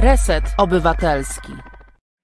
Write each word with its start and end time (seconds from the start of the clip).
Reset 0.00 0.44
Obywatelski. 0.58 1.52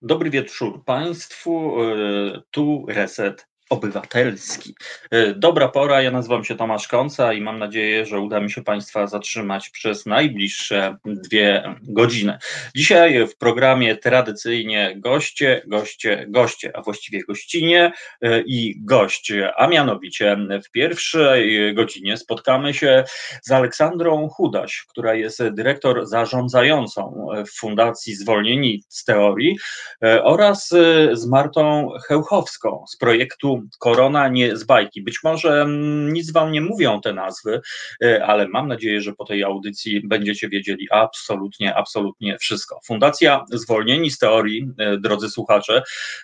Dobry 0.02 0.30
wieczór 0.30 0.84
Państwu. 0.84 1.82
E, 1.82 2.42
tu 2.50 2.84
Reset 2.88 3.47
obywatelski. 3.75 4.75
E, 5.11 5.34
dobra 5.34 5.68
pora, 5.68 6.02
ja 6.02 6.11
nazywam 6.11 6.45
się 6.45 6.55
Tomasz 6.55 6.89
Konca 6.89 7.33
i 7.33 7.41
mam 7.41 7.58
nadzieję, 7.58 8.07
że 8.07 8.20
uda 8.20 8.41
mi 8.41 8.50
się 8.50 8.62
Państwa 8.62 9.07
zatrzymać 9.07 9.70
przez 9.70 10.07
najbliższe 10.07 10.96
dwie 11.04 11.75
godziny. 11.82 12.39
Dzisiaj 12.76 13.26
w 13.26 13.36
programie 13.36 13.96
tradycyjnie 13.96 14.95
goście, 14.96 15.62
goście, 15.66 16.26
goście, 16.29 16.76
a 16.76 16.82
właściwie 16.82 17.25
gościnie 17.25 17.93
e, 18.22 18.40
i 18.40 18.75
gość, 18.80 19.32
a 19.57 19.66
mianowicie 19.66 20.36
w 20.64 20.70
pierwszej 20.70 21.75
godzinie 21.75 22.16
spotkamy 22.16 22.75
się 22.75 23.04
z 23.43 23.50
Aleksandrą 23.50 24.29
Chudaś, 24.29 24.84
która 24.88 25.14
jest 25.14 25.43
dyrektor 25.48 26.06
zarządzającą 26.06 27.26
w 27.46 27.59
Fundacji 27.59 28.14
Zwolnieni 28.14 28.84
z 28.89 29.04
Teorii 29.04 29.56
e, 30.04 30.25
oraz 30.25 30.68
z 31.12 31.26
Martą 31.26 31.90
Chełchowską 32.09 32.84
z 32.89 32.97
projektu 32.97 33.62
Korona 33.79 34.29
nie 34.29 34.57
z 34.57 34.65
bajki. 34.65 35.03
Być 35.03 35.19
może 35.25 35.63
mm, 35.63 36.13
nic 36.13 36.33
wam 36.33 36.53
nie 36.53 36.61
mówią 36.61 37.01
te 37.01 37.13
nazwy, 37.13 37.61
e, 38.05 38.27
ale 38.27 38.49
mam 38.49 38.69
nadzieję, 38.69 39.01
że 39.01 39.13
po 39.13 39.25
tej 39.25 39.45
audycji 39.45 40.09
będziecie 40.09 40.49
wiedzieli 40.49 40.89
absolutnie, 40.91 41.75
absolutnie 41.75 42.39
wszystko. 42.39 42.81
Fundacja 42.87 43.45
Zwolnieni 43.53 44.11
z 44.11 44.19
Teorii, 44.19 44.69
e, 44.79 44.99
drodzy 44.99 45.31
słuchacze, 45.31 45.83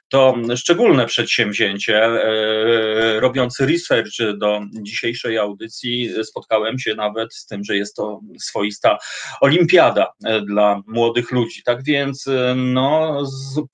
to 0.09 0.35
szczególne 0.57 1.07
przedsięwzięcie. 1.07 2.05
E, 2.05 3.21
robiąc 3.21 3.61
research 3.61 4.39
do 4.39 4.61
dzisiejszej 4.83 5.39
audycji, 5.39 6.11
spotkałem 6.25 6.79
się 6.79 6.95
nawet 6.95 7.35
z 7.35 7.47
tym, 7.47 7.65
że 7.65 7.77
jest 7.77 7.97
to 7.97 8.21
swoista 8.41 8.99
olimpiada 9.41 10.13
dla 10.47 10.83
młodych 10.87 11.31
ludzi. 11.31 11.63
Tak 11.65 11.85
więc, 11.85 12.25
no, 12.57 13.23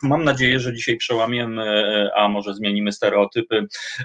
mam 0.03 0.25
nadzieję, 0.25 0.61
że 0.61 0.75
dzisiaj 0.75 0.97
przełamiemy, 0.97 2.08
a 2.17 2.28
może 2.28 2.55
zmienimy 2.55 2.92
stereotypy 2.92 3.55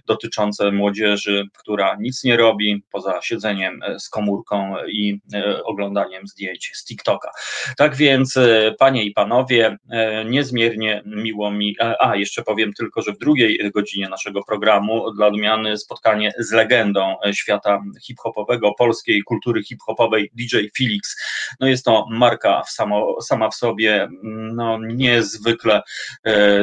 dotyczące 0.05 0.71
młodzieży, 0.71 1.45
która 1.57 1.97
nic 1.99 2.23
nie 2.23 2.37
robi 2.37 2.83
poza 2.91 3.21
siedzeniem 3.21 3.83
e, 3.83 3.99
z 3.99 4.09
komórką 4.09 4.75
i 4.87 5.19
e, 5.33 5.63
oglądaniem 5.63 6.27
zdjęć 6.27 6.71
z 6.73 6.85
TikToka. 6.85 7.31
Tak 7.77 7.95
więc, 7.95 8.37
e, 8.37 8.75
panie 8.79 9.03
i 9.03 9.11
panowie, 9.11 9.77
niezmiernie 10.25 11.03
miło 11.05 11.51
mi, 11.51 11.75
a 11.99 12.15
jeszcze 12.15 12.43
powiem 12.43 12.73
tylko, 12.73 13.01
że 13.01 13.11
w 13.13 13.17
drugiej 13.17 13.71
godzinie 13.73 14.09
naszego 14.09 14.43
programu 14.43 15.11
dla 15.11 15.27
odmiany 15.27 15.77
spotkanie 15.77 16.31
z 16.39 16.51
legendą 16.51 17.15
świata 17.33 17.81
hip-hopowego, 18.03 18.73
polskiej 18.77 19.23
kultury 19.23 19.63
hip-hopowej 19.63 20.31
DJ 20.33 20.57
Felix. 20.77 21.15
No 21.59 21.67
jest 21.67 21.85
to 21.85 22.05
marka 22.09 22.63
w 22.67 22.69
samo, 22.69 23.21
sama 23.21 23.49
w 23.49 23.55
sobie 23.55 24.07
no, 24.53 24.79
niezwykle 24.81 25.81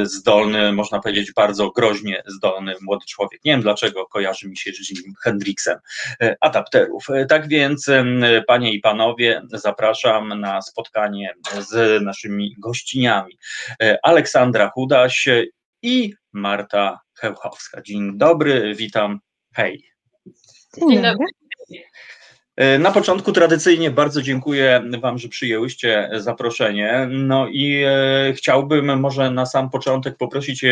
zdolny, 0.02 0.72
można 0.72 1.00
powiedzieć 1.00 1.32
bardzo 1.32 1.70
groźnie 1.70 2.22
zdolny 2.26 2.67
młody 2.80 3.06
człowiek. 3.08 3.44
Nie 3.44 3.52
wiem 3.52 3.62
dlaczego 3.62 4.06
kojarzy 4.06 4.48
mi 4.48 4.56
się 4.56 4.72
z 4.72 4.90
Jimmy 4.90 5.14
Hendrixem 5.22 5.78
e, 6.22 6.36
adapterów. 6.40 7.10
E, 7.10 7.26
tak 7.26 7.48
więc, 7.48 7.90
panie 8.46 8.72
i 8.72 8.80
panowie, 8.80 9.42
zapraszam 9.52 10.40
na 10.40 10.62
spotkanie 10.62 11.34
z 11.58 12.02
naszymi 12.02 12.54
gościniami. 12.58 13.38
E, 13.82 13.98
Aleksandra 14.02 14.70
Chudaś 14.70 15.28
i 15.82 16.14
Marta 16.32 17.00
Chełchowska. 17.14 17.82
Dzień 17.82 18.18
dobry, 18.18 18.74
witam. 18.74 19.20
Hej. 19.54 19.90
Dzień 20.88 21.02
dobry. 21.02 21.26
E, 22.58 22.78
na 22.78 22.90
początku 22.90 23.32
tradycyjnie 23.32 23.90
bardzo 23.90 24.22
dziękuję 24.22 24.82
Wam, 25.00 25.18
że 25.18 25.28
przyjęłyście 25.28 26.10
zaproszenie. 26.12 27.08
No 27.10 27.48
i 27.48 27.82
e, 27.86 28.32
chciałbym 28.32 29.00
może 29.00 29.30
na 29.30 29.46
sam 29.46 29.70
początek 29.70 30.16
poprosić 30.16 30.64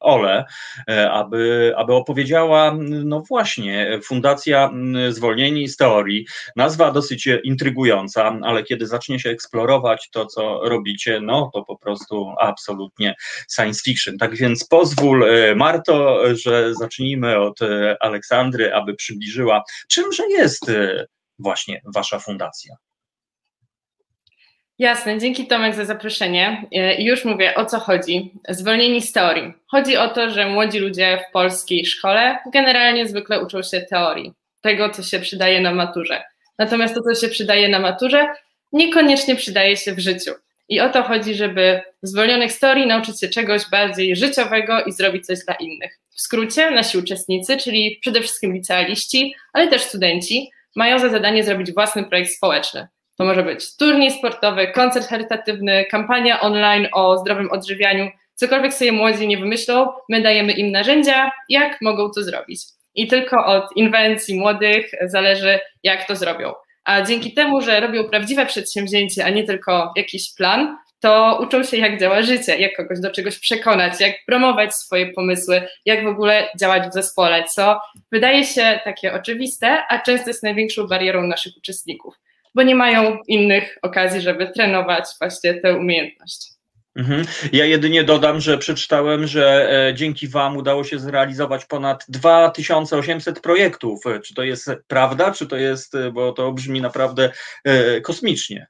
Ole, 0.00 0.44
e, 0.90 1.10
aby, 1.10 1.72
aby 1.76 1.94
opowiedziała, 1.94 2.76
no 3.04 3.20
właśnie, 3.20 4.00
Fundacja 4.04 4.70
Zwolnieni 5.08 5.68
z 5.68 5.76
Teorii. 5.76 6.26
Nazwa 6.56 6.90
dosyć 6.90 7.28
intrygująca, 7.44 8.38
ale 8.42 8.62
kiedy 8.62 8.86
zacznie 8.86 9.20
się 9.20 9.30
eksplorować 9.30 10.10
to, 10.10 10.26
co 10.26 10.60
robicie, 10.68 11.20
no 11.20 11.50
to 11.54 11.62
po 11.62 11.76
prostu 11.76 12.34
absolutnie 12.40 13.14
science 13.54 13.80
fiction. 13.84 14.18
Tak 14.18 14.36
więc 14.36 14.64
pozwól, 14.64 15.24
Marto, 15.56 16.18
że 16.36 16.74
zacznijmy 16.74 17.38
od 17.38 17.58
Aleksandry, 18.00 18.74
aby 18.74 18.94
przybliżyła, 18.94 19.62
czymże 19.88 20.28
jest 20.28 20.70
właśnie 21.38 21.80
Wasza 21.94 22.18
fundacja. 22.18 22.76
Jasne, 24.78 25.18
dzięki 25.18 25.46
Tomek 25.46 25.74
za 25.74 25.84
zaproszenie. 25.84 26.66
E, 26.72 27.02
już 27.02 27.24
mówię, 27.24 27.54
o 27.54 27.64
co 27.64 27.78
chodzi. 27.78 28.32
Zwolnieni 28.48 29.02
z 29.02 29.12
teorii. 29.12 29.52
Chodzi 29.66 29.96
o 29.96 30.08
to, 30.08 30.30
że 30.30 30.46
młodzi 30.46 30.78
ludzie 30.78 31.24
w 31.28 31.32
polskiej 31.32 31.86
szkole 31.86 32.38
generalnie 32.52 33.08
zwykle 33.08 33.42
uczą 33.42 33.62
się 33.62 33.80
teorii, 33.80 34.32
tego, 34.60 34.90
co 34.90 35.02
się 35.02 35.20
przydaje 35.20 35.60
na 35.60 35.74
maturze. 35.74 36.24
Natomiast 36.58 36.94
to, 36.94 37.02
co 37.02 37.14
się 37.14 37.28
przydaje 37.28 37.68
na 37.68 37.78
maturze, 37.78 38.26
niekoniecznie 38.72 39.36
przydaje 39.36 39.76
się 39.76 39.94
w 39.94 39.98
życiu. 39.98 40.30
I 40.68 40.80
o 40.80 40.88
to 40.88 41.02
chodzi, 41.02 41.34
żeby 41.34 41.80
zwolnionych 42.02 42.52
z 42.52 42.58
teorii 42.58 42.86
nauczyć 42.86 43.20
się 43.20 43.28
czegoś 43.28 43.62
bardziej 43.70 44.16
życiowego 44.16 44.84
i 44.84 44.92
zrobić 44.92 45.26
coś 45.26 45.38
dla 45.44 45.54
innych. 45.54 45.98
W 46.10 46.20
skrócie, 46.20 46.70
nasi 46.70 46.98
uczestnicy, 46.98 47.56
czyli 47.56 47.98
przede 48.00 48.20
wszystkim 48.20 48.54
licealiści, 48.54 49.34
ale 49.52 49.68
też 49.68 49.82
studenci, 49.82 50.50
mają 50.78 50.98
za 50.98 51.08
zadanie 51.08 51.44
zrobić 51.44 51.72
własny 51.74 52.04
projekt 52.04 52.30
społeczny. 52.30 52.88
To 53.16 53.24
może 53.24 53.42
być 53.42 53.76
turniej 53.76 54.10
sportowy, 54.10 54.66
koncert 54.66 55.08
charytatywny, 55.08 55.84
kampania 55.84 56.40
online 56.40 56.88
o 56.92 57.18
zdrowym 57.18 57.50
odżywianiu, 57.50 58.10
cokolwiek 58.34 58.74
sobie 58.74 58.92
młodzi 58.92 59.28
nie 59.28 59.38
wymyślą, 59.38 59.88
my 60.08 60.22
dajemy 60.22 60.52
im 60.52 60.70
narzędzia, 60.72 61.30
jak 61.48 61.82
mogą 61.82 62.10
to 62.10 62.22
zrobić. 62.22 62.60
I 62.94 63.06
tylko 63.06 63.46
od 63.46 63.76
inwencji 63.76 64.40
młodych 64.40 64.90
zależy, 65.06 65.60
jak 65.82 66.06
to 66.06 66.16
zrobią. 66.16 66.52
A 66.84 67.02
dzięki 67.02 67.34
temu, 67.34 67.60
że 67.60 67.80
robią 67.80 68.04
prawdziwe 68.04 68.46
przedsięwzięcie, 68.46 69.24
a 69.24 69.30
nie 69.30 69.44
tylko 69.44 69.92
jakiś 69.96 70.34
plan, 70.34 70.76
to 71.00 71.38
uczą 71.42 71.64
się, 71.64 71.76
jak 71.76 72.00
działa 72.00 72.22
życie, 72.22 72.58
jak 72.58 72.76
kogoś 72.76 73.00
do 73.00 73.10
czegoś 73.10 73.38
przekonać, 73.38 74.00
jak 74.00 74.14
promować 74.26 74.74
swoje 74.74 75.12
pomysły, 75.12 75.62
jak 75.84 76.04
w 76.04 76.08
ogóle 76.08 76.48
działać 76.60 76.88
w 76.88 76.92
zespole, 76.92 77.44
co 77.44 77.80
wydaje 78.12 78.44
się 78.44 78.80
takie 78.84 79.14
oczywiste, 79.14 79.84
a 79.88 79.98
często 79.98 80.30
jest 80.30 80.42
największą 80.42 80.86
barierą 80.86 81.26
naszych 81.26 81.56
uczestników, 81.56 82.20
bo 82.54 82.62
nie 82.62 82.74
mają 82.74 83.18
innych 83.28 83.78
okazji, 83.82 84.20
żeby 84.20 84.46
trenować 84.46 85.04
właśnie 85.20 85.54
tę 85.54 85.76
umiejętność. 85.76 86.58
Mhm. 86.96 87.24
Ja 87.52 87.64
jedynie 87.64 88.04
dodam, 88.04 88.40
że 88.40 88.58
przeczytałem, 88.58 89.26
że 89.26 89.70
e, 89.88 89.94
dzięki 89.94 90.28
Wam 90.28 90.56
udało 90.56 90.84
się 90.84 90.98
zrealizować 90.98 91.64
ponad 91.64 92.04
2800 92.08 93.40
projektów. 93.40 94.04
Czy 94.24 94.34
to 94.34 94.42
jest 94.42 94.70
prawda, 94.86 95.30
czy 95.30 95.46
to 95.46 95.56
jest, 95.56 95.94
e, 95.94 96.10
bo 96.12 96.32
to 96.32 96.52
brzmi 96.52 96.80
naprawdę 96.80 97.30
e, 97.64 98.00
kosmicznie. 98.00 98.66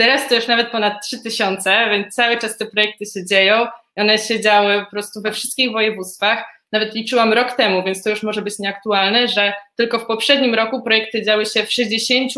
Teraz 0.00 0.28
to 0.28 0.34
już 0.34 0.46
nawet 0.46 0.70
ponad 0.70 1.02
3000, 1.02 1.90
więc 1.90 2.14
cały 2.14 2.38
czas 2.38 2.58
te 2.58 2.66
projekty 2.66 3.06
się 3.06 3.26
dzieją. 3.26 3.66
One 3.96 4.18
się 4.18 4.40
działy 4.40 4.84
po 4.84 4.90
prostu 4.90 5.22
we 5.22 5.32
wszystkich 5.32 5.72
województwach. 5.72 6.44
Nawet 6.72 6.94
liczyłam 6.94 7.32
rok 7.32 7.52
temu, 7.52 7.82
więc 7.82 8.02
to 8.02 8.10
już 8.10 8.22
może 8.22 8.42
być 8.42 8.58
nieaktualne, 8.58 9.28
że 9.28 9.52
tylko 9.76 9.98
w 9.98 10.06
poprzednim 10.06 10.54
roku 10.54 10.82
projekty 10.82 11.22
działy 11.22 11.46
się 11.46 11.62
w 11.62 11.68
60% 11.68 12.36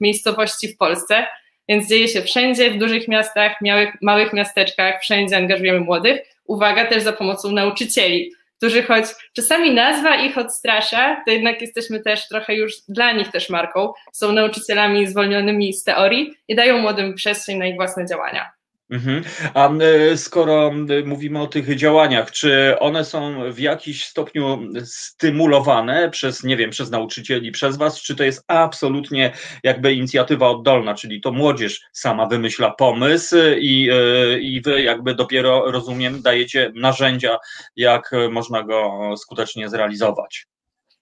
miejscowości 0.00 0.68
w 0.68 0.76
Polsce, 0.76 1.26
więc 1.68 1.88
dzieje 1.88 2.08
się 2.08 2.22
wszędzie, 2.22 2.70
w 2.70 2.78
dużych 2.78 3.08
miastach, 3.08 3.60
małych, 3.60 3.94
małych 4.02 4.32
miasteczkach, 4.32 5.02
wszędzie 5.02 5.36
angażujemy 5.36 5.80
młodych. 5.80 6.20
Uwaga, 6.44 6.86
też 6.86 7.02
za 7.02 7.12
pomocą 7.12 7.52
nauczycieli 7.52 8.32
którzy 8.56 8.82
choć 8.82 9.04
czasami 9.32 9.74
nazwa 9.74 10.16
ich 10.16 10.38
odstrasza, 10.38 11.22
to 11.26 11.32
jednak 11.32 11.60
jesteśmy 11.60 12.00
też 12.00 12.28
trochę 12.28 12.54
już 12.54 12.72
dla 12.88 13.12
nich 13.12 13.30
też 13.30 13.50
marką. 13.50 13.92
Są 14.12 14.32
nauczycielami 14.32 15.06
zwolnionymi 15.06 15.74
z 15.74 15.84
teorii 15.84 16.34
i 16.48 16.54
dają 16.54 16.78
młodym 16.78 17.14
przestrzeń 17.14 17.58
na 17.58 17.66
ich 17.66 17.76
własne 17.76 18.06
działania. 18.06 18.50
Mhm. 18.90 19.24
A 19.54 19.70
e, 19.72 20.16
skoro 20.16 20.72
mówimy 21.04 21.42
o 21.42 21.46
tych 21.46 21.76
działaniach, 21.76 22.30
czy 22.30 22.78
one 22.78 23.04
są 23.04 23.52
w 23.52 23.58
jakiś 23.58 24.04
stopniu 24.04 24.58
stymulowane 24.84 26.10
przez, 26.10 26.44
nie 26.44 26.56
wiem, 26.56 26.70
przez 26.70 26.90
nauczycieli, 26.90 27.52
przez 27.52 27.76
Was, 27.76 28.02
czy 28.02 28.16
to 28.16 28.24
jest 28.24 28.44
absolutnie 28.48 29.32
jakby 29.62 29.94
inicjatywa 29.94 30.48
oddolna, 30.48 30.94
czyli 30.94 31.20
to 31.20 31.32
młodzież 31.32 31.80
sama 31.92 32.26
wymyśla 32.26 32.70
pomysł 32.70 33.36
i, 33.58 33.88
e, 33.92 34.38
i 34.38 34.60
Wy 34.60 34.82
jakby 34.82 35.14
dopiero, 35.14 35.70
rozumiem, 35.70 36.22
dajecie 36.22 36.72
narzędzia, 36.74 37.38
jak 37.76 38.10
można 38.30 38.62
go 38.62 39.14
skutecznie 39.16 39.68
zrealizować? 39.68 40.46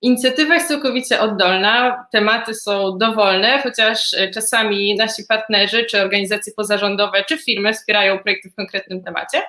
Inicjatywa 0.03 0.55
jest 0.55 0.69
całkowicie 0.69 1.21
oddolna, 1.21 2.07
tematy 2.13 2.55
są 2.55 2.99
dowolne, 2.99 3.63
chociaż 3.63 4.15
e, 4.15 4.31
czasami 4.31 4.95
nasi 4.97 5.23
partnerzy, 5.29 5.85
czy 5.85 6.03
organizacje 6.03 6.53
pozarządowe, 6.57 7.25
czy 7.29 7.39
firmy 7.39 7.75
wspierają 7.75 8.19
projekty 8.19 8.51
w 8.51 8.55
konkretnym 8.55 9.03
temacie, 9.03 9.43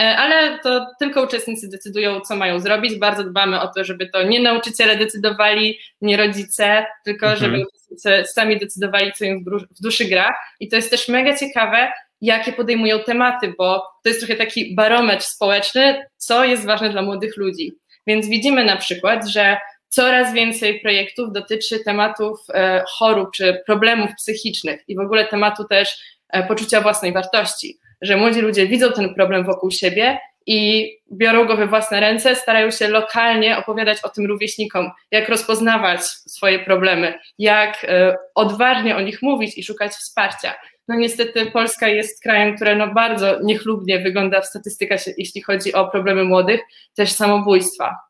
e, 0.00 0.16
ale 0.16 0.58
to 0.58 0.86
tylko 0.98 1.22
uczestnicy 1.22 1.68
decydują, 1.68 2.20
co 2.20 2.36
mają 2.36 2.60
zrobić. 2.60 2.98
Bardzo 2.98 3.24
dbamy 3.24 3.60
o 3.60 3.68
to, 3.68 3.84
żeby 3.84 4.08
to 4.08 4.22
nie 4.22 4.40
nauczyciele 4.40 4.96
decydowali, 4.96 5.78
nie 6.00 6.16
rodzice, 6.16 6.86
tylko 7.04 7.26
mhm. 7.26 7.38
żeby 7.38 7.66
uczestnicy 7.66 8.32
sami 8.32 8.58
decydowali, 8.58 9.12
co 9.12 9.24
im 9.24 9.44
w 9.78 9.82
duszy 9.82 10.04
gra. 10.04 10.34
I 10.60 10.68
to 10.68 10.76
jest 10.76 10.90
też 10.90 11.08
mega 11.08 11.36
ciekawe, 11.36 11.92
jakie 12.20 12.52
podejmują 12.52 12.98
tematy, 12.98 13.54
bo 13.58 13.82
to 14.02 14.08
jest 14.08 14.20
trochę 14.20 14.36
taki 14.36 14.74
barometr 14.74 15.24
społeczny, 15.24 16.04
co 16.16 16.44
jest 16.44 16.66
ważne 16.66 16.90
dla 16.90 17.02
młodych 17.02 17.36
ludzi. 17.36 17.72
Więc 18.06 18.28
widzimy 18.28 18.64
na 18.64 18.76
przykład, 18.76 19.28
że 19.28 19.56
coraz 19.90 20.34
więcej 20.34 20.80
projektów 20.80 21.32
dotyczy 21.32 21.84
tematów 21.84 22.40
e, 22.54 22.84
chorób 22.88 23.30
czy 23.34 23.62
problemów 23.66 24.10
psychicznych 24.16 24.80
i 24.88 24.96
w 24.96 25.00
ogóle 25.00 25.26
tematu 25.26 25.64
też 25.64 25.98
e, 26.28 26.46
poczucia 26.46 26.80
własnej 26.80 27.12
wartości, 27.12 27.78
że 28.02 28.16
młodzi 28.16 28.40
ludzie 28.40 28.66
widzą 28.66 28.92
ten 28.92 29.14
problem 29.14 29.44
wokół 29.44 29.70
siebie 29.70 30.18
i 30.46 30.90
biorą 31.12 31.46
go 31.46 31.56
we 31.56 31.66
własne 31.66 32.00
ręce, 32.00 32.36
starają 32.36 32.70
się 32.70 32.88
lokalnie 32.88 33.58
opowiadać 33.58 33.98
o 34.02 34.08
tym 34.08 34.26
rówieśnikom, 34.26 34.90
jak 35.10 35.28
rozpoznawać 35.28 36.02
swoje 36.04 36.58
problemy, 36.58 37.18
jak 37.38 37.84
e, 37.84 38.16
odważnie 38.34 38.96
o 38.96 39.00
nich 39.00 39.22
mówić 39.22 39.58
i 39.58 39.62
szukać 39.62 39.92
wsparcia. 39.92 40.54
No 40.88 40.96
niestety 40.96 41.50
Polska 41.50 41.88
jest 41.88 42.22
krajem, 42.22 42.56
które 42.56 42.76
no 42.76 42.94
bardzo 42.94 43.40
niechlubnie 43.42 43.98
wygląda 43.98 44.40
w 44.40 44.46
statystykach, 44.46 45.00
jeśli 45.18 45.42
chodzi 45.42 45.72
o 45.72 45.88
problemy 45.88 46.24
młodych, 46.24 46.60
też 46.94 47.12
samobójstwa. 47.12 48.09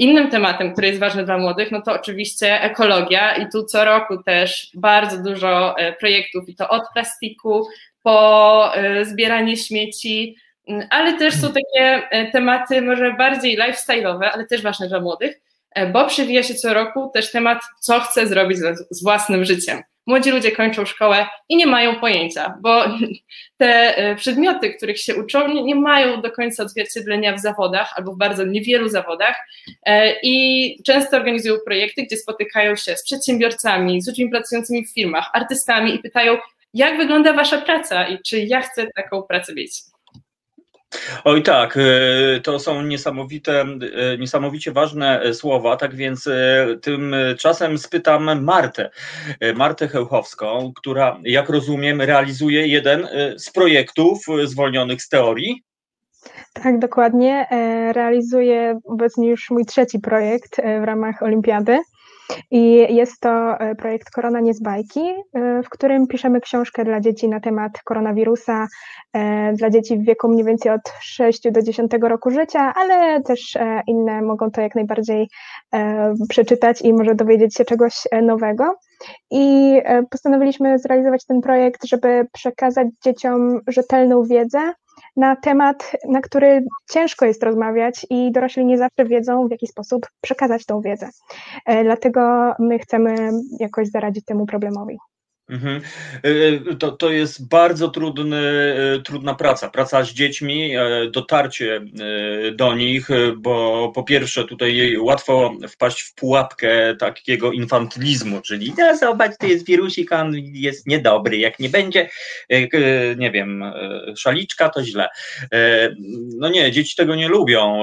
Innym 0.00 0.30
tematem, 0.30 0.72
który 0.72 0.86
jest 0.86 1.00
ważny 1.00 1.24
dla 1.24 1.38
młodych, 1.38 1.70
no 1.70 1.82
to 1.82 1.92
oczywiście 1.92 2.62
ekologia 2.62 3.36
i 3.36 3.48
tu 3.48 3.64
co 3.64 3.84
roku 3.84 4.22
też 4.22 4.70
bardzo 4.74 5.22
dużo 5.22 5.78
e, 5.78 5.92
projektów 5.92 6.48
i 6.48 6.54
to 6.54 6.68
od 6.68 6.82
plastiku 6.94 7.66
po 8.02 8.76
e, 8.76 9.04
zbieranie 9.04 9.56
śmieci, 9.56 10.36
mm, 10.68 10.86
ale 10.90 11.18
też 11.18 11.34
są 11.34 11.48
takie 11.48 12.10
e, 12.10 12.30
tematy 12.30 12.82
może 12.82 13.14
bardziej 13.14 13.58
lifestyle'owe, 13.58 14.28
ale 14.32 14.46
też 14.46 14.62
ważne 14.62 14.88
dla 14.88 15.00
młodych, 15.00 15.40
bo 15.92 16.06
przywija 16.06 16.42
się 16.42 16.54
co 16.54 16.74
roku 16.74 17.10
też 17.14 17.30
temat, 17.32 17.58
co 17.80 18.00
chcę 18.00 18.26
zrobić 18.26 18.58
z 18.90 19.02
własnym 19.02 19.44
życiem 19.44 19.82
młodzi 20.06 20.30
ludzie 20.30 20.52
kończą 20.52 20.84
szkołę 20.84 21.26
i 21.48 21.56
nie 21.56 21.66
mają 21.66 22.00
pojęcia, 22.00 22.58
bo 22.60 22.84
te 23.58 23.96
e, 23.96 24.16
przedmioty, 24.16 24.74
których 24.74 24.98
się 24.98 25.14
uczą, 25.14 25.48
nie 25.48 25.74
mają 25.74 26.22
do 26.22 26.30
końca 26.30 26.62
odzwierciedlenia 26.62 27.36
w 27.36 27.40
zawodach 27.40 27.92
albo 27.96 28.12
w 28.12 28.18
bardzo 28.18 28.44
niewielu 28.44 28.88
zawodach 28.88 29.36
e, 29.86 30.12
i 30.22 30.76
często 30.86 31.16
organizują 31.16 31.54
projekty, 31.64 32.02
gdzie 32.02 32.16
spotykają 32.16 32.76
się 32.76 32.96
z 32.96 33.04
przedsiębiorcami, 33.04 34.02
z 34.02 34.08
ludźmi 34.08 34.30
pracującymi 34.30 34.86
w 34.86 34.94
firmach, 34.94 35.30
artystami 35.32 35.94
i 35.94 35.98
pytają, 35.98 36.38
jak 36.74 36.96
wygląda 36.96 37.32
wasza 37.32 37.58
praca 37.58 38.08
i 38.08 38.18
czy 38.22 38.40
ja 38.40 38.60
chcę 38.60 38.86
taką 38.96 39.22
pracę 39.22 39.54
mieć. 39.54 39.72
Oj 41.24 41.42
tak, 41.42 41.76
e, 41.76 42.40
to 42.40 42.58
są 42.58 42.82
niesamowite, 42.82 43.60
e, 43.60 44.18
niesamowicie 44.18 44.72
ważne 44.72 45.22
e, 45.22 45.34
słowa, 45.34 45.76
tak 45.76 45.94
więc 45.94 46.28
tymczasem 46.82 47.78
spytam 47.78 48.44
Martę, 48.44 48.90
Martę 49.54 49.88
Chełchowską, 49.88 50.72
która 50.76 51.20
jak 51.24 51.48
rozumiem 51.48 52.00
realizuje 52.00 52.66
jeden 52.66 53.08
z 53.36 53.50
projektów 53.50 54.18
zwolnionych 54.44 55.02
z 55.02 55.08
teorii. 55.08 55.62
Tak, 56.52 56.78
dokładnie. 56.78 57.46
Realizuję 57.92 58.78
obecnie 58.84 59.28
już 59.28 59.50
mój 59.50 59.64
trzeci 59.64 59.98
projekt 59.98 60.56
w 60.80 60.84
ramach 60.84 61.22
Olimpiady. 61.22 61.78
I 62.50 62.94
jest 62.94 63.20
to 63.20 63.60
e, 63.60 63.74
projekt 63.74 64.10
Korona 64.10 64.40
nie 64.40 64.54
z 64.54 64.62
bajki, 64.62 65.00
e, 65.00 65.62
w 65.62 65.68
którym 65.68 66.06
piszemy 66.06 66.40
książkę 66.40 66.84
dla 66.84 67.00
dzieci 67.00 67.28
na 67.28 67.40
temat 67.40 67.72
koronawirusa, 67.84 68.66
e, 69.12 69.52
dla 69.52 69.70
dzieci 69.70 69.98
w 69.98 70.04
wieku 70.04 70.28
mniej 70.28 70.44
więcej 70.44 70.72
od 70.72 70.92
6 71.00 71.50
do 71.50 71.62
10 71.62 71.92
roku 72.08 72.30
życia, 72.30 72.72
ale 72.76 73.22
też 73.22 73.58
inne 73.86 74.22
mogą 74.22 74.50
to 74.50 74.60
jak 74.60 74.74
najbardziej 74.74 75.28
przeczytać 76.28 76.82
i 76.82 76.92
może 76.92 77.14
dowiedzieć 77.14 77.56
się 77.56 77.64
czegoś 77.64 77.94
nowego. 78.22 78.74
I 79.30 79.76
postanowiliśmy 80.10 80.78
zrealizować 80.78 81.26
ten 81.26 81.40
projekt, 81.40 81.84
żeby 81.84 82.26
przekazać 82.32 82.88
dzieciom 83.04 83.60
rzetelną 83.66 84.22
wiedzę 84.22 84.72
na 85.16 85.36
temat, 85.36 85.92
na 86.08 86.20
który 86.20 86.64
ciężko 86.90 87.26
jest 87.26 87.42
rozmawiać 87.42 88.06
i 88.10 88.32
dorośli 88.32 88.64
nie 88.64 88.78
zawsze 88.78 89.04
wiedzą, 89.04 89.48
w 89.48 89.50
jaki 89.50 89.66
sposób 89.66 90.06
przekazać 90.20 90.66
tą 90.66 90.80
wiedzę. 90.80 91.08
E, 91.66 91.84
dlatego 91.84 92.52
my 92.58 92.78
chcemy 92.78 93.30
jakoś 93.60 93.88
zaradzić 93.88 94.24
temu 94.24 94.46
problemowi. 94.46 94.98
Mhm. 95.50 95.80
E, 96.70 96.74
to, 96.74 96.92
to 96.92 97.10
jest 97.10 97.48
bardzo 97.48 97.88
trudny, 97.88 98.36
e, 98.96 99.02
trudna 99.02 99.34
praca. 99.34 99.70
Praca 99.70 100.04
z 100.04 100.12
dziećmi, 100.12 100.76
e, 100.76 101.10
dotarcie 101.10 101.80
do 102.54 102.74
nich, 102.74 103.08
bo 103.36 103.92
po 103.94 104.02
pierwsze 104.02 104.44
tutaj 104.44 104.98
łatwo 104.98 105.52
wpaść 105.68 106.02
w 106.02 106.14
pułapkę 106.14 106.96
takiego 106.96 107.52
infantylizmu, 107.52 108.40
czyli 108.40 108.72
no 108.78 108.96
zobacz, 108.96 109.32
to 109.38 109.46
jest 109.46 109.66
wirusik, 109.66 110.12
on 110.12 110.34
jest 110.36 110.86
niedobry, 110.86 111.38
jak 111.38 111.58
nie 111.58 111.68
będzie, 111.68 112.10
nie 113.16 113.30
wiem, 113.30 113.64
szaliczka, 114.16 114.68
to 114.68 114.84
źle. 114.84 115.08
No 116.38 116.48
nie, 116.48 116.72
dzieci 116.72 116.96
tego 116.96 117.14
nie 117.14 117.28
lubią. 117.28 117.80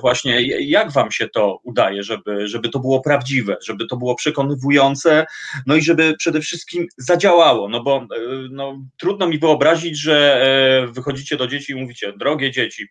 Właśnie 0.00 0.42
jak 0.60 0.92
wam 0.92 1.10
się 1.10 1.28
to 1.28 1.60
udaje, 1.62 2.02
żeby, 2.02 2.48
żeby 2.48 2.68
to 2.68 2.78
było 2.78 3.00
prawdziwe, 3.00 3.56
żeby 3.64 3.86
to 3.86 3.96
było 3.96 4.14
przekonywujące, 4.14 5.26
no 5.66 5.76
i 5.76 5.82
żeby 5.82 6.14
przede 6.18 6.40
wszystkim 6.40 6.88
zadziałało, 6.98 7.68
no 7.68 7.82
bo 7.82 7.96
e, 7.96 8.06
no, 8.50 8.78
trudno 8.98 9.26
mi 9.26 9.38
wyobrazić, 9.38 9.98
że 9.98 10.42
e, 10.42 10.92
wychodzicie 10.92 11.36
do 11.36 11.46
dzieci 11.46 11.72
i 11.72 11.76
mówicie, 11.76 12.12
drogie 12.18 12.50
dzieci, 12.50 12.88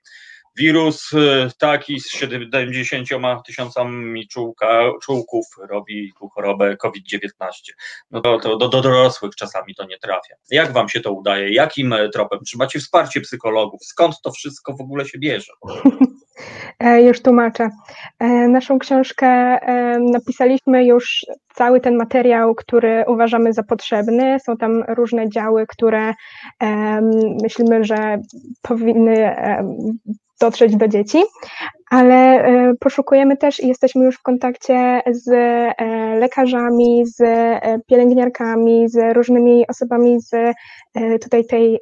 wirus 0.58 1.14
e, 1.14 1.50
taki 1.60 2.00
z 2.00 2.10
70 2.10 3.08
tysiącami 3.46 4.28
czółka, 4.28 4.92
czółków 5.02 5.46
robi 5.70 6.12
chorobę 6.34 6.78
COVID-19. 6.78 7.30
No 8.12 8.22
to, 8.22 8.40
to 8.40 8.58
do, 8.58 8.70
do, 8.70 8.82
dorosłych 8.82 9.36
czasami 9.36 9.76
to 9.76 9.86
nie 9.86 9.98
trafia. 9.98 10.36
Jak 10.52 10.74
wam 10.74 10.90
się 10.90 11.00
to 11.00 11.12
udaje? 11.12 11.54
Jakim 11.54 11.96
tropem? 12.14 12.40
Czy 12.48 12.58
macie 12.58 12.80
wsparcie 12.80 13.22
psychologów? 13.22 13.80
Skąd 13.84 14.22
to 14.24 14.32
wszystko 14.32 14.74
w 14.74 14.82
ogóle 14.82 15.06
się 15.06 15.20
bierze? 15.20 15.52
E, 16.80 17.02
już 17.02 17.22
tłumaczę. 17.22 17.70
E, 18.20 18.48
naszą 18.48 18.80
książkę 18.80 19.28
e, 19.28 20.00
napisaliśmy 20.00 20.86
już 20.86 21.26
cały 21.54 21.82
ten 21.82 21.96
materiał, 21.96 22.56
który 22.56 23.04
uważamy 23.08 23.54
za 23.54 23.64
potrzebny. 23.64 24.40
Są 24.40 24.58
tam 24.58 24.84
różne 24.88 25.30
działy, 25.30 25.66
które 25.68 26.14
myślimy, 27.44 27.84
że 27.84 28.18
powinny 28.62 29.36
dotrzeć 30.42 30.76
do 30.76 30.88
dzieci, 30.88 31.24
ale 31.90 32.16
e, 32.16 32.74
poszukujemy 32.80 33.38
też 33.38 33.60
i 33.60 33.68
jesteśmy 33.68 34.06
już 34.06 34.16
w 34.16 34.22
kontakcie 34.22 35.02
z 35.12 35.30
e, 35.30 35.74
lekarzami, 36.20 37.06
z 37.06 37.22
e, 37.22 37.80
pielęgniarkami, 37.88 38.90
z 38.90 39.16
różnymi 39.16 39.68
osobami 39.68 40.22
z 40.22 40.32
tutaj 41.22 41.46
tej, 41.46 41.80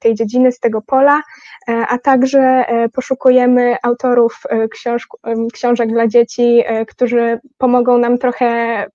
tej 0.00 0.14
dziedziny, 0.14 0.52
z 0.52 0.58
tego 0.58 0.82
pola, 0.82 1.22
a 1.66 1.98
także 1.98 2.64
poszukujemy 2.92 3.76
autorów 3.82 4.42
książ 4.70 5.08
książek 5.52 5.88
dla 5.88 6.06
dzieci, 6.06 6.62
którzy 6.88 7.40
pomogą 7.58 7.98
nam 7.98 8.18
trochę 8.18 8.86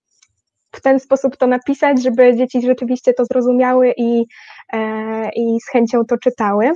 w 0.71 0.81
ten 0.81 0.99
sposób 0.99 1.37
to 1.37 1.47
napisać, 1.47 2.03
żeby 2.03 2.35
dzieci 2.35 2.61
rzeczywiście 2.61 3.13
to 3.13 3.25
zrozumiały 3.25 3.93
i, 3.97 4.25
e, 4.73 5.29
i 5.35 5.59
z 5.61 5.69
chęcią 5.71 6.05
to 6.05 6.17
czytały. 6.17 6.71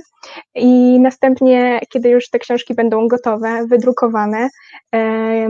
I 0.54 1.00
następnie, 1.00 1.80
kiedy 1.92 2.08
już 2.08 2.30
te 2.30 2.38
książki 2.38 2.74
będą 2.74 3.08
gotowe, 3.08 3.66
wydrukowane, 3.66 4.48
e, 4.94 5.48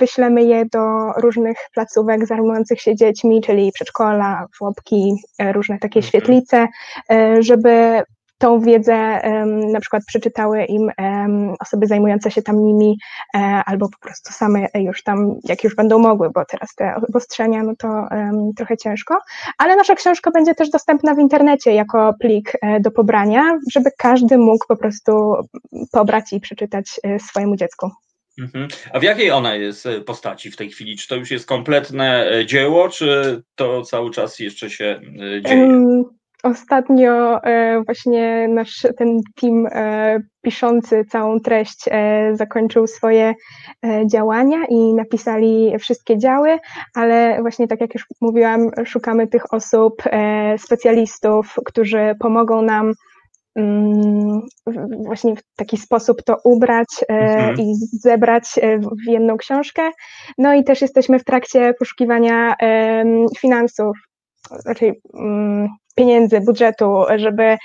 wyślemy 0.00 0.42
je 0.42 0.66
do 0.72 1.12
różnych 1.16 1.56
placówek 1.74 2.26
zajmujących 2.26 2.80
się 2.80 2.96
dziećmi, 2.96 3.40
czyli 3.40 3.72
przedszkola, 3.72 4.46
żłobki, 4.56 5.14
e, 5.38 5.52
różne 5.52 5.78
takie 5.78 6.00
mhm. 6.00 6.08
świetlice, 6.08 6.68
żeby 7.40 8.02
tą 8.38 8.60
wiedzę 8.60 9.20
na 9.72 9.80
przykład 9.80 10.02
przeczytały 10.06 10.64
im 10.64 10.90
osoby 11.60 11.86
zajmujące 11.86 12.30
się 12.30 12.42
tam 12.42 12.64
nimi, 12.64 12.98
e, 13.34 13.38
albo 13.66 13.88
po 13.88 13.98
prostu 13.98 14.32
same 14.32 14.66
już 14.74 15.02
tam, 15.02 15.34
jak 15.44 15.64
już 15.64 15.74
będą 15.74 15.98
mogły, 15.98 16.30
bo 16.30 16.44
teraz 16.44 16.74
te 16.74 16.94
obostrzenia, 17.08 17.62
no 17.62 17.72
to 17.78 18.08
trochę 18.56 18.76
ciężko. 18.76 19.18
Ale 19.58 19.76
nasza 19.76 19.94
książka 19.94 20.30
będzie 20.30 20.54
też 20.54 20.70
dostępna 20.70 21.14
w 21.14 21.18
internecie 21.18 21.72
jako 21.72 22.14
plik 22.20 22.52
e, 22.62 22.80
do 22.80 22.90
pobrania, 22.90 23.58
żeby 23.72 23.90
każdy 23.98 24.38
mógł 24.38 24.66
po 24.68 24.76
prostu 24.76 25.34
pobrać 25.92 26.32
i 26.32 26.40
przeczytać 26.40 27.00
e, 27.04 27.18
swojemu 27.18 27.56
dziecku. 27.56 27.90
Mhm. 28.38 28.68
A 28.92 28.98
w 28.98 29.02
jakiej 29.02 29.30
ona 29.30 29.54
jest 29.54 29.88
postaci 30.06 30.50
w 30.50 30.56
tej 30.56 30.70
chwili? 30.70 30.96
Czy 30.96 31.08
to 31.08 31.16
już 31.16 31.30
jest 31.30 31.46
kompletne 31.46 32.30
dzieło, 32.46 32.88
czy 32.88 33.42
to 33.54 33.82
cały 33.82 34.10
czas 34.10 34.38
jeszcze 34.38 34.70
się 34.70 35.00
dzieje? 35.46 36.02
Ostatnio 36.42 37.42
e, 37.44 37.82
właśnie 37.86 38.48
nasz 38.48 38.86
ten 38.96 39.20
team 39.40 39.66
e, 39.70 40.18
piszący 40.42 41.04
całą 41.04 41.40
treść 41.40 41.84
e, 41.90 42.30
zakończył 42.36 42.86
swoje 42.86 43.34
działania 44.12 44.58
i 44.68 44.94
napisali 44.94 45.78
wszystkie 45.78 46.18
działy, 46.18 46.58
ale 46.94 47.38
właśnie 47.40 47.68
tak 47.68 47.80
jak 47.80 47.94
już 47.94 48.06
mówiłam, 48.20 48.70
szukamy 48.84 49.26
tych 49.26 49.54
osób, 49.54 50.02
specjalistów, 50.58 51.54
którzy 51.64 52.14
pomogą 52.20 52.62
nam 52.62 52.92
mm, 53.56 54.40
właśnie 55.06 55.36
w 55.36 55.42
taki 55.56 55.76
sposób 55.76 56.22
to 56.22 56.36
ubrać 56.44 56.88
mhm. 57.08 57.56
i 57.58 57.74
zebrać 57.92 58.44
w 59.04 59.10
jedną 59.10 59.36
książkę. 59.36 59.82
No 60.38 60.54
i 60.54 60.64
też 60.64 60.80
jesteśmy 60.80 61.18
w 61.18 61.24
trakcie 61.24 61.74
poszukiwania 61.78 62.54
finansów, 63.38 64.07
raczej 64.66 65.00
pieniędzy, 65.96 66.40
budżetu, 66.40 67.04
żeby 67.16 67.56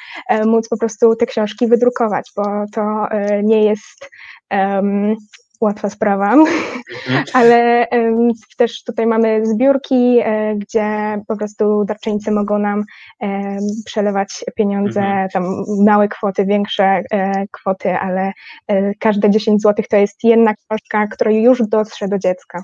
móc 0.45 0.69
po 0.69 0.77
prostu 0.77 1.15
te 1.15 1.25
książki 1.25 1.67
wydrukować, 1.67 2.31
bo 2.35 2.43
to 2.73 3.07
nie 3.43 3.63
jest 3.63 4.09
um, 4.51 5.15
łatwa 5.63 5.89
sprawa, 5.89 6.33
mhm. 6.33 7.23
ale 7.33 7.87
um, 7.91 8.31
też 8.57 8.83
tutaj 8.83 9.07
mamy 9.07 9.45
zbiórki, 9.45 10.19
e, 10.23 10.55
gdzie 10.55 11.19
po 11.27 11.37
prostu 11.37 11.85
darczyńcy 11.85 12.31
mogą 12.31 12.59
nam 12.59 12.83
e, 13.21 13.57
przelewać 13.85 14.45
pieniądze, 14.55 15.01
mhm. 15.01 15.29
tam 15.29 15.43
małe 15.85 16.07
kwoty, 16.07 16.45
większe 16.45 16.83
e, 17.11 17.45
kwoty, 17.51 17.93
ale 17.93 18.31
e, 18.67 18.93
każde 18.99 19.29
10 19.29 19.61
zł 19.61 19.85
to 19.89 19.97
jest 19.97 20.23
jedna 20.23 20.53
książka, 20.53 21.07
która 21.07 21.31
już 21.31 21.61
dotrze 21.67 22.07
do 22.07 22.19
dziecka. 22.19 22.63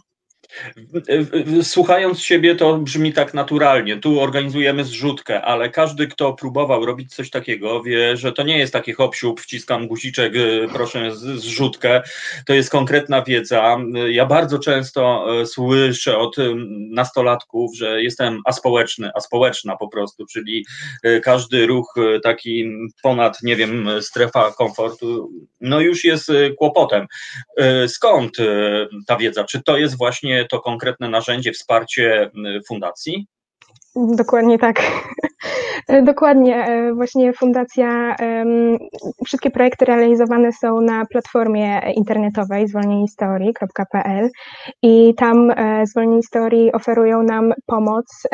Słuchając 1.63 2.21
siebie, 2.21 2.55
to 2.55 2.77
brzmi 2.77 3.13
tak 3.13 3.33
naturalnie. 3.33 3.97
Tu 3.97 4.21
organizujemy 4.21 4.83
zrzutkę, 4.83 5.41
ale 5.41 5.69
każdy, 5.69 6.07
kto 6.07 6.33
próbował 6.33 6.85
robić 6.85 7.15
coś 7.15 7.29
takiego, 7.29 7.83
wie, 7.83 8.17
że 8.17 8.31
to 8.31 8.43
nie 8.43 8.57
jest 8.57 8.73
taki 8.73 8.93
hop 8.93 9.15
wciskam 9.39 9.87
guziczek, 9.87 10.35
y, 10.35 10.67
proszę 10.73 11.15
zrzutkę. 11.15 12.01
To 12.45 12.53
jest 12.53 12.69
konkretna 12.69 13.21
wiedza. 13.21 13.77
Ja 14.09 14.25
bardzo 14.25 14.59
często 14.59 15.25
y, 15.41 15.45
słyszę 15.45 16.17
od 16.17 16.37
y, 16.37 16.53
nastolatków, 16.91 17.75
że 17.75 18.03
jestem 18.03 18.41
aspołeczny, 18.45 19.11
aspołeczna 19.15 19.77
po 19.77 19.87
prostu, 19.87 20.25
czyli 20.25 20.65
każdy 21.23 21.65
ruch 21.65 21.95
taki 22.23 22.65
ponad, 23.03 23.43
nie 23.43 23.55
wiem, 23.55 23.89
strefa 24.01 24.51
komfortu, 24.51 25.29
no 25.61 25.79
już 25.79 26.03
jest 26.03 26.31
kłopotem. 26.57 27.07
Skąd 27.87 28.37
ta 29.07 29.17
wiedza? 29.17 29.43
Czy 29.43 29.63
to 29.63 29.77
jest 29.77 29.97
właśnie 29.97 30.38
to 30.45 30.59
konkretne 30.59 31.09
narzędzie, 31.09 31.51
wsparcie 31.51 32.31
fundacji? 32.67 33.27
Dokładnie 33.95 34.59
tak. 34.59 34.81
Dokładnie. 35.87 36.65
E, 36.65 36.93
właśnie 36.93 37.33
fundacja, 37.33 38.15
wszystkie 39.25 39.51
projekty 39.51 39.85
realizowane 39.85 40.53
są 40.53 40.81
na 40.81 41.05
platformie 41.05 41.81
internetowej 41.95 42.67
zwolnienistorii.pl 42.67 44.29
i 44.81 45.13
tam 45.17 45.51
e, 45.51 45.85
Zwolnieni 45.85 46.23
Storii 46.23 46.71
oferują 46.71 47.23
nam 47.23 47.53
pomoc 47.65 48.27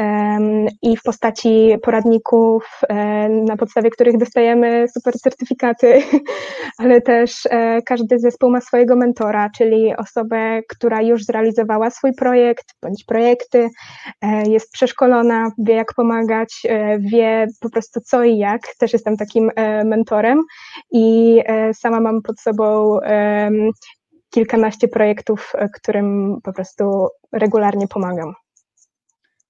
i 0.82 0.98
w 0.98 1.04
postaci 1.04 1.76
poradników, 1.84 2.66
e, 2.90 3.30
na 3.30 3.58
podstawie 3.58 3.90
których 3.90 4.18
dostajemy 4.18 4.86
super 4.88 5.14
certyfikaty, 5.14 6.02
ale 6.82 7.02
też 7.02 7.48
każdy 7.86 8.20
zespół 8.20 8.52
ma 8.52 8.62
swojego 8.62 8.96
mentora, 8.96 9.50
czyli 9.58 9.96
osobę, 9.96 10.62
która 10.70 11.02
już 11.02 11.24
zrealizowała 11.24 11.90
swój 11.90 12.14
projekt 12.14 12.66
bądź 12.82 13.04
projekty, 13.04 13.70
jest 14.48 14.72
przeszkolona, 14.72 15.52
wie 15.58 15.76
jak 15.76 15.94
pomagać, 15.96 16.62
wie 17.00 17.35
po 17.60 17.70
prostu 17.70 18.02
co 18.02 18.24
i 18.24 18.38
jak. 18.38 18.62
Też 18.80 18.94
jestem 18.94 19.18
takim 19.18 19.52
e, 19.56 19.84
mentorem 19.84 20.42
i 20.92 21.40
e, 21.46 21.74
sama 21.74 22.00
mam 22.00 22.22
pod 22.22 22.40
sobą 22.40 23.00
kilkanaście 24.36 24.88
projektów, 24.88 25.52
e, 25.56 25.70
którym 25.70 26.38
po 26.44 26.54
prostu 26.54 27.08
regularnie 27.32 27.88
pomagam. 27.88 28.34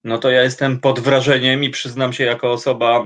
No 0.06 0.18
to 0.18 0.30
ja 0.30 0.44
jestem 0.44 0.80
pod 0.80 1.00
wrażeniem 1.00 1.64
i 1.64 1.70
przyznam 1.70 2.14
się 2.14 2.24
jako 2.24 2.52
osoba, 2.52 3.06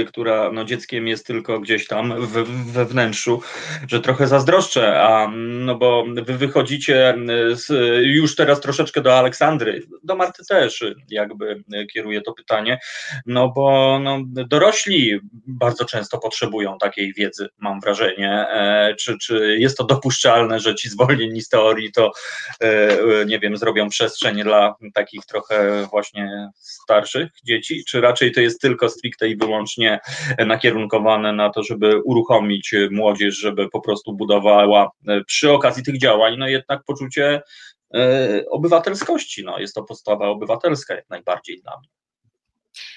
y, 0.00 0.04
która 0.04 0.52
no, 0.52 0.64
dzieckiem 0.64 1.08
jest 1.08 1.26
tylko 1.26 1.60
gdzieś 1.60 1.86
tam 1.86 2.26
we, 2.26 2.44
we 2.44 2.84
wnętrzu, 2.84 3.42
że 3.88 4.00
trochę 4.00 4.26
zazdroszczę, 4.26 5.02
a 5.02 5.30
no 5.36 5.74
bo 5.74 6.04
wy 6.24 6.36
wychodzicie 6.38 7.14
z, 7.52 7.68
już 8.06 8.36
teraz 8.36 8.60
troszeczkę 8.60 9.00
do 9.00 9.18
Aleksandry, 9.18 9.82
do 10.02 10.16
Marty 10.16 10.42
też 10.48 10.84
jakby 11.10 11.64
kieruję 11.92 12.22
to 12.22 12.32
pytanie, 12.32 12.78
no 13.26 13.48
bo 13.48 13.98
no, 14.02 14.18
dorośli 14.26 15.20
bardzo 15.46 15.84
często 15.84 16.18
potrzebują 16.18 16.78
takiej 16.78 17.12
wiedzy, 17.12 17.48
mam 17.58 17.80
wrażenie. 17.80 18.46
E, 18.48 18.94
czy, 18.98 19.18
czy 19.18 19.56
jest 19.58 19.78
to 19.78 19.84
dopuszczalne, 19.84 20.60
że 20.60 20.74
ci 20.74 20.88
zwolnieni 20.88 21.42
z 21.42 21.48
teorii 21.48 21.92
to 21.92 22.12
e, 22.60 23.24
nie 23.26 23.38
wiem, 23.38 23.56
zrobią 23.56 23.88
przestrzeń 23.88 24.42
dla 24.42 24.74
takich 24.94 25.26
trochę 25.26 25.86
właśnie 25.90 26.33
starszych 26.54 27.30
dzieci, 27.44 27.84
czy 27.88 28.00
raczej 28.00 28.32
to 28.32 28.40
jest 28.40 28.60
tylko 28.60 28.88
stricte 28.88 29.28
i 29.28 29.36
wyłącznie 29.36 30.00
nakierunkowane 30.46 31.32
na 31.32 31.50
to, 31.50 31.62
żeby 31.62 32.02
uruchomić 32.02 32.74
młodzież, 32.90 33.34
żeby 33.34 33.68
po 33.70 33.80
prostu 33.80 34.12
budowała 34.12 34.90
e, 35.08 35.24
przy 35.24 35.52
okazji 35.52 35.82
tych 35.82 35.98
działań, 35.98 36.34
no 36.38 36.48
jednak 36.48 36.84
poczucie 36.86 37.42
e, 37.94 38.44
obywatelskości, 38.50 39.44
no 39.44 39.58
jest 39.58 39.74
to 39.74 39.82
postawa 39.82 40.26
obywatelska 40.26 40.94
jak 40.94 41.08
najbardziej 41.08 41.60
dla 41.62 41.78
mnie. 41.78 41.88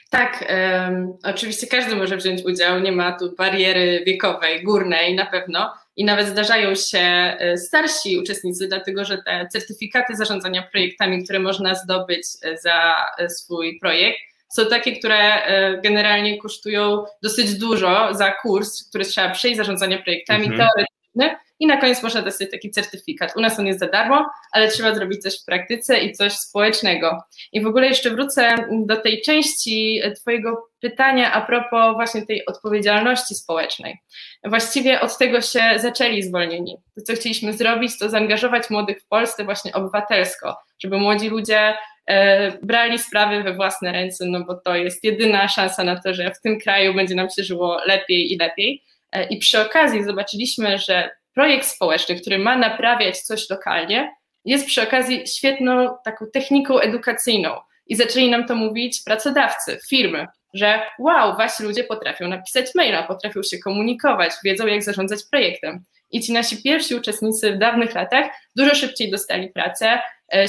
Tak, 0.10 0.46
um, 0.50 1.14
oczywiście 1.24 1.68
każdy 1.68 1.96
może 1.96 2.18
wziąć 2.18 2.46
udział, 2.46 2.80
nie 2.80 2.92
ma 2.92 3.20
tu 3.20 3.36
bariery 3.36 4.04
wiekowej, 4.06 4.64
górnej 4.64 5.16
na 5.16 5.26
pewno 5.26 5.74
i 5.98 6.06
nawet 6.06 6.28
zdarzają 6.28 6.76
się 6.76 7.00
e, 7.00 7.58
starsi 7.58 8.18
uczestnicy, 8.18 8.68
dlatego 8.68 9.06
że 9.06 9.18
te 9.18 9.48
certyfikaty 9.52 10.16
zarządzania 10.16 10.64
projektami, 10.72 11.24
które 11.24 11.40
można 11.40 11.76
zdobyć 11.76 12.24
e, 12.44 12.58
za 12.58 12.96
e, 13.18 13.30
swój 13.30 13.80
projekt, 13.80 14.20
są 14.50 14.66
takie, 14.66 15.00
które 15.00 15.42
generalnie 15.84 16.38
kosztują 16.38 17.06
dosyć 17.24 17.56
dużo 17.56 18.14
za 18.14 18.32
kurs, 18.32 18.90
który 18.90 19.06
trzeba 19.06 19.30
przejść 19.30 19.58
zarządzania 19.58 20.02
projektami 20.02 20.46
mhm. 20.46 20.58
teoretyczny 20.70 21.47
i 21.60 21.68
na 21.68 21.78
koniec 21.78 22.04
można 22.04 22.22
dostać 22.22 22.52
taki 22.52 22.72
certyfikat. 22.72 23.38
U 23.38 23.42
nas 23.42 23.60
on 23.60 23.68
jest 23.68 23.80
za 23.80 23.88
darmo, 23.88 24.26
ale 24.52 24.68
trzeba 24.68 24.96
zrobić 24.96 25.22
coś 25.22 25.42
w 25.42 25.46
praktyce 25.46 26.00
i 26.00 26.12
coś 26.12 26.34
społecznego. 26.34 27.24
I 27.54 27.62
w 27.62 27.68
ogóle 27.68 27.88
jeszcze 27.88 28.10
wrócę 28.10 28.56
do 28.72 28.98
tej 28.98 29.22
części 29.22 30.02
Twojego 30.16 30.68
pytania 30.80 31.34
a 31.34 31.42
propos 31.42 31.96
właśnie 31.96 32.26
tej 32.26 32.46
odpowiedzialności 32.46 33.36
społecznej. 33.36 33.98
Właściwie 34.44 35.02
od 35.02 35.18
tego 35.18 35.42
się 35.42 35.62
zaczęli 35.76 36.24
zwolnieni. 36.24 36.78
To, 36.96 37.02
co 37.02 37.14
chcieliśmy 37.14 37.54
zrobić, 37.54 38.00
to 38.00 38.10
zaangażować 38.10 38.70
młodych 38.70 39.02
w 39.02 39.08
Polsce 39.08 39.44
właśnie 39.44 39.74
obywatelsko, 39.74 40.58
żeby 40.80 40.98
młodzi 40.98 41.30
ludzie 41.30 41.74
e, 42.08 42.52
brali 42.62 43.00
sprawy 43.00 43.44
we 43.44 43.54
własne 43.54 43.92
ręce, 43.92 44.26
no 44.26 44.46
bo 44.46 44.56
to 44.56 44.76
jest 44.76 45.04
jedyna 45.04 45.48
szansa 45.48 45.84
na 45.84 46.02
to, 46.02 46.14
że 46.14 46.32
w 46.32 46.42
tym 46.42 46.60
kraju 46.60 46.94
będzie 46.94 47.16
nam 47.16 47.30
się 47.30 47.44
żyło 47.44 47.82
lepiej 47.86 48.34
i 48.34 48.38
lepiej. 48.38 48.84
E, 49.12 49.28
I 49.28 49.38
przy 49.38 49.62
okazji 49.62 50.04
zobaczyliśmy, 50.04 50.78
że 50.78 51.10
projekt 51.38 51.68
społeczny, 51.68 52.16
który 52.16 52.40
ma 52.40 52.58
naprawiać 52.58 53.22
coś 53.22 53.50
lokalnie, 53.50 54.16
jest 54.46 54.68
przy 54.68 54.82
okazji 54.82 55.28
świetną 55.28 55.98
taką 56.06 56.26
techniką 56.34 56.80
edukacyjną. 56.80 57.50
I 57.88 57.96
zaczęli 57.96 58.30
nam 58.30 58.46
to 58.48 58.56
mówić 58.56 59.02
pracodawcy, 59.06 59.80
firmy, 59.90 60.28
że 60.54 60.82
wow, 61.00 61.38
wasi 61.38 61.64
ludzie 61.64 61.84
potrafią 61.84 62.28
napisać 62.28 62.76
maila, 62.76 63.04
potrafią 63.04 63.44
się 63.44 63.58
komunikować, 63.60 64.32
wiedzą 64.44 64.68
jak 64.68 64.84
zarządzać 64.84 65.20
projektem. 65.32 65.84
I 66.12 66.22
ci 66.22 66.34
nasi 66.34 66.64
pierwsi 66.64 66.96
uczestnicy 66.96 67.52
w 67.52 67.58
dawnych 67.58 67.96
latach 67.96 68.28
dużo 68.56 68.76
szybciej 68.76 69.12
dostali 69.12 69.50
pracę, 69.50 70.00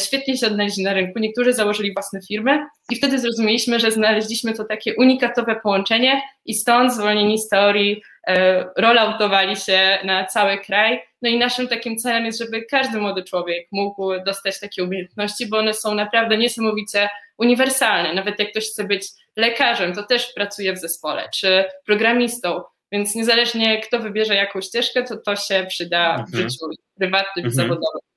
świetnie 0.07 0.37
się 0.37 0.47
odnaleźli 0.47 0.85
na 0.85 0.93
rynku, 0.93 1.19
niektórzy 1.19 1.53
założyli 1.53 1.95
własne 1.95 2.21
firmy 2.29 2.67
i 2.91 2.97
wtedy 2.97 3.19
zrozumieliśmy, 3.19 3.81
że 3.81 3.93
znaleźliśmy 3.93 4.55
to 4.55 4.65
takie 4.65 4.95
unikatowe 4.97 5.57
połączenie 5.63 6.23
i 6.45 6.55
stąd 6.55 6.95
zwolnieni 6.95 7.39
z 7.39 7.49
teorii 7.49 8.03
E, 8.29 8.65
rolloutowali 8.77 9.57
się 9.57 9.99
na 10.05 10.25
cały 10.25 10.59
kraj. 10.59 11.03
No 11.23 11.29
i 11.29 11.39
naszym 11.39 11.69
takim 11.69 11.97
celem 11.97 12.27
jest, 12.27 12.39
żeby 12.39 12.63
każdy 12.63 13.01
młody 13.01 13.25
człowiek 13.25 13.69
mógł 13.73 14.13
dostać 14.27 14.61
takie 14.61 14.85
umiejętności, 14.85 15.47
bo 15.47 15.59
one 15.59 15.75
są 15.75 15.95
naprawdę 15.95 16.39
niesamowicie 16.39 17.09
uniwersalne. 17.39 18.15
Nawet 18.15 18.39
jak 18.39 18.51
ktoś 18.51 18.71
chce 18.71 18.85
być 18.85 19.03
lekarzem, 19.37 19.95
to 19.95 20.03
też 20.03 20.33
pracuje 20.33 20.73
w 20.73 20.79
zespole, 20.79 21.29
czy 21.35 21.65
programistą. 21.87 22.63
Więc 22.93 23.15
niezależnie 23.15 23.81
kto 23.81 23.99
wybierze 23.99 24.35
jakąś 24.35 24.65
ścieżkę, 24.65 25.03
to 25.03 25.17
to 25.17 25.37
się 25.37 25.67
przyda 25.69 26.17
w 26.17 26.21
mhm. 26.21 26.51
życiu 26.51 26.67
prywatnym 26.99 27.45
i 27.45 27.49
mhm. 27.49 27.55
zawodowym. 27.55 28.08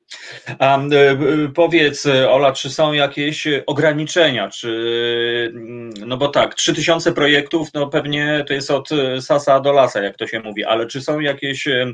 A 0.59 0.77
e, 0.77 1.17
powiedz, 1.55 2.05
Ola, 2.29 2.51
czy 2.51 2.69
są 2.69 2.93
jakieś 2.93 3.47
ograniczenia? 3.67 4.49
Czy, 4.49 5.51
mm, 5.55 5.93
no 6.05 6.17
bo 6.17 6.27
tak, 6.27 6.55
3000 6.55 7.13
projektów, 7.13 7.73
no 7.73 7.87
pewnie 7.87 8.45
to 8.47 8.53
jest 8.53 8.71
od 8.71 8.89
sasa 9.19 9.59
do 9.59 9.71
lasa, 9.71 10.01
jak 10.01 10.17
to 10.17 10.27
się 10.27 10.39
mówi, 10.39 10.63
ale 10.63 10.87
czy 10.87 11.01
są 11.01 11.19
jakieś 11.19 11.67
e, 11.67 11.93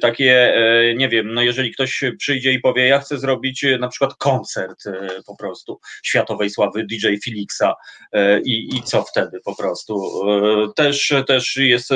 takie, 0.00 0.54
e, 0.54 0.94
nie 0.94 1.08
wiem, 1.08 1.34
no 1.34 1.42
jeżeli 1.42 1.72
ktoś 1.72 2.04
przyjdzie 2.18 2.52
i 2.52 2.60
powie, 2.60 2.86
ja 2.86 2.98
chcę 2.98 3.18
zrobić 3.18 3.66
na 3.80 3.88
przykład 3.88 4.14
koncert 4.14 4.84
po 5.26 5.36
prostu 5.36 5.80
światowej 6.02 6.50
sławy 6.50 6.86
DJ 6.86 7.06
Felixa 7.24 7.74
i, 8.44 8.76
i 8.76 8.82
co 8.82 9.02
wtedy 9.02 9.40
po 9.44 9.56
prostu? 9.56 10.10
Też, 10.76 11.12
też 11.26 11.56
jest, 11.56 11.88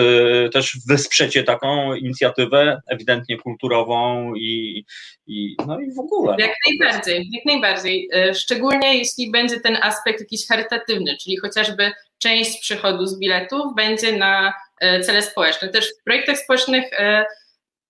też 0.53 0.79
wesprzecie 0.89 1.43
taką 1.43 1.95
inicjatywę 1.95 2.81
ewidentnie 2.87 3.39
kulturową 3.39 4.35
i, 4.35 4.85
i 5.27 5.44
no 5.67 5.81
i 5.81 5.93
w 5.93 5.99
ogóle. 5.99 6.37
Jak 6.39 6.51
no, 6.51 6.71
najbardziej, 6.71 7.29
jak 7.33 7.45
najbardziej. 7.45 8.09
E, 8.13 8.35
szczególnie 8.35 8.99
jeśli 8.99 9.31
będzie 9.31 9.61
ten 9.61 9.77
aspekt 9.83 10.21
jakiś 10.21 10.47
charytatywny, 10.49 11.17
czyli 11.23 11.37
chociażby 11.37 11.93
część 12.19 12.61
przychodu 12.61 13.07
z 13.07 13.19
biletów 13.19 13.75
będzie 13.77 14.17
na 14.17 14.55
e, 14.81 15.01
cele 15.01 15.23
społeczne. 15.23 15.69
Też 15.69 15.93
w 16.01 16.05
projektach 16.05 16.39
społecznych 16.39 16.85
e, 16.93 17.25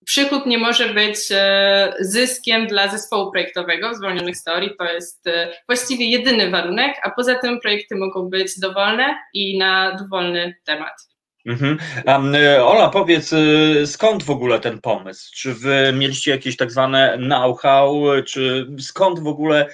przychód 0.05 0.45
nie 0.45 0.57
może 0.57 0.89
być 0.89 1.17
zyskiem 1.99 2.67
dla 2.67 2.87
zespołu 2.87 3.31
projektowego 3.31 3.95
zwolnionych 3.95 4.37
z 4.37 4.43
teorii. 4.43 4.71
To 4.77 4.85
jest 4.93 5.25
właściwie 5.67 6.09
jedyny 6.09 6.49
warunek, 6.49 6.95
a 7.03 7.11
poza 7.11 7.35
tym 7.35 7.59
projekty 7.59 7.95
mogą 7.95 8.29
być 8.29 8.59
dowolne 8.59 9.15
i 9.33 9.57
na 9.57 9.95
dowolny 9.95 10.55
temat. 10.65 11.14
Mhm. 11.45 11.77
Ola, 12.61 12.89
powiedz, 12.89 13.31
skąd 13.85 14.23
w 14.23 14.29
ogóle 14.29 14.59
ten 14.59 14.81
pomysł? 14.81 15.31
Czy 15.35 15.53
wy 15.53 15.93
mieliście 15.93 16.31
jakieś 16.31 16.57
tak 16.57 16.71
zwane 16.71 17.17
know-how, 17.17 18.05
czy 18.27 18.67
skąd 18.79 19.19
w 19.19 19.27
ogóle 19.27 19.69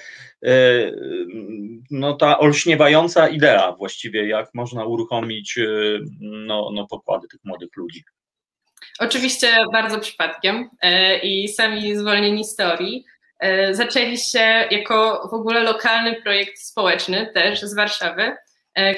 no, 1.90 2.14
ta 2.14 2.38
olśniewająca 2.38 3.28
idea 3.28 3.72
właściwie, 3.72 4.28
jak 4.28 4.54
można 4.54 4.84
uruchomić 4.84 5.58
no, 6.20 6.70
no, 6.72 6.86
pokłady 6.86 7.28
tych 7.28 7.40
młodych 7.44 7.76
ludzi? 7.76 8.04
Oczywiście 8.98 9.48
bardzo 9.72 10.00
przypadkiem 10.00 10.70
e, 10.82 11.18
i 11.18 11.48
sami 11.48 11.96
zwolnieni 11.96 12.44
z 12.44 12.56
teorii 12.56 13.04
e, 13.40 13.74
jako 14.70 15.28
w 15.30 15.34
ogóle 15.34 15.60
lokalny 15.60 16.22
projekt 16.22 16.58
społeczny 16.58 17.30
też 17.34 17.62
z 17.62 17.74
Warszawy, 17.74 18.36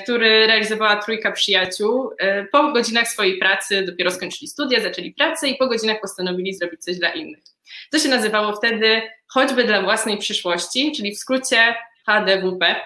który 0.02 0.47
realizowała 0.47 0.97
trójka 0.97 1.33
przyjaciół. 1.33 2.11
Po 2.52 2.73
godzinach 2.73 3.09
swojej 3.09 3.38
pracy 3.38 3.83
dopiero 3.83 4.11
skończyli 4.11 4.49
studia, 4.49 4.81
zaczęli 4.81 5.12
pracę 5.12 5.49
i 5.49 5.57
po 5.57 5.66
godzinach 5.66 6.00
postanowili 6.00 6.54
zrobić 6.54 6.81
coś 6.81 6.99
dla 6.99 7.09
innych. 7.09 7.45
To 7.93 7.99
się 7.99 8.09
nazywało 8.09 8.57
wtedy 8.57 9.02
choćby 9.26 9.64
dla 9.64 9.83
własnej 9.83 10.19
przyszłości, 10.19 10.93
czyli 10.97 11.14
w 11.14 11.19
skrócie 11.19 11.75
HDWP, 12.07 12.76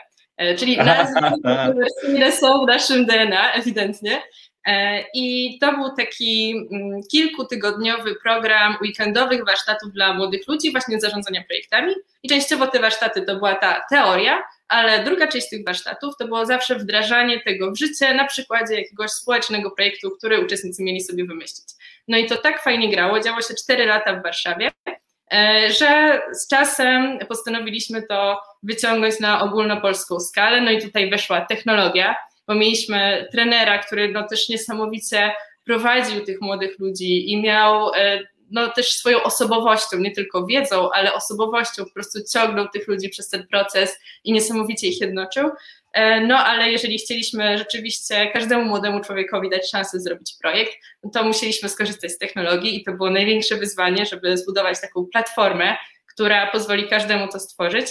czyli 0.58 0.76
nazwy, 0.86 1.20
które 2.02 2.32
są 2.32 2.64
w 2.64 2.66
naszym 2.66 3.06
DNA 3.06 3.52
ewidentnie. 3.52 4.22
E, 4.68 5.04
I 5.14 5.58
to 5.60 5.72
był 5.72 5.96
taki 5.96 6.54
mm, 6.72 7.00
kilkutygodniowy 7.10 8.14
program 8.22 8.76
weekendowych 8.82 9.44
warsztatów 9.46 9.92
dla 9.92 10.14
młodych 10.14 10.48
ludzi, 10.48 10.72
właśnie 10.72 11.00
zarządzania 11.00 11.44
projektami. 11.48 11.94
I 12.22 12.28
częściowo 12.28 12.66
te 12.66 12.80
warsztaty 12.80 13.22
to 13.22 13.36
była 13.36 13.54
ta 13.54 13.84
teoria, 13.90 14.42
ale 14.68 15.04
druga 15.04 15.26
część 15.26 15.48
tych 15.48 15.64
warsztatów 15.66 16.16
to 16.18 16.26
było 16.26 16.46
zawsze 16.46 16.76
wdrażanie 16.76 17.40
tego 17.40 17.72
w 17.72 17.78
życie 17.78 18.14
na 18.14 18.24
przykładzie 18.24 18.74
jakiegoś 18.74 19.10
społecznego 19.10 19.70
projektu, 19.70 20.10
który 20.10 20.44
uczestnicy 20.44 20.82
mieli 20.82 21.00
sobie 21.00 21.24
wymyślić. 21.24 21.68
No 22.08 22.18
i 22.18 22.26
to 22.26 22.36
tak 22.36 22.62
fajnie 22.62 22.90
grało, 22.90 23.20
działo 23.20 23.42
się 23.42 23.54
4 23.54 23.86
lata 23.86 24.16
w 24.16 24.22
Warszawie, 24.22 24.70
e, 25.32 25.70
że 25.70 26.22
z 26.32 26.48
czasem 26.48 27.18
postanowiliśmy 27.28 28.02
to 28.02 28.40
wyciągnąć 28.62 29.20
na 29.20 29.42
ogólnopolską 29.42 30.20
skalę. 30.20 30.60
No 30.60 30.70
i 30.70 30.82
tutaj 30.82 31.10
weszła 31.10 31.40
technologia, 31.40 32.16
bo 32.48 32.54
mieliśmy 32.54 33.28
trenera, 33.32 33.78
który 33.78 34.12
no 34.12 34.28
też 34.28 34.48
niesamowicie 34.48 35.32
prowadził 35.64 36.24
tych 36.24 36.40
młodych 36.40 36.78
ludzi 36.78 37.32
i 37.32 37.42
miał 37.42 37.94
e, 37.94 38.20
no 38.50 38.68
też 38.68 38.92
swoją 38.92 39.22
osobowością, 39.22 39.98
nie 39.98 40.10
tylko 40.10 40.46
wiedzą, 40.46 40.90
ale 40.90 41.14
osobowością 41.14 41.84
po 41.84 41.90
prostu 41.90 42.18
ciągnął 42.32 42.68
tych 42.68 42.88
ludzi 42.88 43.08
przez 43.08 43.28
ten 43.28 43.46
proces 43.46 43.98
i 44.24 44.32
niesamowicie 44.32 44.88
ich 44.88 45.00
jednoczył. 45.00 45.50
E, 45.92 46.20
no 46.20 46.38
ale 46.38 46.70
jeżeli 46.70 46.98
chcieliśmy 46.98 47.58
rzeczywiście 47.58 48.30
każdemu 48.32 48.64
młodemu 48.64 49.00
człowiekowi 49.00 49.50
dać 49.50 49.70
szansę 49.70 50.00
zrobić 50.00 50.34
projekt, 50.40 50.72
no 51.02 51.10
to 51.10 51.24
musieliśmy 51.24 51.68
skorzystać 51.68 52.12
z 52.12 52.18
technologii 52.18 52.76
i 52.80 52.84
to 52.84 52.92
było 52.92 53.10
największe 53.10 53.56
wyzwanie, 53.56 54.06
żeby 54.06 54.38
zbudować 54.38 54.80
taką 54.80 55.06
platformę, 55.12 55.76
która 56.14 56.50
pozwoli 56.50 56.88
każdemu 56.88 57.28
to 57.28 57.40
stworzyć. 57.40 57.86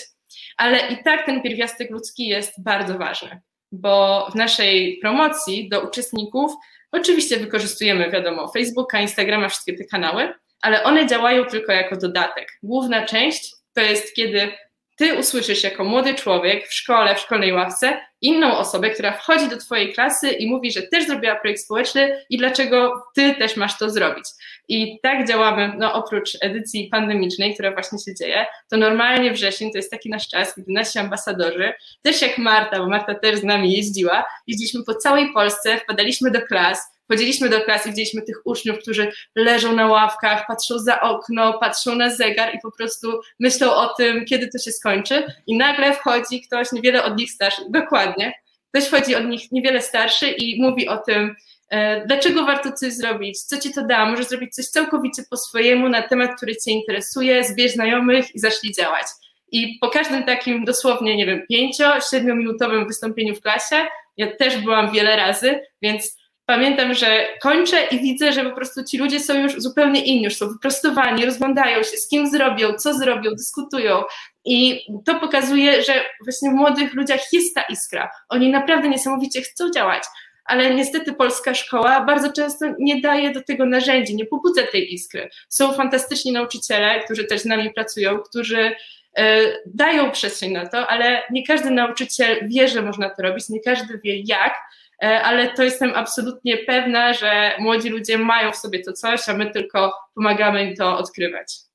Ale 0.57 0.87
i 0.87 1.03
tak 1.03 1.25
ten 1.25 1.41
pierwiastek 1.41 1.91
ludzki 1.91 2.27
jest 2.27 2.63
bardzo 2.63 2.97
ważny 2.97 3.41
bo 3.71 4.27
w 4.31 4.35
naszej 4.35 4.97
promocji 5.01 5.69
do 5.69 5.81
uczestników 5.81 6.51
oczywiście 6.91 7.37
wykorzystujemy, 7.37 8.11
wiadomo, 8.11 8.47
Facebooka, 8.47 9.01
Instagrama, 9.01 9.49
wszystkie 9.49 9.73
te 9.73 9.85
kanały, 9.85 10.33
ale 10.61 10.83
one 10.83 11.07
działają 11.07 11.45
tylko 11.45 11.71
jako 11.71 11.97
dodatek. 11.97 12.47
Główna 12.63 13.05
część 13.05 13.55
to 13.73 13.81
jest, 13.81 14.15
kiedy 14.15 14.51
ty 14.97 15.13
usłyszysz 15.19 15.63
jako 15.63 15.83
młody 15.83 16.15
człowiek 16.15 16.67
w 16.67 16.73
szkole, 16.73 17.15
w 17.15 17.19
szkolnej 17.19 17.53
ławce 17.53 17.99
inną 18.21 18.57
osobę, 18.57 18.89
która 18.89 19.11
wchodzi 19.11 19.49
do 19.49 19.57
twojej 19.57 19.93
klasy 19.93 20.29
i 20.29 20.49
mówi, 20.49 20.71
że 20.71 20.81
też 20.81 21.07
zrobiła 21.07 21.35
projekt 21.35 21.61
społeczny 21.61 22.25
i 22.29 22.37
dlaczego 22.37 23.03
ty 23.15 23.35
też 23.35 23.55
masz 23.55 23.77
to 23.77 23.89
zrobić. 23.89 24.25
I 24.67 24.99
tak 25.01 25.27
działamy, 25.27 25.73
no 25.77 25.93
oprócz 25.93 26.37
edycji 26.41 26.87
pandemicznej, 26.91 27.53
która 27.53 27.71
właśnie 27.71 27.99
się 27.99 28.15
dzieje, 28.15 28.45
to 28.69 28.77
normalnie 28.77 29.31
wrzesień 29.31 29.71
to 29.71 29.77
jest 29.77 29.91
taki 29.91 30.09
nasz 30.09 30.29
czas, 30.29 30.55
kiedy 30.55 30.71
nasi 30.71 30.99
ambasadorzy, 30.99 31.73
też 32.01 32.21
jak 32.21 32.37
Marta, 32.37 32.79
bo 32.79 32.89
Marta 32.89 33.15
też 33.15 33.39
z 33.39 33.43
nami 33.43 33.73
jeździła, 33.73 34.25
jeździliśmy 34.47 34.83
po 34.83 34.95
całej 34.95 35.33
Polsce, 35.33 35.77
wpadaliśmy 35.77 36.31
do 36.31 36.41
klas, 36.41 36.96
Chodziliśmy 37.07 37.49
do 37.49 37.61
klasy, 37.61 37.89
widzieliśmy 37.89 38.21
tych 38.21 38.41
uczniów, 38.45 38.79
którzy 38.79 39.11
leżą 39.35 39.75
na 39.75 39.87
ławkach, 39.87 40.47
patrzą 40.47 40.79
za 40.79 41.01
okno, 41.01 41.59
patrzą 41.59 41.95
na 41.95 42.09
zegar 42.09 42.55
i 42.55 42.59
po 42.63 42.71
prostu 42.71 43.19
myślą 43.39 43.71
o 43.71 43.93
tym, 43.93 44.25
kiedy 44.25 44.47
to 44.47 44.57
się 44.57 44.71
skończy. 44.71 45.23
I 45.47 45.57
nagle 45.57 45.93
wchodzi 45.93 46.41
ktoś 46.41 46.71
niewiele 46.71 47.03
od 47.03 47.17
nich 47.17 47.31
starszy, 47.31 47.61
dokładnie, 47.69 48.33
ktoś 48.69 48.85
wchodzi 48.85 49.15
od 49.15 49.25
nich 49.25 49.51
niewiele 49.51 49.81
starszy 49.81 50.29
i 50.29 50.61
mówi 50.61 50.87
o 50.87 50.97
tym, 50.97 51.35
e, 51.69 52.05
dlaczego 52.05 52.45
warto 52.45 52.71
coś 52.71 52.93
zrobić, 52.93 53.41
co 53.41 53.57
ci 53.57 53.73
to 53.73 53.85
da, 53.85 54.05
może 54.05 54.23
zrobić 54.23 54.55
coś 54.55 54.65
całkowicie 54.65 55.23
po 55.29 55.37
swojemu 55.37 55.89
na 55.89 56.01
temat, 56.01 56.31
który 56.37 56.55
cię 56.55 56.71
interesuje, 56.71 57.43
zbierz 57.43 57.71
znajomych 57.71 58.35
i 58.35 58.39
zacznij 58.39 58.73
działać. 58.73 59.05
I 59.51 59.77
po 59.81 59.89
każdym 59.89 60.23
takim 60.23 60.65
dosłownie, 60.65 61.17
nie 61.17 61.25
wiem, 61.25 61.41
pięcio, 61.49 61.91
siedmiominutowym 62.11 62.87
wystąpieniu 62.87 63.35
w 63.35 63.41
klasie, 63.41 63.85
ja 64.17 64.35
też 64.35 64.57
byłam 64.57 64.91
wiele 64.91 65.15
razy, 65.15 65.59
więc 65.81 66.17
pamiętam, 66.47 66.93
że 66.93 67.27
kończę 67.41 67.77
i 67.91 67.99
widzę, 67.99 68.33
że 68.33 68.43
po 68.43 68.55
prostu 68.55 68.83
ci 68.83 68.97
ludzie 68.97 69.19
są 69.19 69.33
już 69.33 69.53
zupełnie 69.57 70.05
inni, 70.05 70.23
już 70.23 70.35
są 70.35 70.47
wyprostowani, 70.47 71.25
rozglądają 71.25 71.83
się, 71.83 71.97
z 71.97 72.07
kim 72.07 72.29
zrobią, 72.29 72.73
co 72.73 72.93
zrobią, 72.93 73.31
dyskutują. 73.31 74.03
I 74.45 74.85
to 75.05 75.15
pokazuje, 75.19 75.83
że 75.83 76.05
właśnie 76.23 76.49
w 76.49 76.53
młodych 76.53 76.93
ludziach 76.93 77.19
jest 77.33 77.55
ta 77.55 77.61
iskra. 77.61 78.09
Oni 78.29 78.49
naprawdę 78.49 78.89
niesamowicie 78.89 79.41
chcą 79.41 79.71
działać, 79.71 80.03
ale 80.45 80.75
niestety 80.75 81.13
polska 81.13 81.53
szkoła 81.53 82.01
bardzo 82.01 82.33
często 82.33 82.65
nie 82.79 83.01
daje 83.01 83.31
do 83.31 83.43
tego 83.43 83.65
narzędzi, 83.65 84.15
nie 84.15 84.25
pobudza 84.25 84.61
tej 84.71 84.93
iskry. 84.93 85.29
Są 85.49 85.73
fantastyczni 85.73 86.31
nauczyciele, 86.31 86.99
którzy 87.05 87.23
też 87.23 87.41
z 87.41 87.45
nami 87.45 87.73
pracują, 87.73 88.19
którzy 88.19 88.75
e, 89.17 89.41
dają 89.65 90.11
przestrzeń 90.11 90.51
na 90.51 90.65
to, 90.67 90.87
ale 90.87 91.23
nie 91.31 91.45
każdy 91.45 91.71
nauczyciel 91.71 92.47
wie, 92.47 92.67
że 92.67 92.81
można 92.81 93.09
to 93.09 93.21
robić, 93.21 93.49
nie 93.49 93.59
każdy 93.59 93.99
wie 94.03 94.21
jak, 94.25 94.53
ale 95.01 95.53
to 95.53 95.63
jestem 95.63 95.91
absolutnie 95.95 96.57
pewna, 96.57 97.13
że 97.13 97.51
młodzi 97.59 97.89
ludzie 97.89 98.17
mają 98.17 98.51
w 98.51 98.57
sobie 98.57 98.83
to 98.83 98.93
coś, 98.93 99.29
a 99.29 99.33
my 99.33 99.51
tylko 99.51 99.93
pomagamy 100.15 100.63
im 100.63 100.75
to 100.75 100.97
odkrywać. 100.97 101.66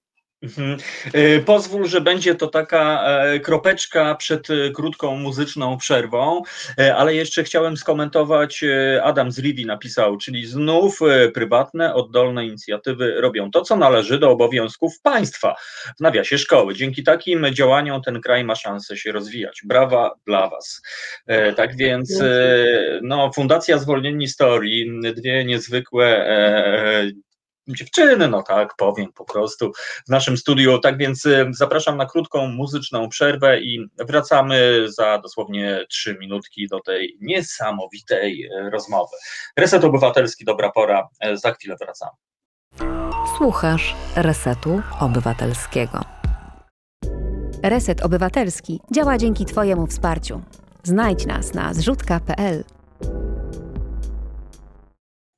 Mhm. 0.43 0.77
E, 1.13 1.41
pozwól, 1.41 1.87
że 1.87 2.01
będzie 2.01 2.35
to 2.35 2.47
taka 2.47 3.05
e, 3.05 3.41
kropeczka 3.41 4.15
przed 4.15 4.51
e, 4.51 4.71
krótką 4.71 5.17
muzyczną 5.17 5.79
przerwą, 5.79 6.43
ale 6.97 7.15
jeszcze 7.15 7.45
chciałem 7.45 7.77
skomentować, 7.77 8.65
Adam 9.03 9.33
z 9.33 9.39
Rivi 9.39 9.67
napisał, 9.67 10.17
czyli 10.17 10.47
znów 10.47 11.01
prywatne, 11.35 11.95
oddolne 11.95 12.47
inicjatywy 12.47 13.21
robią 13.21 13.51
to, 13.51 13.63
co 13.63 13.77
należy 13.77 14.19
do 14.19 14.31
obowiązków 14.31 15.01
państwa, 15.01 15.55
w 15.99 16.01
nawiasie 16.01 16.39
szkoły. 16.39 16.75
Dzięki 16.75 17.03
takim 17.03 17.47
działaniom 17.53 18.03
ten 18.03 18.21
kraj 18.21 18.45
ma 18.45 18.57
szansę 18.57 18.97
się 18.97 19.13
rozwijać. 19.13 19.61
Brawa 19.65 20.15
dla 20.27 20.49
Was. 20.49 20.83
Tak 21.57 21.77
więc 21.77 22.23
no, 23.03 23.31
Fundacja 23.35 23.79
Zwolnieni 23.79 24.29
Storii, 24.29 25.01
dwie 25.15 25.45
niezwykłe 25.45 26.27
dziewczyny, 27.69 28.29
no 28.29 28.43
tak, 28.43 28.77
powiem 28.77 29.13
po 29.13 29.25
prostu 29.25 29.73
w 30.07 30.11
naszym 30.11 30.37
studiu. 30.37 30.79
Tak 30.79 30.99
więc 30.99 31.27
y, 31.27 31.47
zapraszam 31.51 31.97
na 31.97 32.07
krótką 32.07 32.47
muzyczną 32.47 33.09
przerwę 33.09 33.61
i 33.61 33.87
wracamy 33.99 34.87
za 34.89 35.19
dosłownie 35.19 35.85
trzy 35.89 36.17
minutki 36.21 36.69
do 36.69 36.81
tej 36.81 37.17
niesamowitej 37.21 38.45
y, 38.45 38.71
rozmowy. 38.71 39.17
Reset 39.57 39.85
Obywatelski, 39.85 40.45
dobra 40.45 40.71
pora, 40.71 41.09
y, 41.27 41.37
za 41.37 41.53
chwilę 41.53 41.77
wracamy. 41.81 42.13
Słuchasz 43.39 43.95
Resetu 44.17 44.83
Obywatelskiego. 45.01 46.01
Reset 47.63 48.03
Obywatelski 48.03 48.81
działa 48.91 49.19
dzięki 49.19 49.45
Twojemu 49.45 49.87
wsparciu. 49.87 50.43
Znajdź 50.83 51.27
nas 51.27 51.55
na 51.55 51.75
zrzutka.pl. 51.75 52.65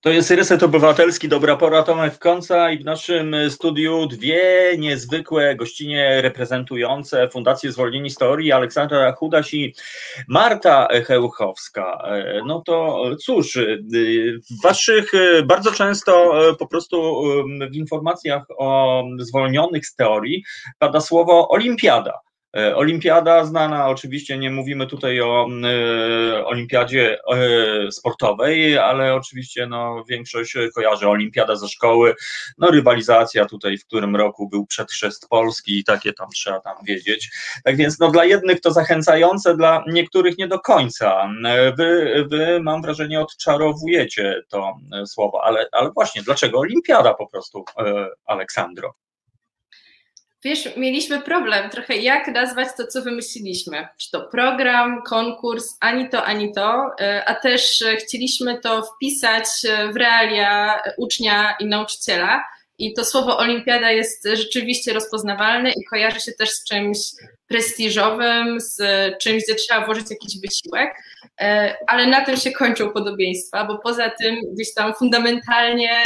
To 0.05 0.11
jest 0.11 0.31
Reset 0.31 0.63
Obywatelski, 0.63 1.29
dobra 1.29 1.57
pora 1.57 1.83
Tomek 1.83 2.19
Końca 2.19 2.71
i 2.71 2.79
w 2.79 2.85
naszym 2.85 3.37
studiu 3.51 4.07
dwie 4.07 4.75
niezwykłe 4.79 5.57
gościnie 5.57 6.23
reprezentujące 6.23 7.29
Fundację 7.29 7.73
Zwolnieni 7.73 8.09
Historii, 8.09 8.53
Aleksandra 8.53 9.13
Chudaś 9.13 9.55
i 9.55 9.75
Marta 10.29 10.89
Hełchowska. 11.07 12.09
No 12.47 12.63
to 12.67 13.05
cóż, 13.25 13.59
w 14.51 14.63
waszych 14.63 15.13
bardzo 15.45 15.73
często 15.73 16.33
po 16.59 16.67
prostu 16.67 17.23
w 17.71 17.75
informacjach 17.75 18.43
o 18.59 19.03
zwolnionych 19.19 19.87
z 19.87 19.95
teorii 19.95 20.45
pada 20.79 21.01
słowo 21.01 21.49
olimpiada. 21.49 22.13
E, 22.57 22.77
olimpiada 22.77 23.45
znana, 23.45 23.89
oczywiście 23.89 24.39
nie 24.39 24.51
mówimy 24.51 24.87
tutaj 24.87 25.21
o 25.21 25.49
e, 25.65 26.47
olimpiadzie 26.47 27.19
e, 27.19 27.93
sportowej, 27.93 28.79
ale 28.79 29.15
oczywiście 29.15 29.67
no, 29.67 30.05
większość 30.09 30.55
kojarzy 30.75 31.09
olimpiada 31.09 31.57
ze 31.57 31.69
szkoły, 31.69 32.15
no 32.59 32.71
rywalizacja 32.71 33.45
tutaj, 33.47 33.79
w 33.79 33.87
którym 33.87 34.17
roku 34.17 34.49
był 34.49 34.67
przedchrzest 34.67 35.29
Polski 35.29 35.79
i 35.79 35.85
takie 35.85 36.13
tam 36.13 36.29
trzeba 36.35 36.61
tam 36.61 36.77
wiedzieć. 36.87 37.31
Tak 37.65 37.77
więc 37.77 37.99
no, 37.99 38.11
dla 38.11 38.25
jednych 38.25 38.61
to 38.61 38.73
zachęcające, 38.73 39.57
dla 39.57 39.85
niektórych 39.87 40.39
nie 40.39 40.49
do 40.49 40.59
końca. 40.61 41.31
Wy, 41.77 42.25
wy 42.31 42.61
mam 42.63 42.83
wrażenie 42.83 43.21
odczarowujecie 43.21 44.43
to 44.49 44.73
słowo, 45.07 45.45
ale, 45.45 45.67
ale 45.73 45.91
właśnie, 45.91 46.23
dlaczego 46.23 46.59
olimpiada 46.59 47.15
po 47.15 47.27
prostu, 47.27 47.65
Aleksandro? 48.27 48.95
Wiesz, 50.45 50.77
mieliśmy 50.77 51.21
problem 51.21 51.71
trochę, 51.71 51.97
jak 51.97 52.29
nazwać 52.29 52.69
to, 52.77 52.87
co 52.87 53.03
wymyśliliśmy. 53.03 53.89
Czy 53.97 54.11
to 54.11 54.21
program, 54.21 55.03
konkurs, 55.03 55.77
ani 55.81 56.09
to, 56.09 56.25
ani 56.25 56.53
to, 56.53 56.91
e, 57.01 57.25
a 57.29 57.35
też 57.35 57.85
chcieliśmy 57.99 58.61
to 58.61 58.83
wpisać 58.83 59.45
w 59.93 59.97
realia 59.97 60.83
ucznia 60.99 61.57
i 61.61 61.67
nauczyciela. 61.67 62.45
I 62.79 62.95
to 62.95 63.05
słowo 63.05 63.39
olimpiada 63.39 63.91
jest 63.91 64.29
rzeczywiście 64.33 64.93
rozpoznawalne 64.93 65.71
i 65.71 65.85
kojarzy 65.85 66.21
się 66.21 66.33
też 66.33 66.51
z 66.51 66.65
czymś 66.65 66.99
prestiżowym, 67.49 68.61
z 68.61 68.79
czymś, 69.19 69.43
gdzie 69.45 69.55
trzeba 69.55 69.87
włożyć 69.87 70.11
jakiś 70.11 70.41
wysiłek, 70.41 70.91
e, 70.91 70.99
ale 71.87 72.07
na 72.07 72.25
tym 72.25 72.37
się 72.37 72.53
kończą 72.53 72.91
podobieństwa, 72.91 73.65
bo 73.65 73.79
poza 73.79 74.11
tym 74.11 74.37
gdzieś 74.53 74.75
tam 74.75 74.95
fundamentalnie 74.95 76.03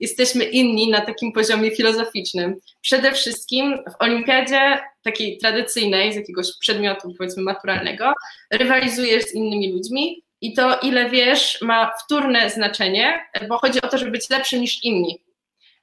jesteśmy 0.00 0.44
inni 0.44 0.90
na 0.90 1.00
takim 1.00 1.32
poziomie 1.32 1.70
filozoficznym. 1.70 2.56
Przede 2.80 3.12
wszystkim 3.12 3.78
w 3.78 4.02
olimpiadzie 4.02 4.80
takiej 5.02 5.38
tradycyjnej, 5.38 6.12
z 6.12 6.16
jakiegoś 6.16 6.58
przedmiotu 6.60 7.14
powiedzmy 7.18 7.42
maturalnego, 7.42 8.12
rywalizujesz 8.52 9.24
z 9.24 9.34
innymi 9.34 9.72
ludźmi 9.72 10.22
i 10.40 10.52
to 10.52 10.78
ile 10.78 11.10
wiesz 11.10 11.58
ma 11.62 11.90
wtórne 12.04 12.50
znaczenie, 12.50 13.20
bo 13.48 13.58
chodzi 13.58 13.82
o 13.82 13.88
to, 13.88 13.98
żeby 13.98 14.10
być 14.10 14.30
lepszy 14.30 14.60
niż 14.60 14.84
inni 14.84 15.20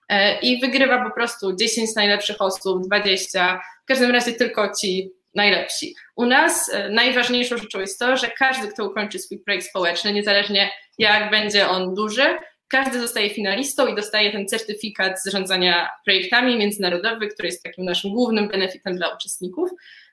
E, 0.09 0.39
i 0.39 0.59
wygrywa 0.59 1.03
po 1.03 1.11
prostu 1.11 1.55
10 1.55 1.95
najlepszych 1.95 2.41
osób, 2.41 2.85
20, 2.85 3.61
w 3.83 3.87
każdym 3.87 4.11
razie 4.11 4.33
tylko 4.33 4.71
ci 4.81 5.11
najlepsi. 5.35 5.95
U 6.15 6.25
nas 6.25 6.69
e, 6.73 6.89
najważniejszą 6.89 7.57
rzeczą 7.57 7.79
jest 7.79 7.99
to, 7.99 8.17
że 8.17 8.27
każdy, 8.27 8.67
kto 8.67 8.85
ukończy 8.85 9.19
swój 9.19 9.39
projekt 9.39 9.65
społeczny, 9.65 10.13
niezależnie 10.13 10.69
jak 10.97 11.31
będzie 11.31 11.67
on 11.67 11.95
duży, 11.95 12.37
każdy 12.67 12.99
zostaje 12.99 13.29
finalistą 13.29 13.87
i 13.87 13.95
dostaje 13.95 14.31
ten 14.31 14.47
certyfikat 14.47 15.23
zarządzania 15.23 15.89
projektami 16.05 16.57
międzynarodowych, 16.57 17.33
który 17.33 17.47
jest 17.47 17.63
takim 17.63 17.85
naszym 17.85 18.11
głównym 18.11 18.47
benefitem 18.47 18.95
dla 18.97 19.15
uczestników. 19.15 19.69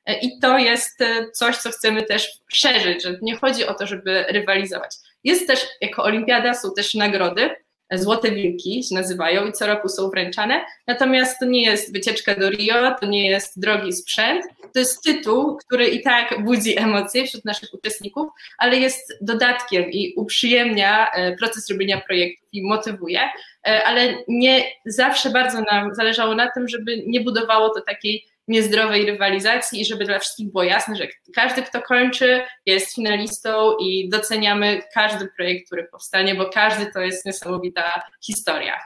E, 0.06 0.18
I 0.18 0.38
to 0.38 0.58
jest 0.58 0.98
coś, 1.32 1.56
co 1.56 1.70
chcemy 1.70 2.02
też 2.02 2.32
szerzyć, 2.48 3.02
że 3.02 3.18
nie 3.22 3.36
chodzi 3.36 3.66
o 3.66 3.74
to, 3.74 3.86
żeby 3.86 4.24
rywalizować. 4.28 4.96
Jest 5.24 5.46
też, 5.46 5.66
jako 5.80 6.02
olimpiada, 6.02 6.54
są 6.54 6.74
też 6.76 6.94
nagrody, 6.94 7.50
Złote 7.92 8.30
Wilki 8.30 8.84
się 8.84 8.94
nazywają 8.94 9.46
i 9.46 9.52
co 9.52 9.66
roku 9.66 9.88
są 9.88 10.10
wręczane. 10.10 10.64
Natomiast 10.86 11.38
to 11.38 11.46
nie 11.46 11.62
jest 11.62 11.92
wycieczka 11.92 12.34
do 12.34 12.50
Rio, 12.50 12.94
to 13.00 13.06
nie 13.06 13.30
jest 13.30 13.60
drogi 13.60 13.92
sprzęt. 13.92 14.44
To 14.72 14.78
jest 14.78 15.02
tytuł, 15.02 15.56
który 15.56 15.86
i 15.86 16.02
tak 16.02 16.44
budzi 16.44 16.78
emocje 16.78 17.26
wśród 17.26 17.44
naszych 17.44 17.74
uczestników, 17.74 18.28
ale 18.58 18.76
jest 18.76 19.18
dodatkiem 19.20 19.90
i 19.90 20.14
uprzyjemnia 20.16 21.10
e, 21.10 21.36
proces 21.36 21.70
robienia 21.70 22.00
projektów 22.00 22.48
i 22.52 22.62
motywuje. 22.62 23.20
E, 23.66 23.84
ale 23.84 24.14
nie 24.28 24.64
zawsze 24.86 25.30
bardzo 25.30 25.60
nam 25.60 25.94
zależało 25.94 26.34
na 26.34 26.50
tym, 26.50 26.68
żeby 26.68 27.02
nie 27.06 27.20
budowało 27.20 27.68
to 27.68 27.80
takiej 27.80 28.31
niezdrowej 28.48 29.06
rywalizacji 29.06 29.80
i 29.80 29.84
żeby 29.84 30.04
dla 30.04 30.18
wszystkich 30.18 30.52
było 30.52 30.64
jasne, 30.64 30.96
że 30.96 31.08
każdy, 31.34 31.62
kto 31.62 31.82
kończy, 31.82 32.42
jest 32.66 32.94
finalistą 32.94 33.76
i 33.80 34.08
doceniamy 34.08 34.82
każdy 34.94 35.28
projekt, 35.36 35.66
który 35.66 35.84
powstanie, 35.84 36.34
bo 36.34 36.50
każdy 36.50 36.92
to 36.92 37.00
jest 37.00 37.26
niesamowita 37.26 38.02
historia. 38.24 38.78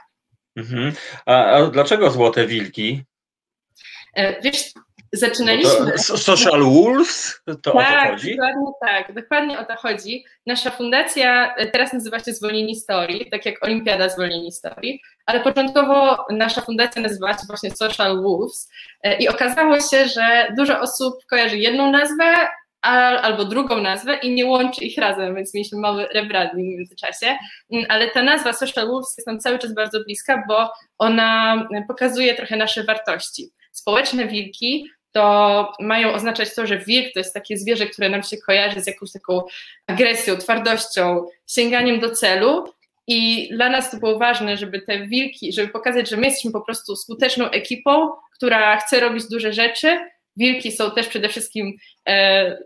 Mhm. 0.55 0.93
A, 1.25 1.45
a 1.45 1.67
dlaczego 1.67 2.11
Złote 2.11 2.47
Wilki? 2.47 3.03
E, 4.13 4.41
wiesz, 4.41 4.73
zaczynaliśmy. 5.13 5.91
To 5.91 6.17
social 6.17 6.63
Wolves? 6.63 7.41
To 7.45 7.55
tak, 7.55 7.75
o 7.75 7.79
to 7.79 8.11
chodzi? 8.11 8.31
Dokładnie 8.35 8.71
tak, 8.81 9.13
dokładnie 9.13 9.59
o 9.59 9.65
to 9.65 9.75
chodzi. 9.75 10.25
Nasza 10.45 10.71
fundacja 10.71 11.55
e, 11.55 11.67
teraz 11.67 11.93
nazywa 11.93 12.19
się 12.19 12.33
Zwolnieni 12.33 12.75
Story, 12.75 13.25
tak 13.31 13.45
jak 13.45 13.65
Olimpiada 13.65 14.09
Zwolnieni 14.09 14.51
Story, 14.51 14.97
ale 15.25 15.39
początkowo 15.39 16.25
nasza 16.29 16.61
fundacja 16.61 17.01
nazywała 17.01 17.33
się 17.33 17.43
właśnie 17.47 17.71
Social 17.71 18.21
Wolves 18.21 18.71
e, 19.03 19.17
i 19.17 19.27
okazało 19.27 19.79
się, 19.79 20.07
że 20.07 20.53
dużo 20.57 20.79
osób 20.79 21.25
kojarzy 21.29 21.57
jedną 21.57 21.91
nazwę, 21.91 22.47
albo 23.21 23.45
drugą 23.45 23.81
nazwę 23.81 24.15
i 24.15 24.33
nie 24.33 24.45
łączy 24.45 24.85
ich 24.85 24.97
razem, 24.97 25.35
więc 25.35 25.53
mieliśmy 25.53 25.79
mały 25.79 26.07
rebranding 26.07 26.75
w 26.75 26.77
międzyczasie, 26.77 27.37
mm, 27.71 27.85
ale 27.89 28.11
ta 28.11 28.23
nazwa 28.23 28.53
Social 28.53 28.87
Wolves 28.87 29.17
jest 29.17 29.27
nam 29.27 29.39
cały 29.39 29.59
czas 29.59 29.73
bardzo 29.73 30.03
bliska, 30.03 30.43
bo 30.47 30.69
ona 30.97 31.67
pokazuje 31.87 32.35
trochę 32.35 32.57
nasze 32.57 32.83
wartości. 32.83 33.51
Społeczne 33.71 34.27
wilki 34.27 34.89
to 35.11 35.71
mają 35.79 36.13
oznaczać 36.13 36.55
to, 36.55 36.67
że 36.67 36.77
wilk 36.77 37.13
to 37.13 37.19
jest 37.19 37.33
takie 37.33 37.57
zwierzę, 37.57 37.85
które 37.85 38.09
nam 38.09 38.23
się 38.23 38.37
kojarzy 38.37 38.81
z 38.81 38.87
jakąś 38.87 39.11
taką 39.11 39.41
agresją, 39.87 40.37
twardością, 40.37 41.25
sięganiem 41.47 41.99
do 41.99 42.09
celu. 42.09 42.73
I 43.07 43.49
dla 43.51 43.69
nas 43.69 43.91
to 43.91 43.97
było 43.97 44.19
ważne, 44.19 44.57
żeby 44.57 44.81
te 44.81 45.07
wilki, 45.07 45.53
żeby 45.53 45.67
pokazać, 45.67 46.09
że 46.09 46.17
my 46.17 46.25
jesteśmy 46.25 46.51
po 46.51 46.61
prostu 46.61 46.95
skuteczną 46.95 47.49
ekipą, 47.49 48.09
która 48.33 48.77
chce 48.77 48.99
robić 48.99 49.29
duże 49.29 49.53
rzeczy, 49.53 49.99
Wilki 50.37 50.71
są 50.71 50.91
też 50.91 51.07
przede 51.07 51.29
wszystkim 51.29 51.77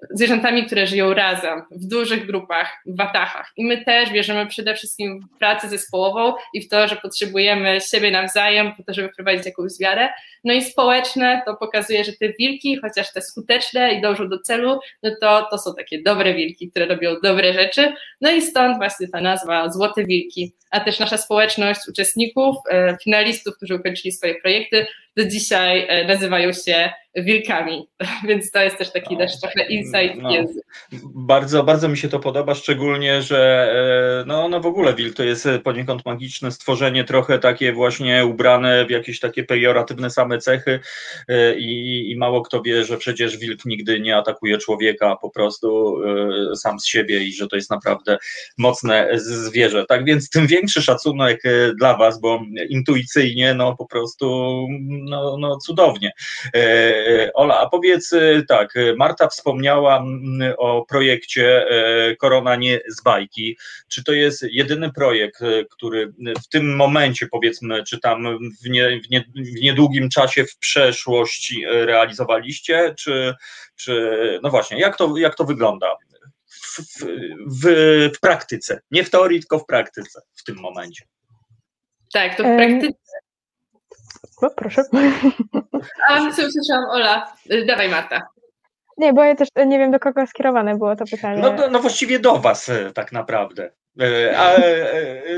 zwierzętami, 0.09 0.65
które 0.65 0.87
żyją 0.87 1.13
razem, 1.13 1.61
w 1.71 1.87
dużych 1.87 2.25
grupach, 2.25 2.81
w 2.85 2.97
watachach. 2.97 3.51
I 3.57 3.65
my 3.65 3.85
też 3.85 4.09
wierzymy 4.09 4.47
przede 4.47 4.75
wszystkim 4.75 5.19
w 5.35 5.39
pracę 5.39 5.69
zespołową 5.69 6.33
i 6.53 6.61
w 6.61 6.69
to, 6.69 6.87
że 6.87 6.95
potrzebujemy 6.95 7.77
siebie 7.91 8.11
nawzajem 8.11 8.71
po 8.75 8.83
to, 8.83 8.93
żeby 8.93 9.09
prowadzić 9.09 9.45
jakąś 9.45 9.71
wiarę. 9.79 10.09
No 10.43 10.53
i 10.53 10.61
społeczne 10.61 11.41
to 11.45 11.55
pokazuje, 11.55 12.03
że 12.03 12.13
te 12.13 12.29
wilki, 12.39 12.77
chociaż 12.81 13.13
te 13.13 13.21
skuteczne 13.21 13.93
i 13.93 14.01
dążą 14.01 14.29
do 14.29 14.39
celu, 14.39 14.79
no 15.03 15.11
to, 15.21 15.47
to 15.51 15.57
są 15.57 15.75
takie 15.75 16.01
dobre 16.01 16.33
wilki, 16.33 16.69
które 16.71 16.85
robią 16.85 17.15
dobre 17.23 17.53
rzeczy. 17.53 17.93
No 18.21 18.31
i 18.31 18.41
stąd 18.41 18.77
właśnie 18.77 19.07
ta 19.07 19.21
nazwa 19.21 19.69
Złote 19.69 20.05
Wilki, 20.05 20.53
a 20.71 20.79
też 20.79 20.99
nasza 20.99 21.17
społeczność 21.17 21.79
uczestników, 21.89 22.55
e, 22.69 22.97
finalistów, 23.03 23.55
którzy 23.55 23.75
ukończyli 23.75 24.11
swoje 24.11 24.35
projekty, 24.35 24.85
do 25.17 25.25
dzisiaj 25.25 25.85
e, 25.87 26.05
nazywają 26.05 26.53
się 26.53 26.91
wilkami, 27.15 27.87
więc 28.27 28.51
to 28.51 28.61
jest 28.61 28.77
też 28.77 28.91
taki 28.91 29.13
no, 29.13 29.19
też 29.31 29.41
trochę 29.41 29.67
insight 29.69 30.21
no, 30.21 30.31
język. 30.31 30.65
Bardzo, 31.03 31.63
bardzo 31.63 31.87
mi 31.87 31.97
się 31.97 32.09
to 32.09 32.19
podoba, 32.19 32.55
szczególnie, 32.55 33.21
że 33.21 33.71
e, 34.21 34.27
no, 34.27 34.49
no 34.49 34.59
w 34.59 34.65
ogóle 34.65 34.93
wilk 34.93 35.15
to 35.15 35.23
jest 35.23 35.47
poniekąd 35.63 36.05
magiczne 36.05 36.51
stworzenie, 36.51 37.03
trochę 37.03 37.39
takie 37.39 37.73
właśnie 37.73 38.25
ubrane 38.25 38.85
w 38.85 38.89
jakieś 38.89 39.19
takie 39.19 39.43
pejoratywne 39.43 40.09
same 40.09 40.37
cechy 40.37 40.79
e, 41.27 41.55
i, 41.55 42.11
i 42.11 42.17
mało 42.17 42.41
kto 42.41 42.61
wie, 42.61 42.85
że 42.85 42.97
przecież 42.97 43.37
wilk 43.37 43.65
nigdy 43.65 43.99
nie 43.99 44.17
atakuje 44.17 44.57
człowieka 44.57 45.15
po 45.21 45.29
prostu 45.29 46.01
sam 46.55 46.79
z 46.79 46.85
siebie 46.85 47.23
i 47.23 47.33
że 47.33 47.47
to 47.47 47.55
jest 47.55 47.71
naprawdę 47.71 48.17
mocne 48.57 49.09
zwierzę. 49.13 49.85
Tak 49.85 50.05
więc 50.05 50.29
tym 50.29 50.47
większy 50.47 50.81
szacunek 50.81 51.43
dla 51.77 51.97
Was, 51.97 52.21
bo 52.21 52.41
intuicyjnie 52.69 53.53
no 53.53 53.75
po 53.75 53.85
prostu 53.85 54.67
no, 54.89 55.37
no 55.37 55.57
cudownie. 55.57 56.11
E, 56.55 57.31
Ola, 57.33 57.59
a 57.59 57.69
powiedz 57.69 58.13
e, 58.13 58.43
tak, 58.47 58.73
Marta 58.97 59.20
wspomniała 59.27 60.03
o 60.57 60.85
projekcie 60.85 61.67
e, 61.69 62.15
Korona 62.15 62.55
nie 62.55 62.79
z 62.87 63.03
bajki. 63.03 63.57
Czy 63.87 64.03
to 64.03 64.13
jest 64.13 64.45
jedyny 64.49 64.91
projekt, 64.93 65.39
który 65.69 66.13
w 66.43 66.47
tym 66.47 66.75
momencie, 66.75 67.27
powiedzmy, 67.27 67.83
czy 67.83 67.99
tam 67.99 68.37
w, 68.63 68.69
nie, 68.69 69.01
w, 69.01 69.09
nie, 69.09 69.23
w 69.35 69.61
niedługim 69.61 70.09
czasie 70.09 70.45
w 70.45 70.57
przeszłości 70.57 71.65
realizowaliście, 71.67 72.95
czy, 72.97 73.33
czy 73.75 74.39
no 74.43 74.49
właśnie, 74.49 74.79
jak 74.79 74.97
to, 74.97 75.17
jak 75.17 75.35
to 75.35 75.43
wygląda? 75.43 75.95
W, 76.45 77.05
w, 77.61 77.67
w, 78.15 78.19
praktyce, 78.19 78.81
nie 78.91 79.03
w 79.03 79.09
teorii, 79.09 79.39
tylko 79.39 79.59
w 79.59 79.65
praktyce 79.65 80.21
w 80.35 80.43
tym 80.43 80.55
momencie. 80.55 81.03
Tak, 82.13 82.37
to 82.37 82.43
w 82.43 82.55
praktyce 82.57 83.01
o, 84.41 84.49
proszę. 84.49 84.83
A, 86.09 86.31
co 86.31 86.47
usłyszałam, 86.47 86.89
Ola. 86.89 87.33
Dawaj, 87.67 87.89
Marta. 87.89 88.27
Nie, 88.97 89.13
bo 89.13 89.23
ja 89.23 89.35
też 89.35 89.49
nie 89.67 89.79
wiem, 89.79 89.91
do 89.91 89.99
kogo 89.99 90.27
skierowane 90.27 90.77
było 90.77 90.95
to 90.95 91.05
pytanie. 91.05 91.41
No, 91.41 91.69
no 91.69 91.79
właściwie 91.79 92.19
do 92.19 92.37
Was 92.37 92.69
e, 92.69 92.91
tak 92.93 93.11
naprawdę. 93.11 93.71
E, 93.99 94.37
ale 94.37 94.91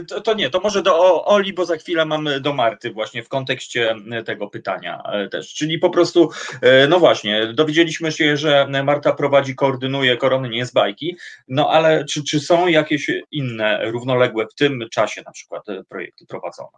to, 0.07 0.21
to, 0.21 0.33
nie, 0.33 0.49
to 0.49 0.59
może 0.59 0.83
do 0.83 1.25
Oli, 1.25 1.53
bo 1.53 1.65
za 1.65 1.75
chwilę 1.75 2.05
mamy 2.05 2.39
do 2.39 2.53
Marty 2.53 2.91
właśnie 2.91 3.23
w 3.23 3.29
kontekście 3.29 3.95
tego 4.25 4.47
pytania 4.47 5.03
też. 5.31 5.53
Czyli 5.53 5.79
po 5.79 5.89
prostu, 5.89 6.29
e, 6.61 6.87
no 6.87 6.99
właśnie, 6.99 7.47
dowiedzieliśmy 7.53 8.11
się, 8.11 8.37
że 8.37 8.67
Marta 8.83 9.13
prowadzi, 9.13 9.55
koordynuje 9.55 10.17
korony 10.17 10.49
nie 10.49 10.65
z 10.65 10.71
bajki, 10.71 11.17
no 11.47 11.69
ale 11.69 12.05
czy, 12.05 12.23
czy 12.23 12.39
są 12.39 12.67
jakieś 12.67 13.11
inne 13.31 13.91
równoległe 13.91 14.47
w 14.47 14.55
tym 14.55 14.85
czasie 14.91 15.21
na 15.25 15.31
przykład 15.31 15.63
projekty 15.89 16.25
prowadzone? 16.25 16.77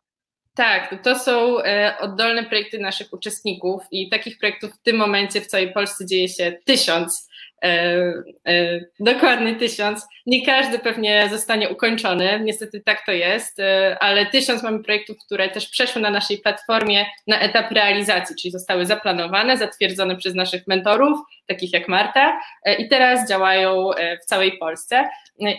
Tak, 0.55 1.03
to 1.03 1.19
są 1.19 1.59
e, 1.63 1.97
oddolne 1.99 2.43
projekty 2.43 2.79
naszych 2.79 3.13
uczestników 3.13 3.81
i 3.91 4.09
takich 4.09 4.37
projektów 4.37 4.71
w 4.73 4.83
tym 4.83 4.95
momencie 4.95 5.41
w 5.41 5.47
całej 5.47 5.73
Polsce 5.73 6.05
dzieje 6.05 6.29
się 6.29 6.57
tysiąc. 6.65 7.29
E, 7.65 8.13
e, 8.47 8.79
dokładnie 8.99 9.55
tysiąc. 9.55 10.07
Nie 10.25 10.45
każdy 10.45 10.79
pewnie 10.79 11.29
zostanie 11.29 11.69
ukończony, 11.69 12.39
niestety 12.43 12.81
tak 12.81 13.05
to 13.05 13.11
jest, 13.11 13.59
e, 13.59 13.97
ale 13.99 14.25
tysiąc 14.25 14.63
mamy 14.63 14.83
projektów, 14.83 15.17
które 15.25 15.49
też 15.49 15.69
przeszły 15.69 16.01
na 16.01 16.09
naszej 16.09 16.37
platformie 16.37 17.05
na 17.27 17.39
etap 17.39 17.71
realizacji, 17.71 18.35
czyli 18.41 18.51
zostały 18.51 18.85
zaplanowane, 18.85 19.57
zatwierdzone 19.57 20.15
przez 20.15 20.35
naszych 20.35 20.67
mentorów, 20.67 21.19
takich 21.47 21.73
jak 21.73 21.87
Marta, 21.87 22.39
i 22.79 22.87
teraz 22.87 23.29
działają 23.29 23.89
w 24.23 24.25
całej 24.25 24.57
Polsce. 24.57 25.09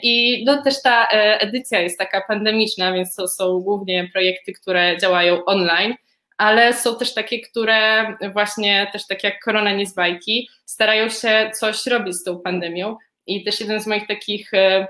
I 0.02 0.44
no, 0.44 0.62
też 0.62 0.82
ta 0.82 1.06
edycja 1.38 1.80
jest 1.80 1.98
taka 1.98 2.20
pandemiczna, 2.28 2.92
więc 2.92 3.14
to 3.14 3.28
są 3.28 3.60
głównie 3.60 4.08
projekty, 4.12 4.52
które 4.52 4.98
działają 4.98 5.44
online 5.44 5.94
ale 6.36 6.74
są 6.74 6.98
też 6.98 7.14
takie, 7.14 7.40
które 7.40 8.06
właśnie 8.32 8.90
też 8.92 9.06
tak 9.06 9.24
jak 9.24 9.40
Korona 9.44 9.72
nie 9.72 9.86
z 9.86 9.94
bajki, 9.94 10.48
starają 10.64 11.08
się 11.08 11.50
coś 11.60 11.86
robić 11.86 12.16
z 12.16 12.24
tą 12.24 12.40
pandemią. 12.40 12.96
I 13.26 13.44
też 13.44 13.60
jeden 13.60 13.80
z 13.80 13.86
moich 13.86 14.06
takich 14.06 14.54
e, 14.54 14.86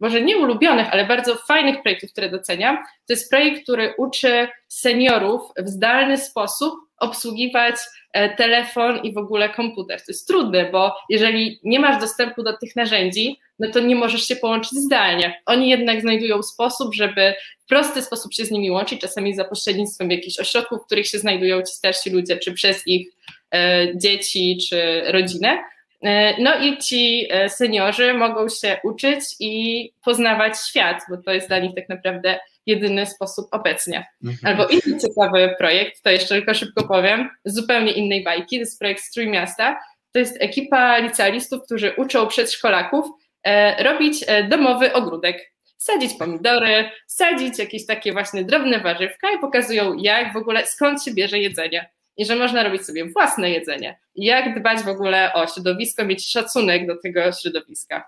może 0.00 0.22
nie 0.22 0.38
ulubionych, 0.38 0.86
ale 0.92 1.06
bardzo 1.06 1.36
fajnych 1.36 1.82
projektów, 1.82 2.12
które 2.12 2.30
doceniam, 2.30 2.76
to 2.76 3.12
jest 3.12 3.30
projekt, 3.30 3.62
który 3.62 3.94
uczy 3.98 4.48
seniorów 4.68 5.42
w 5.58 5.68
zdalny 5.68 6.18
sposób 6.18 6.74
obsługiwać 6.98 7.74
e, 8.12 8.36
telefon 8.36 8.98
i 9.02 9.12
w 9.12 9.18
ogóle 9.18 9.48
komputer. 9.48 9.98
To 9.98 10.04
jest 10.08 10.26
trudne, 10.26 10.70
bo 10.72 10.92
jeżeli 11.08 11.60
nie 11.64 11.80
masz 11.80 12.00
dostępu 12.00 12.42
do 12.42 12.56
tych 12.56 12.76
narzędzi, 12.76 13.38
no 13.58 13.70
to 13.70 13.80
nie 13.80 13.96
możesz 13.96 14.28
się 14.28 14.36
połączyć 14.36 14.72
zdalnie. 14.72 15.42
Oni 15.46 15.68
jednak 15.68 16.00
znajdują 16.00 16.42
sposób, 16.42 16.94
żeby 16.94 17.34
w 17.58 17.66
prosty 17.66 18.02
sposób 18.02 18.34
się 18.34 18.44
z 18.44 18.50
nimi 18.50 18.70
łączyć, 18.70 19.00
czasami 19.00 19.34
za 19.34 19.44
pośrednictwem 19.44 20.10
jakichś 20.10 20.38
ośrodków, 20.38 20.82
w 20.82 20.86
których 20.86 21.06
się 21.06 21.18
znajdują 21.18 21.62
ci 21.62 21.72
starsi 21.72 22.10
ludzie, 22.10 22.38
czy 22.38 22.52
przez 22.52 22.86
ich 22.86 23.08
e, 23.54 23.86
dzieci, 23.96 24.58
czy 24.68 25.02
rodzinę. 25.06 25.58
E, 26.04 26.42
no 26.42 26.58
i 26.58 26.78
ci 26.78 27.26
e, 27.30 27.48
seniorzy 27.48 28.14
mogą 28.14 28.48
się 28.48 28.76
uczyć 28.84 29.24
i 29.40 29.92
poznawać 30.04 30.58
świat, 30.68 31.02
bo 31.10 31.16
to 31.16 31.30
jest 31.32 31.48
dla 31.48 31.58
nich 31.58 31.74
tak 31.74 31.88
naprawdę 31.88 32.38
jedyny 32.66 33.06
sposób 33.06 33.46
obecnie. 33.50 34.06
Mhm. 34.24 34.38
Albo 34.44 34.68
inny 34.68 35.00
ciekawy 35.00 35.54
projekt, 35.58 36.02
to 36.02 36.10
jeszcze 36.10 36.34
tylko 36.34 36.54
szybko 36.54 36.88
powiem, 36.88 37.30
z 37.44 37.54
zupełnie 37.54 37.92
innej 37.92 38.24
bajki, 38.24 38.56
to 38.56 38.60
jest 38.60 38.78
projekt 38.78 39.02
Strój 39.02 39.28
Miasta. 39.28 39.80
To 40.12 40.18
jest 40.18 40.36
ekipa 40.40 40.98
licealistów, 40.98 41.62
którzy 41.64 41.92
uczą 41.96 42.26
przedszkolaków 42.26 43.06
e, 43.42 43.82
robić 43.84 44.24
domowy 44.48 44.92
ogródek. 44.92 45.50
Sadzić 45.78 46.14
pomidory, 46.18 46.90
sadzić 47.06 47.58
jakieś 47.58 47.86
takie 47.86 48.12
właśnie 48.12 48.44
drobne 48.44 48.80
warzywka 48.80 49.32
i 49.32 49.38
pokazują 49.38 49.94
jak 49.94 50.32
w 50.32 50.36
ogóle, 50.36 50.66
skąd 50.66 51.04
się 51.04 51.14
bierze 51.14 51.38
jedzenie 51.38 51.90
i 52.20 52.24
że 52.24 52.36
można 52.36 52.62
robić 52.62 52.86
sobie 52.86 53.08
własne 53.08 53.50
jedzenie. 53.50 53.98
Jak 54.14 54.60
dbać 54.60 54.82
w 54.82 54.88
ogóle 54.88 55.32
o 55.34 55.46
środowisko, 55.46 56.04
mieć 56.04 56.30
szacunek 56.30 56.86
do 56.86 56.96
tego 57.02 57.32
środowiska. 57.32 58.04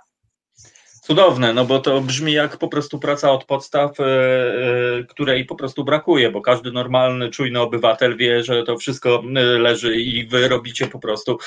Cudowne, 1.03 1.53
no 1.53 1.65
bo 1.65 1.79
to 1.79 2.01
brzmi 2.01 2.33
jak 2.33 2.57
po 2.57 2.69
prostu 2.69 2.99
praca 2.99 3.33
od 3.33 3.45
podstaw, 3.45 4.01
e, 4.01 4.05
e, 4.05 5.05
której 5.09 5.45
po 5.45 5.55
prostu 5.55 5.85
brakuje, 5.85 6.31
bo 6.31 6.41
każdy 6.41 6.73
normalny, 6.73 7.31
czujny 7.31 7.61
obywatel 7.61 8.17
wie, 8.17 8.45
że 8.45 8.63
to 8.63 8.79
wszystko 8.79 9.23
e, 9.37 9.41
leży 9.41 9.97
i 9.97 10.27
wy 10.27 10.49
robicie 10.49 10.87
po 10.87 10.99
prostu 10.99 11.39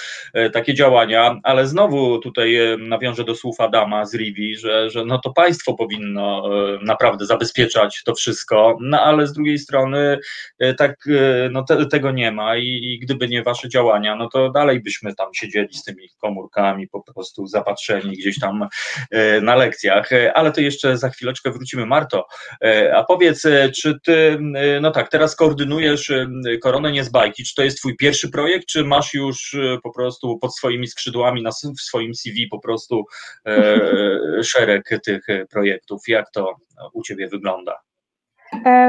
takie 0.53 0.73
działania, 0.73 1.39
ale 1.43 1.67
znowu 1.67 2.19
tutaj 2.19 2.57
nawiążę 2.79 3.23
do 3.23 3.35
słów 3.35 3.59
Adama 3.59 4.05
z 4.05 4.13
Rivi, 4.15 4.55
że, 4.57 4.89
że 4.89 5.05
no 5.05 5.19
to 5.19 5.33
państwo 5.33 5.73
powinno 5.73 6.49
naprawdę 6.81 7.25
zabezpieczać 7.25 8.03
to 8.05 8.15
wszystko, 8.15 8.77
no 8.81 9.01
ale 9.01 9.27
z 9.27 9.33
drugiej 9.33 9.59
strony 9.59 10.19
tak 10.77 11.05
no 11.51 11.63
te, 11.63 11.85
tego 11.85 12.11
nie 12.11 12.31
ma 12.31 12.57
i, 12.57 12.79
i 12.83 12.99
gdyby 12.99 13.27
nie 13.27 13.43
wasze 13.43 13.69
działania, 13.69 14.15
no 14.15 14.29
to 14.29 14.49
dalej 14.49 14.79
byśmy 14.79 15.15
tam 15.15 15.27
siedzieli 15.33 15.73
z 15.73 15.83
tymi 15.83 16.09
komórkami 16.17 16.87
po 16.87 17.03
prostu 17.13 17.47
zapatrzeni 17.47 18.17
gdzieś 18.17 18.39
tam 18.39 18.67
na 19.45 19.55
lekcjach, 19.55 20.11
e, 20.11 20.33
ale 20.33 20.51
to 20.51 20.61
jeszcze 20.61 20.97
za 20.97 21.09
chwileczkę 21.09 21.51
wrócimy. 21.51 21.85
Marto, 21.85 22.27
e, 22.63 22.95
a 22.95 23.03
powiedz, 23.03 23.45
e, 23.45 23.69
czy 23.69 23.99
ty, 24.05 24.37
no 24.81 24.91
tak, 24.91 25.09
teraz 25.09 25.35
koordynujesz 25.35 26.11
Koronę 26.61 26.91
Nie 26.91 27.03
z 27.03 27.09
bajki, 27.09 27.43
czy 27.43 27.55
to 27.55 27.63
jest 27.63 27.77
twój 27.77 27.95
pierwszy 27.95 28.31
projekt, 28.31 28.65
czy 28.67 28.83
masz 28.83 29.13
już 29.13 29.55
po 29.83 29.93
prostu 29.93 30.39
pod 30.39 30.55
swoimi 30.55 30.87
skrzydłami 30.87 31.43
na, 31.43 31.49
w 31.51 31.81
swoim 31.81 32.15
CV 32.15 32.47
po 32.47 32.59
prostu 32.59 33.03
szereg 34.43 34.89
tych 35.05 35.25
projektów? 35.51 36.01
Jak 36.07 36.31
to 36.31 36.55
u 36.93 37.03
ciebie 37.03 37.27
wygląda? 37.27 37.75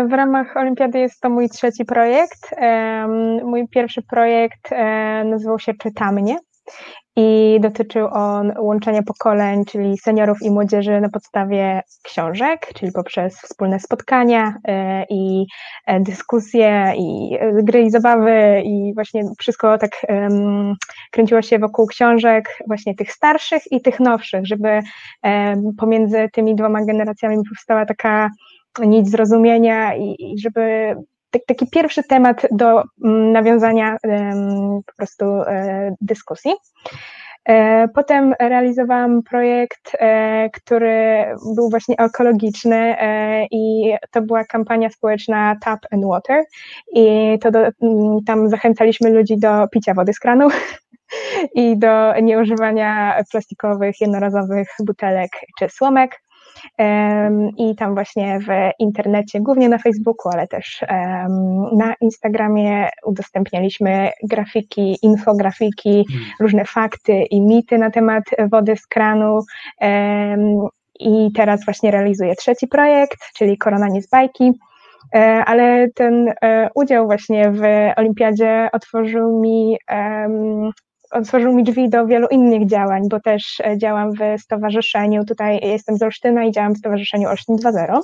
W 0.09 0.13
ramach 0.13 0.57
Olimpiady 0.57 0.99
jest 0.99 1.21
to 1.21 1.31
mój 1.31 1.49
trzeci 1.49 1.85
projekt. 1.85 2.51
Mój 3.43 3.69
pierwszy 3.69 4.03
projekt 4.03 4.71
nazywał 5.25 5.59
się 5.59 5.75
Czyta 5.75 6.13
mnie 6.13 6.37
i 7.17 7.59
dotyczył 7.61 8.09
on 8.13 8.53
łączenia 8.59 9.03
pokoleń, 9.03 9.65
czyli 9.65 9.99
seniorów 9.99 10.43
i 10.43 10.51
młodzieży 10.51 11.01
na 11.01 11.09
podstawie 11.09 11.83
książek, 12.03 12.69
czyli 12.75 12.93
poprzez 12.93 13.41
wspólne 13.41 13.81
spotkania 13.81 14.55
e, 14.69 15.05
i 15.11 15.47
e, 15.87 16.01
dyskusje 16.01 16.93
i 16.97 17.37
e, 17.41 17.63
gry 17.63 17.83
i 17.83 17.91
zabawy 17.91 18.63
i 18.65 18.95
właśnie 18.95 19.23
wszystko 19.39 19.79
tak 19.79 19.91
um, 20.09 20.75
kręciło 21.13 21.43
się 21.43 21.59
wokół 21.59 21.87
książek 21.87 22.59
właśnie 22.67 22.95
tych 22.95 23.13
starszych 23.13 23.63
i 23.73 23.81
tych 23.81 24.01
nowszych, 24.01 24.47
żeby 24.47 24.81
um, 25.23 25.75
pomiędzy 25.79 26.29
tymi 26.33 26.57
dwoma 26.57 26.85
generacjami 26.85 27.37
powstała 27.49 27.87
taka 27.87 28.31
nić 28.85 29.11
zrozumienia 29.11 29.95
i, 29.97 30.17
i 30.19 30.39
żeby 30.39 30.95
taki 31.47 31.67
pierwszy 31.71 32.03
temat 32.03 32.47
do 32.51 32.83
mm, 33.05 33.33
nawiązania 33.33 33.97
po 34.87 34.93
prostu 34.97 35.25
e, 35.25 35.95
dyskusji. 36.01 36.53
E, 37.49 37.89
potem 37.89 38.35
realizowałam 38.41 39.23
projekt, 39.23 39.97
e, 39.99 40.51
który 40.51 41.25
był 41.57 41.71
właśnie 41.71 41.97
ekologiczny 41.99 42.97
i 43.51 43.95
to 44.11 44.23
była 44.23 44.45
kampania 44.45 44.91
społeczna 44.91 45.57
Tap 45.61 45.81
and 45.91 46.05
Water 46.05 46.45
i 46.95 47.39
to 47.41 47.51
do, 47.51 47.59
mm, 47.59 48.25
tam 48.27 48.49
zachęcaliśmy 48.49 49.11
ludzi 49.11 49.39
do 49.39 49.69
picia 49.69 49.95
wody 49.95 50.13
z 50.13 50.19
kranu 50.19 50.49
i 51.55 51.79
do 51.79 52.21
nieużywania 52.21 53.23
plastikowych, 53.31 54.01
jednorazowych 54.01 54.69
butelek 54.87 55.31
czy 55.59 55.69
słomek. 55.69 56.26
I 57.59 57.77
tam 57.77 57.95
właśnie 57.95 58.39
w 58.41 58.47
internecie, 58.79 59.41
głównie 59.41 59.69
na 59.69 59.79
Facebooku, 59.79 60.33
ale 60.33 60.49
też 60.49 60.85
na 61.73 61.95
Instagramie 62.01 62.89
udostępnialiśmy 63.05 64.11
grafiki, 64.23 64.99
infografiki, 65.03 66.05
hmm. 66.09 66.27
różne 66.41 66.65
fakty 66.65 67.23
i 67.23 67.41
mity 67.41 67.79
na 67.79 67.91
temat 67.91 68.25
wody 68.51 68.77
z 68.77 68.87
kranu. 68.87 69.41
I 71.01 71.33
teraz 71.33 71.65
właśnie 71.65 71.91
realizuję 71.91 72.35
trzeci 72.35 72.67
projekt, 72.67 73.19
czyli 73.35 73.59
Korona 73.59 73.89
nie 73.89 74.03
z 74.03 74.09
bajki 74.09 74.53
e, 75.15 75.19
ale 75.47 75.89
ten 75.95 76.33
e, 76.43 76.71
udział 76.75 77.07
właśnie 77.07 77.51
w 77.51 77.61
olimpiadzie 77.97 78.69
otworzył 78.73 79.41
mi 79.41 79.77
otworzył 81.11 81.53
mi 81.53 81.65
drzwi 81.65 81.89
do 81.89 82.07
wielu 82.07 82.27
innych 82.31 82.67
działań, 82.67 83.03
bo 83.11 83.21
też 83.21 83.61
e, 83.61 83.79
działam 83.79 84.13
w 84.13 84.41
stowarzyszeniu, 84.41 85.25
tutaj 85.25 85.61
jestem 85.63 85.97
z 85.97 86.03
Olsztyna 86.03 86.45
i 86.45 86.53
działam 86.53 86.75
w 86.75 86.79
Stowarzyszeniu 86.79 87.29
Olsztyn 87.29 87.57
2.0, 87.57 88.01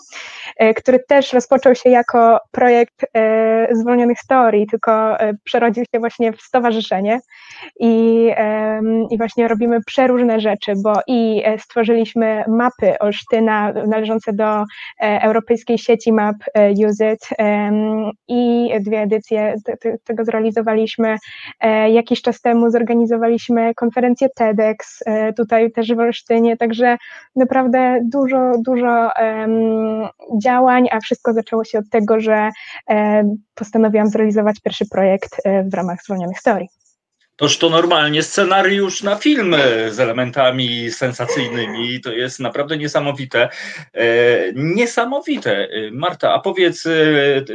e, 0.57 0.75
który 0.75 0.99
też 1.09 1.33
rozpoczął 1.33 1.75
się 1.75 1.91
jako 1.91 2.41
projekt 2.51 3.05
e, 3.15 3.69
zwolnionych 3.73 4.19
storii, 4.19 4.67
tylko 4.67 5.17
przerodził 5.45 5.85
się 5.95 6.01
właśnie 6.01 6.33
w 6.33 6.43
stowarzyszenie 6.43 7.21
i, 7.81 8.29
i 9.11 9.19
właśnie 9.19 9.49
robimy 9.49 9.79
przeróżne 9.87 10.41
rzeczy, 10.41 10.73
bo 10.83 10.93
i 11.07 11.43
stworzyliśmy 11.59 12.45
mapy 12.49 12.99
Olsztyna 12.99 13.73
należące 13.73 14.33
do 14.33 14.65
europejskiej 15.01 15.79
sieci 15.79 16.13
map 16.13 16.37
Use 16.87 17.13
It 17.13 17.29
i 18.29 18.71
dwie 18.81 19.01
edycje 19.01 19.55
tego 20.05 20.25
zrealizowaliśmy 20.25 21.17
jakiś 21.93 22.23
czas 22.23 22.41
temu, 22.41 22.71
zorganizowaliśmy 22.71 22.92
organizowaliśmy 22.93 23.75
konferencję 23.75 24.29
TEDx 24.37 25.03
e, 25.07 25.33
tutaj 25.33 25.73
też 25.73 25.95
w 25.95 25.99
Olsztynie, 25.99 26.57
także 26.57 26.97
naprawdę 27.37 28.01
dużo, 28.05 28.53
dużo 28.67 29.11
działań, 30.43 30.89
a 30.93 31.01
wszystko 31.01 31.33
zaczęło 31.33 31.65
się 31.65 31.79
od 31.79 31.91
tego, 31.91 32.21
że 32.21 32.51
um, 32.87 33.37
postanowiłam 33.55 34.09
zrealizować 34.09 34.61
pierwszy 34.61 34.85
projekt 34.89 35.37
e, 35.45 35.65
w 35.65 35.75
ramach 35.75 35.99
zwolnionych 36.05 36.43
teorii. 36.45 36.82
Toż 37.37 37.59
to 37.59 37.71
normalnie 37.71 38.23
scenariusz 38.23 39.03
na 39.03 39.17
film 39.17 39.57
z 39.91 40.01
elementami 40.01 40.91
sensacyjnymi. 40.91 42.01
To 42.01 42.13
jest 42.13 42.41
naprawdę 42.41 42.77
niesamowite. 42.77 43.49
E, 43.95 44.07
niesamowite. 44.55 45.69
Marta, 45.93 46.35
a 46.35 46.39
powiedz, 46.39 46.87
e, 46.87 46.91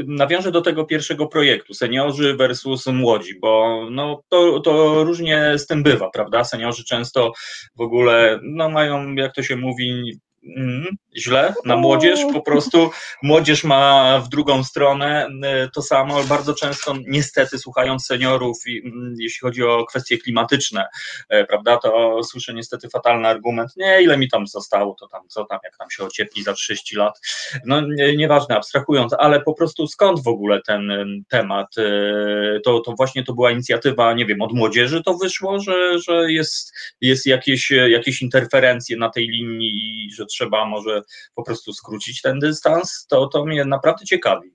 nawiążę 0.06 0.52
do 0.52 0.62
tego 0.62 0.86
pierwszego 0.86 1.28
projektu, 1.28 1.74
seniorzy 1.74 2.36
versus 2.36 2.88
młodzi, 2.88 3.40
bo 3.40 3.82
no, 3.92 4.24
to, 4.30 4.60
to 4.60 5.04
różnie 5.04 5.54
z 5.58 5.68
tym 5.68 5.84
bywa, 5.84 6.10
prawda? 6.10 6.44
Seniorzy 6.44 6.84
często 6.84 7.32
w 7.76 7.82
ogóle 7.82 8.40
no, 8.44 8.70
mają, 8.70 9.16
jak 9.16 9.34
to 9.34 9.44
się 9.44 9.56
mówi, 9.56 10.20
Mm, 10.58 10.86
źle 11.18 11.54
na 11.66 11.76
młodzież, 11.76 12.20
po 12.34 12.42
prostu 12.42 12.90
młodzież 13.24 13.64
ma 13.64 14.20
w 14.20 14.30
drugą 14.30 14.64
stronę 14.64 15.30
e, 15.44 15.70
to 15.70 15.82
samo, 15.82 16.24
bardzo 16.24 16.54
często 16.54 16.96
niestety 17.08 17.60
słuchając 17.60 18.06
seniorów, 18.06 18.58
mm, 18.68 19.16
jeśli 19.20 19.40
chodzi 19.40 19.64
o 19.64 19.86
kwestie 19.86 20.18
klimatyczne, 20.18 20.88
e, 21.30 21.46
prawda, 21.46 21.78
to 21.78 22.24
słyszę 22.24 22.54
niestety 22.54 22.90
fatalny 22.90 23.28
argument, 23.28 23.72
nie, 23.78 24.02
ile 24.02 24.18
mi 24.18 24.30
tam 24.30 24.48
zostało, 24.48 24.96
to 25.00 25.08
tam 25.08 25.22
co 25.28 25.46
tam, 25.46 25.60
jak 25.64 25.78
tam 25.78 25.92
się 25.92 26.04
ociepli 26.04 26.44
za 26.44 26.54
30 26.54 26.96
lat, 26.96 27.20
no 27.66 27.82
nieważne, 28.18 28.56
abstrahując, 28.56 29.14
ale 29.20 29.42
po 29.42 29.54
prostu 29.54 29.88
skąd 29.88 30.24
w 30.24 30.28
ogóle 30.28 30.62
ten 30.62 30.92
temat, 31.30 31.78
e, 31.78 32.60
to, 32.66 32.80
to 32.80 32.94
właśnie 32.98 33.24
to 33.24 33.34
była 33.34 33.52
inicjatywa, 33.52 34.14
nie 34.14 34.26
wiem, 34.26 34.42
od 34.42 34.54
młodzieży 34.54 35.04
to 35.04 35.14
wyszło, 35.14 35.60
że, 35.60 36.00
że 36.00 36.32
jest, 36.32 36.74
jest 37.02 37.26
jakieś, 37.26 37.72
jakieś 37.72 38.22
interferencje 38.22 38.98
na 38.98 39.10
tej 39.10 39.28
linii 39.28 40.06
i 40.06 40.14
że 40.14 40.26
trzeba 40.26 40.66
może 40.66 41.02
po 41.36 41.44
prostu 41.44 41.74
skrócić 41.74 42.22
ten 42.22 42.40
dystans, 42.40 43.06
to, 43.10 43.28
to 43.28 43.46
mnie 43.46 43.66
naprawdę 43.66 44.06
ciekawi. 44.06 44.50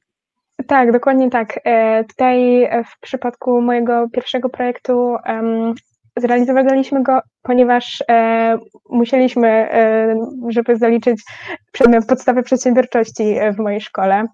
Tak, 0.66 0.92
dokładnie 0.92 1.30
tak. 1.30 1.60
E, 1.64 2.04
tutaj 2.04 2.68
w 2.92 3.00
przypadku 3.00 3.62
mojego 3.62 4.08
pierwszego 4.12 4.48
projektu 4.48 5.16
zrealizowaliśmy 6.16 7.02
go, 7.02 7.20
ponieważ 7.42 8.04
e, 8.10 8.58
musieliśmy, 8.90 9.48
e, 9.48 10.14
żeby 10.48 10.76
zaliczyć 10.76 11.22
przedmiot 11.72 12.06
podstawy 12.06 12.42
przedsiębiorczości 12.42 13.36
w 13.54 13.58
mojej 13.58 13.80
szkole. 13.80 14.24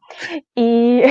I 0.56 1.02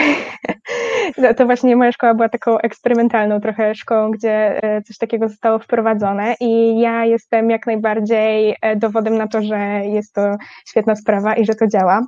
no, 1.18 1.34
to 1.34 1.46
właśnie 1.46 1.76
moja 1.76 1.92
szkoła 1.92 2.14
była 2.14 2.30
taką 2.30 2.58
eksperymentalną 2.58 3.42
trochę 3.42 3.76
szkołą, 3.76 4.12
gdzie 4.12 4.64
e, 4.64 4.82
coś 4.82 4.98
takiego 4.98 5.30
zostało 5.30 5.60
wprowadzone 5.60 6.36
i 6.40 6.80
ja 6.80 7.06
jestem 7.06 7.50
jak 7.50 7.68
najbardziej 7.68 8.56
e, 8.62 8.76
dowodem 8.76 9.18
na 9.18 9.28
to, 9.28 9.42
że 9.42 9.58
jest 9.86 10.14
to 10.14 10.36
świetna 10.68 10.96
sprawa 10.96 11.36
i 11.36 11.46
że 11.46 11.56
to 11.56 11.68
działa. 11.68 12.02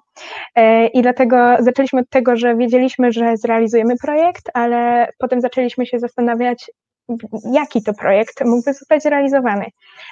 E, 0.56 0.88
I 0.88 1.02
dlatego 1.02 1.38
zaczęliśmy 1.60 2.02
od 2.02 2.10
tego, 2.10 2.36
że 2.36 2.56
wiedzieliśmy, 2.56 3.12
że 3.12 3.38
zrealizujemy 3.38 3.96
projekt, 4.02 4.50
ale 4.54 5.08
potem 5.18 5.42
zaczęliśmy 5.42 5.86
się 5.86 6.00
zastanawiać, 6.00 6.72
jaki 7.54 7.84
to 7.84 7.94
projekt 7.94 8.46
mógłby 8.46 8.74
zostać 8.74 9.06
realizowany. 9.06 9.66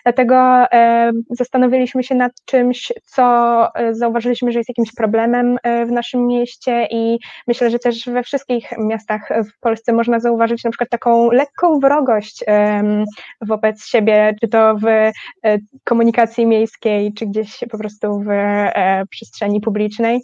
Dlatego 0.04 0.36
e, 0.72 1.12
zastanowiliśmy 1.30 2.04
się 2.04 2.16
nad 2.16 2.32
czymś, 2.46 2.94
co 3.06 3.68
e, 3.76 3.96
zauważyliśmy, 3.96 4.52
że 4.52 4.60
jest 4.60 4.70
jakimś 4.70 4.94
problemem 4.94 5.58
e, 5.64 5.86
w 5.86 5.92
naszym 5.92 6.28
mieście 6.28 6.88
i 6.92 7.20
myślę, 7.48 7.70
że 7.70 7.80
też 7.80 8.06
we 8.06 8.24
wszystkich 8.24 8.72
miastach 8.78 9.30
w 9.30 9.60
Polsce 9.60 9.94
można 9.94 10.20
zauważyć 10.20 10.64
na 10.64 10.70
przykład 10.72 10.90
taką 10.90 11.32
lekką 11.32 11.80
wrogość 11.80 12.44
wobec 13.42 13.86
siebie, 13.86 14.36
czy 14.42 14.48
to 14.48 14.76
w 14.76 15.12
komunikacji 15.84 16.46
miejskiej, 16.46 17.14
czy 17.14 17.26
gdzieś 17.26 17.60
po 17.72 17.78
prostu 17.78 18.20
w 18.20 18.30
przestrzeni 19.10 19.62
publicznej. 19.62 20.22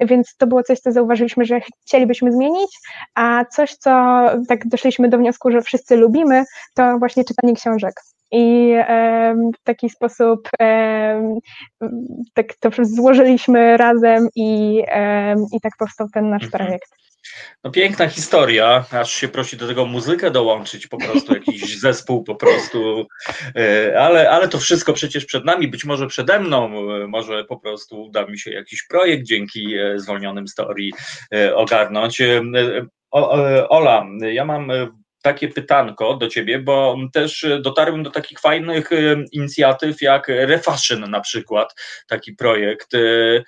Więc 0.00 0.36
to 0.36 0.46
było 0.46 0.62
coś, 0.62 0.78
co 0.78 0.92
zauważyliśmy, 0.92 1.44
że 1.44 1.60
chcielibyśmy 1.60 2.32
zmienić, 2.32 2.78
a 3.14 3.44
coś, 3.44 3.74
co 3.74 4.24
tak 4.48 4.68
doszliśmy 4.68 5.08
do 5.08 5.18
wniosku, 5.18 5.43
że 5.50 5.62
wszyscy 5.62 5.96
lubimy, 5.96 6.44
to 6.74 6.98
właśnie 6.98 7.24
czytanie 7.24 7.54
książek. 7.54 7.94
I 8.32 8.74
w 9.60 9.64
taki 9.64 9.90
sposób 9.90 10.48
tak 12.34 12.46
to 12.60 12.70
złożyliśmy 12.82 13.76
razem 13.76 14.28
i, 14.36 14.78
i 15.52 15.60
tak 15.60 15.72
powstał 15.78 16.08
ten 16.14 16.30
nasz 16.30 16.44
mhm. 16.44 16.50
projekt. 16.50 16.88
No 17.64 17.70
piękna 17.70 18.08
historia, 18.08 18.84
aż 18.90 19.12
się 19.12 19.28
prosi 19.28 19.56
do 19.56 19.66
tego 19.66 19.86
muzykę 19.86 20.30
dołączyć, 20.30 20.86
po 20.86 20.98
prostu 20.98 21.34
jakiś 21.34 21.78
zespół 21.80 22.24
po 22.24 22.34
prostu, 22.34 23.06
e, 23.56 24.00
ale, 24.00 24.30
ale 24.30 24.48
to 24.48 24.58
wszystko 24.58 24.92
przecież 24.92 25.24
przed 25.24 25.44
nami, 25.44 25.68
być 25.68 25.84
może 25.84 26.06
przede 26.06 26.40
mną, 26.40 26.66
e, 26.94 27.06
może 27.06 27.44
po 27.44 27.56
prostu 27.56 28.02
uda 28.02 28.26
mi 28.26 28.38
się 28.38 28.50
jakiś 28.50 28.86
projekt 28.86 29.24
dzięki 29.24 29.76
e, 29.76 29.98
zwolnionym 29.98 30.48
story 30.48 30.90
ogarnąć. 31.54 32.22
Ola, 33.68 34.06
ja 34.20 34.44
mam 34.44 34.72
takie 35.24 35.48
pytanko 35.48 36.16
do 36.16 36.28
ciebie, 36.28 36.58
bo 36.58 36.96
też 37.12 37.46
dotarłem 37.60 38.02
do 38.02 38.10
takich 38.10 38.40
fajnych 38.40 38.92
y, 38.92 39.24
inicjatyw 39.32 40.02
jak 40.02 40.28
Refashion 40.28 41.10
na 41.10 41.20
przykład, 41.20 41.74
taki 42.06 42.32
projekt. 42.32 42.94
Y, 42.94 43.44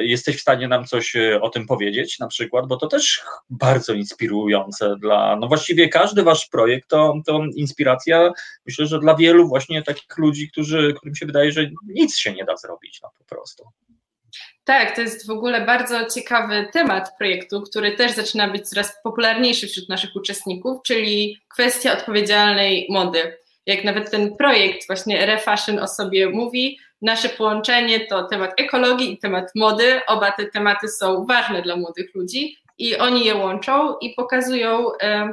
jesteś 0.00 0.36
w 0.36 0.40
stanie 0.40 0.68
nam 0.68 0.84
coś 0.84 1.16
o 1.40 1.48
tym 1.48 1.66
powiedzieć 1.66 2.18
na 2.18 2.26
przykład, 2.26 2.66
bo 2.66 2.76
to 2.76 2.86
też 2.86 3.22
bardzo 3.50 3.92
inspirujące 3.92 4.96
dla, 5.00 5.36
no 5.36 5.48
właściwie 5.48 5.88
każdy 5.88 6.22
wasz 6.22 6.46
projekt 6.46 6.88
to, 6.88 7.14
to 7.26 7.40
inspiracja, 7.54 8.32
myślę, 8.66 8.86
że 8.86 8.98
dla 8.98 9.14
wielu 9.14 9.48
właśnie 9.48 9.82
takich 9.82 10.18
ludzi, 10.18 10.50
którzy, 10.50 10.94
którym 10.96 11.14
się 11.14 11.26
wydaje, 11.26 11.52
że 11.52 11.70
nic 11.88 12.18
się 12.18 12.32
nie 12.32 12.44
da 12.44 12.56
zrobić, 12.56 13.00
no 13.02 13.10
po 13.18 13.24
prostu. 13.24 13.64
Tak, 14.64 14.96
to 14.96 15.00
jest 15.00 15.26
w 15.26 15.30
ogóle 15.30 15.66
bardzo 15.66 16.10
ciekawy 16.10 16.68
temat 16.72 17.16
projektu, 17.18 17.62
który 17.62 17.92
też 17.92 18.12
zaczyna 18.12 18.48
być 18.48 18.68
coraz 18.68 19.02
popularniejszy 19.02 19.68
wśród 19.68 19.88
naszych 19.88 20.16
uczestników, 20.16 20.82
czyli 20.86 21.38
kwestia 21.48 21.92
odpowiedzialnej 21.92 22.86
mody. 22.90 23.36
Jak 23.66 23.84
nawet 23.84 24.10
ten 24.10 24.36
projekt 24.36 24.86
właśnie 24.86 25.26
Refashion 25.26 25.78
o 25.78 25.88
sobie 25.88 26.30
mówi, 26.30 26.78
nasze 27.02 27.28
połączenie 27.28 28.00
to 28.00 28.24
temat 28.24 28.60
ekologii 28.60 29.12
i 29.12 29.18
temat 29.18 29.50
mody. 29.54 30.00
Oba 30.06 30.32
te 30.32 30.46
tematy 30.46 30.88
są 30.88 31.26
ważne 31.26 31.62
dla 31.62 31.76
młodych 31.76 32.14
ludzi 32.14 32.56
i 32.78 32.96
oni 32.96 33.24
je 33.24 33.34
łączą 33.34 33.98
i 33.98 34.14
pokazują 34.14 34.86
e, 35.00 35.32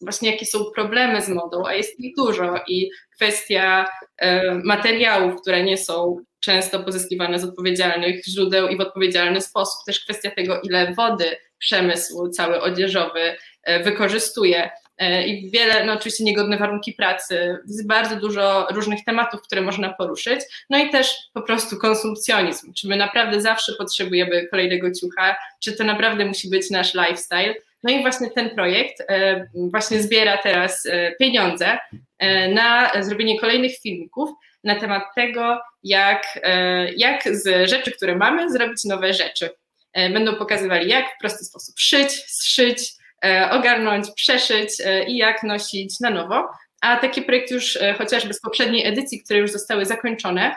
właśnie 0.00 0.30
jakie 0.30 0.46
są 0.46 0.64
problemy 0.74 1.22
z 1.22 1.28
modą, 1.28 1.66
a 1.66 1.74
jest 1.74 2.00
ich 2.00 2.16
dużo 2.16 2.54
i 2.68 2.90
kwestia 3.14 3.86
e, 4.18 4.54
materiałów, 4.54 5.40
które 5.40 5.62
nie 5.62 5.78
są 5.78 6.16
często 6.44 6.82
pozyskiwane 6.82 7.38
z 7.38 7.44
odpowiedzialnych 7.44 8.24
źródeł 8.24 8.68
i 8.68 8.76
w 8.76 8.80
odpowiedzialny 8.80 9.40
sposób. 9.40 9.84
Też 9.86 10.00
kwestia 10.00 10.30
tego, 10.30 10.60
ile 10.60 10.94
wody 10.94 11.36
przemysł 11.58 12.28
cały 12.28 12.60
odzieżowy 12.60 13.36
e, 13.62 13.82
wykorzystuje. 13.82 14.70
E, 14.98 15.26
i 15.26 15.50
wiele, 15.50 15.84
no 15.84 15.92
oczywiście 15.92 16.24
niegodne 16.24 16.58
warunki 16.58 16.92
pracy, 16.92 17.58
jest 17.68 17.86
bardzo 17.86 18.16
dużo 18.16 18.66
różnych 18.70 19.04
tematów, 19.04 19.42
które 19.42 19.62
można 19.62 19.92
poruszyć, 19.92 20.40
no 20.70 20.78
i 20.78 20.90
też 20.90 21.16
po 21.32 21.42
prostu 21.42 21.76
konsumpcjonizm, 21.76 22.72
czy 22.72 22.88
my 22.88 22.96
naprawdę 22.96 23.40
zawsze 23.40 23.72
potrzebujemy 23.78 24.46
kolejnego 24.50 24.90
ciucha, 25.00 25.36
czy 25.62 25.72
to 25.72 25.84
naprawdę 25.84 26.26
musi 26.26 26.50
być 26.50 26.70
nasz 26.70 26.94
lifestyle, 26.94 27.54
no 27.82 27.92
i 27.92 28.02
właśnie 28.02 28.30
ten 28.30 28.50
projekt 28.50 29.00
e, 29.08 29.46
właśnie 29.54 30.02
zbiera 30.02 30.38
teraz 30.38 30.88
pieniądze 31.18 31.78
na 32.54 32.90
zrobienie 33.02 33.40
kolejnych 33.40 33.78
filmików, 33.78 34.30
na 34.64 34.80
temat 34.80 35.02
tego, 35.14 35.60
jak, 35.82 36.40
e, 36.42 36.92
jak 36.92 37.22
z 37.36 37.70
rzeczy, 37.70 37.92
które 37.92 38.16
mamy, 38.16 38.50
zrobić 38.50 38.84
nowe 38.84 39.14
rzeczy. 39.14 39.50
E, 39.92 40.10
będą 40.10 40.36
pokazywali, 40.36 40.90
jak 40.90 41.06
w 41.14 41.18
prosty 41.20 41.44
sposób 41.44 41.74
szyć, 41.78 42.12
zszyć, 42.12 42.92
e, 43.24 43.50
ogarnąć, 43.50 44.10
przeszyć 44.16 44.70
i 45.06 45.16
jak 45.16 45.42
nosić 45.42 46.00
na 46.00 46.10
nowo. 46.10 46.48
A 46.80 46.96
taki 46.96 47.22
projekt 47.22 47.50
już 47.50 47.78
chociażby 47.98 48.34
z 48.34 48.40
poprzedniej 48.40 48.86
edycji, 48.86 49.22
które 49.22 49.38
już 49.38 49.50
zostały 49.50 49.86
zakończone, 49.86 50.56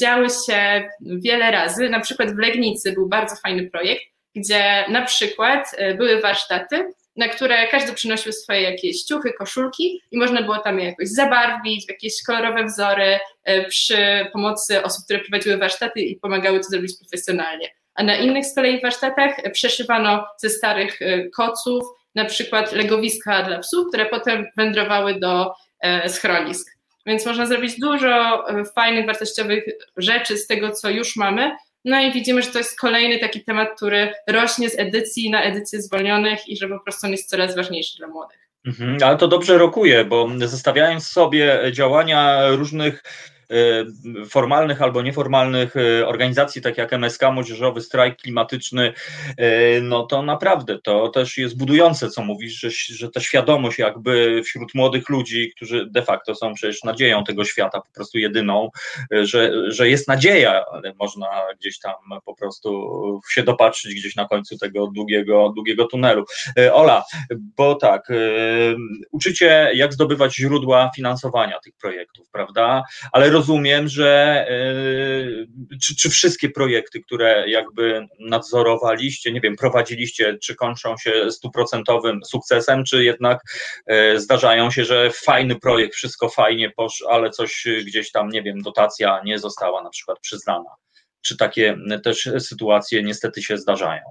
działy 0.00 0.28
się 0.46 0.90
wiele 1.00 1.50
razy. 1.50 1.88
Na 1.88 2.00
przykład 2.00 2.34
w 2.34 2.38
Legnicy 2.38 2.92
był 2.92 3.08
bardzo 3.08 3.36
fajny 3.36 3.70
projekt, 3.70 4.02
gdzie 4.36 4.84
na 4.88 5.02
przykład 5.02 5.76
były 5.96 6.20
warsztaty, 6.20 6.92
na 7.16 7.28
które 7.28 7.68
każdy 7.68 7.92
przynosił 7.92 8.32
swoje 8.32 8.60
jakieś 8.60 9.02
ciuchy, 9.02 9.32
koszulki 9.32 10.00
i 10.10 10.18
można 10.18 10.42
było 10.42 10.58
tam 10.58 10.78
je 10.78 10.86
jakoś 10.86 11.08
zabarwić 11.08 11.88
jakieś 11.88 12.22
kolorowe 12.26 12.64
wzory 12.64 13.18
e, 13.44 13.64
przy 13.64 14.26
pomocy 14.32 14.82
osób, 14.82 15.04
które 15.04 15.20
prowadziły 15.20 15.56
warsztaty 15.56 16.00
i 16.00 16.16
pomagały 16.16 16.60
to 16.60 16.64
zrobić 16.64 16.92
profesjonalnie. 16.98 17.68
A 17.94 18.02
na 18.02 18.16
innych 18.16 18.46
z 18.46 18.54
kolei 18.54 18.80
warsztatach 18.80 19.36
przeszywano 19.52 20.26
ze 20.38 20.50
starych 20.50 21.02
e, 21.02 21.28
koców 21.28 21.84
na 22.14 22.24
przykład 22.24 22.72
legowiska 22.72 23.42
dla 23.42 23.58
psów, 23.58 23.88
które 23.88 24.06
potem 24.06 24.46
wędrowały 24.56 25.20
do 25.20 25.52
e, 25.80 26.08
schronisk. 26.08 26.72
Więc 27.06 27.26
można 27.26 27.46
zrobić 27.46 27.80
dużo 27.80 28.44
fajnych, 28.74 29.06
wartościowych 29.06 29.64
rzeczy 29.96 30.38
z 30.38 30.46
tego, 30.46 30.70
co 30.70 30.90
już 30.90 31.16
mamy, 31.16 31.50
no 31.84 32.00
i 32.00 32.12
widzimy, 32.12 32.42
że 32.42 32.50
to 32.50 32.58
jest 32.58 32.80
kolejny 32.80 33.18
taki 33.18 33.44
temat, 33.44 33.68
który 33.76 34.12
rośnie 34.26 34.70
z 34.70 34.78
edycji 34.78 35.30
na 35.30 35.42
edycję 35.42 35.82
zwolnionych 35.82 36.48
i 36.48 36.56
że 36.56 36.68
po 36.68 36.80
prostu 36.80 37.06
on 37.06 37.12
jest 37.12 37.30
coraz 37.30 37.56
ważniejszy 37.56 37.98
dla 37.98 38.06
młodych. 38.06 38.38
Mhm, 38.66 38.98
ale 39.02 39.16
to 39.16 39.28
dobrze 39.28 39.58
rokuje, 39.58 40.04
bo 40.04 40.28
zostawiając 40.38 41.06
sobie 41.06 41.60
działania 41.72 42.48
różnych 42.48 43.02
formalnych 44.28 44.82
albo 44.82 45.02
nieformalnych 45.02 45.76
y, 45.76 46.06
organizacji, 46.06 46.62
tak 46.62 46.78
jak 46.78 46.92
MSK, 46.92 47.22
Młodzieżowy 47.32 47.80
Strajk 47.80 48.16
Klimatyczny, 48.16 48.92
y, 49.40 49.80
no 49.82 50.02
to 50.02 50.22
naprawdę 50.22 50.78
to 50.78 51.08
też 51.08 51.38
jest 51.38 51.58
budujące, 51.58 52.10
co 52.10 52.24
mówisz, 52.24 52.60
że, 52.60 52.70
że 52.70 53.10
ta 53.10 53.20
świadomość 53.20 53.78
jakby 53.78 54.42
wśród 54.44 54.74
młodych 54.74 55.08
ludzi, 55.08 55.52
którzy 55.56 55.86
de 55.90 56.02
facto 56.02 56.34
są 56.34 56.54
przecież 56.54 56.84
nadzieją 56.84 57.24
tego 57.24 57.44
świata, 57.44 57.80
po 57.80 57.92
prostu 57.92 58.18
jedyną, 58.18 58.70
że, 59.10 59.52
że 59.72 59.88
jest 59.88 60.08
nadzieja, 60.08 60.64
ale 60.72 60.94
można 60.98 61.28
gdzieś 61.60 61.78
tam 61.78 61.94
po 62.24 62.34
prostu 62.34 63.20
się 63.30 63.42
dopatrzyć 63.42 63.94
gdzieś 63.94 64.16
na 64.16 64.28
końcu 64.28 64.58
tego 64.58 64.86
długiego, 64.86 65.52
długiego 65.54 65.84
tunelu. 65.84 66.24
Ola, 66.72 67.04
bo 67.56 67.74
tak, 67.74 68.08
uczycie 69.10 69.70
jak 69.74 69.92
zdobywać 69.92 70.36
źródła 70.36 70.90
finansowania 70.96 71.58
tych 71.58 71.74
projektów, 71.76 72.30
prawda? 72.30 72.82
Ale 73.12 73.30
rozumiem, 73.42 73.88
że 73.88 74.46
czy, 75.82 75.96
czy 75.96 76.10
wszystkie 76.10 76.50
projekty, 76.50 77.00
które 77.00 77.50
jakby 77.50 78.06
nadzorowaliście, 78.20 79.32
nie 79.32 79.40
wiem, 79.40 79.56
prowadziliście, 79.56 80.38
czy 80.38 80.54
kończą 80.54 80.96
się 80.96 81.30
stuprocentowym 81.30 82.20
sukcesem, 82.24 82.84
czy 82.84 83.04
jednak 83.04 83.40
zdarzają 84.16 84.70
się, 84.70 84.84
że 84.84 85.10
fajny 85.10 85.60
projekt, 85.60 85.94
wszystko 85.94 86.28
fajnie 86.28 86.70
poszło, 86.70 87.12
ale 87.12 87.30
coś 87.30 87.66
gdzieś 87.86 88.10
tam, 88.10 88.28
nie 88.28 88.42
wiem, 88.42 88.62
dotacja 88.62 89.20
nie 89.24 89.38
została 89.38 89.82
na 89.82 89.90
przykład 89.90 90.18
przyznana? 90.20 90.70
Czy 91.22 91.36
takie 91.36 91.76
też 92.04 92.28
sytuacje 92.38 93.02
niestety 93.02 93.42
się 93.42 93.58
zdarzają? 93.58 94.02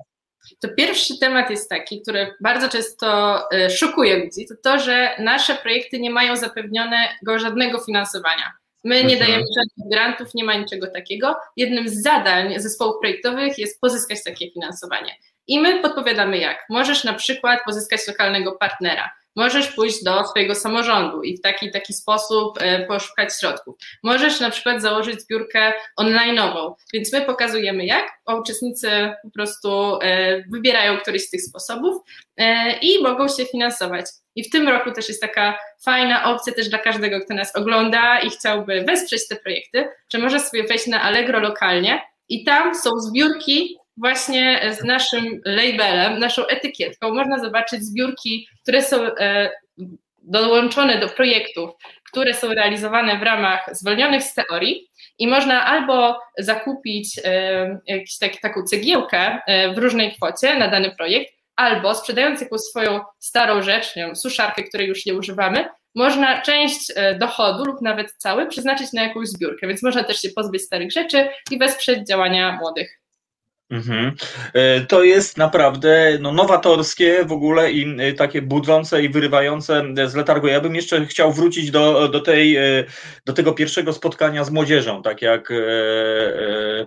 To 0.59 0.67
pierwszy 0.77 1.19
temat 1.19 1.49
jest 1.49 1.69
taki, 1.69 2.01
który 2.01 2.33
bardzo 2.41 2.69
często 2.69 3.37
e, 3.51 3.69
szokuje 3.69 4.17
ludzi, 4.17 4.45
to 4.49 4.55
to, 4.63 4.79
że 4.79 5.15
nasze 5.19 5.55
projekty 5.55 5.99
nie 5.99 6.09
mają 6.09 6.35
zapewnionego 6.35 7.39
żadnego 7.39 7.79
finansowania. 7.79 8.60
My 8.83 9.03
nie 9.03 9.13
mhm. 9.13 9.19
dajemy 9.19 9.45
żadnych 9.57 9.91
grantów, 9.91 10.33
nie 10.33 10.43
ma 10.43 10.53
niczego 10.55 10.87
takiego. 10.87 11.35
Jednym 11.57 11.89
z 11.89 12.01
zadań 12.01 12.59
zespołów 12.59 12.95
projektowych 13.01 13.57
jest 13.57 13.81
pozyskać 13.81 14.23
takie 14.23 14.51
finansowanie. 14.51 15.15
I 15.47 15.59
my 15.59 15.81
podpowiadamy 15.81 16.37
jak. 16.37 16.65
Możesz 16.69 17.03
na 17.03 17.13
przykład 17.13 17.59
pozyskać 17.65 18.07
lokalnego 18.07 18.51
partnera 18.51 19.11
Możesz 19.35 19.67
pójść 19.67 20.03
do 20.03 20.23
swojego 20.23 20.55
samorządu 20.55 21.23
i 21.23 21.37
w 21.37 21.41
taki 21.41 21.71
taki 21.71 21.93
sposób 21.93 22.57
e, 22.61 22.85
poszukać 22.85 23.29
środków. 23.39 23.75
Możesz 24.03 24.39
na 24.39 24.49
przykład 24.49 24.81
założyć 24.81 25.21
zbiórkę 25.21 25.73
online'ową, 25.99 26.73
więc 26.93 27.13
my 27.13 27.21
pokazujemy 27.21 27.85
jak, 27.85 28.11
a 28.25 28.35
uczestnicy 28.35 28.89
po 29.23 29.31
prostu 29.31 29.99
e, 30.01 30.43
wybierają 30.49 30.97
któryś 30.97 31.21
z 31.21 31.29
tych 31.29 31.41
sposobów 31.41 31.97
e, 32.37 32.77
i 32.79 33.03
mogą 33.03 33.27
się 33.27 33.45
finansować. 33.45 34.05
I 34.35 34.43
w 34.43 34.49
tym 34.49 34.67
roku 34.67 34.91
też 34.91 35.07
jest 35.09 35.21
taka 35.21 35.57
fajna 35.83 36.23
opcja 36.23 36.53
też 36.53 36.69
dla 36.69 36.79
każdego, 36.79 37.19
kto 37.19 37.33
nas 37.33 37.55
ogląda 37.55 38.19
i 38.19 38.29
chciałby 38.29 38.81
wesprzeć 38.81 39.27
te 39.27 39.35
projekty, 39.35 39.89
że 40.13 40.19
może 40.19 40.39
sobie 40.39 40.63
wejść 40.63 40.87
na 40.87 41.01
Allegro 41.01 41.39
lokalnie 41.39 42.01
i 42.29 42.43
tam 42.43 42.75
są 42.75 42.89
zbiórki 42.99 43.77
właśnie 43.97 44.61
z 44.79 44.83
naszym 44.83 45.41
labelem, 45.45 46.19
naszą 46.19 46.47
etykietką 46.47 47.13
można 47.13 47.39
zobaczyć 47.39 47.83
zbiórki, 47.83 48.47
które 48.61 48.81
są 48.81 48.97
e, 49.03 49.49
dołączone 50.17 50.99
do 50.99 51.09
projektów, 51.09 51.69
które 52.11 52.33
są 52.33 52.53
realizowane 52.53 53.19
w 53.19 53.23
ramach 53.23 53.69
zwolnionych 53.71 54.23
z 54.23 54.33
teorii 54.33 54.87
i 55.19 55.27
można 55.27 55.65
albo 55.65 56.19
zakupić 56.37 57.19
e, 57.23 57.79
jakąś 57.87 58.17
tak, 58.17 58.41
taką 58.41 58.63
cegiełkę 58.63 59.39
e, 59.47 59.73
w 59.73 59.77
różnej 59.77 60.11
kwocie 60.11 60.55
na 60.55 60.67
dany 60.67 60.91
projekt, 60.91 61.33
albo 61.55 61.95
sprzedając 61.95 62.41
jakąś 62.41 62.61
swoją 62.61 62.99
starą 63.19 63.61
rzecz, 63.61 63.95
nie 63.95 64.05
wiem, 64.05 64.15
suszarkę, 64.15 64.63
której 64.63 64.87
już 64.87 65.05
nie 65.05 65.13
używamy, 65.13 65.65
można 65.95 66.41
część 66.41 66.93
dochodu 67.19 67.65
lub 67.65 67.81
nawet 67.81 68.11
cały 68.11 68.47
przeznaczyć 68.47 68.93
na 68.93 69.03
jakąś 69.03 69.27
zbiórkę, 69.27 69.67
więc 69.67 69.83
można 69.83 70.03
też 70.03 70.21
się 70.21 70.29
pozbyć 70.29 70.61
starych 70.61 70.91
rzeczy 70.91 71.29
i 71.51 71.57
wesprzeć 71.57 72.07
działania 72.07 72.57
młodych. 72.61 73.00
Mhm. 73.71 74.15
E, 74.53 74.81
to 74.81 75.03
jest 75.03 75.37
naprawdę 75.37 76.17
no, 76.19 76.31
nowatorskie 76.31 77.25
w 77.25 77.31
ogóle 77.31 77.71
i 77.71 77.95
e, 77.99 78.13
takie 78.13 78.41
budzące 78.41 79.03
i 79.03 79.09
wyrywające 79.09 79.83
z 80.07 80.15
letargu. 80.15 80.47
Ja 80.47 80.61
bym 80.61 80.75
jeszcze 80.75 81.05
chciał 81.05 81.33
wrócić 81.33 81.71
do, 81.71 82.07
do, 82.07 82.19
tej, 82.19 82.55
e, 82.55 82.83
do 83.25 83.33
tego 83.33 83.53
pierwszego 83.53 83.93
spotkania 83.93 84.43
z 84.43 84.51
młodzieżą, 84.51 85.01
tak 85.01 85.21
jak 85.21 85.53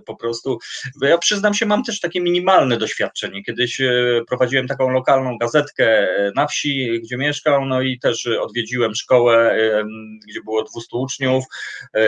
po 0.05 0.15
prostu. 0.15 0.59
Ja 1.01 1.17
przyznam 1.17 1.53
się, 1.53 1.65
mam 1.65 1.83
też 1.83 1.99
takie 1.99 2.21
minimalne 2.21 2.77
doświadczenie. 2.77 3.43
Kiedyś 3.43 3.81
prowadziłem 4.27 4.67
taką 4.67 4.89
lokalną 4.89 5.37
gazetkę 5.37 6.07
na 6.35 6.47
wsi, 6.47 7.01
gdzie 7.03 7.17
mieszkam, 7.17 7.69
no 7.69 7.81
i 7.81 7.99
też 7.99 8.27
odwiedziłem 8.27 8.95
szkołę, 8.95 9.57
gdzie 10.27 10.41
było 10.41 10.63
200 10.63 10.97
uczniów 10.97 11.43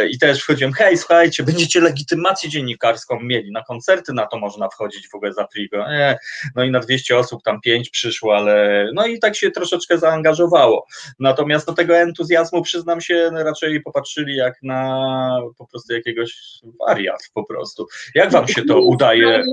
i 0.09 0.19
też 0.19 0.39
wchodziłem, 0.39 0.73
hej, 0.73 0.97
słuchajcie, 0.97 1.43
będziecie 1.43 1.81
legitymację 1.81 2.49
dziennikarską 2.49 3.19
mieli 3.19 3.51
na 3.51 3.63
koncerty, 3.63 4.13
na 4.13 4.27
to 4.27 4.37
można 4.37 4.66
wchodzić 4.69 5.09
w 5.09 5.15
ogóle 5.15 5.33
za 5.33 5.47
Frigo. 5.47 5.77
Nie. 5.77 6.17
No 6.55 6.63
i 6.63 6.71
na 6.71 6.79
200 6.79 7.17
osób 7.17 7.43
tam 7.43 7.61
5 7.61 7.89
przyszło, 7.89 8.35
ale 8.37 8.87
no 8.93 9.05
i 9.05 9.19
tak 9.19 9.35
się 9.35 9.51
troszeczkę 9.51 9.97
zaangażowało. 9.97 10.85
Natomiast 11.19 11.67
do 11.67 11.73
tego 11.73 11.97
entuzjazmu 11.97 12.61
przyznam 12.61 13.01
się, 13.01 13.29
raczej 13.33 13.81
popatrzyli 13.81 14.35
jak 14.35 14.63
na 14.63 15.39
po 15.57 15.67
prostu 15.67 15.93
jakiegoś 15.93 16.59
wariat 16.87 17.29
po 17.33 17.45
prostu. 17.45 17.87
Jak 18.15 18.31
wam 18.31 18.47
się 18.47 18.65
to 18.65 18.81
udaje? 18.81 19.43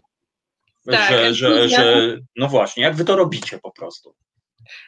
Tak, 0.91 1.11
że, 1.11 1.35
że, 1.35 1.69
że, 1.69 2.17
no 2.37 2.49
właśnie, 2.49 2.83
jak 2.83 2.95
wy 2.95 3.05
to 3.05 3.17
robicie 3.17 3.59
po 3.59 3.71
prostu? 3.71 4.15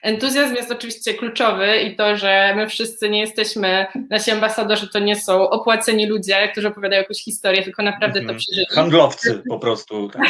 Entuzjazm 0.03 0.55
jest 0.55 0.72
oczywiście 0.72 1.14
kluczowy 1.14 1.77
i 1.77 1.97
to, 1.97 2.16
że 2.16 2.53
my 2.57 2.68
wszyscy 2.68 3.11
nie 3.11 3.20
jesteśmy, 3.20 3.87
nasi 4.11 4.31
ambasadorzy 4.31 4.89
to 4.89 4.99
nie 4.99 5.16
są 5.16 5.51
opłaceni 5.51 6.07
ludzie, 6.07 6.49
którzy 6.49 6.68
opowiadają 6.68 7.03
jakąś 7.03 7.18
historię, 7.18 7.62
tylko 7.62 7.83
naprawdę 7.83 8.14
to 8.14 8.20
mhm. 8.20 8.39
przeżyli. 8.39 8.66
Handlowcy 8.74 9.43
po 9.49 9.59
prostu. 9.59 10.09
Tak. 10.09 10.29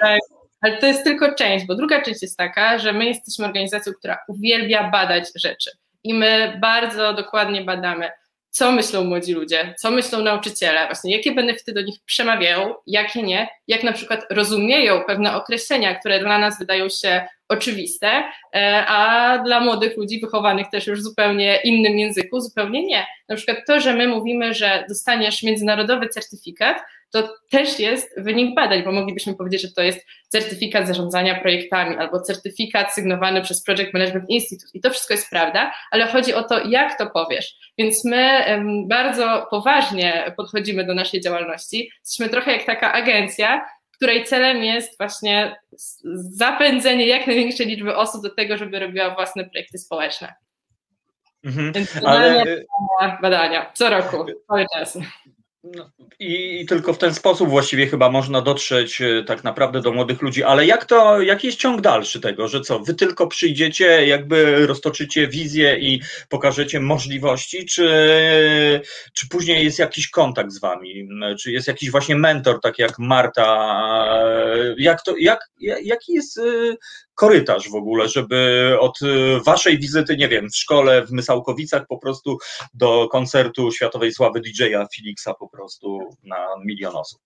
tak. 0.00 0.20
Ale 0.60 0.76
to 0.76 0.86
jest 0.86 1.04
tylko 1.04 1.34
część, 1.34 1.66
bo 1.66 1.74
druga 1.74 2.02
część 2.02 2.22
jest 2.22 2.36
taka, 2.36 2.78
że 2.78 2.92
my 2.92 3.04
jesteśmy 3.04 3.46
organizacją, 3.46 3.92
która 3.92 4.18
uwielbia 4.28 4.90
badać 4.90 5.24
rzeczy 5.34 5.70
i 6.04 6.14
my 6.14 6.58
bardzo 6.60 7.14
dokładnie 7.14 7.64
badamy 7.64 8.10
co 8.56 8.72
myślą 8.72 9.04
młodzi 9.04 9.32
ludzie, 9.32 9.74
co 9.78 9.90
myślą 9.90 10.22
nauczyciele, 10.22 10.86
właśnie 10.86 11.16
jakie 11.16 11.32
benefity 11.32 11.72
do 11.72 11.82
nich 11.82 11.98
przemawiają, 12.04 12.74
jakie 12.86 13.22
nie, 13.22 13.48
jak 13.68 13.82
na 13.82 13.92
przykład 13.92 14.26
rozumieją 14.30 15.04
pewne 15.06 15.36
określenia, 15.36 15.94
które 15.94 16.20
dla 16.20 16.38
nas 16.38 16.58
wydają 16.58 16.88
się 16.88 17.26
oczywiste, 17.48 18.24
e, 18.54 18.84
a 18.86 19.38
dla 19.38 19.60
młodych 19.60 19.96
ludzi 19.96 20.20
wychowanych 20.20 20.66
też 20.70 20.86
już 20.86 21.00
w 21.00 21.02
zupełnie 21.02 21.60
innym 21.64 21.98
języku 21.98 22.40
zupełnie 22.40 22.86
nie. 22.86 23.06
Na 23.28 23.36
przykład 23.36 23.58
to, 23.66 23.80
że 23.80 23.94
my 23.94 24.08
mówimy, 24.08 24.54
że 24.54 24.84
dostaniesz 24.88 25.42
międzynarodowy 25.42 26.08
certyfikat, 26.08 26.76
to 27.22 27.34
też 27.50 27.80
jest 27.80 28.20
wynik 28.20 28.54
badań, 28.54 28.82
bo 28.82 28.92
moglibyśmy 28.92 29.34
powiedzieć, 29.34 29.62
że 29.62 29.72
to 29.72 29.82
jest 29.82 30.06
certyfikat 30.28 30.86
zarządzania 30.86 31.40
projektami 31.40 31.96
albo 31.96 32.20
certyfikat 32.20 32.94
sygnowany 32.94 33.42
przez 33.42 33.64
Project 33.64 33.92
Management 33.94 34.30
Institute. 34.30 34.70
I 34.74 34.80
to 34.80 34.90
wszystko 34.90 35.14
jest 35.14 35.30
prawda, 35.30 35.72
ale 35.90 36.06
chodzi 36.06 36.34
o 36.34 36.42
to, 36.42 36.68
jak 36.68 36.98
to 36.98 37.10
powiesz. 37.10 37.54
Więc 37.78 38.04
my 38.04 38.44
bardzo 38.88 39.46
poważnie 39.50 40.32
podchodzimy 40.36 40.84
do 40.84 40.94
naszej 40.94 41.20
działalności. 41.20 41.90
Jesteśmy 42.00 42.28
trochę 42.28 42.52
jak 42.52 42.64
taka 42.64 42.92
agencja, 42.92 43.66
której 43.96 44.24
celem 44.24 44.64
jest 44.64 44.98
właśnie 44.98 45.56
zapędzenie 46.14 47.06
jak 47.06 47.26
największej 47.26 47.66
liczby 47.66 47.96
osób 47.96 48.22
do 48.22 48.34
tego, 48.34 48.56
żeby 48.56 48.78
robiła 48.78 49.14
własne 49.14 49.44
projekty 49.44 49.78
społeczne. 49.78 50.34
Mhm, 51.44 51.72
Więc 51.72 51.94
badania, 51.94 52.44
ale... 53.00 53.18
badania, 53.22 53.70
co 53.74 53.90
roku, 53.90 54.24
cały 54.48 54.66
czas. 54.74 54.98
No, 55.74 55.90
I, 56.18 56.60
I, 56.60 56.66
tylko 56.66 56.92
w 56.92 56.98
ten 56.98 57.14
sposób 57.14 57.48
właściwie 57.48 57.86
chyba 57.86 58.10
można 58.10 58.42
dotrzeć 58.42 59.00
e, 59.00 59.24
tak 59.24 59.44
naprawdę 59.44 59.80
do 59.80 59.92
młodych 59.92 60.22
ludzi. 60.22 60.42
Ale 60.42 60.66
jak 60.66 60.84
to, 60.84 61.20
jaki 61.20 61.46
jest 61.46 61.58
ciąg 61.58 61.80
dalszy 61.80 62.20
tego, 62.20 62.48
że 62.48 62.60
co, 62.60 62.78
wy 62.78 62.94
tylko 62.94 63.26
przyjdziecie, 63.26 64.06
jakby 64.06 64.66
roztoczycie 64.66 65.28
wizję 65.28 65.78
i 65.78 66.00
pokażecie 66.28 66.80
możliwości, 66.80 67.66
czy, 67.66 67.90
czy 69.12 69.28
później 69.28 69.64
jest 69.64 69.78
jakiś 69.78 70.08
kontakt 70.08 70.50
z 70.50 70.60
wami? 70.60 71.08
Czy 71.40 71.52
jest 71.52 71.68
jakiś 71.68 71.90
właśnie 71.90 72.16
mentor, 72.16 72.60
tak 72.60 72.78
jak 72.78 72.98
Marta? 72.98 73.46
Jak 74.78 75.02
to, 75.02 75.14
jak, 75.18 75.40
jaki 75.82 76.12
jest 76.12 76.38
e, 76.38 76.42
korytarz 77.16 77.70
w 77.70 77.74
ogóle, 77.74 78.08
żeby 78.08 78.70
od 78.80 79.02
y, 79.02 79.40
waszej 79.46 79.78
wizyty, 79.78 80.16
nie 80.16 80.28
wiem, 80.28 80.50
w 80.50 80.56
szkole 80.56 81.06
w 81.06 81.12
Mysałkowicach 81.12 81.86
po 81.88 81.98
prostu 81.98 82.38
do 82.74 83.08
koncertu 83.08 83.72
światowej 83.72 84.12
sławy 84.12 84.40
DJ-a 84.40 84.86
Felixa 84.96 85.34
po 85.38 85.48
prostu 85.48 85.98
na 86.22 86.46
milion 86.64 86.96
osób. 86.96 87.20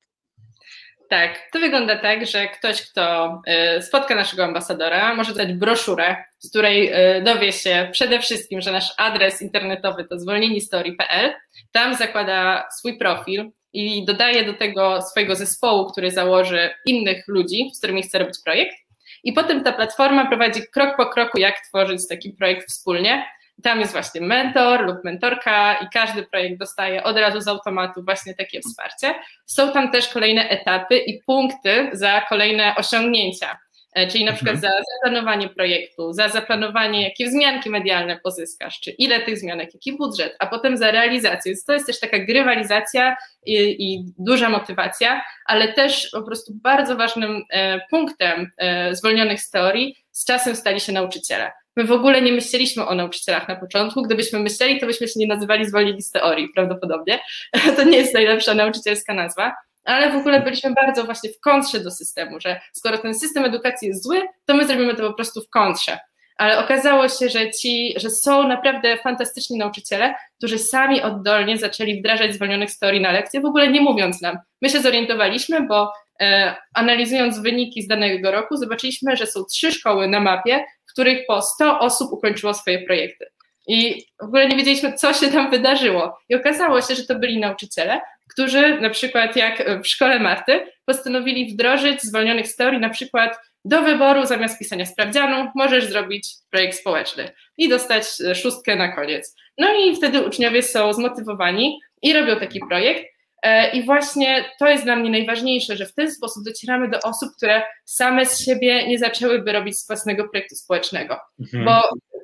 Tak, 1.11 1.49
to 1.53 1.59
wygląda 1.59 1.99
tak, 1.99 2.27
że 2.27 2.49
ktoś, 2.49 2.83
kto 2.83 3.35
y, 3.79 3.83
spotka 3.83 4.15
naszego 4.15 4.45
ambasadora, 4.45 5.15
może 5.15 5.35
dać 5.35 5.53
broszurę, 5.53 6.17
z 6.39 6.51
której 6.51 6.93
y, 7.19 7.23
dowie 7.23 7.53
się 7.53 7.89
przede 7.93 8.21
wszystkim, 8.21 8.61
że 8.61 8.73
nasz 8.73 8.95
adres 8.97 9.43
internetowy 9.43 10.05
to 10.05 10.19
zwolnienistory.pl. 10.19 11.35
Tam 11.73 11.95
zakłada 11.97 12.69
swój 12.79 12.99
profil 12.99 13.51
i 13.73 14.05
dodaje 14.05 14.45
do 14.45 14.55
tego 14.55 15.03
swojego 15.03 15.37
zespołu, 15.37 15.91
który 15.91 16.11
założy 16.11 16.71
innych 16.87 17.25
ludzi, 17.29 17.71
z 17.75 17.79
którymi 17.79 18.03
chce 18.03 18.19
robić 18.19 18.37
projekt. 18.45 18.77
I 19.25 19.33
potem 19.33 19.65
ta 19.65 19.73
platforma 19.73 20.27
prowadzi 20.27 20.63
krok 20.73 20.97
po 20.97 21.07
kroku, 21.07 21.39
jak 21.39 21.61
tworzyć 21.69 22.09
taki 22.09 22.33
projekt 22.33 22.69
wspólnie. 22.69 23.27
Tam 23.63 23.81
jest 23.81 23.93
właśnie 23.93 24.21
mentor 24.21 24.85
lub 24.87 25.05
mentorka 25.05 25.75
i 25.75 25.89
każdy 25.93 26.23
projekt 26.23 26.59
dostaje 26.59 27.05
od 27.05 27.17
razu 27.17 27.41
z 27.41 27.49
automatu 27.49 28.03
właśnie 28.03 28.35
takie 28.35 28.61
wsparcie. 28.61 29.15
Są 29.47 29.73
tam 29.73 29.91
też 29.91 30.09
kolejne 30.09 30.49
etapy 30.49 30.99
i 30.99 31.23
punkty 31.23 31.91
za 31.93 32.21
kolejne 32.21 32.75
osiągnięcia. 32.77 33.59
E, 33.93 34.07
czyli 34.07 34.25
na 34.25 34.33
przykład 34.33 34.57
mhm. 34.57 34.73
za 34.73 34.79
zaplanowanie 34.95 35.49
projektu, 35.49 36.13
za 36.13 36.29
zaplanowanie, 36.29 37.03
jakie 37.03 37.27
wzmianki 37.27 37.71
medialne 37.71 38.21
pozyskasz, 38.23 38.81
czy 38.81 38.91
ile 38.91 39.21
tych 39.21 39.39
zmianek, 39.39 39.75
jaki 39.75 39.97
budżet, 39.97 40.37
a 40.39 40.47
potem 40.47 40.77
za 40.77 40.91
realizację. 40.91 41.53
Więc 41.53 41.65
to 41.65 41.73
jest 41.73 41.87
też 41.87 42.01
taka 42.01 42.19
grywalizacja 42.19 43.17
i, 43.47 43.55
i 43.55 44.05
duża 44.19 44.49
motywacja, 44.49 45.23
ale 45.47 45.73
też 45.73 46.09
po 46.13 46.23
prostu 46.23 46.53
bardzo 46.55 46.97
ważnym 46.97 47.43
e, 47.51 47.81
punktem 47.91 48.51
e, 48.59 48.95
zwolnionych 48.97 49.41
z 49.41 49.51
teorii 49.51 49.97
z 50.13 50.25
czasem 50.25 50.57
stali 50.57 50.81
się 50.81 50.93
nauczyciele. 50.93 51.51
My 51.77 51.85
w 51.85 51.93
ogóle 51.93 52.23
nie 52.23 52.33
myśleliśmy 52.33 52.87
o 52.87 52.95
nauczycielach 52.95 53.49
na 53.49 53.57
początku. 53.57 54.03
Gdybyśmy 54.03 54.39
myśleli, 54.39 54.81
to 54.81 54.87
byśmy 54.87 55.09
się 55.09 55.15
nie 55.17 55.27
nazywali 55.27 55.67
zwolnieni 55.67 56.03
z 56.03 56.11
teorii, 56.11 56.49
prawdopodobnie. 56.55 57.19
To 57.77 57.85
nie 57.85 57.99
jest 57.99 58.15
najlepsza 58.15 58.55
nauczycielska 58.55 59.15
nazwa, 59.15 59.55
ale 59.91 60.13
w 60.13 60.17
ogóle 60.17 60.41
byliśmy 60.41 60.73
bardzo 60.73 61.05
właśnie 61.05 61.31
w 61.31 61.41
kontrze 61.41 61.81
do 61.81 61.91
systemu, 61.91 62.41
że 62.41 62.61
skoro 62.73 62.99
ten 62.99 63.15
system 63.15 63.45
edukacji 63.45 63.89
jest 63.89 64.05
zły, 64.05 64.23
to 64.47 64.55
my 64.55 64.67
zrobimy 64.67 64.95
to 64.95 65.09
po 65.09 65.15
prostu 65.15 65.43
w 65.43 65.51
kontrze. 65.51 65.99
Ale 66.37 66.59
okazało 66.59 67.09
się, 67.09 67.29
że 67.29 67.51
ci, 67.51 67.95
że 67.97 68.11
są 68.11 68.49
naprawdę 68.49 68.97
fantastyczni 68.97 69.59
nauczyciele, 69.59 70.15
którzy 70.39 70.59
sami 70.59 71.03
oddolnie 71.03 71.59
zaczęli 71.59 72.01
wdrażać 72.01 72.35
zwolnionych 72.35 72.71
z 72.71 72.79
teorii 72.79 73.01
na 73.01 73.13
lekcje, 73.13 73.41
w 73.41 73.45
ogóle 73.45 73.69
nie 73.69 73.81
mówiąc 73.81 74.23
nam. 74.23 74.39
My 74.63 74.71
się 74.71 74.81
zorientowaliśmy, 74.81 75.67
bo 75.67 75.93
e, 76.21 76.55
analizując 76.75 77.39
wyniki 77.39 77.83
z 77.83 77.87
danego 77.87 78.31
roku, 78.31 78.57
zobaczyliśmy, 78.57 79.17
że 79.17 79.27
są 79.27 79.45
trzy 79.45 79.73
szkoły 79.73 80.09
na 80.09 80.21
mapie, 80.21 80.65
w 80.87 80.93
których 80.93 81.27
po 81.27 81.43
100 81.43 81.79
osób 81.79 82.13
ukończyło 82.13 82.55
swoje 82.55 82.87
projekty. 82.87 83.27
I 83.69 84.05
w 84.21 84.25
ogóle 84.25 84.49
nie 84.49 84.57
wiedzieliśmy, 84.57 84.93
co 84.93 85.13
się 85.13 85.29
tam 85.29 85.51
wydarzyło. 85.51 86.19
I 86.29 86.35
okazało 86.35 86.81
się, 86.81 86.95
że 86.95 87.07
to 87.07 87.15
byli 87.15 87.41
nauczyciele, 87.41 88.01
którzy 88.31 88.81
na 88.81 88.91
przykład 88.91 89.37
jak 89.37 89.83
w 89.83 89.87
szkole 89.87 90.21
Marty 90.21 90.67
postanowili 90.85 91.53
wdrożyć 91.53 92.03
zwolnionych 92.03 92.49
z 92.49 92.57
teorii 92.57 92.81
na 92.81 92.91
przykład 92.91 93.39
do 93.65 93.83
wyboru 93.83 94.27
zamiast 94.27 94.59
pisania 94.59 94.87
sprawdzianu 94.87 95.51
możesz 95.55 95.85
zrobić 95.85 96.29
projekt 96.51 96.79
społeczny 96.79 97.31
i 97.59 97.69
dostać 97.69 98.05
szóstkę 98.35 98.77
na 98.77 98.89
koniec. 98.89 99.37
No 99.59 99.69
i 99.75 99.97
wtedy 99.97 100.23
uczniowie 100.23 100.63
są 100.63 100.93
zmotywowani 100.93 101.81
i 102.03 102.13
robią 102.13 102.37
taki 102.37 102.61
projekt. 102.69 103.05
E, 103.43 103.71
I 103.71 103.83
właśnie 103.83 104.45
to 104.59 104.69
jest 104.69 104.85
dla 104.85 104.97
mnie 104.97 105.11
najważniejsze, 105.11 105.77
że 105.77 105.87
w 105.87 105.95
ten 105.95 106.11
sposób 106.11 106.45
docieramy 106.45 106.89
do 106.89 106.99
osób, 107.01 107.31
które 107.37 107.63
same 107.85 108.27
z 108.27 108.45
siebie 108.45 108.89
nie 108.89 108.99
zaczęłyby 108.99 109.53
robić 109.53 109.77
własnego 109.87 110.29
projektu 110.29 110.55
społecznego. 110.55 111.17
Mhm. 111.41 111.65
Bo 111.65 111.83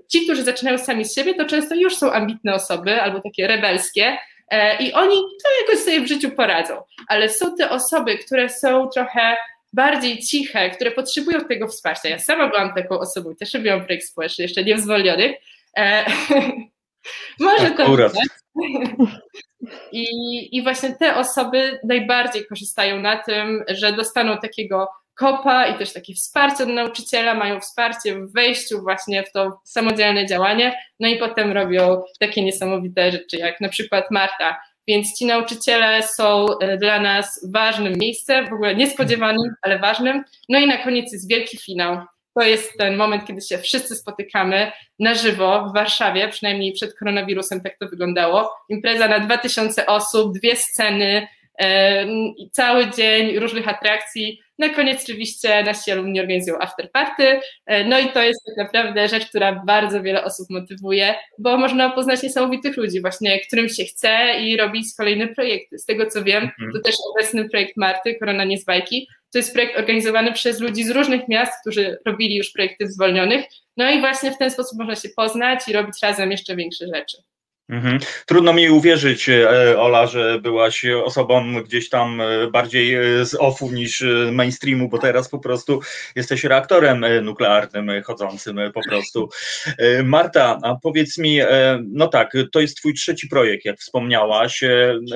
ci, 0.09 0.25
którzy 0.25 0.45
zaczynają 0.45 0.79
sami 0.79 1.05
z 1.05 1.15
siebie, 1.15 1.35
to 1.35 1.45
często 1.45 1.75
już 1.75 1.97
są 1.97 2.13
ambitne 2.13 2.55
osoby 2.55 3.03
albo 3.03 3.21
takie 3.21 3.47
rebelskie, 3.47 4.05
e, 4.05 4.19
i 4.81 4.93
oni 4.93 5.17
to 5.17 5.49
jakoś 5.61 5.85
sobie 5.85 6.01
w 6.01 6.09
życiu 6.09 6.31
poradzą. 6.31 6.83
Ale 7.09 7.29
są 7.29 7.57
te 7.57 7.71
osoby, 7.71 8.19
które 8.19 8.49
są 8.49 8.89
trochę 8.89 9.37
bardziej 9.73 10.19
ciche, 10.19 10.71
które 10.71 10.91
potrzebują 10.91 11.41
tego 11.41 11.69
wsparcia. 11.69 12.09
Ja 12.09 12.19
sama 12.19 12.49
byłam 12.49 12.75
taką 12.75 12.99
osobą, 12.99 13.35
też 13.35 13.55
robiłam 13.55 13.85
projekt 13.85 14.07
społeczny, 14.07 14.43
jeszcze 14.43 14.65
nie 14.65 14.79
zwolnionych. 14.79 15.33
E, 15.77 16.07
może 17.41 17.71
to 17.71 17.87
I, 19.93 20.57
I 20.57 20.63
właśnie 20.63 20.95
te 20.95 21.17
osoby 21.17 21.81
najbardziej 21.85 22.47
korzystają 22.47 23.01
na 23.01 23.17
tym, 23.17 23.65
że 23.69 23.93
dostaną 23.93 24.39
takiego 24.39 24.89
kopa 25.17 25.67
i 25.67 25.79
też 25.79 25.93
takie 25.93 26.15
wsparcie 26.15 26.65
od 26.65 26.71
nauczyciela, 26.71 27.35
mają 27.35 27.61
wsparcie 27.61 28.15
w 28.15 28.33
wejściu 28.33 28.83
właśnie 28.83 29.23
w 29.23 29.33
to 29.33 29.61
samodzielne 29.65 30.27
działanie, 30.27 30.79
no 31.01 31.09
i 31.09 31.19
potem 31.19 31.53
robią 31.53 32.03
takie 32.21 32.45
niesamowite 32.45 33.13
rzeczy, 33.13 33.37
jak 33.37 33.61
na 33.61 33.69
przykład 33.69 34.11
Marta, 34.11 34.61
więc 34.89 35.19
ci 35.19 35.27
nauczyciele 35.27 36.03
są 36.03 36.47
e, 36.59 36.79
dla 36.79 37.01
nas 37.01 37.47
ważnym 37.53 37.93
miejscem, 37.97 38.49
w 38.49 38.53
ogóle 38.53 38.75
niespodziewanym, 38.75 39.55
ale 39.63 39.79
ważnym. 39.79 40.25
No 40.49 40.59
i 40.59 40.67
na 40.67 40.77
koniec 40.77 41.13
jest 41.13 41.31
wielki 41.31 41.59
finał. 41.59 41.99
To 42.35 42.43
jest 42.43 42.79
ten 42.79 42.97
moment, 42.97 43.27
kiedy 43.27 43.41
się 43.41 43.59
wszyscy 43.59 43.97
spotykamy 43.97 44.73
na 44.99 45.15
żywo 45.15 45.67
w 45.71 45.75
Warszawie, 45.75 46.29
przynajmniej 46.29 46.73
przed 46.73 46.99
koronawirusem 46.99 47.61
tak 47.61 47.79
to 47.79 47.89
wyglądało. 47.89 48.53
Impreza 48.69 49.09
na 49.09 49.21
2000 49.21 49.87
osób, 49.87 50.39
dwie 50.39 50.57
sceny, 50.57 51.27
i 52.37 52.51
cały 52.51 52.91
dzień 52.91 53.39
różnych 53.39 53.69
atrakcji. 53.69 54.41
Na 54.59 54.69
koniec 54.69 55.03
oczywiście 55.03 55.63
nasi 55.63 55.91
alumni 55.91 56.21
organizują 56.21 56.59
afterparty, 56.59 57.41
e, 57.67 57.85
no 57.85 57.99
i 57.99 58.09
to 58.09 58.23
jest 58.23 58.41
tak 58.47 58.67
naprawdę 58.67 59.09
rzecz, 59.09 59.27
która 59.27 59.63
bardzo 59.67 60.03
wiele 60.03 60.25
osób 60.25 60.47
motywuje, 60.51 61.15
bo 61.39 61.57
można 61.57 61.91
poznać 61.91 62.23
niesamowitych 62.23 62.77
ludzi 62.77 63.01
właśnie, 63.01 63.41
którym 63.41 63.69
się 63.69 63.85
chce 63.85 64.41
i 64.41 64.57
robić 64.57 64.87
kolejne 64.97 65.29
projekty. 65.29 65.79
Z 65.79 65.85
tego 65.85 66.07
co 66.07 66.25
wiem, 66.25 66.43
mhm. 66.43 66.73
to 66.73 66.81
też 66.81 66.95
obecny 67.15 67.49
projekt 67.49 67.77
Marty, 67.77 68.15
Korona 68.15 68.45
nie 68.45 68.59
z 68.59 68.65
bajki, 68.65 69.09
to 69.33 69.39
jest 69.39 69.53
projekt 69.53 69.79
organizowany 69.79 70.33
przez 70.33 70.61
ludzi 70.61 70.85
z 70.85 70.91
różnych 70.91 71.29
miast, 71.29 71.53
którzy 71.61 71.99
robili 72.07 72.37
już 72.37 72.53
projekty 72.53 72.93
zwolnionych, 72.93 73.45
no 73.77 73.91
i 73.91 74.01
właśnie 74.01 74.31
w 74.31 74.39
ten 74.39 74.51
sposób 74.51 74.79
można 74.79 74.97
się 74.97 75.09
poznać 75.17 75.69
i 75.69 75.73
robić 75.73 75.97
razem 76.03 76.31
jeszcze 76.31 76.57
większe 76.57 76.87
rzeczy. 76.95 77.17
Mhm. 77.69 77.99
Trudno 78.27 78.53
mi 78.53 78.71
uwierzyć, 78.71 79.29
e, 79.29 79.79
Ola, 79.79 80.07
że 80.07 80.41
byłaś 80.41 80.85
osobą 80.85 81.63
gdzieś 81.63 81.89
tam 81.89 82.21
e, 82.21 82.51
bardziej 82.51 82.95
e, 82.95 83.25
z 83.25 83.35
offu 83.35 83.71
niż 83.71 84.05
mainstreamu, 84.33 84.89
bo 84.89 84.99
teraz 84.99 85.29
po 85.29 85.39
prostu 85.39 85.81
jesteś 86.17 86.45
reaktorem 86.45 87.05
nuklearnym 87.23 88.03
chodzącym 88.03 88.61
po 88.75 88.81
prostu. 88.89 89.29
Marta, 90.05 90.59
a 90.63 90.77
powiedz 90.83 91.19
mi, 91.19 91.41
no 91.89 92.09
tak, 92.09 92.33
to 92.53 92.61
jest 92.61 92.77
twój 92.77 92.95
trzeci 92.95 93.29
projekt, 93.29 93.65
jak 93.65 93.79
wspomniałaś. 93.79 94.61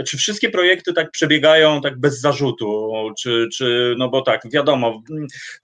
Czy 0.09 0.17
wszystkie 0.17 0.51
projekty 0.51 0.93
tak 0.93 1.11
przebiegają 1.11 1.81
tak 1.81 2.01
bez 2.01 2.21
zarzutu? 2.21 2.91
Czy, 3.19 3.49
czy 3.55 3.95
no 3.99 4.09
bo 4.09 4.23
tak, 4.23 4.41
wiadomo, 4.53 5.03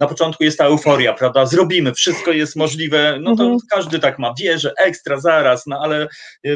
na 0.01 0.07
początku 0.07 0.45
jest 0.45 0.59
ta 0.59 0.65
euforia, 0.65 1.13
prawda? 1.13 1.47
Zrobimy, 1.47 1.95
wszystko 1.95 2.33
jest 2.33 2.57
możliwe, 2.57 3.19
no 3.21 3.37
to 3.37 3.43
mhm. 3.43 3.59
każdy 3.71 3.99
tak 3.99 4.19
ma, 4.19 4.35
wierzę, 4.41 4.73
ekstra, 4.79 5.21
zaraz, 5.21 5.67
no 5.67 5.81
ale 5.83 6.09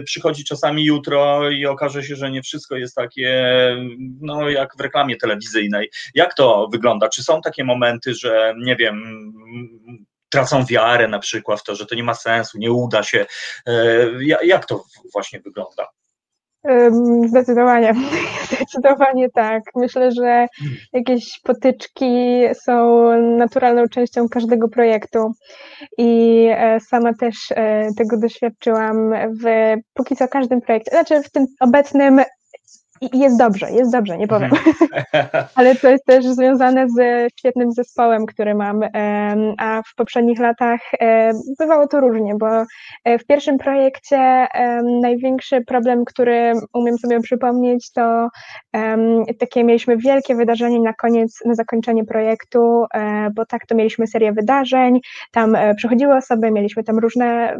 przy 0.04 0.19
przychodzi 0.20 0.44
czasami 0.44 0.84
jutro 0.84 1.50
i 1.50 1.66
okaże 1.66 2.02
się, 2.02 2.16
że 2.16 2.30
nie 2.30 2.42
wszystko 2.42 2.76
jest 2.76 2.94
takie, 2.94 3.56
no 4.20 4.48
jak 4.48 4.76
w 4.76 4.80
reklamie 4.80 5.16
telewizyjnej. 5.16 5.90
Jak 6.14 6.34
to 6.34 6.68
wygląda? 6.72 7.08
Czy 7.08 7.22
są 7.22 7.40
takie 7.40 7.64
momenty, 7.64 8.14
że 8.14 8.54
nie 8.58 8.76
wiem, 8.76 9.02
tracą 10.30 10.64
wiarę 10.64 11.08
na 11.08 11.18
przykład 11.18 11.60
w 11.60 11.64
to, 11.64 11.74
że 11.74 11.86
to 11.86 11.94
nie 11.94 12.04
ma 12.04 12.14
sensu, 12.14 12.58
nie 12.58 12.72
uda 12.72 13.02
się? 13.02 13.26
E, 13.66 14.44
jak 14.44 14.66
to 14.66 14.84
właśnie 15.12 15.40
wygląda? 15.40 15.88
Zdecydowanie, 17.26 17.94
zdecydowanie 18.52 19.28
tak. 19.30 19.62
Myślę, 19.74 20.12
że 20.12 20.46
jakieś 20.92 21.40
potyczki 21.40 22.42
są 22.54 23.10
naturalną 23.36 23.88
częścią 23.88 24.28
każdego 24.28 24.68
projektu 24.68 25.32
i 25.98 26.46
e, 26.50 26.80
sama 26.80 27.14
też 27.14 27.36
e, 27.50 27.88
tego 27.98 28.18
doświadczyłam 28.18 29.12
w 29.42 29.74
póki 29.94 30.16
co 30.16 30.28
każdym 30.28 30.60
projekcie, 30.60 30.90
znaczy 30.90 31.22
w 31.22 31.30
tym 31.30 31.46
obecnym 31.60 32.20
i 33.00 33.18
jest 33.18 33.38
dobrze, 33.38 33.70
jest 33.70 33.92
dobrze, 33.92 34.18
nie 34.18 34.28
powiem. 34.28 34.50
Mhm. 34.50 35.46
Ale 35.54 35.74
to 35.74 35.88
jest 35.88 36.04
też 36.04 36.24
związane 36.24 36.88
z 36.88 37.28
świetnym 37.38 37.72
zespołem, 37.72 38.26
który 38.26 38.54
mam, 38.54 38.80
a 39.58 39.82
w 39.86 39.94
poprzednich 39.94 40.38
latach 40.38 40.80
bywało 41.58 41.86
to 41.86 42.00
różnie, 42.00 42.34
bo 42.34 42.64
e, 43.04 43.18
w 43.18 43.26
pierwszym 43.26 43.58
projekcie 43.58 44.46
największy 45.02 45.60
problem, 45.60 46.04
który 46.04 46.52
umiem 46.74 46.98
sobie 46.98 47.20
przypomnieć, 47.20 47.92
to 47.92 48.28
takie 49.38 49.64
mieliśmy 49.64 49.96
wielkie 49.96 50.34
wydarzenie 50.34 50.80
na 50.80 50.92
koniec, 50.92 51.38
na 51.44 51.54
zakończenie 51.54 52.04
projektu, 52.04 52.84
e, 52.94 53.30
bo 53.34 53.46
tak 53.46 53.66
to 53.66 53.74
mieliśmy 53.74 54.06
serię 54.06 54.32
wydarzeń, 54.32 55.00
tam 55.32 55.54
e, 55.54 55.74
przychodziły 55.74 56.16
osoby, 56.16 56.50
mieliśmy 56.50 56.84
tam 56.84 56.98
różne, 56.98 57.56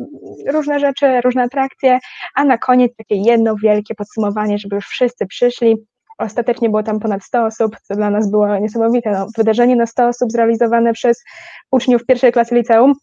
różne 0.53 0.81
rzeczy, 0.81 1.21
różne 1.21 1.43
atrakcje, 1.43 1.99
a 2.35 2.45
na 2.45 2.59
koniec 2.59 2.97
takie 2.97 3.17
jedno 3.17 3.55
wielkie 3.63 3.95
podsumowanie, 3.95 4.59
żeby 4.59 4.77
już 4.77 4.87
wszyscy 4.87 5.27
przyszli. 5.31 5.77
Ostatecznie 6.19 6.71
było 6.71 6.83
tam 6.83 7.01
ponad 7.01 7.25
100 7.25 7.45
osób, 7.45 7.77
co 7.83 7.95
dla 7.95 8.11
nas 8.11 8.31
było 8.31 8.59
niesamowite. 8.59 9.11
No, 9.11 9.27
wydarzenie 9.37 9.77
na 9.77 9.87
100 9.87 10.09
osób 10.09 10.33
zrealizowane 10.33 10.93
przez 10.93 11.23
uczniów 11.71 12.07
pierwszej 12.07 12.33
klasy 12.33 12.55
liceum. 12.55 12.95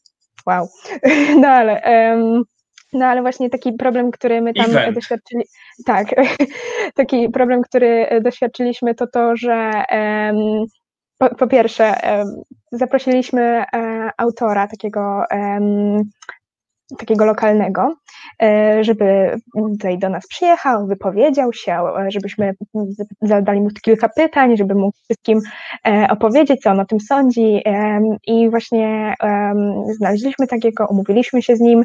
Wow. 0.47 0.67
No 1.41 1.47
ale. 1.47 1.81
Um, 1.85 2.43
no 2.93 3.05
ale 3.05 3.21
właśnie 3.21 3.49
taki 3.49 3.73
problem, 3.73 4.11
który 4.11 4.41
my 4.41 4.53
tam 4.53 4.65
Event. 4.65 4.95
doświadczyli, 4.95 5.43
tak, 5.85 6.07
taki 6.95 7.29
problem, 7.29 7.61
który 7.61 8.07
doświadczyliśmy, 8.21 8.95
to 8.95 9.07
to, 9.07 9.35
że 9.35 9.83
um, 9.91 10.65
po, 11.17 11.35
po, 11.35 11.47
pierwsze 11.47 11.93
um, 12.03 12.41
zaprosiliśmy 12.71 13.63
um, 13.73 14.09
autora 14.17 14.67
takiego 14.67 15.23
takiego 16.97 17.25
lokalnego, 17.25 17.95
e, 18.41 18.83
żeby 18.83 19.35
tutaj 19.55 19.99
do 19.99 20.09
nas 20.09 20.27
przyjechał, 20.27 20.87
wypowiedział 20.87 21.53
się, 21.53 21.73
e, 21.73 22.11
żebyśmy 22.11 22.53
zadali 23.21 23.61
mu 23.61 23.69
kilka 23.81 24.09
pytań, 24.09 24.57
żeby 24.57 24.75
mógł 24.75 24.97
wszystkim 25.03 25.39
e, 25.87 26.07
opowiedzieć, 26.09 26.61
co 26.61 26.69
on 26.69 26.79
o 26.79 26.85
tym 26.85 26.99
sądzi. 26.99 27.63
I 28.27 28.49
właśnie 28.49 29.13
znaleźliśmy 29.95 30.47
takiego, 30.47 30.87
umówiliśmy 30.89 31.41
się 31.41 31.55
z 31.55 31.59
nim 31.59 31.83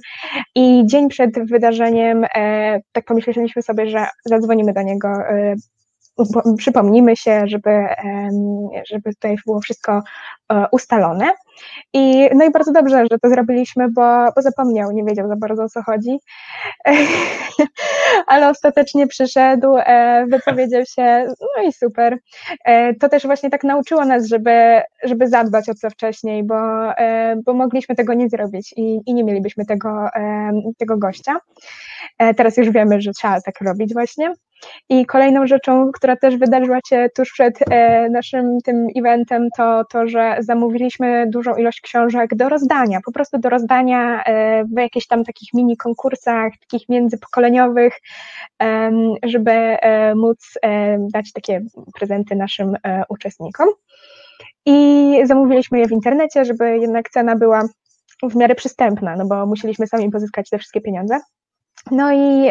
i 0.55 0.83
dzień 0.87 1.09
przed 1.09 1.51
wydarzeniem 1.51 2.27
tak 2.93 3.05
pomyśleliśmy 3.05 3.63
sobie, 3.63 3.91
że 3.91 4.07
zadzwonimy 4.25 4.73
do 4.73 4.83
niego 4.83 5.09
przypomnimy 6.57 7.17
się, 7.17 7.43
żeby, 7.47 7.71
żeby 8.91 9.15
tutaj 9.15 9.37
było 9.47 9.61
wszystko 9.61 9.93
e, 9.93 10.03
ustalone. 10.73 11.33
I, 11.93 12.29
no 12.35 12.45
i 12.45 12.51
bardzo 12.51 12.73
dobrze, 12.73 13.05
że 13.11 13.19
to 13.19 13.29
zrobiliśmy, 13.29 13.89
bo, 13.91 14.33
bo 14.37 14.43
zapomniał, 14.43 14.93
nie 14.93 15.05
wiedział 15.05 15.29
za 15.29 15.37
bardzo 15.37 15.63
o 15.63 15.69
co 15.69 15.83
chodzi. 15.83 16.19
ale 18.27 18.49
ostatecznie 18.49 19.07
przyszedł, 19.07 19.77
e, 19.77 20.27
wypowiedział 20.27 20.83
się, 20.87 21.27
no 21.57 21.63
i 21.63 21.73
super. 21.73 22.19
E, 22.65 22.95
to 22.95 23.09
też 23.09 23.27
właśnie 23.27 23.51
tak 23.51 23.65
nauczyło 23.65 24.05
nas, 24.05 24.27
żeby, 24.27 24.83
żeby 25.03 25.29
zadbać 25.29 25.69
o 25.69 25.75
co 25.75 25.91
wcześniej, 25.91 26.45
bo, 26.45 26.93
e, 26.99 27.37
bo 27.45 27.55
mogliśmy 27.55 27.95
tego 27.95 28.15
nie 28.15 28.29
zrobić 28.29 28.75
i, 28.77 29.01
i 29.07 29.15
nie 29.15 29.25
mielibyśmy 29.25 29.67
tego, 29.67 30.09
tego 30.79 30.99
gościa. 30.99 31.37
Teraz 32.37 32.57
już 32.57 32.71
wiemy, 32.71 33.01
że 33.01 33.11
trzeba 33.13 33.41
tak 33.41 33.61
robić 33.61 33.93
właśnie. 33.95 34.33
I 34.89 35.07
kolejną 35.07 35.47
rzeczą, 35.47 35.91
która 35.95 36.17
też 36.17 36.37
wydarzyła 36.37 36.79
się 36.89 37.09
tuż 37.17 37.33
przed 37.33 37.59
e, 37.71 38.09
naszym 38.11 38.59
tym 38.65 38.87
eventem, 38.97 39.49
to 39.57 39.85
to, 39.85 40.07
że 40.07 40.37
zamówiliśmy 40.43 41.27
dużą 41.31 41.55
ilość 41.55 41.81
książek 41.81 42.35
do 42.35 42.49
rozdania, 42.49 43.01
po 43.05 43.13
prostu 43.13 43.39
do 43.39 43.49
rozdania 43.49 44.25
e, 44.25 44.65
w 44.65 44.79
jakichś 44.79 45.07
tam 45.07 45.25
takich 45.25 45.55
mini 45.55 45.77
konkursach, 45.77 46.53
takich 46.61 46.89
międzypokoleniowych, 46.89 48.01
żeby 49.23 49.51
e, 49.51 50.15
móc 50.15 50.59
e, 50.63 50.99
dać 51.13 51.33
takie 51.33 51.63
prezenty 51.99 52.37
naszym 52.37 52.77
uczestnikom. 53.09 53.69
I 54.67 55.17
zamówiliśmy 55.25 55.79
je 55.79 55.89
w 55.89 55.93
internecie, 55.93 56.45
żeby 56.45 56.79
jednak 56.79 57.11
cena 57.11 57.37
była 57.37 57.63
w 58.23 58.37
miarę 58.37 58.55
przystępna, 58.55 59.17
no 59.17 59.27
bo 59.27 59.47
musieliśmy 59.47 59.87
sami 59.87 60.11
pozyskać 60.11 60.51
te 60.51 60.59
wszystkie 60.59 60.81
pieniądze. 60.81 61.21
No 61.91 62.13
i 62.13 62.51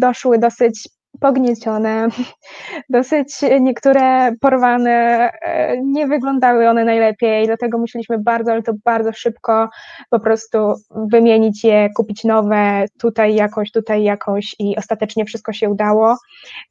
doszły 0.00 0.38
dosyć 0.38 0.88
pogniecione, 1.20 2.08
dosyć 2.88 3.34
niektóre 3.60 4.32
porwane, 4.40 5.30
e, 5.42 5.76
nie 5.82 6.06
wyglądały 6.06 6.68
one 6.68 6.84
najlepiej, 6.84 7.46
dlatego 7.46 7.78
musieliśmy 7.78 8.18
bardzo, 8.18 8.52
ale 8.52 8.62
to 8.62 8.72
bardzo 8.84 9.12
szybko 9.12 9.68
po 10.10 10.20
prostu 10.20 10.74
wymienić 10.90 11.64
je, 11.64 11.88
kupić 11.96 12.24
nowe, 12.24 12.84
tutaj 13.00 13.34
jakąś, 13.34 13.72
tutaj 13.72 14.02
jakąś 14.02 14.56
i 14.58 14.76
ostatecznie 14.76 15.24
wszystko 15.24 15.52
się 15.52 15.70
udało, 15.70 16.16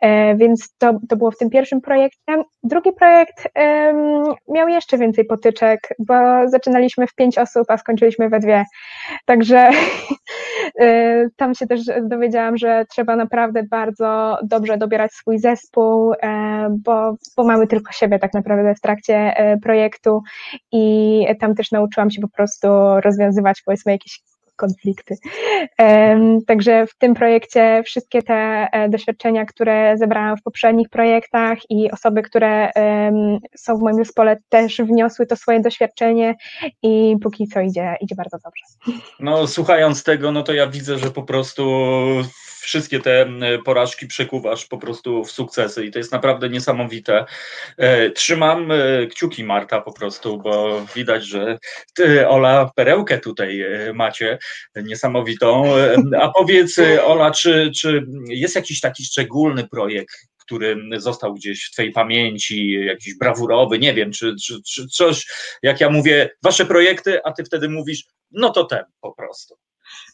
e, 0.02 0.36
więc 0.36 0.76
to, 0.78 1.00
to 1.10 1.16
było 1.18 1.32
w 1.32 1.38
tym 1.38 1.50
pierwszym 1.50 1.82
projekcie. 1.82 2.44
Drugi 2.64 2.92
projekt 2.92 3.50
miał 4.48 4.68
jeszcze 4.68 4.98
więcej 4.98 5.26
potyczek, 5.26 5.80
bo 6.00 6.14
zaczynaliśmy 6.46 7.08
w 7.08 7.16
pięć 7.16 7.38
osób, 7.38 7.72
a 7.72 7.78
skończyliśmy 7.78 8.30
we 8.30 8.40
dwie, 8.40 8.66
także 9.26 9.70
tam 11.36 11.56
się 11.56 11.68
też 11.68 11.82
dowiedziałam, 12.04 12.58
że 12.58 12.86
trzeba 12.90 13.16
naprawdę 13.16 13.64
bardzo 13.64 14.38
dobrze 14.44 14.78
dobierać 14.78 15.12
swój 15.12 15.40
zespół, 15.40 16.14
e, 16.14 16.68
bo, 16.72 17.16
bo 17.38 17.44
mamy 17.44 17.68
tylko 17.68 17.92
siebie 17.92 18.20
tak 18.20 18.34
naprawdę 18.34 18.76
w 18.76 18.82
trakcie 18.82 19.16
e, 19.16 19.58
projektu 19.58 20.22
i 20.72 21.26
tam 21.40 21.56
też 21.56 21.72
nauczyłam 21.72 22.12
się 22.12 22.22
po 22.22 22.30
prostu 22.30 22.68
rozwiązywać 23.04 23.62
powiedzmy 23.66 23.92
jakieś 23.92 24.22
konflikty. 24.60 25.16
Także 26.48 26.88
w 26.88 26.98
tym 26.98 27.14
projekcie 27.14 27.84
wszystkie 27.86 28.24
te 28.24 28.68
e, 28.72 28.90
doświadczenia, 28.90 29.46
które 29.46 29.98
zebrałam 29.98 30.38
w 30.38 30.44
poprzednich 30.44 30.90
projektach 30.90 31.58
i 31.70 31.92
osoby, 31.92 32.22
które 32.22 32.72
są 33.56 33.78
w 33.78 33.82
moim 33.82 33.96
zespole 33.96 34.38
też 34.50 34.78
wniosły 34.78 35.26
to 35.26 35.36
swoje 35.36 35.60
doświadczenie 35.60 36.36
i 36.84 37.16
póki 37.22 37.48
co 37.48 37.62
idzie, 37.62 37.96
idzie 38.02 38.16
bardzo 38.16 38.38
dobrze. 38.44 39.00
No 39.20 39.48
słuchając 39.48 40.04
tego, 40.04 40.32
no 40.32 40.44
to 40.44 40.54
ja 40.54 40.68
widzę, 40.68 40.98
że 40.98 41.12
po 41.12 41.24
prostu 41.24 41.64
wszystkie 42.70 43.00
te 43.00 43.28
porażki 43.66 44.08
przekuwasz 44.08 44.66
po 44.66 44.78
prostu 44.78 45.24
w 45.26 45.32
sukcesy 45.32 45.86
i 45.86 45.92
to 45.92 46.00
jest 46.00 46.12
naprawdę 46.12 46.50
niesamowite. 46.50 47.26
E, 47.78 48.10
trzymam 48.10 48.72
e, 48.72 49.08
kciuki 49.08 49.44
Marta 49.44 49.82
po 49.82 49.94
prostu, 49.94 50.38
bo 50.38 50.86
widać, 50.96 51.26
że 51.26 51.58
ty, 51.96 52.28
Ola, 52.28 52.72
perełkę 52.76 53.18
tutaj 53.18 53.62
e, 53.62 53.94
macie 53.94 54.38
niesamowitą. 54.76 55.64
A 56.22 56.30
powiedz 56.30 56.80
Ola, 57.06 57.32
czy, 57.32 57.72
czy 57.76 58.06
jest 58.28 58.56
jakiś 58.56 58.80
taki 58.80 59.06
szczególny 59.06 59.68
projekt, 59.68 60.16
który 60.38 60.78
został 60.98 61.34
gdzieś 61.34 61.66
w 61.66 61.72
Twojej 61.72 61.92
pamięci, 61.92 62.72
jakiś 62.72 63.18
brawurowy, 63.18 63.80
nie 63.80 63.94
wiem, 63.94 64.12
czy, 64.12 64.36
czy, 64.44 64.62
czy 64.64 64.88
coś, 64.88 65.28
jak 65.64 65.82
ja 65.82 65.90
mówię, 65.90 66.30
Wasze 66.44 66.66
projekty, 66.66 67.24
a 67.24 67.32
Ty 67.32 67.44
wtedy 67.44 67.70
mówisz, 67.70 68.04
no 68.32 68.50
to 68.50 68.64
ten 68.66 68.84
po 69.02 69.12
prostu. 69.12 69.58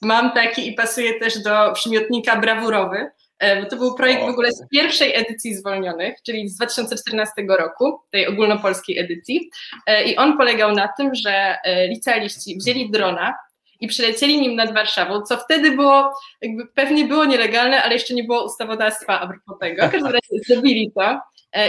Mam 0.06 0.32
taki 0.32 0.68
i 0.68 0.74
pasuje 0.74 1.20
też 1.20 1.40
do 1.40 1.72
przymiotnika 1.74 2.36
brawurowy, 2.36 3.08
e, 3.40 3.62
bo 3.62 3.70
to 3.70 3.76
był 3.76 3.96
projekt 3.96 4.22
w 4.22 4.30
ogóle 4.30 4.52
z 4.52 4.68
pierwszej 4.72 5.16
edycji 5.16 5.56
Zwolnionych, 5.56 6.16
czyli 6.26 6.50
z 6.50 6.56
2014 6.56 7.34
roku, 7.60 8.00
tej 8.12 8.28
ogólnopolskiej 8.28 9.00
edycji. 9.00 9.50
E, 9.88 10.04
I 10.04 10.18
on 10.18 10.38
polegał 10.38 10.72
na 10.72 10.90
tym, 10.98 11.16
że 11.16 11.58
e, 11.64 11.88
licealiści 11.88 12.58
wzięli 12.58 12.92
drona 12.92 13.34
i 13.80 13.88
przylecieli 13.88 14.42
nim 14.42 14.56
nad 14.56 14.74
Warszawą, 14.74 15.22
co 15.22 15.38
wtedy 15.38 15.72
było, 15.72 16.14
jakby 16.42 16.68
pewnie 16.68 17.06
było 17.06 17.26
nielegalne, 17.26 17.84
ale 17.84 17.94
jeszcze 17.94 18.14
nie 18.14 18.24
było 18.24 18.46
ustawodawstwa 18.46 19.20
a 19.20 19.28
propos 19.28 19.60
tego. 19.60 19.88
W 19.88 19.92
każdym 19.92 20.12
razie 20.12 20.44
zrobili 20.48 20.92
to 20.96 21.20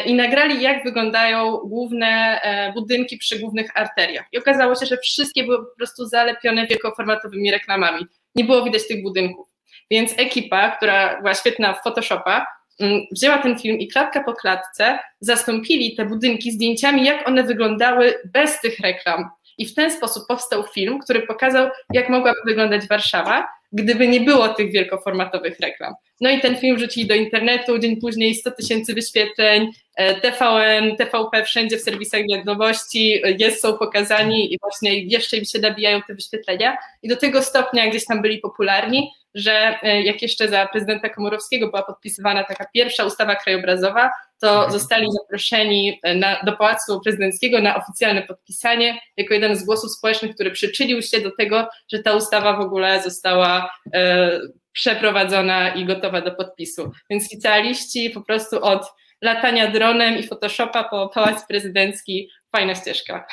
i 0.07 0.15
nagrali, 0.15 0.63
jak 0.63 0.85
wyglądają 0.85 1.57
główne 1.57 2.41
budynki 2.75 3.19
przy 3.19 3.39
głównych 3.39 3.71
arteriach. 3.75 4.27
I 4.33 4.39
okazało 4.39 4.75
się, 4.75 4.87
że 4.87 4.97
wszystkie 4.97 5.45
były 5.45 5.59
po 5.59 5.77
prostu 5.77 6.07
zalepione 6.07 6.67
wielkoformatowymi 6.67 7.51
reklamami 7.51 8.07
nie 8.37 8.45
było 8.45 8.65
widać 8.65 8.89
tych 8.89 9.03
budynków. 9.03 9.47
Więc 9.91 10.15
ekipa, 10.17 10.71
która 10.71 11.21
była 11.21 11.35
świetna 11.35 11.75
w 11.75 11.83
Photoshopa, 11.83 12.47
mm, 12.81 13.01
wzięła 13.13 13.39
ten 13.39 13.59
film 13.59 13.79
i 13.79 13.89
klatka 13.89 14.25
po 14.25 14.33
klatce 14.33 14.99
zastąpili 15.21 15.97
te 15.97 16.05
budynki 16.05 16.53
zdjęciami, 16.53 17.05
jak 17.05 17.29
one 17.29 17.43
wyglądały 17.43 18.15
bez 18.33 18.61
tych 18.61 18.81
reklam. 18.81 19.31
I 19.59 19.67
w 19.67 19.75
ten 19.75 19.91
sposób 19.91 20.27
powstał 20.29 20.65
film, 20.75 20.99
który 20.99 21.23
pokazał, 21.23 21.69
jak 21.93 22.09
mogłaby 22.09 22.39
wyglądać 22.47 22.89
Warszawa, 22.89 23.49
gdyby 23.73 24.09
nie 24.09 24.21
było 24.21 24.49
tych 24.49 24.73
wielkoformatowych 24.73 25.61
reklam. 25.61 25.95
No 26.21 26.31
i 26.31 26.41
ten 26.41 26.57
film 26.57 26.77
wrzucili 26.77 27.07
do 27.07 27.15
internetu, 27.15 27.79
dzień 27.79 28.01
później 28.01 28.35
100 28.35 28.51
tysięcy 28.51 28.95
wyświetleń, 28.95 29.71
e, 29.97 30.21
TVN, 30.21 30.97
TVP, 30.97 31.45
wszędzie 31.45 31.79
w 31.79 31.83
serwisach 31.83 32.21
wiadomości, 32.33 33.23
jest, 33.39 33.61
są 33.61 33.79
pokazani 33.79 34.55
i 34.55 34.59
właśnie 34.63 35.03
jeszcze 35.03 35.37
im 35.37 35.45
się 35.45 35.59
nabijają 35.59 36.03
te 36.03 36.15
wyświetlenia 36.15 36.77
i 37.03 37.09
do 37.09 37.17
tego 37.17 37.43
stopnia 37.43 37.91
gdzieś 37.91 38.05
tam 38.05 38.23
byli 38.23 38.39
popularni, 38.39 39.11
że 39.37 39.79
e, 39.83 40.03
jak 40.03 40.23
jeszcze 40.23 40.49
za 40.49 40.67
prezydenta 40.67 41.09
Komorowskiego 41.09 41.69
była 41.69 41.83
podpisywana 41.83 42.45
taka 42.45 42.67
pierwsza 42.75 43.05
ustawa 43.05 43.37
krajobrazowa, 43.37 44.11
to 44.41 44.55
mhm. 44.55 44.73
zostali 44.73 45.07
zaproszeni 45.13 46.01
na, 46.15 46.43
do 46.43 46.53
Pałacu 46.53 47.01
Prezydenckiego 47.01 47.61
na 47.61 47.77
oficjalne 47.77 48.23
podpisanie 48.23 49.01
jako 49.17 49.35
jeden 49.35 49.57
z 49.57 49.65
głosów 49.65 49.93
społecznych, 49.93 50.35
który 50.35 50.51
przyczynił 50.51 51.03
się 51.03 51.21
do 51.21 51.31
tego, 51.39 51.69
że 51.93 51.99
ta 51.99 52.15
ustawa 52.15 52.57
w 52.57 52.61
ogóle 52.61 53.03
została 53.03 53.71
e, 53.95 54.41
przeprowadzona 54.73 55.75
i 55.75 55.85
gotowa 55.85 56.21
do 56.21 56.35
podpisu. 56.35 56.93
Więc 57.11 57.33
licealiści 57.33 58.11
po 58.11 58.21
prostu 58.21 58.65
od 58.65 58.87
latania 59.23 59.71
dronem 59.71 60.19
i 60.19 60.23
Photoshopa 60.23 60.85
po 60.85 61.09
Pałac 61.09 61.47
Prezydencki 61.47 62.31
fajna 62.53 62.75
ścieżka. 62.75 63.27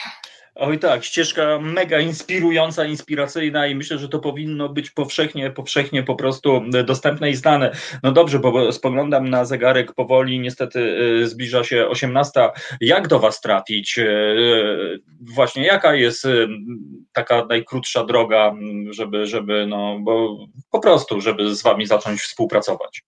Oj 0.56 0.80
tak, 0.80 1.04
ścieżka 1.04 1.60
mega 1.60 2.00
inspirująca, 2.00 2.86
inspiracyjna 2.86 3.68
i 3.68 3.76
myślę, 3.76 3.98
że 3.98 4.10
to 4.10 4.20
powinno 4.20 4.70
być 4.70 4.92
powszechnie, 4.92 5.52
powszechnie 5.52 6.04
po 6.04 6.16
prostu 6.16 6.62
dostępne 6.86 7.30
i 7.30 7.36
znane. 7.36 7.72
No 8.04 8.12
dobrze, 8.12 8.40
bo 8.40 8.72
spoglądam 8.72 9.30
na 9.30 9.46
zegarek 9.46 9.94
powoli, 9.94 10.40
niestety 10.40 10.80
y, 11.24 11.28
zbliża 11.28 11.64
się 11.64 11.88
18. 11.88 12.50
Jak 12.82 13.08
do 13.08 13.20
Was 13.20 13.42
trafić? 13.42 13.98
Y, 13.98 15.00
właśnie 15.22 15.66
jaka 15.66 15.96
jest 15.96 16.26
y, 16.26 16.48
taka 17.14 17.46
najkrótsza 17.46 18.04
droga, 18.04 18.56
żeby, 18.90 19.28
żeby 19.28 19.68
no, 19.68 20.00
bo 20.00 20.38
po 20.72 20.80
prostu, 20.80 21.22
żeby 21.22 21.56
z 21.56 21.64
Wami 21.64 21.86
zacząć 21.86 22.22
współpracować? 22.22 23.04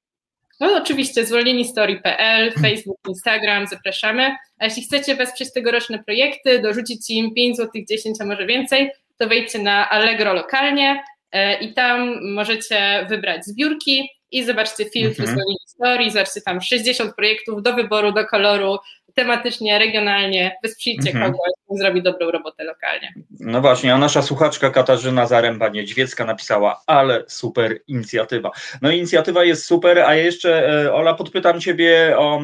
No 0.60 0.78
oczywiście 0.78 1.26
zwolnienistory.pl, 1.26 2.52
Facebook, 2.62 2.98
Instagram, 3.08 3.68
zapraszamy. 3.68 4.36
A 4.60 4.66
jeśli 4.66 4.84
chcecie 4.84 5.16
wesprzeć 5.16 5.54
tegoroczne 5.54 6.04
projekty, 6.04 6.60
dorzucić 6.60 7.10
im 7.10 7.34
5 7.34 7.58
zł, 7.58 7.72
10, 7.90 8.22
a 8.22 8.26
może 8.26 8.46
więcej, 8.46 8.92
to 9.18 9.28
wejdźcie 9.28 9.60
na 9.60 9.90
Allegro 9.90 10.34
lokalnie 10.34 11.04
e, 11.32 11.60
i 11.60 11.74
tam 11.74 12.20
możecie 12.34 13.06
wybrać 13.10 13.46
zbiórki 13.46 14.10
i 14.32 14.44
zobaczcie 14.44 14.86
filtr 14.86 15.22
mhm. 15.22 15.28
Zwolnieni 15.28 15.58
Story, 15.68 16.12
zobaczcie 16.12 16.42
tam 16.42 16.62
60 16.62 17.16
projektów 17.16 17.64
do 17.64 17.74
wyboru, 17.74 18.12
do 18.12 18.26
koloru, 18.26 18.78
tematycznie, 19.16 19.80
regionalnie, 19.80 20.58
wesprzyjcie 20.64 21.10
mhm. 21.10 21.32
kogoś, 21.32 21.52
kto 21.66 21.76
zrobi 21.76 22.04
dobrą 22.04 22.32
robotę 22.32 22.64
lokalnie. 22.64 23.14
No 23.40 23.62
właśnie, 23.62 23.94
a 23.94 23.98
nasza 23.98 24.22
słuchaczka 24.22 24.70
Katarzyna 24.70 25.26
Zaręba-Niedźwiecka 25.26 26.26
napisała, 26.26 26.82
ale 26.88 27.24
super 27.28 27.80
inicjatywa. 27.88 28.52
No 28.82 28.92
inicjatywa 28.92 29.44
jest 29.44 29.66
super, 29.66 30.00
a 30.00 30.16
jeszcze 30.16 30.70
e, 30.86 30.94
Ola, 30.94 31.14
podpytam 31.14 31.62
Ciebie 31.62 32.16
o 32.18 32.42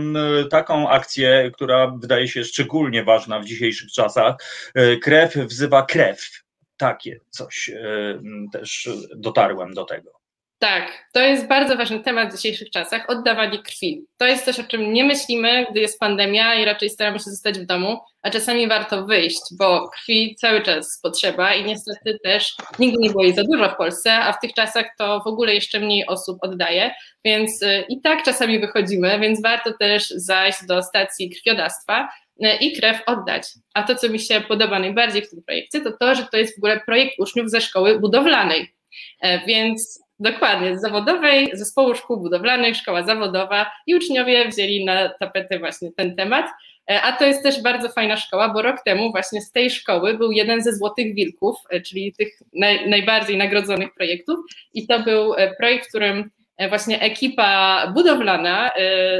taką 0.51 0.89
akcję, 0.89 1.51
która 1.53 1.88
wydaje 1.88 2.28
się 2.28 2.43
szczególnie 2.43 3.03
ważna 3.03 3.39
w 3.39 3.45
dzisiejszych 3.45 3.91
czasach. 3.91 4.36
E, 4.76 4.97
krew 4.97 5.36
wzywa 5.36 5.86
krew. 5.86 6.41
Takie 6.78 7.19
coś 7.30 7.69
e, 7.69 8.19
też 8.51 8.89
dotarłem 9.15 9.74
do 9.74 9.86
tego. 9.86 10.20
Tak, 10.62 11.09
to 11.14 11.20
jest 11.20 11.47
bardzo 11.47 11.78
ważny 11.78 11.99
temat 11.99 12.34
w 12.34 12.36
dzisiejszych 12.36 12.70
czasach 12.70 13.09
oddawanie 13.09 13.59
krwi. 13.59 14.05
To 14.18 14.26
jest 14.26 14.45
coś, 14.45 14.59
o 14.59 14.64
czym 14.64 14.93
nie 14.93 15.03
myślimy, 15.03 15.66
gdy 15.72 15.80
jest 15.80 15.99
pandemia 15.99 16.55
i 16.55 16.66
raczej 16.66 16.89
staramy 16.89 17.20
się 17.20 17.30
zostać 17.30 17.59
w 17.59 17.66
domu, 17.66 17.99
a 18.22 18.30
czasami 18.30 18.68
warto 18.68 19.05
wyjść, 19.05 19.41
bo 19.57 19.89
krwi 19.89 20.36
cały 20.36 20.62
czas 20.62 20.99
potrzeba 21.03 21.53
i 21.53 21.66
niestety 21.66 22.20
też 22.24 22.55
nigdy 22.80 22.97
nie 22.99 23.09
było 23.09 23.24
jej 23.24 23.34
za 23.34 23.43
dużo 23.43 23.70
w 23.70 23.78
Polsce, 23.78 24.14
a 24.14 24.34
w 24.34 24.39
tych 24.39 24.53
czasach 24.53 24.86
to 24.97 25.22
w 25.26 25.28
ogóle 25.28 25.53
jeszcze 25.53 25.80
mniej 25.80 26.07
osób 26.07 26.38
oddaje, 26.41 26.91
więc 27.26 27.62
y, 27.62 27.86
i 27.89 28.01
tak 28.01 28.24
czasami 28.24 28.59
wychodzimy, 28.59 29.20
więc 29.20 29.41
warto 29.41 29.74
też 29.80 30.09
zajść 30.09 30.66
do 30.68 30.84
stacji 30.84 31.30
krwiodawstwa 31.30 32.09
y, 32.45 32.55
i 32.55 32.80
krew 32.80 33.01
oddać. 33.05 33.43
A 33.74 33.84
to, 33.84 33.95
co 33.95 34.09
mi 34.09 34.20
się 34.20 34.41
podoba 34.41 34.80
najbardziej 34.80 35.22
w 35.22 35.30
tym 35.30 35.43
projekcie, 35.43 35.82
to 35.82 35.91
to, 35.99 36.16
że 36.16 36.26
to 36.32 36.38
jest 36.38 36.55
w 36.55 36.57
ogóle 36.57 36.80
projekt 36.80 37.20
uczniów 37.20 37.49
ze 37.49 37.62
szkoły 37.62 37.99
budowlanej. 37.99 38.82
E, 39.22 39.45
więc 39.45 39.99
Dokładnie, 40.22 40.78
z 40.78 40.82
zawodowej, 40.82 41.51
zespołu 41.53 41.95
szkół 41.95 42.17
budowlanych, 42.17 42.76
szkoła 42.76 43.03
zawodowa 43.03 43.72
i 43.88 43.95
uczniowie 43.95 44.49
wzięli 44.49 44.86
na 44.86 45.09
tapetę 45.09 45.59
właśnie 45.59 45.91
ten 45.91 46.15
temat. 46.15 46.45
E, 46.91 47.01
a 47.01 47.11
to 47.11 47.26
jest 47.26 47.43
też 47.43 47.61
bardzo 47.61 47.89
fajna 47.89 48.17
szkoła, 48.17 48.49
bo 48.49 48.61
rok 48.61 48.84
temu 48.86 49.11
właśnie 49.11 49.41
z 49.41 49.51
tej 49.51 49.69
szkoły 49.69 50.17
był 50.17 50.32
jeden 50.32 50.61
ze 50.61 50.76
Złotych 50.76 51.15
Wilków, 51.15 51.55
e, 51.69 51.82
czyli 51.82 52.13
tych 52.13 52.39
naj, 52.53 52.89
najbardziej 52.89 53.38
nagrodzonych 53.38 53.93
projektów. 53.93 54.39
I 54.74 54.88
to 54.88 54.99
był 54.99 55.34
e, 55.34 55.55
projekt, 55.55 55.86
w 55.86 55.89
którym 55.89 56.30
właśnie 56.69 57.01
ekipa 57.01 57.88
budowlana, 57.93 58.72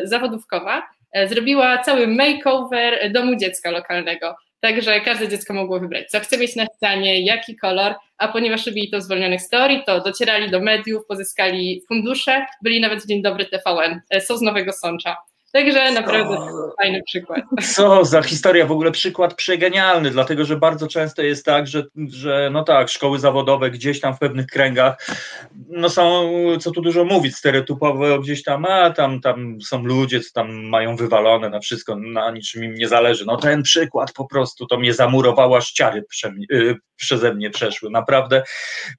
zawodówkowa, 0.04 0.84
zrobiła 1.26 1.78
cały 1.78 2.08
makeover 2.08 3.12
domu 3.12 3.36
dziecka 3.36 3.72
lokalnego. 3.72 4.36
Także 4.62 5.02
każde 5.02 5.28
dziecko 5.28 5.54
mogło 5.54 5.80
wybrać, 5.80 6.10
co 6.10 6.20
chce 6.20 6.38
mieć 6.38 6.56
na 6.56 6.66
ścianie, 6.66 7.26
jaki 7.26 7.56
kolor, 7.56 7.94
a 8.18 8.28
ponieważ 8.28 8.66
robili 8.66 8.90
to 8.90 9.02
zwolnionych 9.02 9.42
story, 9.42 9.82
to 9.86 10.02
docierali 10.02 10.52
do 10.52 10.60
mediów, 10.60 11.06
pozyskali 11.06 11.82
fundusze, 11.88 12.46
byli 12.64 12.82
nawet 12.82 13.04
w 13.04 13.08
Dzień 13.08 13.22
Dobry 13.22 13.46
TVN, 13.46 14.02
e, 14.10 14.22
są 14.22 14.38
z 14.38 14.42
Nowego 14.42 14.74
Sącza. 14.74 15.18
Także 15.54 15.92
naprawdę 15.92 16.38
o, 16.38 16.74
fajny 16.82 17.02
przykład. 17.06 17.42
Co 17.76 18.06
za 18.06 18.22
historia, 18.22 18.66
w 18.66 18.72
ogóle 18.72 18.92
przykład 18.92 19.34
przegenialny, 19.34 20.12
dlatego 20.12 20.46
że 20.46 20.58
bardzo 20.58 20.88
często 20.88 21.22
jest 21.22 21.46
tak, 21.46 21.68
że, 21.68 21.84
że 22.08 22.50
no 22.54 22.64
tak, 22.64 22.90
szkoły 22.90 23.20
zawodowe 23.20 23.72
gdzieś 23.72 24.00
tam 24.00 24.16
w 24.16 24.20
pewnych 24.20 24.48
kręgach, 24.48 25.08
no 25.68 25.90
są, 25.90 26.32
co 26.60 26.72
tu 26.72 26.82
dużo 26.82 27.06
mówić, 27.06 27.36
stereotypowe 27.36 28.20
gdzieś 28.20 28.44
tam, 28.44 28.66
a 28.66 28.90
tam, 28.90 29.22
tam 29.22 29.62
są 29.62 29.84
ludzie, 29.84 30.20
co 30.20 30.34
tam 30.34 30.64
mają 30.64 30.96
wywalone 30.96 31.50
na 31.50 31.60
wszystko, 31.60 31.96
na 31.96 32.32
niczym 32.32 32.64
im 32.64 32.76
nie 32.76 32.88
zależy. 32.88 33.26
No 33.26 33.38
ten 33.38 33.64
przykład 33.64 34.14
po 34.14 34.26
prostu 34.26 34.66
to 34.66 34.80
mnie 34.80 34.94
zamurowała 34.94 35.62
ściary 35.62 36.04
y, 36.52 36.76
przeze 36.96 37.34
mnie 37.34 37.50
przeszły, 37.50 37.90
naprawdę, 37.90 38.44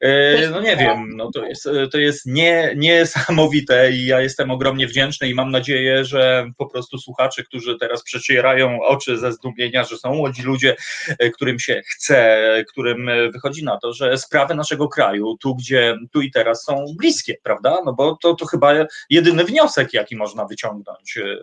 y, 0.05 0.49
no 0.51 0.61
nie 0.61 0.77
wiem, 0.77 1.17
no 1.17 1.31
to 1.31 1.45
jest, 1.45 1.69
to 1.93 1.99
jest 1.99 2.27
nie, 2.27 2.73
niesamowite 2.77 3.93
i 3.93 4.07
ja 4.07 4.21
jestem 4.21 4.51
ogromnie 4.51 4.87
wdzięczny 4.87 5.29
i 5.29 5.35
mam 5.35 5.51
nadzieję, 5.51 6.05
że 6.05 6.42
po 6.59 6.67
prostu 6.67 6.99
słuchaczy, 6.99 7.45
którzy 7.45 7.79
teraz 7.79 8.03
przecierają 8.03 8.83
oczy 8.83 9.19
ze 9.19 9.33
zdumienia, 9.33 9.85
że 9.85 9.97
są 9.97 10.15
młodzi 10.15 10.43
ludzie, 10.43 10.77
e, 11.19 11.31
którym 11.31 11.59
się 11.59 11.83
chce, 11.87 12.39
którym 12.69 13.09
e, 13.09 13.31
wychodzi 13.31 13.65
na 13.65 13.79
to, 13.79 13.93
że 13.93 14.19
sprawy 14.19 14.55
naszego 14.55 14.89
kraju, 14.89 15.37
tu 15.41 15.55
gdzie 15.55 15.97
tu 16.13 16.21
i 16.21 16.31
teraz 16.31 16.65
są 16.65 16.85
bliskie, 16.99 17.35
prawda? 17.43 17.79
No 17.85 17.93
bo 17.93 18.17
to, 18.23 18.35
to 18.35 18.47
chyba 18.47 18.73
jedyny 19.11 19.45
wniosek, 19.45 19.95
jaki 19.95 20.17
można 20.17 20.45
wyciągnąć. 20.45 21.17
E, 21.17 21.37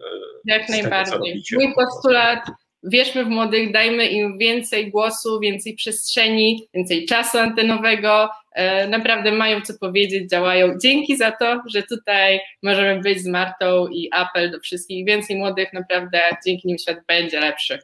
Jak 0.46 0.70
najbardziej. 0.70 1.44
Tego, 1.50 1.64
Mój 1.66 1.74
postulat 1.76 2.40
wierzmy 2.84 3.26
w 3.26 3.30
młodych, 3.30 3.72
dajmy 3.72 4.08
im 4.08 4.38
więcej 4.38 4.92
głosu, 4.92 5.40
więcej 5.40 5.76
przestrzeni, 5.76 6.68
więcej 6.74 7.06
czasu 7.06 7.38
antenowego. 7.38 8.30
E, 8.60 8.88
naprawdę 8.88 9.32
mają 9.32 9.62
co 9.62 9.74
powiedzieć, 9.80 10.30
działają. 10.30 10.78
Dzięki 10.82 11.18
za 11.18 11.32
to, 11.32 11.62
że 11.74 11.84
tutaj 11.84 12.40
możemy 12.64 13.02
być 13.02 13.22
z 13.22 13.28
Martą 13.28 13.88
i 13.88 14.10
apel 14.12 14.52
do 14.52 14.60
wszystkich. 14.60 15.06
Więcej 15.06 15.38
młodych, 15.38 15.74
naprawdę 15.74 16.22
dzięki 16.46 16.68
nim 16.68 16.78
świat 16.78 16.98
będzie 17.08 17.40
lepszy. 17.40 17.80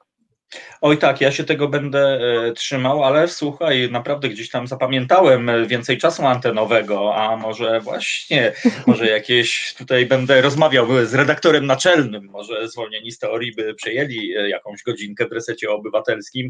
Oj 0.81 0.97
tak, 0.97 1.21
ja 1.21 1.31
się 1.31 1.43
tego 1.43 1.67
będę 1.67 1.99
e, 1.99 2.53
trzymał, 2.53 3.03
ale 3.03 3.27
słuchaj, 3.27 3.91
naprawdę 3.91 4.29
gdzieś 4.29 4.49
tam 4.49 4.67
zapamiętałem 4.67 5.49
e, 5.49 5.65
więcej 5.67 5.97
czasu 5.97 6.25
antenowego, 6.25 7.15
a 7.15 7.37
może 7.37 7.79
właśnie, 7.79 8.53
może 8.87 9.07
jakieś 9.07 9.73
tutaj 9.77 10.05
będę 10.05 10.41
rozmawiał 10.41 10.87
z 11.05 11.13
redaktorem 11.13 11.65
naczelnym, 11.65 12.29
może 12.31 12.67
zwolnieni 12.67 13.11
z 13.11 13.19
teorii 13.19 13.55
by 13.55 13.73
przejęli 13.73 14.35
e, 14.37 14.49
jakąś 14.49 14.83
godzinkę 14.83 15.27
w 15.27 15.31
resecie 15.31 15.69
obywatelskim. 15.71 16.49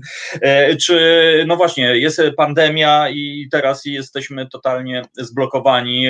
Czy, 0.82 1.44
no 1.48 1.56
właśnie, 1.56 1.98
jest 1.98 2.22
pandemia 2.38 3.10
i 3.10 3.48
teraz 3.52 3.86
jesteśmy 3.86 4.50
totalnie 4.50 5.02
zblokowani. 5.18 6.08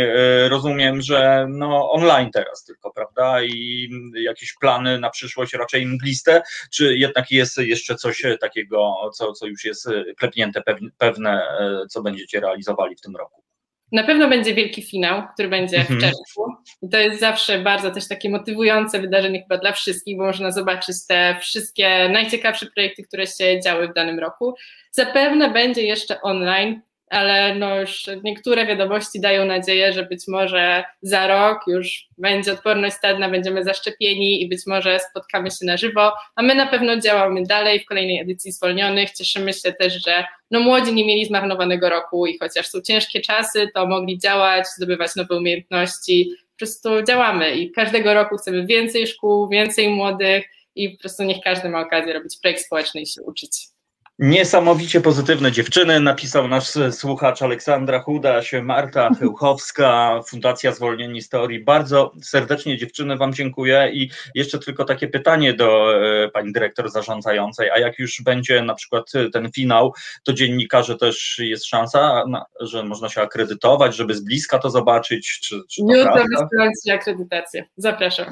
Rozumiem, 0.48 1.02
że 1.02 1.48
no 1.50 1.92
online 1.92 2.30
teraz 2.34 2.64
tylko, 2.64 2.92
prawda? 2.92 3.44
I 3.44 3.90
jakieś 4.14 4.54
plany 4.54 5.00
na 5.00 5.10
przyszłość 5.10 5.54
raczej 5.54 5.86
mgliste, 5.86 6.42
czy 6.72 6.98
jednak 6.98 7.32
jest 7.32 7.58
jeszcze 7.58 7.75
jeszcze 7.76 7.96
coś 7.96 8.26
e, 8.26 8.38
takiego, 8.38 8.96
co, 9.14 9.34
co 9.34 9.46
już 9.48 9.66
jest 9.66 9.88
e, 9.88 10.04
klepnięte, 10.18 10.62
pewne, 10.98 11.32
e, 11.32 11.88
co 11.90 12.02
będziecie 12.02 12.40
realizowali 12.40 12.96
w 12.96 13.02
tym 13.02 13.16
roku? 13.16 13.44
Na 13.92 14.04
pewno 14.04 14.30
będzie 14.30 14.54
wielki 14.54 14.82
finał, 14.82 15.24
który 15.34 15.50
będzie 15.50 15.78
w 15.78 15.92
mhm. 15.92 16.00
czerwcu. 16.00 16.46
I 16.82 16.90
to 16.90 16.98
jest 16.98 17.20
zawsze 17.20 17.60
bardzo 17.60 17.92
też 17.92 18.08
takie 18.08 18.30
motywujące 18.30 19.02
wydarzenie 19.02 19.42
chyba 19.42 19.58
dla 19.58 19.72
wszystkich, 19.72 20.18
bo 20.18 20.24
można 20.26 20.52
zobaczyć 20.52 20.96
te 21.08 21.38
wszystkie 21.42 22.10
najciekawsze 22.10 22.66
projekty, 22.66 23.04
które 23.04 23.28
się 23.28 23.62
działy 23.62 23.88
w 23.88 23.94
danym 23.94 24.20
roku. 24.20 24.56
Zapewne 24.92 25.50
będzie 25.50 25.82
jeszcze 25.82 26.22
online, 26.22 26.82
ale 27.10 27.56
no 27.56 27.80
już 27.80 28.06
niektóre 28.24 28.66
wiadomości 28.66 29.20
dają 29.20 29.46
nadzieję, 29.46 29.94
że 29.94 30.04
być 30.04 30.28
może 30.28 30.84
za 31.02 31.28
rok 31.28 31.60
już 31.68 32.08
będzie 32.18 32.54
odporność 32.54 32.96
stadna, 32.96 33.30
będziemy 33.30 33.64
zaszczepieni 33.64 34.42
i 34.42 34.50
być 34.50 34.62
może 34.68 35.00
spotkamy 35.00 35.52
się 35.52 35.66
na 35.66 35.78
żywo, 35.78 36.12
a 36.36 36.42
my 36.42 36.56
na 36.56 36.68
pewno 36.68 36.98
działamy 37.00 37.44
dalej 37.44 37.80
w 37.80 37.86
kolejnej 37.86 38.20
edycji 38.20 38.52
zwolnionych. 38.52 39.12
Cieszymy 39.12 39.54
się 39.54 39.74
też, 39.74 40.06
że 40.06 40.26
no 40.52 40.60
młodzi 40.60 40.94
nie 40.94 41.06
mieli 41.06 41.26
zmarnowanego 41.26 41.90
roku 41.90 42.28
i 42.28 42.38
chociaż 42.40 42.68
są 42.68 42.82
ciężkie 42.82 43.22
czasy, 43.22 43.70
to 43.74 43.88
mogli 43.88 44.20
działać, 44.20 44.68
zdobywać 44.68 45.16
nowe 45.16 45.38
umiejętności. 45.38 46.32
Po 46.52 46.58
prostu 46.58 47.04
działamy 47.04 47.56
i 47.56 47.72
każdego 47.72 48.14
roku 48.14 48.38
chcemy 48.38 48.66
więcej 48.66 49.08
szkół, 49.08 49.50
więcej 49.50 49.90
młodych 49.90 50.46
i 50.76 50.90
po 50.90 51.00
prostu 51.00 51.24
niech 51.24 51.38
każdy 51.44 51.70
ma 51.70 51.82
okazję 51.82 52.14
robić 52.14 52.38
projekt 52.42 52.62
społeczny 52.62 53.02
i 53.02 53.08
się 53.08 53.22
uczyć. 53.22 53.75
Niesamowicie 54.20 55.02
pozytywne 55.02 55.52
dziewczyny, 55.52 56.00
napisał 56.00 56.48
nasz 56.48 56.72
słuchacz 56.92 57.42
Aleksandra 57.42 58.00
Chudaś, 58.00 58.54
Marta 58.64 59.10
Chełchowska, 59.20 60.22
Fundacja 60.28 60.72
Zwolnieni 60.72 61.22
z 61.22 61.30
Teorii. 61.30 61.64
Bardzo 61.64 62.12
serdecznie 62.22 62.78
dziewczyny 62.78 63.18
Wam 63.18 63.34
dziękuję 63.34 63.90
i 63.94 64.10
jeszcze 64.36 64.60
tylko 64.60 64.86
takie 64.86 65.08
pytanie 65.08 65.54
do 65.54 65.96
e, 66.24 66.30
Pani 66.30 66.54
Dyrektor 66.54 66.90
Zarządzającej, 66.90 67.70
a 67.70 67.80
jak 67.80 68.00
już 68.00 68.22
będzie 68.22 68.62
na 68.62 68.76
przykład 68.76 69.12
ten 69.34 69.52
finał, 69.52 69.94
to 70.24 70.34
dziennikarze 70.34 70.98
też 70.98 71.40
jest 71.40 71.66
szansa, 71.66 72.24
że 72.60 72.84
można 72.84 73.10
się 73.10 73.22
akredytować, 73.22 73.96
żeby 73.96 74.16
z 74.16 74.22
bliska 74.22 74.60
to 74.60 74.70
zobaczyć? 74.70 75.40
Czy, 75.44 75.62
czy 75.70 75.82
to 75.82 75.96
Jutro 75.96 76.14
wysyłajcie 76.14 76.94
akredytację, 76.94 77.66
zapraszam. 77.78 78.26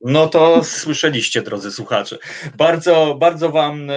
No 0.00 0.28
to 0.28 0.64
słyszeliście 0.64 1.42
drodzy 1.42 1.72
słuchacze. 1.72 2.18
Bardzo, 2.56 3.16
bardzo 3.20 3.50
Wam 3.50 3.90
e, 3.90 3.94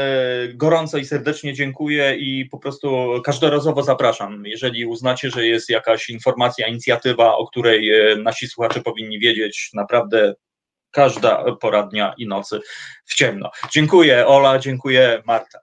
gorąco 0.53 0.97
i 0.97 1.05
serdecznie 1.05 1.32
serdecznie 1.33 1.53
dziękuję 1.53 2.15
i 2.15 2.45
po 2.45 2.59
prostu 2.59 3.09
każdorazowo 3.25 3.83
zapraszam. 3.83 4.45
Jeżeli 4.45 4.85
uznacie, 4.85 5.29
że 5.29 5.47
jest 5.47 5.69
jakaś 5.69 6.09
informacja, 6.09 6.67
inicjatywa, 6.67 7.35
o 7.35 7.47
której 7.47 7.89
e, 7.91 8.15
nasi 8.15 8.47
słuchacze 8.47 8.81
powinni 8.81 9.19
wiedzieć, 9.19 9.69
naprawdę 9.73 10.33
każda 10.91 11.55
pora 11.55 11.83
dnia 11.83 12.13
i 12.17 12.27
nocy 12.27 12.59
w 13.05 13.15
ciemno. 13.15 13.51
Dziękuję 13.71 14.27
Ola, 14.27 14.59
dziękuję 14.59 15.21
Marta. 15.25 15.59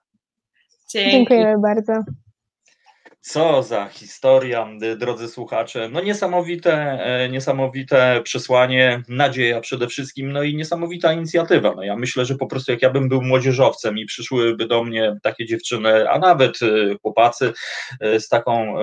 Dzięki. 0.93 1.11
Dziękuję 1.11 1.57
bardzo. 1.62 1.93
Co 3.23 3.62
za 3.62 3.89
historia, 3.89 4.68
drodzy 4.97 5.29
słuchacze. 5.29 5.89
No 5.93 6.01
niesamowite, 6.01 6.73
e, 6.75 7.29
niesamowite 7.29 8.21
przesłanie, 8.25 9.03
nadzieja 9.09 9.61
przede 9.61 9.89
wszystkim, 9.89 10.33
no 10.33 10.43
i 10.43 10.57
niesamowita 10.57 11.12
inicjatywa. 11.12 11.75
No 11.77 11.83
ja 11.83 11.97
myślę, 11.97 12.25
że 12.25 12.35
po 12.35 12.47
prostu 12.47 12.73
jak 12.73 12.83
ja 12.83 12.91
bym 12.91 13.09
był 13.09 13.23
młodzieżowcem 13.23 13.99
i 13.99 14.07
przyszłyby 14.07 14.66
do 14.66 14.85
mnie 14.85 15.16
takie 15.23 15.47
dziewczyny, 15.47 16.11
a 16.11 16.18
nawet 16.18 16.59
e, 16.62 16.66
chłopacy 17.03 17.53
e, 18.01 18.21
z 18.21 18.29
taką 18.29 18.75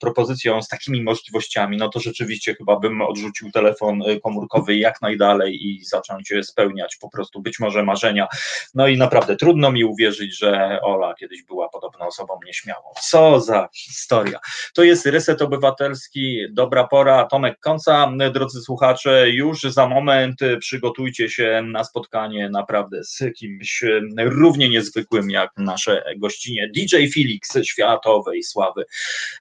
propozycją, 0.00 0.62
z 0.62 0.68
takimi 0.68 1.02
możliwościami, 1.02 1.76
no 1.76 1.88
to 1.88 2.00
rzeczywiście 2.00 2.54
chyba 2.54 2.78
bym 2.78 3.02
odrzucił 3.02 3.50
telefon 3.50 4.02
komórkowy 4.22 4.76
jak 4.76 5.02
najdalej 5.02 5.66
i 5.66 5.84
zacząć 5.84 6.32
spełniać 6.42 6.96
po 6.96 7.10
prostu 7.10 7.42
być 7.42 7.60
może 7.60 7.82
marzenia. 7.82 8.28
No 8.74 8.88
i 8.88 8.96
naprawdę 8.96 9.36
trudno 9.36 9.72
mi 9.72 9.84
uwierzyć, 9.84 10.38
że 10.38 10.80
Ola 10.82 11.14
kiedyś 11.14 11.42
była 11.42 11.68
podobną 11.68 12.06
osobą 12.06 12.40
nieśmiałą. 12.46 12.84
Co 13.02 13.40
za 13.40 13.68
historia. 13.80 14.38
To 14.74 14.82
jest 14.82 15.06
Reset 15.06 15.42
Obywatelski, 15.42 16.40
dobra 16.50 16.86
pora, 16.86 17.24
Tomek 17.24 17.60
Konca. 17.60 18.12
Drodzy 18.32 18.60
słuchacze, 18.60 19.30
już 19.30 19.62
za 19.62 19.88
moment 19.88 20.40
przygotujcie 20.60 21.30
się 21.30 21.62
na 21.66 21.84
spotkanie 21.84 22.50
naprawdę 22.50 23.04
z 23.04 23.22
kimś 23.36 23.84
równie 24.18 24.68
niezwykłym 24.68 25.30
jak 25.30 25.50
nasze 25.56 26.04
gościnie. 26.16 26.70
DJ 26.74 26.96
Felix 27.14 27.58
światowej 27.62 28.42
sławy, 28.42 28.84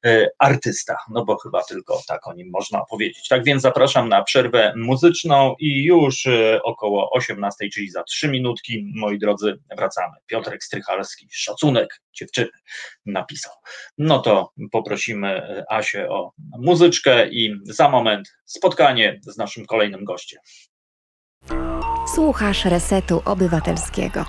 e, 0.06 0.28
artysta, 0.40 0.98
no 1.10 1.26
bo 1.26 1.38
chyba 1.38 1.64
tylko 1.64 2.02
tak 2.08 2.28
o 2.28 2.34
nim 2.34 2.50
można 2.50 2.86
powiedzieć. 2.90 3.28
Tak 3.28 3.44
więc 3.44 3.62
zapraszam 3.62 4.10
na 4.10 4.24
przerwę 4.24 4.74
muzyczną 4.76 5.56
i 5.60 5.84
już 5.84 6.26
e, 6.26 6.60
około 6.64 7.12
18, 7.12 7.70
czyli 7.74 7.90
za 7.90 8.04
3 8.04 8.28
minutki, 8.28 8.92
moi 8.96 9.20
drodzy, 9.20 9.60
wracamy. 9.78 10.14
Piotrek 10.28 10.64
Strychalski, 10.64 11.28
szacunek 11.32 12.02
dziewczyny 12.14 12.50
napisał. 13.06 13.54
No 13.98 14.20
to 14.20 14.27
poprosimy 14.72 15.42
Asię 15.70 16.10
o 16.10 16.32
muzyczkę 16.60 17.30
i 17.30 17.56
za 17.64 17.90
moment 17.90 18.38
spotkanie 18.46 19.20
z 19.22 19.38
naszym 19.38 19.66
kolejnym 19.66 20.06
gościem. 20.06 20.40
Słuchasz 22.16 22.66
Resetu 22.66 23.22
Obywatelskiego. 23.26 24.26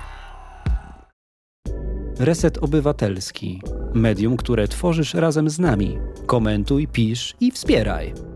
Reset 2.19 2.57
Obywatelski. 2.57 3.61
Medium, 3.93 4.37
które 4.37 4.67
tworzysz 4.67 5.13
razem 5.13 5.49
z 5.49 5.59
nami. 5.59 5.97
Komentuj, 6.25 6.87
pisz 6.87 7.35
i 7.39 7.51
wspieraj. 7.51 8.28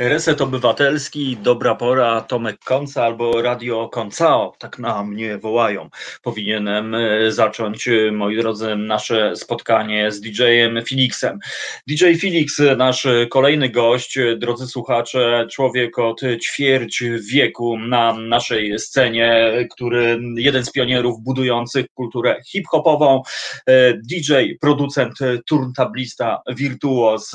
Reset 0.00 0.40
Obywatelski, 0.40 1.36
Dobra 1.36 1.74
Pora, 1.74 2.20
Tomek 2.20 2.58
Konca 2.64 3.04
albo 3.04 3.42
Radio 3.42 3.88
Koncao, 3.88 4.54
tak 4.58 4.78
na 4.78 5.04
mnie 5.04 5.38
wołają. 5.38 5.90
Powinienem 6.22 6.94
e, 6.94 7.32
zacząć, 7.32 7.88
e, 7.88 8.12
moi 8.12 8.36
drodzy, 8.36 8.76
nasze 8.76 9.36
spotkanie 9.36 10.12
z 10.12 10.20
DJ-em 10.20 10.84
Felixem. 10.88 11.38
DJ 11.86 12.14
Felix, 12.20 12.62
nasz 12.76 13.06
kolejny 13.30 13.68
gość, 13.68 14.18
drodzy 14.38 14.66
słuchacze, 14.66 15.46
człowiek 15.50 15.98
od 15.98 16.20
ćwierć 16.42 17.04
wieku 17.32 17.78
na 17.78 18.12
naszej 18.12 18.78
scenie, 18.78 19.52
który 19.70 20.20
jeden 20.36 20.64
z 20.64 20.72
pionierów 20.72 21.20
budujących 21.22 21.86
kulturę 21.94 22.36
hip-hopową, 22.48 23.22
e, 23.66 23.94
DJ, 23.94 24.32
producent, 24.60 25.18
turntablista, 25.46 26.42
wirtuoz, 26.56 27.32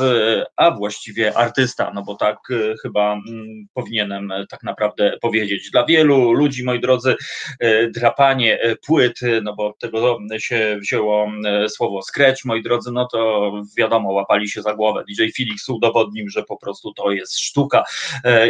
a 0.57 0.71
właściwie 0.71 1.37
artysta, 1.37 1.91
no 1.95 2.03
bo 2.03 2.15
tak 2.15 2.37
chyba 2.81 3.13
mm, 3.13 3.67
powinienem 3.73 4.31
e, 4.31 4.47
tak 4.47 4.63
naprawdę 4.63 5.17
powiedzieć. 5.21 5.71
Dla 5.71 5.85
wielu 5.85 6.31
ludzi, 6.31 6.63
moi 6.63 6.79
drodzy, 6.79 7.15
e, 7.59 7.89
drapanie 7.89 8.61
e, 8.61 8.75
płyt, 8.75 9.19
no 9.43 9.55
bo 9.55 9.73
tego 9.79 10.19
się 10.37 10.77
wzięło 10.81 11.31
słowo 11.67 12.01
scratch, 12.01 12.45
moi 12.45 12.63
drodzy, 12.63 12.91
no 12.91 13.07
to 13.11 13.51
wiadomo, 13.77 14.11
łapali 14.11 14.49
się 14.49 14.61
za 14.61 14.73
głowę. 14.73 15.03
DJ 15.09 15.23
Felix 15.37 15.69
udowodnił, 15.69 16.29
że 16.29 16.43
po 16.43 16.57
prostu 16.57 16.93
to 16.93 17.11
jest 17.11 17.39
sztuka 17.39 17.83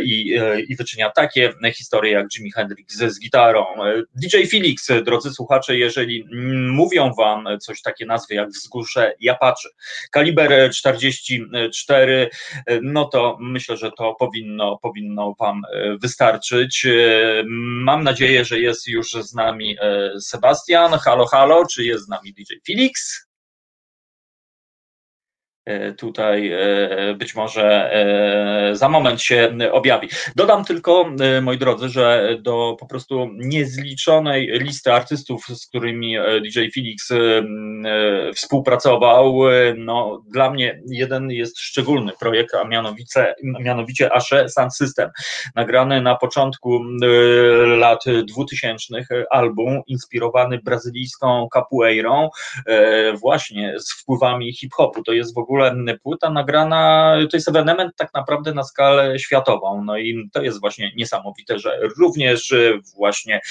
i, 0.03 0.39
i 0.67 0.75
wyczynia 0.75 1.09
takie 1.09 1.53
historie 1.73 2.11
jak 2.11 2.27
Jimi 2.37 2.51
Hendrix 2.51 2.97
z 2.97 3.19
gitarą. 3.19 3.65
DJ 4.15 4.45
Felix, 4.51 4.91
drodzy 5.05 5.31
słuchacze, 5.31 5.77
jeżeli 5.77 6.25
mówią 6.71 7.11
wam 7.17 7.47
coś 7.59 7.81
takie 7.81 8.05
nazwy 8.05 8.35
jak 8.35 8.49
Wzgórze 8.49 9.13
Japaczy, 9.19 9.69
kaliber 10.11 10.71
44, 10.71 12.29
no 12.81 13.05
to 13.05 13.37
myślę, 13.39 13.77
że 13.77 13.84
to 13.91 14.15
powinno, 14.19 14.79
powinno 14.81 15.35
Wam 15.39 15.61
e, 15.73 15.97
wystarczyć. 15.97 16.85
E, 16.85 17.43
mam 17.83 18.03
nadzieję, 18.03 18.45
że 18.45 18.59
jest 18.59 18.87
już 18.87 19.11
z 19.11 19.33
nami 19.33 19.77
e, 19.81 20.11
Sebastian. 20.19 20.91
Halo, 20.91 21.25
halo, 21.25 21.65
czy 21.71 21.83
jest 21.83 22.05
z 22.05 22.07
nami 22.07 22.33
DJ 22.33 22.53
Felix? 22.67 23.24
E, 25.65 25.93
tutaj 25.93 26.51
e, 26.51 27.13
być 27.13 27.35
może 27.35 27.93
e, 27.93 28.75
za 28.75 28.89
moment 28.89 29.21
się 29.21 29.57
objawi. 29.71 30.09
Dodam 30.35 30.65
tylko, 30.65 31.09
moi 31.41 31.57
drodzy, 31.57 31.89
że 31.89 32.37
do 32.41 32.77
po 32.79 32.85
prostu 32.85 33.29
niezliczonej 33.33 34.47
listy 34.53 34.93
artystów, 34.93 35.45
z 35.47 35.67
którymi 35.67 36.15
DJ 36.43 36.59
Felix 36.73 37.09
współpracował, 38.35 39.39
no 39.77 40.23
dla 40.33 40.51
mnie 40.51 40.81
jeden 40.87 41.31
jest 41.31 41.59
szczególny 41.59 42.11
projekt, 42.19 42.53
a 42.53 42.63
mianowicie, 42.63 43.35
mianowicie 43.43 44.15
Ashe 44.15 44.49
Sound 44.49 44.75
System, 44.75 45.09
nagrany 45.55 46.01
na 46.01 46.15
początku 46.15 46.79
lat 47.77 48.03
2000 48.27 48.95
album 49.29 49.81
inspirowany 49.87 50.59
brazylijską 50.63 51.47
capoeirą, 51.53 52.29
właśnie 53.21 53.79
z 53.79 53.93
wpływami 53.93 54.53
hip-hopu. 54.53 55.03
To 55.03 55.13
jest 55.13 55.35
w 55.35 55.37
ogóle 55.37 55.54
ogóle 55.55 55.97
płyta 56.03 56.29
nagrana, 56.29 57.15
to 57.31 57.37
jest 57.37 57.49
ewenement 57.49 57.95
tak 57.95 58.13
naprawdę 58.13 58.53
na 58.53 58.63
skalę 58.63 59.19
światową. 59.19 59.83
No 59.83 59.97
i 59.97 60.29
to 60.33 60.41
jest 60.41 60.59
właśnie 60.59 60.91
niesamowite, 60.95 61.59
że 61.59 61.79
również 61.99 62.53
właśnie 62.95 63.41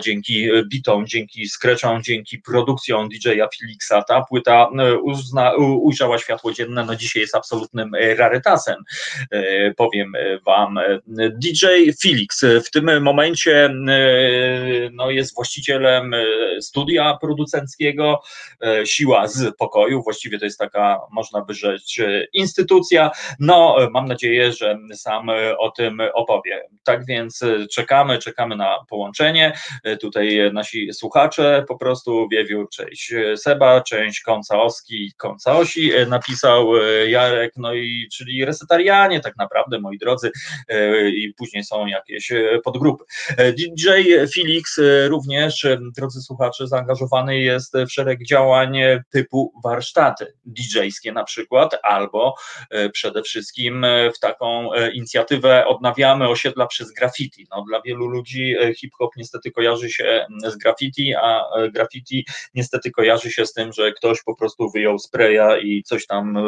dzięki 0.00 0.48
bitom, 0.70 1.06
dzięki 1.06 1.48
scratchom, 1.48 2.02
dzięki 2.02 2.38
produkcjom 2.38 3.08
DJ-a 3.08 3.48
Felixa 3.58 4.04
ta 4.08 4.24
płyta 4.28 4.68
uzna, 5.02 5.52
ujrzała 5.56 6.18
światło 6.18 6.52
dzienne. 6.52 6.84
No 6.84 6.96
dzisiaj 6.96 7.20
jest 7.20 7.36
absolutnym 7.36 7.90
rarytasem. 8.16 8.76
Powiem 9.76 10.12
wam, 10.46 10.78
DJ 11.42 11.66
Felix 12.02 12.44
w 12.66 12.70
tym 12.70 13.02
momencie 13.02 13.70
no, 14.92 15.10
jest 15.10 15.34
właścicielem 15.34 16.14
studia 16.60 17.18
producenckiego 17.20 18.22
Siła 18.84 19.28
z 19.28 19.56
pokoju. 19.56 20.02
Właściwie 20.02 20.38
to 20.38 20.44
jest 20.44 20.58
taka, 20.58 21.00
można 21.10 21.40
by 21.40 21.51
rzecz 21.54 21.98
e, 21.98 22.24
instytucja. 22.32 23.10
No, 23.40 23.76
e, 23.82 23.90
mam 23.90 24.08
nadzieję, 24.08 24.52
że 24.52 24.78
sam 24.94 25.30
e, 25.30 25.58
o 25.58 25.70
tym 25.70 25.98
opowie. 26.14 26.62
Tak 26.84 27.06
więc 27.06 27.40
czekamy, 27.72 28.18
czekamy 28.18 28.56
na 28.56 28.78
połączenie. 28.88 29.52
Tutaj 30.00 30.50
nasi 30.52 30.92
słuchacze 30.92 31.64
po 31.68 31.76
prostu 31.78 32.28
wiewiór, 32.28 32.68
część 32.70 33.14
Seba, 33.36 33.80
część 33.80 34.20
Konca 34.20 34.62
Oski, 34.62 35.12
Konca 35.16 35.58
Osi 35.58 35.90
napisał 36.08 36.72
Jarek, 37.08 37.52
no 37.56 37.74
i 37.74 38.08
czyli 38.12 38.44
resetarianie 38.44 39.20
tak 39.20 39.36
naprawdę, 39.36 39.80
moi 39.80 39.98
drodzy, 39.98 40.30
i 41.06 41.34
później 41.38 41.64
są 41.64 41.86
jakieś 41.86 42.32
podgrupy. 42.64 43.04
DJ 43.58 43.88
Felix 44.34 44.80
również, 45.08 45.66
drodzy 45.96 46.20
słuchacze, 46.20 46.68
zaangażowany 46.68 47.38
jest 47.38 47.74
w 47.74 47.92
szereg 47.92 48.24
działań 48.26 48.78
typu 49.10 49.52
warsztaty 49.64 50.34
DJ-skie 50.44 51.12
na 51.12 51.24
przykład 51.24 51.41
przykład, 51.42 51.76
albo 51.82 52.34
e, 52.70 52.90
przede 52.90 53.22
wszystkim 53.22 53.84
e, 53.84 54.10
w 54.10 54.18
taką 54.18 54.72
e, 54.72 54.92
inicjatywę 54.92 55.66
odnawiamy 55.66 56.28
osiedla 56.28 56.66
przez 56.66 56.92
graffiti. 56.92 57.46
No, 57.50 57.64
dla 57.68 57.80
wielu 57.86 58.06
ludzi 58.06 58.54
hip-hop 58.76 59.10
niestety 59.16 59.50
kojarzy 59.50 59.90
się 59.90 60.26
z 60.46 60.56
graffiti, 60.56 61.14
a 61.14 61.44
graffiti 61.70 62.26
niestety 62.54 62.90
kojarzy 62.90 63.30
się 63.30 63.46
z 63.46 63.52
tym, 63.52 63.72
że 63.72 63.92
ktoś 63.92 64.22
po 64.22 64.36
prostu 64.36 64.70
wyjął 64.70 64.98
spraya 64.98 65.58
i 65.62 65.82
coś 65.82 66.06
tam 66.06 66.38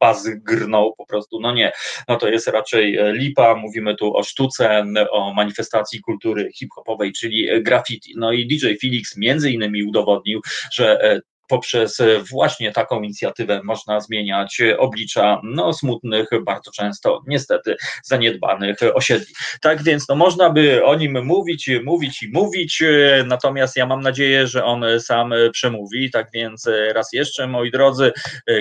bazy 0.00 0.40
grnął 0.44 0.94
po 0.98 1.06
prostu. 1.06 1.40
No 1.40 1.52
nie, 1.52 1.72
no 2.08 2.16
to 2.16 2.28
jest 2.28 2.48
raczej 2.48 2.98
lipa, 3.12 3.54
mówimy 3.54 3.96
tu 3.96 4.16
o 4.16 4.22
sztuce, 4.22 4.84
o 5.10 5.34
manifestacji 5.34 6.00
kultury 6.00 6.50
hip-hopowej, 6.54 7.12
czyli 7.12 7.62
graffiti. 7.62 8.14
No 8.16 8.32
i 8.32 8.46
DJ 8.46 8.66
Felix 8.80 9.16
między 9.16 9.50
innymi 9.50 9.82
udowodnił, 9.82 10.40
że 10.72 11.20
poprzez 11.48 12.00
e, 12.00 12.18
właśnie 12.30 12.72
taką 12.72 13.02
inicjatywę 13.02 13.60
można 13.64 14.00
zmieniać 14.00 14.62
oblicza 14.78 15.40
no, 15.44 15.72
smutnych, 15.72 16.28
bardzo 16.44 16.70
często 16.70 17.22
niestety 17.26 17.76
zaniedbanych 18.02 18.78
osiedli. 18.94 19.34
Tak 19.60 19.82
więc 19.82 20.08
no, 20.08 20.14
można 20.14 20.50
by 20.50 20.84
o 20.84 20.94
nim 20.94 21.24
mówić, 21.24 21.70
mówić 21.84 22.22
i 22.22 22.28
mówić, 22.32 22.82
e, 22.82 23.24
natomiast 23.26 23.76
ja 23.76 23.86
mam 23.86 24.00
nadzieję, 24.00 24.46
że 24.46 24.64
on 24.64 24.84
sam 25.00 25.34
przemówi. 25.52 26.10
Tak 26.10 26.30
więc 26.34 26.66
e, 26.66 26.92
raz 26.92 27.12
jeszcze, 27.12 27.46
moi 27.46 27.70
drodzy, 27.70 28.12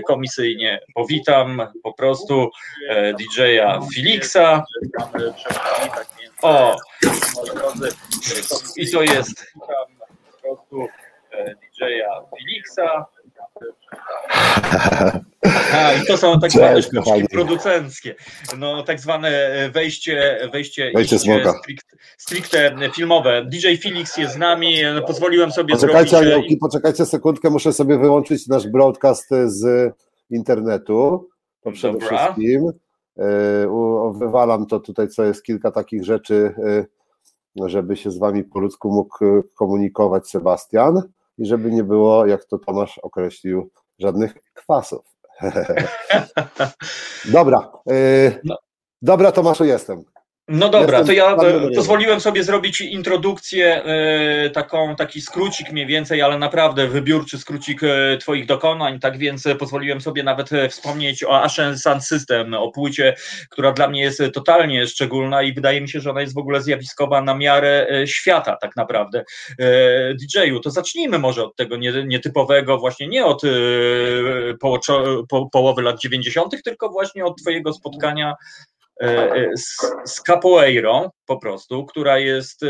komisyjnie 0.08 0.80
powitam 0.96 1.62
po 1.84 1.94
prostu 1.94 2.50
DJ-a 3.20 3.80
Felixa. 3.96 4.64
O, 6.42 6.76
moi 7.36 7.56
drodzy, 7.56 7.90
i 8.78 8.92
to 8.92 9.02
jest 9.02 9.54
po 10.34 10.42
prostu 10.42 10.88
DJ-a 11.46 12.26
Felixa. 12.30 13.06
A, 15.74 15.94
i 15.94 16.06
to 16.06 16.18
są 16.18 16.40
tak 16.40 16.52
zwane 16.52 16.82
sztuczki 16.82 17.28
producenckie. 17.32 18.16
No, 18.58 18.84
tak 18.84 19.00
zwane 19.00 19.32
wejście, 19.74 20.40
wejście, 20.54 20.92
wejście 20.96 21.20
stricte, 21.20 21.98
stricte 22.18 22.76
filmowe. 22.96 23.46
DJ 23.46 23.76
Felix 23.84 24.18
jest 24.18 24.34
z 24.34 24.38
nami, 24.38 24.76
pozwoliłem 25.08 25.52
sobie 25.52 25.74
poczekajcie, 25.74 26.10
zrobić... 26.10 26.28
Aniołki, 26.28 26.58
poczekajcie 26.58 27.06
sekundkę, 27.06 27.50
muszę 27.50 27.74
sobie 27.74 27.98
wyłączyć 27.98 28.48
nasz 28.48 28.68
broadcast 28.68 29.30
z 29.46 29.94
internetu. 30.30 31.30
To 31.62 31.72
przede 31.72 32.00
Dobra. 32.00 32.18
wszystkim. 32.18 32.72
E, 33.18 34.14
wywalam 34.20 34.66
to 34.66 34.80
tutaj, 34.80 35.08
co 35.08 35.24
jest 35.24 35.44
kilka 35.44 35.72
takich 35.72 36.04
rzeczy, 36.04 36.54
e, 37.62 37.70
żeby 37.70 37.98
się 37.98 38.12
z 38.12 38.18
wami 38.18 38.44
po 38.44 38.60
ludzku 38.60 38.92
mógł 38.92 39.18
komunikować 39.56 40.30
Sebastian 40.30 41.02
i 41.38 41.46
żeby 41.46 41.72
nie 41.72 41.84
było, 41.84 42.26
jak 42.26 42.46
to 42.46 42.60
Tomasz 42.60 42.98
określił, 42.98 43.70
żadnych 44.00 44.34
kwasów. 44.54 45.06
Dobra. 47.34 47.72
No. 48.44 48.58
Dobra, 49.02 49.32
Tomaszu, 49.32 49.66
jestem. 49.66 50.04
No 50.50 50.70
dobra, 50.70 51.04
to 51.04 51.12
ja 51.12 51.36
e, 51.36 51.72
pozwoliłem 51.76 52.20
sobie 52.20 52.44
zrobić 52.44 52.82
introdukcję, 52.82 53.84
e, 53.84 54.50
taką, 54.50 54.96
taki 54.96 55.22
skrócik 55.22 55.72
mniej 55.72 55.86
więcej, 55.86 56.22
ale 56.22 56.38
naprawdę 56.38 56.88
wybiórczy 56.88 57.38
skrócik 57.38 57.84
e, 57.84 58.18
Twoich 58.18 58.46
dokonań, 58.46 59.00
tak 59.00 59.18
więc 59.18 59.44
pozwoliłem 59.60 60.02
sobie 60.02 60.24
nawet 60.24 60.50
wspomnieć 60.70 61.24
o 61.24 61.44
Ashen 61.44 61.78
Sound 61.78 62.06
System, 62.06 62.54
o 62.54 62.72
płycie, 62.72 63.16
która 63.50 63.72
dla 63.72 63.88
mnie 63.88 64.02
jest 64.02 64.22
totalnie 64.34 64.88
szczególna 64.88 65.42
i 65.42 65.54
wydaje 65.54 65.82
mi 65.82 65.90
się, 65.90 66.00
że 66.00 66.12
ona 66.12 66.22
jest 66.22 66.34
w 66.34 66.38
ogóle 66.38 66.62
zjawiskowa 66.62 67.22
na 67.22 67.36
miarę 67.36 67.88
świata 68.06 68.58
tak 68.62 68.76
naprawdę. 68.76 69.24
DJ-u, 70.22 70.60
to 70.60 70.72
zacznijmy 70.72 71.20
może 71.20 71.44
od 71.44 71.56
tego 71.56 71.78
nietypowego, 72.06 72.78
właśnie 72.78 73.08
nie 73.08 73.26
od 73.26 73.42
połowy 75.52 75.82
lat 75.82 76.00
90., 76.00 76.64
tylko 76.64 76.90
właśnie 76.90 77.26
od 77.26 77.42
Twojego 77.42 77.74
spotkania 77.74 78.34
z, 79.56 79.78
z 80.06 80.22
capoeirą 80.22 81.10
po 81.26 81.38
prostu, 81.38 81.86
która 81.86 82.20
jest, 82.20 82.64
e, 82.64 82.68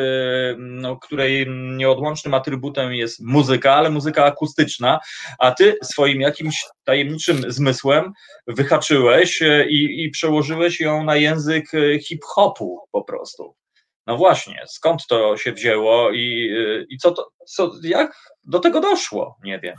no, 0.57 0.97
której 0.97 1.45
nieodłącznym 1.49 2.33
atrybutem 2.33 2.93
jest 2.93 3.19
muzyka, 3.19 3.75
ale 3.75 3.89
muzyka 3.89 4.25
akustyczna, 4.25 4.99
a 5.39 5.51
ty 5.51 5.77
swoim 5.83 6.21
jakimś 6.21 6.65
tajemniczym 6.83 7.51
zmysłem 7.51 8.13
wyhaczyłeś 8.47 9.41
i, 9.69 10.03
i 10.03 10.09
przełożyłeś 10.09 10.79
ją 10.79 11.03
na 11.03 11.15
język 11.15 11.65
hip-hopu 12.07 12.79
po 12.91 13.03
prostu. 13.03 13.55
No 14.07 14.17
właśnie, 14.17 14.63
skąd 14.67 15.07
to 15.07 15.37
się 15.37 15.51
wzięło 15.51 16.11
i, 16.11 16.51
i 16.89 16.97
co 16.97 17.11
to, 17.11 17.27
co, 17.47 17.71
jak 17.83 18.17
do 18.43 18.59
tego 18.59 18.81
doszło? 18.81 19.37
Nie 19.43 19.59
wiem. 19.59 19.75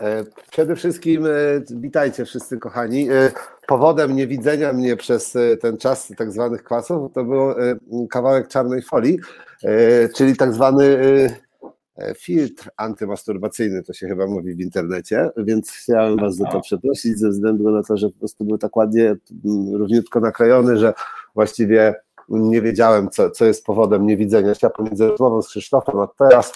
E, 0.00 0.24
przede 0.50 0.76
wszystkim 0.76 1.26
e, 1.26 1.30
witajcie 1.70 2.24
wszyscy 2.24 2.58
kochani. 2.58 3.10
E, 3.10 3.32
powodem 3.66 4.16
niewidzenia 4.16 4.72
mnie 4.72 4.96
przez 4.96 5.36
ten 5.60 5.76
czas 5.76 6.12
tak 6.16 6.32
zwanych 6.32 6.64
kwasów 6.64 7.12
to 7.12 7.24
był 7.24 7.54
kawałek 8.10 8.48
czarnej 8.48 8.82
folii, 8.82 9.18
czyli 10.16 10.36
tak 10.36 10.52
zwany 10.52 10.96
filtr 12.18 12.70
antymasturbacyjny, 12.76 13.82
to 13.82 13.92
się 13.92 14.08
chyba 14.08 14.26
mówi 14.26 14.54
w 14.54 14.60
internecie, 14.60 15.30
więc 15.36 15.70
chciałem 15.70 16.16
Was 16.16 16.36
za 16.36 16.46
to 16.46 16.60
przeprosić 16.60 17.18
ze 17.18 17.30
względu 17.30 17.70
na 17.70 17.82
to, 17.82 17.96
że 17.96 18.10
po 18.10 18.18
prostu 18.18 18.44
był 18.44 18.58
tak 18.58 18.76
ładnie, 18.76 19.16
równiutko 19.72 20.20
naklejony, 20.20 20.76
że 20.76 20.94
właściwie 21.34 21.94
nie 22.28 22.62
wiedziałem, 22.62 23.10
co, 23.10 23.30
co 23.30 23.44
jest 23.44 23.64
powodem 23.64 24.06
niewidzenia 24.06 24.54
się 24.54 24.70
pomiędzy 24.70 25.08
rozmową 25.08 25.42
z 25.42 25.48
Krzysztofem, 25.48 26.00
a 26.00 26.06
teraz 26.06 26.52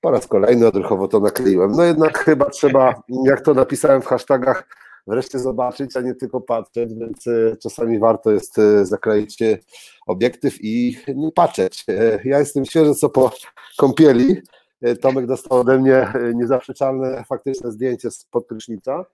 po 0.00 0.10
raz 0.10 0.26
kolejny 0.26 0.66
odruchowo 0.66 1.08
to 1.08 1.20
nakleiłem. 1.20 1.72
No 1.72 1.82
jednak 1.82 2.18
chyba 2.18 2.50
trzeba, 2.50 3.02
jak 3.24 3.40
to 3.40 3.54
napisałem 3.54 4.02
w 4.02 4.06
hashtagach, 4.06 4.66
wreszcie 5.06 5.38
zobaczyć, 5.38 5.96
a 5.96 6.00
nie 6.00 6.14
tylko 6.14 6.40
patrzeć, 6.40 6.94
więc 6.94 7.26
e, 7.26 7.56
czasami 7.56 7.98
warto 7.98 8.30
jest 8.30 8.58
e, 8.58 8.86
zakleić 8.86 9.42
e, 9.42 9.58
obiektyw 10.06 10.64
i 10.64 10.96
nie 11.14 11.32
patrzeć. 11.32 11.84
Ja 12.24 12.38
jestem 12.38 12.64
świeży 12.64 12.94
co 12.94 13.08
po 13.08 13.30
kąpieli. 13.78 14.42
Tomek 15.00 15.26
dostał 15.26 15.58
ode 15.58 15.78
mnie 15.78 16.12
niezaprzeczalne 16.34 17.24
faktyczne 17.24 17.72
zdjęcie 17.72 18.10
z 18.10 18.26
prysznica. 18.48 19.04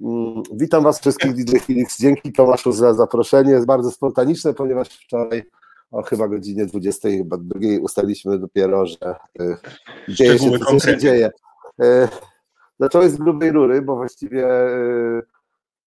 Mm, 0.00 0.42
witam 0.52 0.84
Was 0.84 1.00
wszystkich 1.00 1.34
DJ 1.34 1.58
Felix. 1.58 1.98
Dzięki 1.98 2.32
Tomaszu 2.32 2.72
za 2.72 2.94
zaproszenie. 2.94 3.52
Jest 3.52 3.66
bardzo 3.66 3.90
spontaniczne, 3.90 4.54
ponieważ 4.54 4.88
wczoraj 4.88 5.42
o 5.90 6.02
chyba 6.02 6.28
godzinie 6.28 6.66
20, 6.66 7.08
chyba 7.08 7.36
drugiej 7.36 7.78
ustaliliśmy 7.78 8.38
dopiero, 8.38 8.86
że 8.86 9.14
y, 9.40 9.56
dzieje 10.08 10.38
się 10.38 10.50
to, 10.50 10.64
co 10.64 10.78
się 10.78 10.98
dzieje. 10.98 11.30
Y, 11.82 12.08
zaczęło 12.80 13.08
z 13.08 13.16
grubej 13.16 13.52
rury, 13.52 13.82
bo 13.82 13.96
właściwie 13.96 14.46
y, 14.48 15.22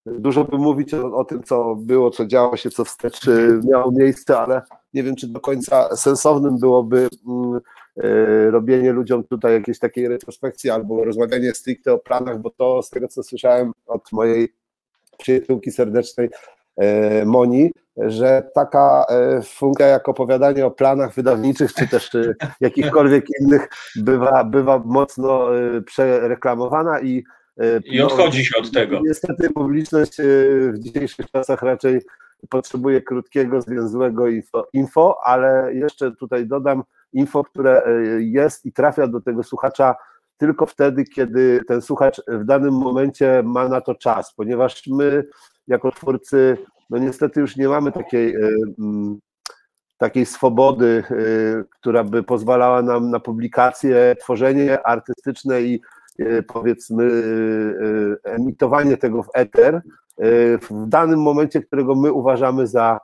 dużo 0.06 0.44
by 0.44 0.58
mówić 0.58 0.94
o, 0.94 1.18
o, 1.18 1.26
tym, 1.26 1.44
co 1.44 1.76
było, 1.76 2.12
co 2.12 2.26
działo 2.26 2.58
się, 2.58 2.70
co 2.70 2.86
wstecz 2.86 3.22
miało 3.64 3.92
miejsce, 3.92 4.40
ale 4.40 4.62
nie 4.94 5.04
wiem, 5.04 5.16
czy 5.16 5.28
do 5.28 5.40
końca 5.40 5.96
sensownym 5.96 6.60
byłoby 6.60 7.08
mm, 7.28 7.62
robienie 8.52 8.92
ludziom 8.92 9.24
tutaj 9.24 9.54
jakiejś 9.54 9.80
takiej 9.80 10.08
retrospekcji 10.08 10.70
albo 10.70 11.04
rozmawianie 11.04 11.54
stricte 11.54 11.94
o 11.94 11.98
planach, 11.98 12.42
bo 12.42 12.50
to 12.50 12.82
z 12.82 12.90
tego, 12.90 13.08
co 13.08 13.24
słyszałem 13.24 13.72
od 13.86 14.12
mojej 14.12 14.54
przyjaciółki 15.18 15.72
serdecznej 15.72 16.30
Moni, 17.26 17.72
że 18.08 18.50
taka 18.56 19.06
e, 19.10 19.42
funkcja 19.42 19.88
jak 19.88 20.10
opowiadanie 20.10 20.66
o 20.66 20.72
planach 20.72 21.14
wydawniczych, 21.14 21.74
czy 21.74 21.88
też 21.88 22.16
e, 22.16 22.34
jakichkolwiek 22.62 23.26
innych, 23.42 23.70
bywa, 23.96 24.44
bywa 24.44 24.82
mocno 24.86 25.58
e, 25.58 25.82
przereklamowana 25.82 27.02
i 27.02 27.24
i 27.86 28.02
odchodzi 28.02 28.46
się 28.46 28.60
od 28.60 28.72
tego. 28.72 29.00
Niestety 29.04 29.50
publiczność 29.50 30.18
w 30.74 30.80
dzisiejszych 30.80 31.32
czasach 31.32 31.62
raczej 31.62 32.02
potrzebuje 32.50 33.02
krótkiego, 33.02 33.62
zwięzłego 33.62 34.28
info, 34.28 34.68
info, 34.74 35.18
ale 35.24 35.74
jeszcze 35.74 36.12
tutaj 36.12 36.48
dodam 36.48 36.84
info, 37.14 37.44
które 37.44 37.84
jest 38.20 38.66
i 38.66 38.74
trafia 38.74 39.08
do 39.08 39.22
tego 39.22 39.44
słuchacza 39.44 39.96
tylko 40.38 40.66
wtedy, 40.66 41.04
kiedy 41.04 41.62
ten 41.68 41.82
słuchacz 41.82 42.22
w 42.28 42.44
danym 42.46 42.74
momencie 42.74 43.44
ma 43.46 43.68
na 43.68 43.82
to 43.82 43.96
czas, 43.96 44.34
ponieważ 44.34 44.88
my 44.88 45.24
jako 45.68 45.92
twórcy 45.92 46.58
no 46.90 46.98
niestety 46.98 47.40
już 47.40 47.56
nie 47.56 47.68
mamy 47.68 47.92
takiej, 47.92 48.36
e, 48.36 48.50
mm, 48.80 49.20
takiej 49.98 50.26
swobody, 50.26 51.04
e, 51.12 51.16
która 51.80 52.04
by 52.04 52.24
pozwalała 52.24 52.82
nam 52.82 53.10
na 53.10 53.20
publikację, 53.20 54.16
tworzenie 54.20 54.88
artystyczne 54.88 55.62
i 55.62 55.82
e, 56.20 56.44
powiedzmy 56.44 57.24
emitowanie 58.24 58.98
tego 58.98 59.24
w 59.24 59.30
eter 59.34 59.82
w 60.62 60.88
danym 60.88 61.22
momencie, 61.22 61.62
którego 61.62 61.96
my 61.96 62.14
uważamy 62.14 62.68
za, 62.68 63.00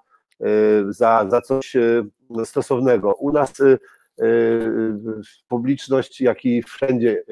za, 0.89 1.25
za 1.29 1.41
coś 1.41 1.75
stosownego. 2.43 3.13
U 3.13 3.31
nas 3.31 3.53
publiczność, 5.47 6.21
jak 6.21 6.45
i 6.45 6.63
wszędzie, 6.63 7.23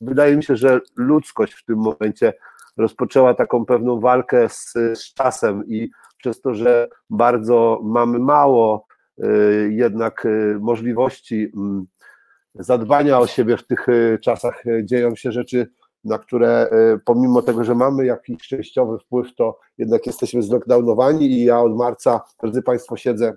wydaje 0.00 0.36
mi 0.36 0.44
się, 0.44 0.56
że 0.56 0.80
ludzkość 0.96 1.52
w 1.52 1.64
tym 1.64 1.78
momencie 1.78 2.32
rozpoczęła 2.76 3.34
taką 3.34 3.64
pewną 3.64 4.00
walkę 4.00 4.48
z, 4.48 4.72
z 4.94 5.14
czasem 5.14 5.66
i 5.66 5.90
przez 6.16 6.40
to, 6.40 6.54
że 6.54 6.88
bardzo 7.10 7.80
mamy 7.82 8.18
mało 8.18 8.86
y, 9.18 9.68
jednak 9.72 10.26
y, 10.26 10.58
możliwości 10.60 11.52
mm, 11.56 11.86
zadbania 12.54 13.18
o 13.18 13.26
siebie 13.26 13.56
w 13.56 13.66
tych 13.66 13.88
y, 13.88 14.18
czasach, 14.22 14.64
dzieją 14.84 15.16
się 15.16 15.32
rzeczy, 15.32 15.70
na 16.04 16.18
które 16.18 16.70
pomimo 17.04 17.42
tego, 17.42 17.64
że 17.64 17.74
mamy 17.74 18.06
jakiś 18.06 18.48
częściowy 18.48 18.98
wpływ, 18.98 19.34
to 19.34 19.58
jednak 19.78 20.06
jesteśmy 20.06 20.42
zlockdownowani 20.42 21.26
i 21.26 21.44
ja 21.44 21.60
od 21.60 21.76
marca, 21.76 22.20
drodzy 22.40 22.62
Państwo, 22.62 22.96
siedzę 22.96 23.36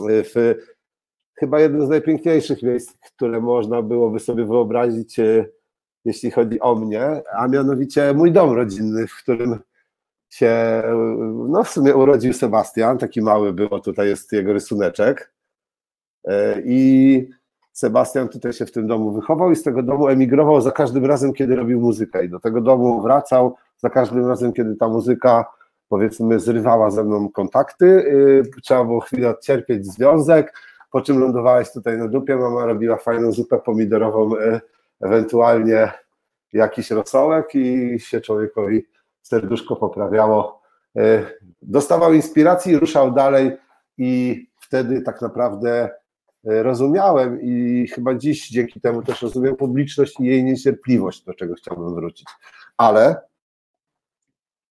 w 0.00 0.54
chyba 1.34 1.60
jednym 1.60 1.86
z 1.86 1.88
najpiękniejszych 1.88 2.62
miejsc, 2.62 2.92
które 3.14 3.40
można 3.40 3.82
byłoby 3.82 4.20
sobie 4.20 4.44
wyobrazić, 4.44 5.20
jeśli 6.04 6.30
chodzi 6.30 6.60
o 6.60 6.74
mnie, 6.74 7.22
a 7.36 7.48
mianowicie 7.48 8.14
mój 8.14 8.32
dom 8.32 8.52
rodzinny, 8.52 9.06
w 9.06 9.16
którym 9.22 9.58
się, 10.30 10.82
no 11.48 11.64
w 11.64 11.68
sumie 11.68 11.94
urodził 11.94 12.32
Sebastian, 12.32 12.98
taki 12.98 13.22
mały 13.22 13.52
było, 13.52 13.80
tutaj 13.80 14.08
jest 14.08 14.32
jego 14.32 14.52
rysuneczek. 14.52 15.32
E, 16.24 16.60
i 16.64 17.28
Sebastian 17.72 18.28
tutaj 18.28 18.52
się 18.52 18.66
w 18.66 18.72
tym 18.72 18.86
domu 18.86 19.12
wychował 19.12 19.50
i 19.50 19.56
z 19.56 19.62
tego 19.62 19.82
domu 19.82 20.08
emigrował 20.08 20.60
za 20.60 20.70
każdym 20.70 21.04
razem, 21.04 21.32
kiedy 21.32 21.56
robił 21.56 21.80
muzykę. 21.80 22.24
I 22.24 22.28
do 22.28 22.40
tego 22.40 22.60
domu 22.60 23.02
wracał 23.02 23.56
za 23.76 23.90
każdym 23.90 24.26
razem, 24.26 24.52
kiedy 24.52 24.76
ta 24.76 24.88
muzyka 24.88 25.44
powiedzmy 25.88 26.40
zrywała 26.40 26.90
ze 26.90 27.04
mną 27.04 27.30
kontakty, 27.30 28.04
e, 28.56 28.60
trzeba 28.60 28.84
było 28.84 29.00
chwilę 29.00 29.30
odcierpieć 29.30 29.86
związek, 29.86 30.54
po 30.90 31.00
czym 31.00 31.18
lądowałeś 31.18 31.72
tutaj 31.72 31.98
na 31.98 32.08
dupie, 32.08 32.36
mama 32.36 32.66
robiła 32.66 32.96
fajną 32.96 33.32
zupę 33.32 33.58
pomidorową, 33.58 34.38
e, 34.38 34.60
ewentualnie 35.00 35.92
jakiś 36.52 36.90
rosołek 36.90 37.54
i 37.54 38.00
się 38.00 38.20
człowiekowi 38.20 38.86
serduszko 39.22 39.76
poprawiało. 39.76 40.62
E, 40.96 41.26
dostawał 41.62 42.12
inspiracji, 42.12 42.78
ruszał 42.78 43.12
dalej 43.12 43.56
i 43.98 44.44
wtedy 44.60 45.02
tak 45.02 45.22
naprawdę 45.22 45.90
e, 46.44 46.62
rozumiałem 46.62 47.42
i 47.42 47.86
chyba 47.94 48.14
dziś 48.14 48.48
dzięki 48.48 48.80
temu 48.80 49.02
też 49.02 49.22
rozumiem 49.22 49.56
publiczność 49.56 50.20
i 50.20 50.24
jej 50.24 50.44
niecierpliwość, 50.44 51.24
do 51.24 51.34
czego 51.34 51.54
chciałbym 51.54 51.94
wrócić. 51.94 52.28
Ale 52.76 53.20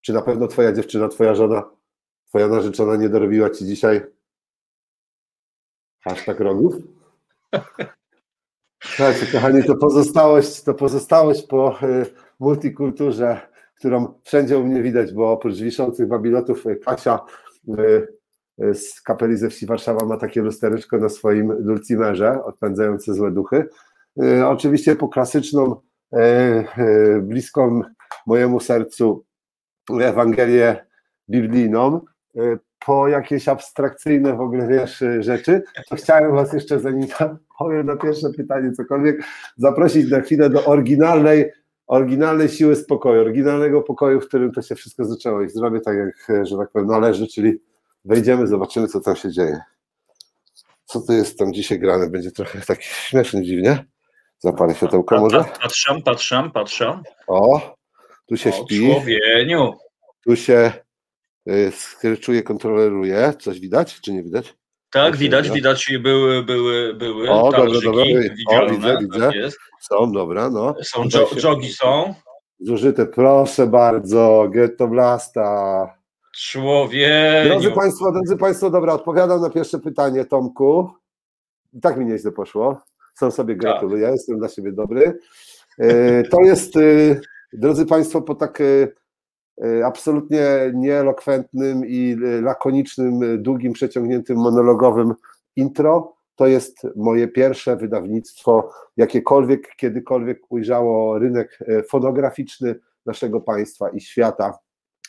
czy 0.00 0.12
na 0.12 0.22
pewno 0.22 0.48
twoja 0.48 0.72
dziewczyna, 0.72 1.08
twoja 1.08 1.34
żona, 1.34 1.62
twoja 2.28 2.48
narzeczona 2.48 2.96
nie 2.96 3.08
dorobiła 3.08 3.50
ci 3.50 3.64
dzisiaj 3.66 4.00
tak 6.26 6.40
rogów? 6.40 6.74
Słuchajcie, 8.84 9.26
kochani, 9.32 9.64
to 9.64 9.76
pozostałość, 9.76 10.62
to 10.62 10.74
pozostałość 10.74 11.42
po 11.46 11.78
e, 11.82 12.06
multikulturze 12.40 13.40
którą 13.78 14.14
wszędzie 14.22 14.58
u 14.58 14.64
mnie 14.64 14.82
widać, 14.82 15.12
bo 15.12 15.32
oprócz 15.32 15.54
wiszących 15.54 16.08
babilotów 16.08 16.66
e, 16.66 16.76
Kasia 16.76 17.20
e, 18.58 18.74
z 18.74 19.02
kapeli 19.02 19.36
ze 19.36 19.50
wsi 19.50 19.66
Warszawa 19.66 20.06
ma 20.06 20.16
takie 20.16 20.42
lustereczko 20.42 20.98
na 20.98 21.08
swoim 21.08 21.64
dulcimerze, 21.64 22.44
odpędzające 22.44 23.14
złe 23.14 23.30
duchy. 23.30 23.68
Oczywiście 24.46 24.96
po 24.96 25.08
klasyczną, 25.08 25.76
bliską 27.22 27.80
mojemu 28.26 28.60
sercu 28.60 29.24
Ewangelię 30.00 30.86
biblijną, 31.30 32.00
y, 32.36 32.58
po 32.86 33.08
jakieś 33.08 33.48
abstrakcyjne 33.48 34.36
w 34.36 34.40
ogóle 34.40 34.68
wiesz, 34.68 35.04
rzeczy, 35.20 35.62
to 35.88 35.96
chciałem 35.96 36.34
Was 36.34 36.52
jeszcze, 36.52 36.80
zanim 36.80 37.08
powiem 37.58 37.86
na 37.86 37.96
pierwsze 37.96 38.30
pytanie 38.36 38.72
cokolwiek, 38.72 39.24
zaprosić 39.56 40.10
na 40.10 40.20
chwilę 40.20 40.50
do 40.50 40.64
oryginalnej, 40.64 41.52
oryginalnej 41.86 42.48
siły 42.48 42.76
spokoju, 42.76 43.20
oryginalnego 43.20 43.82
pokoju, 43.82 44.20
w 44.20 44.28
którym 44.28 44.52
to 44.52 44.62
się 44.62 44.74
wszystko 44.74 45.04
zaczęło 45.04 45.42
i 45.42 45.48
zrobię 45.48 45.80
tak, 45.80 45.96
jak, 45.96 46.46
że 46.46 46.56
tak 46.56 46.70
powiem, 46.70 46.88
należy, 46.88 47.26
czyli 47.26 47.58
wejdziemy, 48.04 48.46
zobaczymy, 48.46 48.88
co 48.88 49.00
tam 49.00 49.16
się 49.16 49.30
dzieje. 49.30 49.60
Co 50.84 51.00
to 51.00 51.12
jest 51.12 51.38
tam 51.38 51.52
dzisiaj 51.52 51.78
grane? 51.78 52.10
Będzie 52.10 52.30
trochę 52.30 52.60
tak 52.60 52.82
śmiesznie, 52.82 53.42
dziwnie. 53.42 53.84
Zapalę 54.38 54.74
światełko 54.74 55.20
może? 55.20 55.44
Patrzę, 55.62 56.00
patrzę, 56.04 56.50
patrzę. 56.54 57.00
O, 57.26 57.76
tu 58.26 58.36
się 58.36 58.50
o, 58.50 58.52
śpi. 58.52 58.86
Człowieniu. 58.86 59.72
Tu 60.24 60.36
się 60.36 60.72
skryczuje, 61.70 62.42
kontroleruje. 62.42 63.32
Coś 63.40 63.60
widać, 63.60 64.00
czy 64.00 64.12
nie 64.12 64.22
widać? 64.22 64.54
Tak, 64.90 65.16
widać, 65.16 65.50
widać, 65.50 65.92
były, 66.02 66.42
były, 66.42 66.94
były. 66.94 67.30
O, 67.30 67.42
dobra, 67.44 67.58
talerzyki 67.58 67.86
dobra. 67.86 68.02
O, 68.04 68.34
widzialne, 68.36 68.72
widzę, 68.76 68.94
tak 68.94 69.02
widzę. 69.12 69.30
jest. 69.38 69.58
Są, 69.80 70.12
dobra, 70.12 70.50
no. 70.50 70.74
Są 70.82 71.10
się- 71.10 71.26
jogi 71.42 71.72
są. 71.72 72.14
Zużyte, 72.60 73.06
proszę 73.06 73.66
bardzo, 73.66 74.48
Getto 74.50 74.88
Blasta. 74.88 75.86
Człowieniu. 76.36 77.48
Drodzy 77.48 77.70
Państwo, 77.70 78.12
drodzy 78.12 78.36
Państwo, 78.36 78.70
dobra, 78.70 78.92
odpowiadam 78.92 79.40
na 79.40 79.50
pierwsze 79.50 79.78
pytanie, 79.78 80.24
Tomku. 80.24 80.90
I 81.72 81.80
tak 81.80 81.96
mi 81.96 82.06
nieźle 82.06 82.32
poszło. 82.32 82.80
Sam 83.14 83.32
sobie 83.32 83.56
gratuluję, 83.56 84.02
ja 84.02 84.10
jestem 84.10 84.38
dla 84.38 84.48
siebie 84.48 84.72
dobry. 84.72 85.18
E, 85.78 86.22
To 86.22 86.40
jest, 86.40 86.76
e, 86.76 86.80
drodzy 87.52 87.86
Państwo, 87.86 88.22
po 88.22 88.34
tak 88.34 88.62
absolutnie 89.84 90.46
nieelokwentnym 90.74 91.86
i 91.86 92.16
e, 92.26 92.40
lakonicznym, 92.40 93.22
e, 93.22 93.38
długim, 93.38 93.72
przeciągniętym, 93.72 94.38
monologowym 94.38 95.14
intro, 95.56 96.14
to 96.36 96.46
jest 96.46 96.86
moje 96.96 97.28
pierwsze 97.28 97.76
wydawnictwo, 97.76 98.70
jakiekolwiek, 98.96 99.76
kiedykolwiek 99.76 100.40
ujrzało 100.48 101.18
rynek 101.18 101.58
e, 101.68 101.82
fonograficzny 101.82 102.74
naszego 103.06 103.40
państwa 103.40 103.88
i 103.88 104.00
świata 104.00 104.58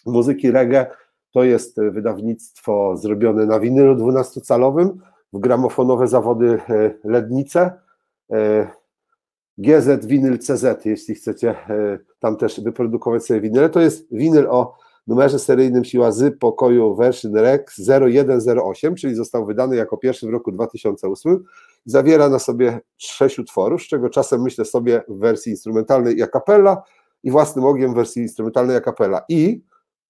muzyki 0.06 0.52
reggae. 0.52 0.86
To 1.32 1.44
jest 1.44 1.80
e, 1.80 1.92
wydawnictwo 1.92 2.98
zrobione 2.98 3.46
na 3.46 3.60
winylu 3.60 3.96
12-calowym, 3.96 4.90
w 5.34 5.40
gramofonowe 5.40 6.08
zawody 6.08 6.60
e, 6.70 6.92
Lednice. 7.04 7.72
GZ 9.58 10.06
Winyl 10.06 10.40
CZ, 10.40 10.86
jeśli 10.86 11.16
chcecie 11.16 11.50
e, 11.50 12.00
tam 12.20 12.38
też 12.38 12.62
wyprodukować 12.62 13.26
sobie 13.26 13.42
winyle. 13.42 13.70
To 13.70 13.80
jest 13.80 14.08
winyl 14.12 14.48
o 14.50 14.76
numerze 15.08 15.40
seryjnym 15.40 15.86
Siła 15.86 16.12
Z 16.12 16.40
pokoju 16.40 16.96
version 16.96 17.36
REX 17.36 17.82
0108, 17.82 18.96
czyli 18.96 19.16
został 19.16 19.46
wydany 19.46 19.76
jako 19.76 19.98
pierwszy 19.98 20.28
w 20.28 20.30
roku 20.30 20.52
2008. 20.52 21.44
Zawiera 21.86 22.30
na 22.30 22.40
sobie 22.40 22.80
sześć 22.98 23.40
utworów, 23.40 23.82
z 23.82 23.88
czego 23.88 24.10
czasem 24.10 24.42
myślę 24.42 24.66
sobie 24.66 25.02
w 25.08 25.20
wersji 25.20 25.52
instrumentalnej 25.52 26.18
i 26.18 26.24
a 26.24 26.28
i 27.24 27.32
własnym 27.32 27.66
ogiem 27.66 27.92
w 27.92 27.96
wersji 27.96 28.22
instrumentalnej 28.22 28.78
a 28.78 28.82
cappella. 28.82 29.22
I 29.30 29.62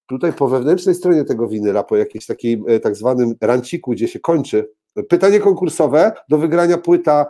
tutaj 0.06 0.32
po 0.32 0.48
wewnętrznej 0.48 0.94
stronie 0.94 1.24
tego 1.24 1.48
winyla, 1.48 1.82
po 1.82 1.96
jakiejś 1.96 2.26
takiej 2.26 2.62
e, 2.68 2.80
tak 2.80 2.96
zwanym 2.96 3.34
ranciku, 3.40 3.90
gdzie 3.90 4.08
się 4.08 4.20
kończy, 4.20 4.70
pytanie 5.08 5.40
konkursowe, 5.40 6.12
do 6.28 6.38
wygrania 6.38 6.78
płyta 6.78 7.26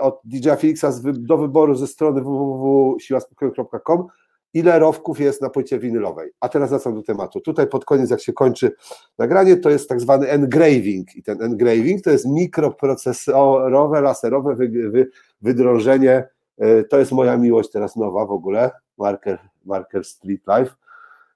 od 0.00 0.20
DJ 0.24 0.48
Felixa 0.58 0.86
do 1.12 1.38
wyboru 1.38 1.74
ze 1.74 1.86
strony 1.86 2.20
www.siłaspokoju.com 2.20 4.06
ile 4.54 4.78
rowków 4.78 5.20
jest 5.20 5.42
na 5.42 5.50
płycie 5.50 5.78
winylowej. 5.78 6.30
A 6.40 6.48
teraz 6.48 6.70
wracam 6.70 6.94
do 6.94 7.02
tematu. 7.02 7.40
Tutaj 7.40 7.66
pod 7.66 7.84
koniec, 7.84 8.10
jak 8.10 8.20
się 8.20 8.32
kończy 8.32 8.72
nagranie, 9.18 9.56
to 9.56 9.70
jest 9.70 9.88
tak 9.88 10.00
zwany 10.00 10.28
engraving 10.28 11.16
i 11.16 11.22
ten 11.22 11.42
engraving 11.42 12.04
to 12.04 12.10
jest 12.10 12.26
mikroprocesorowe, 12.26 14.00
laserowe 14.00 14.54
wy, 14.54 14.68
wy, 14.90 15.10
wydrążenie. 15.42 16.28
Y, 16.62 16.84
To 16.90 16.98
jest 16.98 17.12
moja 17.12 17.36
miłość 17.36 17.70
teraz 17.70 17.96
nowa 17.96 18.26
w 18.26 18.30
ogóle, 18.30 18.70
marker, 18.98 19.38
marker 19.64 20.04
Street 20.04 20.42
Life. 20.58 20.74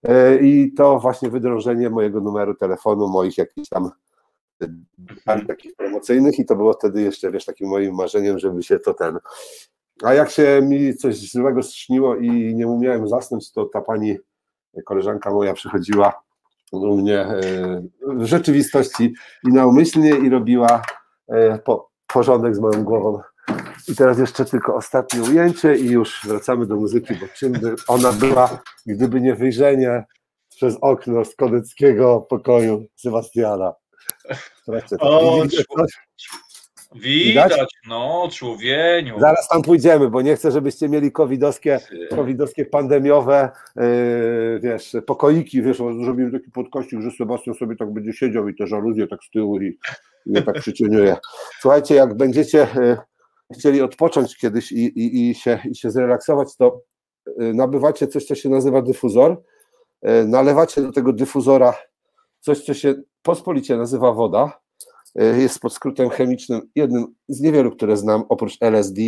Y, 0.09 0.39
I 0.43 0.73
to 0.73 0.99
właśnie 0.99 1.31
wydrążenie 1.31 1.91
mojego 1.91 2.21
numeru 2.21 2.55
telefonu, 2.55 3.09
moich 3.09 3.39
jakichś 3.39 3.69
tam 3.69 3.91
takich 5.47 5.77
promocyjnych 5.77 6.39
i 6.39 6.45
to 6.45 6.57
było 6.57 6.73
wtedy 6.73 7.03
jeszcze, 7.03 7.31
wiesz, 7.31 7.45
takim 7.45 7.69
moim 7.69 7.95
marzeniem, 7.95 8.39
żeby 8.39 8.63
się 8.63 8.79
to 8.79 8.95
ten... 8.95 9.19
A 10.03 10.15
jak 10.15 10.31
się 10.31 10.61
mi 10.63 10.95
coś 10.95 11.31
złego 11.31 11.63
śniło 11.63 12.17
i 12.17 12.55
nie 12.55 12.67
umiałem 12.67 13.09
zasnąć, 13.09 13.53
to 13.53 13.65
ta 13.65 13.81
pani, 13.81 14.17
koleżanka 14.85 15.31
moja 15.31 15.55
przychodziła 15.55 16.23
u 16.73 16.97
mnie 16.97 17.21
e, 17.21 17.41
w 18.07 18.25
rzeczywistości 18.25 19.15
i 19.49 19.53
naumyślnie 19.53 20.11
i 20.11 20.29
robiła 20.29 20.83
e, 21.29 21.59
po, 21.59 21.91
porządek 22.07 22.57
z 22.57 22.61
moją 22.61 22.85
głową. 22.85 23.21
I 23.89 23.97
teraz 23.97 24.19
jeszcze 24.19 24.45
tylko 24.45 24.75
ostatnie 24.75 25.23
ujęcie 25.23 25.77
i 25.77 25.91
już 25.91 26.21
wracamy 26.27 26.67
do 26.67 26.77
muzyki, 26.77 27.15
bo 27.15 27.27
czym 27.35 27.53
by 27.53 27.75
ona 27.89 28.13
była, 28.13 28.63
gdyby 28.87 29.21
nie 29.21 29.35
wyjrzenie 29.35 30.05
przez 30.49 30.77
okno 30.81 31.25
z 31.25 31.37
kodeckiego 31.37 32.21
pokoju 32.21 32.85
Sebastiana. 32.97 33.73
O, 35.01 35.45
coś? 35.49 35.93
Widać, 36.95 37.53
no, 37.89 38.29
człowieniu. 38.33 39.21
Zaraz 39.21 39.49
tam 39.49 39.63
pójdziemy, 39.63 40.11
bo 40.11 40.23
nie 40.23 40.37
chcę, 40.37 40.51
żebyście 40.51 40.89
mieli 40.89 41.13
covidowskie, 41.13 41.81
covidowskie 42.11 42.65
pandemiowe, 42.67 43.51
yy, 43.77 44.61
wiesz, 44.63 44.97
pokoiki, 45.07 45.63
wiesz, 45.63 45.77
zrobimy 45.77 46.33
taki 46.33 46.51
podkośnik, 46.51 47.01
że 47.01 47.11
Sebastian 47.11 47.55
sobie 47.55 47.77
tak 47.77 47.93
będzie 47.93 48.13
siedział 48.13 48.49
i 48.49 48.55
te 48.55 48.67
żaluzje 48.67 49.07
tak 49.07 49.25
z 49.25 49.31
tyłu 49.31 49.61
i, 49.61 49.79
mnie 50.27 50.43
tak 50.43 50.55
przycieniuje. 50.63 51.17
Słuchajcie, 51.61 51.95
jak 51.95 52.17
będziecie 52.17 52.67
yy, 52.77 52.97
chcieli 53.59 53.83
odpocząć 53.83 54.37
kiedyś 54.37 54.73
i, 54.73 54.85
i, 54.85 55.31
i, 55.31 55.35
się, 55.35 55.59
i 55.71 55.77
się 55.77 55.91
zrelaksować, 55.91 56.57
to 56.57 56.81
yy, 57.39 57.55
nabywacie 57.55 58.07
coś, 58.07 58.25
co 58.25 58.35
się 58.35 58.49
nazywa 58.49 58.83
dyfuzor, 58.83 59.43
yy, 60.03 60.27
nalewacie 60.27 60.83
do 60.83 60.93
tego 60.93 61.13
dyfuzora 61.13 61.75
coś, 62.43 62.65
co 62.65 62.75
się 62.75 62.95
pospolicie 63.23 63.77
nazywa 63.77 64.13
woda, 64.13 64.61
y, 65.21 65.41
jest 65.41 65.59
pod 65.59 65.75
skrótem 65.75 66.11
chemicznym, 66.11 66.71
jednym 66.75 67.15
z 67.29 67.41
niewielu, 67.41 67.71
które 67.71 67.97
znam, 67.97 68.25
oprócz 68.29 68.57
LSD 68.61 69.03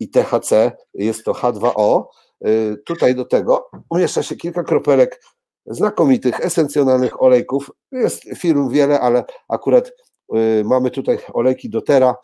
i 0.00 0.10
THC, 0.10 0.72
jest 0.94 1.24
to 1.24 1.32
H2O. 1.32 2.04
Y, 2.46 2.82
Tutaj 2.86 3.14
do 3.14 3.24
tego 3.24 3.68
umieszcza 3.90 4.22
się 4.22 4.36
kilka 4.36 4.64
kropelek 4.64 5.22
znakomitych, 5.66 6.40
esencjonalnych 6.40 7.22
olejków. 7.22 7.70
Jest 7.92 8.22
firm 8.36 8.70
wiele, 8.70 9.00
ale 9.00 9.24
akurat 9.48 9.92
y, 10.34 10.64
mamy 10.64 10.90
tutaj 10.90 11.18
olejki 11.32 11.70
dotera, 11.70 12.14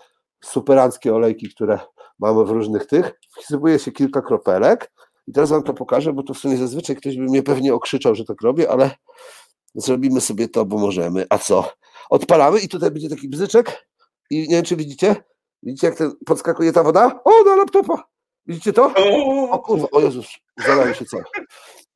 superanckie 0.45 1.15
olejki, 1.15 1.49
które 1.49 1.79
mamy 2.19 2.45
w 2.45 2.51
różnych 2.51 2.87
tych. 2.87 3.13
Wsypuje 3.39 3.79
się 3.79 3.93
kilka 3.93 4.23
kropelek 4.23 4.93
i 5.27 5.33
teraz 5.33 5.51
wam 5.51 5.63
to 5.63 5.75
pokażę, 5.75 6.13
bo 6.13 6.23
to 6.23 6.35
w 6.35 6.39
sumie 6.39 6.57
zazwyczaj 6.57 6.97
ktoś 6.97 7.17
by 7.17 7.23
mnie 7.23 7.43
pewnie 7.43 7.75
okrzyczał, 7.75 8.15
że 8.15 8.25
tak 8.25 8.43
robię, 8.43 8.71
ale 8.71 8.91
zrobimy 9.77 10.21
sobie 10.21 10.49
to, 10.49 10.65
bo 10.65 10.79
możemy. 10.79 11.27
A 11.31 11.39
co? 11.39 11.73
Odpalamy 12.11 12.61
i 12.61 12.69
tutaj 12.69 12.91
będzie 12.91 13.09
taki 13.09 13.29
bzyczek 13.29 13.87
i 14.31 14.41
nie 14.41 14.55
wiem, 14.55 14.65
czy 14.65 14.77
widzicie? 14.77 15.17
Widzicie, 15.63 15.87
jak 15.87 15.97
ten 15.97 16.13
podskakuje 16.27 16.73
ta 16.73 16.83
woda? 16.83 17.21
O, 17.25 17.45
na 17.45 17.57
laptopa! 17.57 18.05
Widzicie 18.47 18.73
to? 18.73 18.93
O 19.51 19.59
kurwa, 19.59 19.87
o 19.93 20.01
Jezus, 20.01 20.27
zalałem 20.67 20.95
się 20.95 21.05
co. 21.05 21.19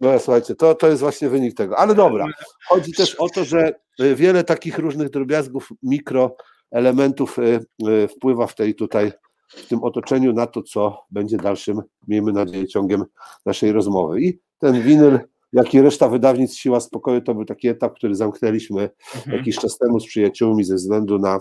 No 0.01 0.19
słuchajcie, 0.19 0.55
to, 0.55 0.75
to 0.75 0.89
jest 0.89 1.01
właśnie 1.01 1.29
wynik 1.29 1.55
tego. 1.55 1.79
Ale 1.79 1.95
dobra, 1.95 2.27
chodzi 2.69 2.93
też 2.93 3.15
o 3.15 3.29
to, 3.29 3.45
że 3.45 3.73
y, 4.01 4.15
wiele 4.15 4.45
takich 4.45 4.79
różnych 4.79 5.11
drobiazgów, 5.11 5.69
mikroelementów 5.83 7.39
y, 7.39 7.61
y, 7.89 8.09
wpływa 8.09 8.47
w 8.47 8.55
tej 8.55 8.75
tutaj, 8.75 9.13
w 9.49 9.67
tym 9.67 9.85
otoczeniu 9.85 10.33
na 10.33 10.47
to, 10.47 10.63
co 10.63 11.05
będzie 11.11 11.37
dalszym, 11.37 11.83
miejmy 12.09 12.33
nadzieję, 12.33 12.69
ciągiem 12.69 13.05
naszej 13.47 13.73
rozmowy. 13.73 14.21
I 14.21 14.39
ten 14.59 14.83
winyl, 14.83 15.19
jak 15.53 15.75
i 15.75 15.83
reszta 15.83 16.09
wydawnictw 16.09 16.59
Siła 16.59 16.81
Spokoju, 16.81 17.21
to 17.21 17.35
był 17.35 17.45
taki 17.45 17.69
etap, 17.69 17.95
który 17.95 18.15
zamknęliśmy 18.15 18.91
Mhm. 19.17 19.37
jakiś 19.37 19.57
czas 19.57 19.79
temu 19.79 20.01
z 20.01 20.07
przyjaciółmi 20.07 20.65
ze 20.65 20.75
względu 20.75 21.19
na 21.19 21.39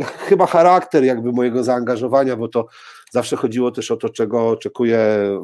chyba 0.00 0.46
charakter 0.46 1.04
jakby 1.04 1.32
mojego 1.32 1.64
zaangażowania, 1.64 2.36
bo 2.36 2.48
to 2.48 2.66
zawsze 3.10 3.36
chodziło 3.36 3.70
też 3.70 3.90
o 3.90 3.96
to, 3.96 4.08
czego 4.08 4.48
oczekuje 4.48 4.98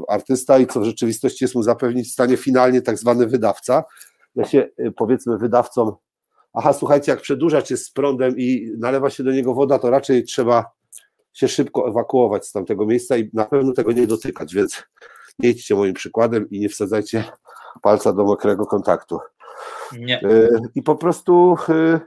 artysta 0.09 0.59
i 0.59 0.67
co 0.67 0.81
w 0.81 0.85
rzeczywistości 0.85 1.45
jest 1.45 1.55
mu 1.55 1.63
zapewnić 1.63 2.09
w 2.09 2.13
stanie 2.13 2.37
finalnie 2.37 2.83
tak 2.83 2.99
zwany 2.99 3.27
wydawca. 3.27 3.85
Ja 4.35 4.45
się 4.45 4.69
y, 4.81 4.93
powiedzmy 4.97 5.39
wydawcom, 5.39 5.93
aha 6.53 6.73
słuchajcie, 6.73 7.13
jak 7.13 7.21
przedłużacz 7.21 7.71
jest 7.71 7.87
z 7.87 7.91
prądem 7.93 8.35
i 8.39 8.73
nalewa 8.79 9.11
się 9.11 9.25
do 9.25 9.33
niego 9.33 9.55
woda, 9.55 9.79
to 9.79 9.91
raczej 9.91 10.25
trzeba 10.25 10.65
się 11.33 11.49
szybko 11.49 11.89
ewakuować 11.89 12.47
z 12.47 12.53
tamtego 12.53 12.87
miejsca 12.87 13.17
i 13.17 13.31
na 13.33 13.45
pewno 13.45 13.73
tego 13.73 13.93
nie 13.93 14.07
dotykać, 14.07 14.55
więc 14.55 14.83
nie 15.39 15.51
idźcie 15.51 15.75
moim 15.75 15.95
przykładem 15.95 16.51
i 16.51 16.61
nie 16.61 16.69
wsadzajcie 16.69 17.25
palca 17.83 18.13
do 18.13 18.25
mokrego 18.25 18.67
kontaktu. 18.67 19.19
nie. 19.93 20.23
Y, 20.23 20.61
I 20.75 20.83
po 20.83 20.97
prostu 20.97 21.57
y, 21.69 22.01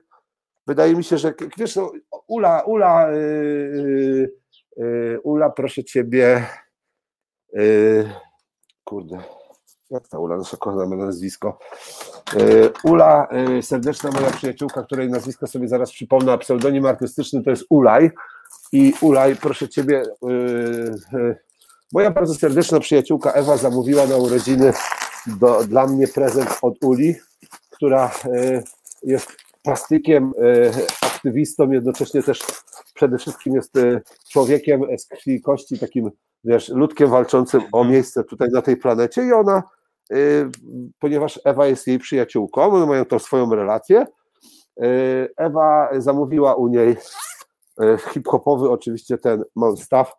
wydaje 0.67 0.95
mi 0.95 1.03
się, 1.03 1.17
że 1.17 1.33
wiesz, 1.57 1.75
no, 1.75 1.91
Ula, 2.27 2.61
Ula, 2.61 3.11
y, 3.11 4.31
Ula, 5.23 5.49
proszę 5.49 5.83
ciebie, 5.83 6.45
kurde, 8.83 9.17
Jak 9.89 10.07
ta 10.07 10.19
Ula, 10.19 10.37
nasza 10.37 10.57
kochana 10.57 10.95
nazwisko. 10.95 11.59
E, 12.33 12.69
Ula, 12.83 13.27
serdeczna 13.61 14.11
moja 14.11 14.31
przyjaciółka, 14.31 14.83
której 14.83 15.09
nazwisko 15.09 15.47
sobie 15.47 15.67
zaraz 15.67 15.91
przypomnę, 15.91 16.31
a 16.31 16.37
pseudonim 16.37 16.85
artystyczny 16.85 17.43
to 17.43 17.49
jest 17.49 17.65
Ulaj. 17.69 18.11
I 18.71 18.93
Ulaj, 19.01 19.35
proszę 19.35 19.69
Ciebie, 19.69 20.03
moja 21.93 22.11
bardzo 22.11 22.33
serdeczna 22.33 22.79
przyjaciółka 22.79 23.31
Ewa 23.31 23.57
zamówiła 23.57 24.07
na 24.07 24.17
urodziny 24.17 24.73
do, 25.27 25.63
dla 25.63 25.87
mnie 25.87 26.07
prezent 26.07 26.49
od 26.61 26.83
Uli, 26.83 27.15
która 27.69 28.11
jest 29.03 29.27
plastykiem, 29.63 30.33
aktywistą, 31.01 31.71
jednocześnie 31.71 32.23
też 32.23 32.39
przede 32.93 33.17
wszystkim 33.17 33.55
jest 33.55 33.73
człowiekiem 34.29 34.81
z 34.97 35.05
krwi 35.05 35.33
i 35.33 35.41
kości, 35.41 35.79
takim 35.79 36.11
wiesz, 36.43 36.69
ludkiem 36.69 37.09
walczącym 37.09 37.61
o 37.71 37.83
miejsce 37.83 38.23
tutaj 38.23 38.49
na 38.49 38.61
tej 38.61 38.77
planecie 38.77 39.25
i 39.25 39.33
ona, 39.33 39.63
ponieważ 40.99 41.39
Ewa 41.45 41.67
jest 41.67 41.87
jej 41.87 41.99
przyjaciółką, 41.99 42.61
one 42.63 42.85
mają 42.85 43.05
tą 43.05 43.19
swoją 43.19 43.55
relację, 43.55 44.05
Ewa 45.37 45.89
zamówiła 45.97 46.55
u 46.55 46.67
niej 46.67 46.97
hip-hopowy, 48.13 48.69
oczywiście 48.69 49.17
ten 49.17 49.43
Monstaff. 49.55 50.11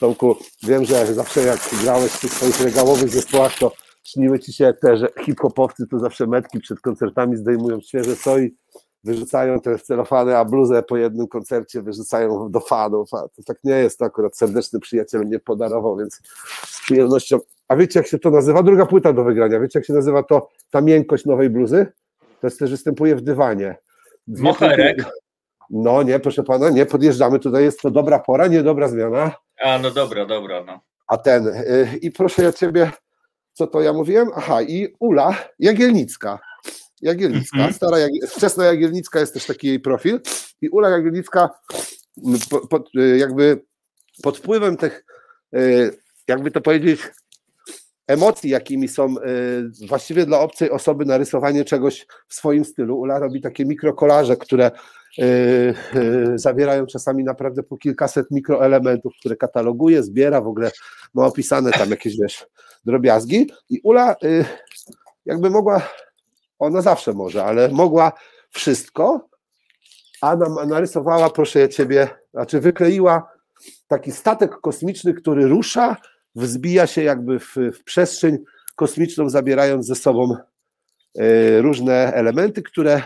Tomku, 0.00 0.36
wiem, 0.62 0.84
że 0.84 1.14
zawsze 1.14 1.40
jak 1.40 1.58
grałeś 1.82 2.12
w 2.12 2.20
tych 2.20 2.32
swoich 2.32 2.60
regałowych 2.60 3.08
zespołach, 3.08 3.58
to 3.58 3.72
śniły 4.06 4.38
ci 4.38 4.52
się 4.52 4.74
te, 4.82 4.96
że 4.96 5.08
hip-hopowcy 5.24 5.86
to 5.86 5.98
zawsze 5.98 6.26
metki 6.26 6.60
przed 6.60 6.80
koncertami 6.80 7.36
zdejmują 7.36 7.80
świeże 7.80 8.16
soi 8.16 8.54
wyrzucają 9.04 9.60
te 9.60 9.78
celofany, 9.78 10.36
a 10.36 10.44
bluzę 10.44 10.82
po 10.82 10.96
jednym 10.96 11.28
koncercie 11.28 11.82
wyrzucają 11.82 12.50
do 12.50 12.60
fanów, 12.60 13.14
a 13.14 13.28
to 13.28 13.42
tak 13.46 13.56
nie 13.64 13.74
jest, 13.74 13.98
to 13.98 14.04
akurat 14.04 14.36
serdeczny 14.36 14.80
przyjaciel 14.80 15.20
mnie 15.20 15.38
podarował, 15.38 15.96
więc 15.96 16.20
z 16.66 16.80
przyjemnością. 16.80 17.38
A 17.68 17.76
wiecie, 17.76 18.00
jak 18.00 18.06
się 18.06 18.18
to 18.18 18.30
nazywa? 18.30 18.62
Druga 18.62 18.86
płyta 18.86 19.12
do 19.12 19.24
wygrania. 19.24 19.60
Wiecie, 19.60 19.78
jak 19.78 19.86
się 19.86 19.92
nazywa 19.92 20.22
to 20.22 20.48
ta 20.70 20.80
miękkość 20.80 21.24
nowej 21.24 21.50
bluzy? 21.50 21.86
To 22.40 22.46
jest 22.46 22.58
też 22.58 22.70
występuje 22.70 23.16
w 23.16 23.20
dywanie. 23.20 23.76
Moherek. 24.28 25.04
No 25.70 26.02
nie, 26.02 26.20
proszę 26.20 26.42
pana, 26.42 26.70
nie, 26.70 26.86
podjeżdżamy, 26.86 27.38
tutaj 27.38 27.64
jest 27.64 27.80
to 27.80 27.90
dobra 27.90 28.18
pora, 28.18 28.46
nie 28.46 28.62
dobra 28.62 28.88
zmiana. 28.88 29.32
A, 29.60 29.78
no 29.78 29.90
dobra, 29.90 30.26
dobra, 30.26 30.64
no. 30.64 30.80
A 31.06 31.16
ten, 31.16 31.44
yy, 31.44 31.88
i 32.02 32.10
proszę 32.10 32.42
ja 32.42 32.52
ciebie, 32.52 32.90
co 33.56 33.66
to 33.66 33.80
ja 33.80 33.92
mówiłem? 33.92 34.28
Aha, 34.34 34.62
i 34.62 34.94
Ula 34.98 35.36
Jagielnicka. 35.58 36.38
Jagielnicka, 37.02 37.58
mm 37.58 37.70
-hmm. 37.70 37.76
stara 37.76 37.98
Jagiel, 37.98 38.28
wczesna 38.28 38.64
Jagielnicka 38.64 39.20
jest 39.20 39.34
też 39.34 39.46
taki 39.46 39.66
jej 39.66 39.80
profil 39.80 40.20
i 40.60 40.68
Ula 40.68 40.88
Jagielnicka 40.88 41.50
po, 42.50 42.66
po, 42.66 42.84
jakby 43.16 43.64
pod 44.22 44.38
wpływem 44.38 44.76
tych, 44.76 45.04
e, 45.54 45.60
jakby 46.28 46.50
to 46.50 46.60
powiedzieć, 46.60 47.00
emocji, 48.06 48.50
jakimi 48.50 48.88
są 48.88 49.04
e, 49.04 49.12
właściwie 49.88 50.26
dla 50.26 50.40
obcej 50.40 50.70
osoby 50.70 51.04
narysowanie 51.04 51.64
czegoś 51.64 52.06
w 52.28 52.34
swoim 52.34 52.64
stylu. 52.64 52.98
Ula 52.98 53.18
robi 53.18 53.40
takie 53.40 53.64
mikrokolaże, 53.64 54.36
które 54.36 54.70
zawierają 56.34 56.86
czasami 56.86 57.24
naprawdę 57.24 57.62
po 57.62 57.76
kilkaset 57.76 58.30
mikroelementów, 58.30 59.12
które 59.20 59.36
kataloguje, 59.36 60.02
zbiera, 60.02 60.40
w 60.40 60.46
ogóle 60.46 60.70
ma 61.14 61.26
opisane 61.26 61.70
tam 61.70 61.90
jakieś, 61.90 62.16
wiesz, 62.20 62.46
drobiazgi 62.86 63.50
i 63.70 63.80
Ula 63.82 64.16
jakby 65.26 65.50
mogła 65.50 65.82
ona 66.58 66.82
zawsze 66.82 67.12
może, 67.12 67.44
ale 67.44 67.68
mogła 67.68 68.12
wszystko, 68.50 69.28
a 70.20 70.36
nam 70.36 70.68
narysowała, 70.68 71.30
proszę 71.30 71.68
ciebie, 71.68 72.08
znaczy 72.34 72.60
wykleiła 72.60 73.30
taki 73.88 74.12
statek 74.12 74.50
kosmiczny, 74.60 75.14
który 75.14 75.46
rusza, 75.46 75.96
wzbija 76.34 76.86
się 76.86 77.02
jakby 77.02 77.38
w, 77.38 77.56
w 77.56 77.84
przestrzeń 77.84 78.38
kosmiczną, 78.76 79.28
zabierając 79.28 79.86
ze 79.86 79.94
sobą 79.94 80.36
y, 81.20 81.62
różne 81.62 82.12
elementy, 82.12 82.62
które 82.62 83.02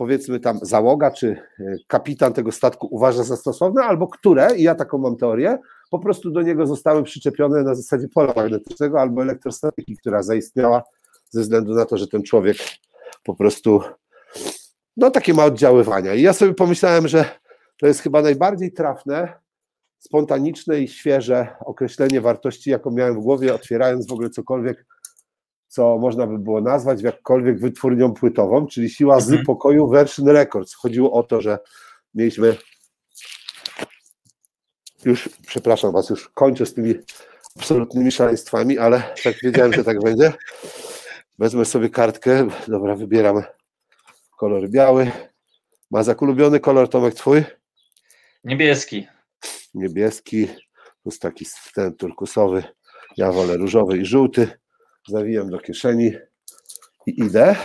powiedzmy 0.00 0.40
tam 0.40 0.58
załoga 0.62 1.10
czy 1.10 1.28
e, 1.28 1.76
kapitan 1.86 2.32
tego 2.32 2.52
statku 2.52 2.88
uważa 2.90 3.24
za 3.24 3.36
stosowne, 3.36 3.82
albo 3.84 4.08
które, 4.08 4.56
i 4.56 4.62
ja 4.62 4.74
taką 4.74 4.98
mam 4.98 5.16
teorię, 5.16 5.58
po 5.90 5.98
prostu 5.98 6.30
do 6.30 6.42
niego 6.42 6.66
zostały 6.66 7.02
przyczepione 7.02 7.62
na 7.62 7.74
zasadzie 7.74 8.08
pola 8.14 8.32
magnetycznego 8.36 9.00
albo 9.00 9.22
elektrostatyki, 9.22 9.96
która 9.96 10.22
zaistniała 10.22 10.82
ze 11.30 11.40
względu 11.40 11.74
na 11.74 11.84
to, 11.84 11.96
że 11.98 12.08
ten 12.08 12.22
człowiek 12.22 12.56
po 13.24 13.34
prostu 13.34 13.80
no 14.96 15.10
takie 15.10 15.34
ma 15.34 15.44
oddziaływania. 15.44 16.14
I 16.14 16.22
ja 16.22 16.32
sobie 16.32 16.54
pomyślałem, 16.54 17.08
że 17.08 17.24
to 17.80 17.86
jest 17.86 18.00
chyba 18.00 18.22
najbardziej 18.22 18.72
trafne, 18.72 19.32
spontaniczne 19.98 20.80
i 20.80 20.88
świeże 20.88 21.48
określenie 21.64 22.20
wartości, 22.20 22.70
jaką 22.70 22.90
miałem 22.90 23.14
w 23.14 23.22
głowie, 23.22 23.54
otwierając 23.54 24.06
w 24.08 24.12
ogóle 24.12 24.30
cokolwiek, 24.30 24.86
co 25.70 25.98
można 25.98 26.26
by 26.26 26.38
było 26.38 26.60
nazwać 26.60 27.02
jakkolwiek 27.02 27.60
wytwórnią 27.60 28.14
płytową, 28.14 28.66
czyli 28.66 28.90
siła 28.90 29.16
mhm. 29.16 29.42
z 29.42 29.46
pokoju 29.46 29.88
Version 29.88 30.28
Records. 30.28 30.74
Chodziło 30.74 31.12
o 31.12 31.22
to, 31.22 31.40
że 31.40 31.58
mieliśmy 32.14 32.56
już, 35.04 35.28
przepraszam 35.46 35.92
Was, 35.92 36.10
już 36.10 36.28
kończę 36.28 36.66
z 36.66 36.74
tymi 36.74 36.94
absolutnymi 37.56 38.12
szaleństwami, 38.12 38.78
ale 38.78 39.02
tak 39.24 39.34
wiedziałem, 39.42 39.72
że 39.72 39.84
tak 39.84 40.00
będzie. 40.04 40.32
Wezmę 41.38 41.64
sobie 41.64 41.90
kartkę, 41.90 42.48
dobra, 42.68 42.96
wybieram 42.96 43.42
kolor 44.36 44.68
biały. 44.68 45.10
Mazak, 45.90 46.22
ulubiony 46.22 46.60
kolor, 46.60 46.88
Tomek, 46.88 47.14
twój? 47.14 47.44
Niebieski. 48.44 49.06
Niebieski, 49.74 50.48
plus 51.02 51.18
taki 51.18 51.46
ten 51.74 51.94
turkusowy. 51.94 52.64
Ja 53.16 53.32
wolę 53.32 53.56
różowy 53.56 53.98
i 53.98 54.04
żółty. 54.04 54.59
Zawijam 55.08 55.50
do 55.50 55.58
kieszeni 55.58 56.12
i 57.06 57.20
idę. 57.20 57.56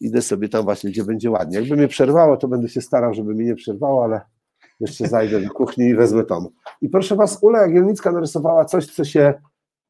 Idę 0.00 0.22
sobie 0.22 0.48
tam 0.48 0.64
właśnie, 0.64 0.90
gdzie 0.90 1.04
będzie 1.04 1.30
ładnie. 1.30 1.58
Jakby 1.58 1.76
mnie 1.76 1.88
przerwało, 1.88 2.36
to 2.36 2.48
będę 2.48 2.68
się 2.68 2.80
starał, 2.80 3.14
żeby 3.14 3.34
mi 3.34 3.44
nie 3.44 3.54
przerwało, 3.54 4.04
ale 4.04 4.20
jeszcze 4.80 5.08
zajdę 5.08 5.40
do 5.40 5.50
kuchni 5.50 5.84
i 5.84 5.94
wezmę 5.94 6.24
tam. 6.24 6.48
I 6.82 6.88
proszę 6.88 7.16
Was, 7.16 7.38
Ula 7.42 7.62
Jagielnicka 7.62 8.12
narysowała 8.12 8.64
coś, 8.64 8.86
co 8.86 9.04
się 9.04 9.34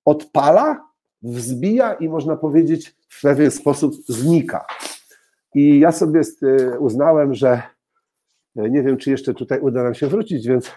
odpala, 0.04 0.90
wzbija 1.22 1.94
i 1.94 2.08
można 2.08 2.36
powiedzieć 2.36 2.96
w 3.08 3.22
pewien 3.22 3.50
sposób 3.50 3.94
znika. 4.08 4.66
I 5.54 5.80
ja 5.80 5.92
sobie 5.92 6.20
e, 6.42 6.78
uznałem, 6.78 7.34
że 7.34 7.62
e, 8.56 8.70
nie 8.70 8.82
wiem, 8.82 8.96
czy 8.96 9.10
jeszcze 9.10 9.34
tutaj 9.34 9.60
uda 9.60 9.82
nam 9.82 9.94
się 9.94 10.06
wrócić, 10.06 10.48
więc 10.48 10.70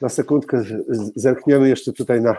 na 0.00 0.08
sekundkę 0.08 0.62
zerkniemy 1.16 1.68
jeszcze 1.68 1.92
tutaj 1.92 2.20
na 2.20 2.36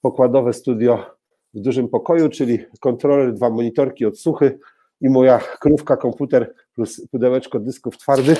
pokładowe 0.00 0.52
studio 0.52 1.17
w 1.54 1.60
dużym 1.60 1.88
pokoju, 1.88 2.28
czyli 2.28 2.58
kontroler, 2.80 3.34
dwa 3.34 3.50
monitorki, 3.50 4.06
odsłuchy 4.06 4.58
i 5.00 5.08
moja 5.08 5.38
krówka, 5.38 5.96
komputer 5.96 6.54
plus 6.74 7.06
pudełeczko 7.10 7.60
dysków 7.60 7.98
twardych. 7.98 8.38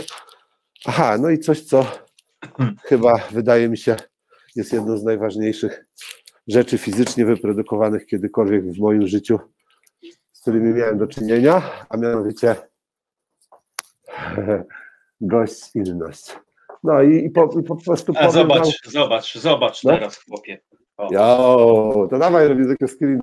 Aha, 0.87 1.19
no 1.19 1.31
i 1.31 1.39
coś, 1.39 1.65
co 1.65 1.87
chyba 2.85 3.17
wydaje 3.31 3.69
mi 3.69 3.79
się 3.79 3.97
jest 4.57 4.73
jedną 4.73 4.99
z 4.99 5.05
najważniejszych 5.05 5.85
rzeczy 6.49 6.79
fizycznie 6.79 7.25
wyprodukowanych 7.25 8.07
kiedykolwiek 8.07 8.65
w 8.65 8.79
moim 8.79 9.07
życiu, 9.07 9.39
z 10.33 10.41
którymi 10.41 10.75
miałem 10.75 10.99
do 10.99 11.07
czynienia, 11.07 11.63
a 11.89 11.97
mianowicie 11.97 12.57
gościnność. 15.21 16.37
No 16.85 17.03
i, 17.03 17.25
i, 17.25 17.31
po, 17.31 17.51
i 17.61 17.63
po 17.63 17.77
prostu. 17.77 18.13
A 18.17 18.31
zobacz, 18.31 18.89
zobacz, 18.91 19.39
zobacz 19.39 19.85
no? 19.85 19.93
teraz, 19.93 20.25
chłopie. 20.25 20.61
Jo, 21.11 22.09
to 22.11 22.19
dawaj 22.19 22.49
robimy 22.49 22.77
takie 22.77 22.95
screen. 22.95 23.21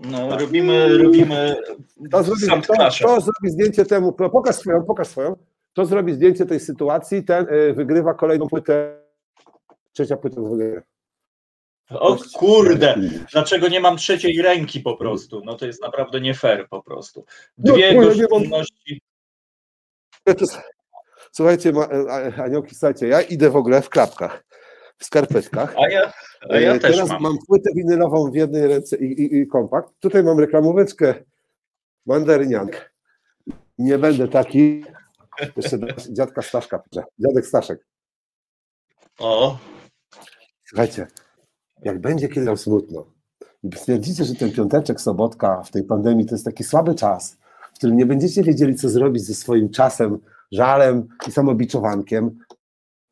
No, 0.00 0.38
robimy, 0.38 0.98
robimy. 0.98 1.56
To 2.10 2.22
zrobi, 2.22 2.66
to, 2.66 2.74
to 3.02 3.20
zrobi 3.20 3.50
zdjęcie 3.50 3.84
temu. 3.84 4.12
Pokaż 4.12 4.56
swoją, 4.56 4.84
pokaż 4.84 5.08
swoją. 5.08 5.36
To 5.72 5.86
zrobi 5.86 6.12
zdjęcie 6.12 6.46
tej 6.46 6.60
sytuacji, 6.60 7.24
ten 7.24 7.46
y, 7.48 7.72
wygrywa 7.74 8.14
kolejną 8.14 8.48
płytę. 8.48 9.00
Trzecia 9.92 10.16
płyta 10.16 10.40
wygrywa. 10.40 10.80
O 11.90 12.16
kurde, 12.34 12.94
dlaczego 13.32 13.68
nie 13.68 13.80
mam 13.80 13.96
trzeciej 13.96 14.42
ręki 14.42 14.80
po 14.80 14.96
prostu? 14.96 15.42
No 15.44 15.54
to 15.54 15.66
jest 15.66 15.82
naprawdę 15.82 16.20
nie 16.20 16.34
fair 16.34 16.68
po 16.68 16.82
prostu. 16.82 17.24
Dwie 17.58 17.94
no, 17.94 18.02
gościnności. 18.02 19.02
Słuchajcie, 21.32 21.72
aniołki, 22.36 22.74
słuchajcie, 22.74 23.08
ja 23.08 23.22
idę 23.22 23.50
w 23.50 23.56
ogóle 23.56 23.82
w 23.82 23.88
klapkach, 23.88 24.44
w 24.98 25.04
skarpetkach. 25.04 25.74
A 25.78 25.88
ja, 25.88 26.12
a 26.50 26.56
ja 26.56 26.74
e, 26.74 26.78
Teraz 26.78 26.98
też 26.98 27.08
mam. 27.08 27.22
mam 27.22 27.38
płytę 27.46 27.70
winylową 27.74 28.30
w 28.30 28.34
jednej 28.34 28.66
ręce 28.66 28.96
i, 28.96 29.22
i, 29.22 29.36
i 29.36 29.46
kompakt. 29.46 29.92
Tutaj 30.00 30.22
mam 30.24 30.40
reklamóweczkę 30.40 31.14
mandaryniank. 32.06 32.94
Nie 33.78 33.98
będę 33.98 34.28
taki. 34.28 34.84
Jeszcze 35.56 35.78
dziadka 36.12 36.42
Staszka, 36.42 36.82
dziadek 37.18 37.46
Staszek. 37.46 37.86
O. 39.18 39.58
Słuchajcie, 40.64 41.06
jak 41.82 42.00
będzie 42.00 42.28
kiedy 42.28 42.56
smutno 42.56 43.06
i 43.62 43.76
stwierdzicie, 43.76 44.24
że 44.24 44.34
ten 44.34 44.52
piąteczek, 44.52 45.00
sobotka 45.00 45.62
w 45.62 45.70
tej 45.70 45.84
pandemii 45.84 46.26
to 46.26 46.34
jest 46.34 46.44
taki 46.44 46.64
słaby 46.64 46.94
czas, 46.94 47.36
w 47.74 47.78
którym 47.78 47.96
nie 47.96 48.06
będziecie 48.06 48.42
wiedzieli, 48.42 48.74
co 48.74 48.88
zrobić 48.88 49.24
ze 49.24 49.34
swoim 49.34 49.70
czasem, 49.70 50.18
żalem 50.52 51.08
i 51.28 51.32
samobiczowankiem, 51.32 52.38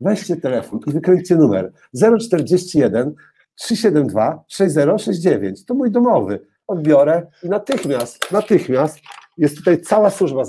weźcie 0.02 0.36
telefon 0.36 0.80
i 0.86 0.92
wykręćcie 0.92 1.36
numer 1.36 1.72
041 2.20 3.14
372 3.54 4.44
6069. 4.48 5.64
To 5.64 5.74
mój 5.74 5.90
domowy. 5.90 6.46
odbiorę 6.66 7.26
i 7.42 7.48
natychmiast, 7.48 8.32
natychmiast 8.32 8.98
jest 9.38 9.56
tutaj 9.56 9.80
cała 9.80 10.10
służba 10.10 10.42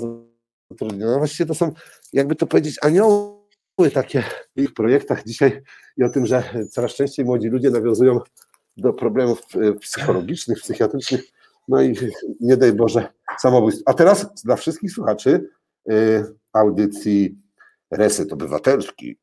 zatrudniona. 0.70 1.18
Właściwie 1.18 1.46
to 1.46 1.54
są, 1.54 1.72
jakby 2.12 2.36
to 2.36 2.46
powiedzieć, 2.46 2.78
anioły 2.82 3.90
takie 3.94 4.22
w 4.56 4.60
ich 4.60 4.74
projektach 4.74 5.24
dzisiaj 5.24 5.62
i 5.96 6.04
o 6.04 6.08
tym, 6.08 6.26
że 6.26 6.44
coraz 6.70 6.94
częściej 6.94 7.24
młodzi 7.24 7.48
ludzie 7.48 7.70
nawiązują 7.70 8.20
do 8.76 8.92
problemów 8.92 9.40
e, 9.54 9.72
psychologicznych, 9.72 10.58
psychiatrycznych, 10.58 11.24
no 11.68 11.82
i 11.82 11.96
nie 12.40 12.56
daj 12.56 12.72
Boże 12.72 13.08
samobójstw. 13.38 13.82
A 13.86 13.94
teraz 13.94 14.42
dla 14.44 14.56
wszystkich 14.56 14.92
słuchaczy 14.92 15.50
y, 15.90 16.24
audycji 16.52 17.38
Reset 17.90 18.32
Obywatelski 18.32 19.18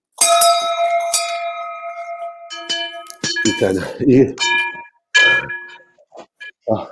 ten, 3.61 3.81
i 4.07 4.25
o, 6.67 6.88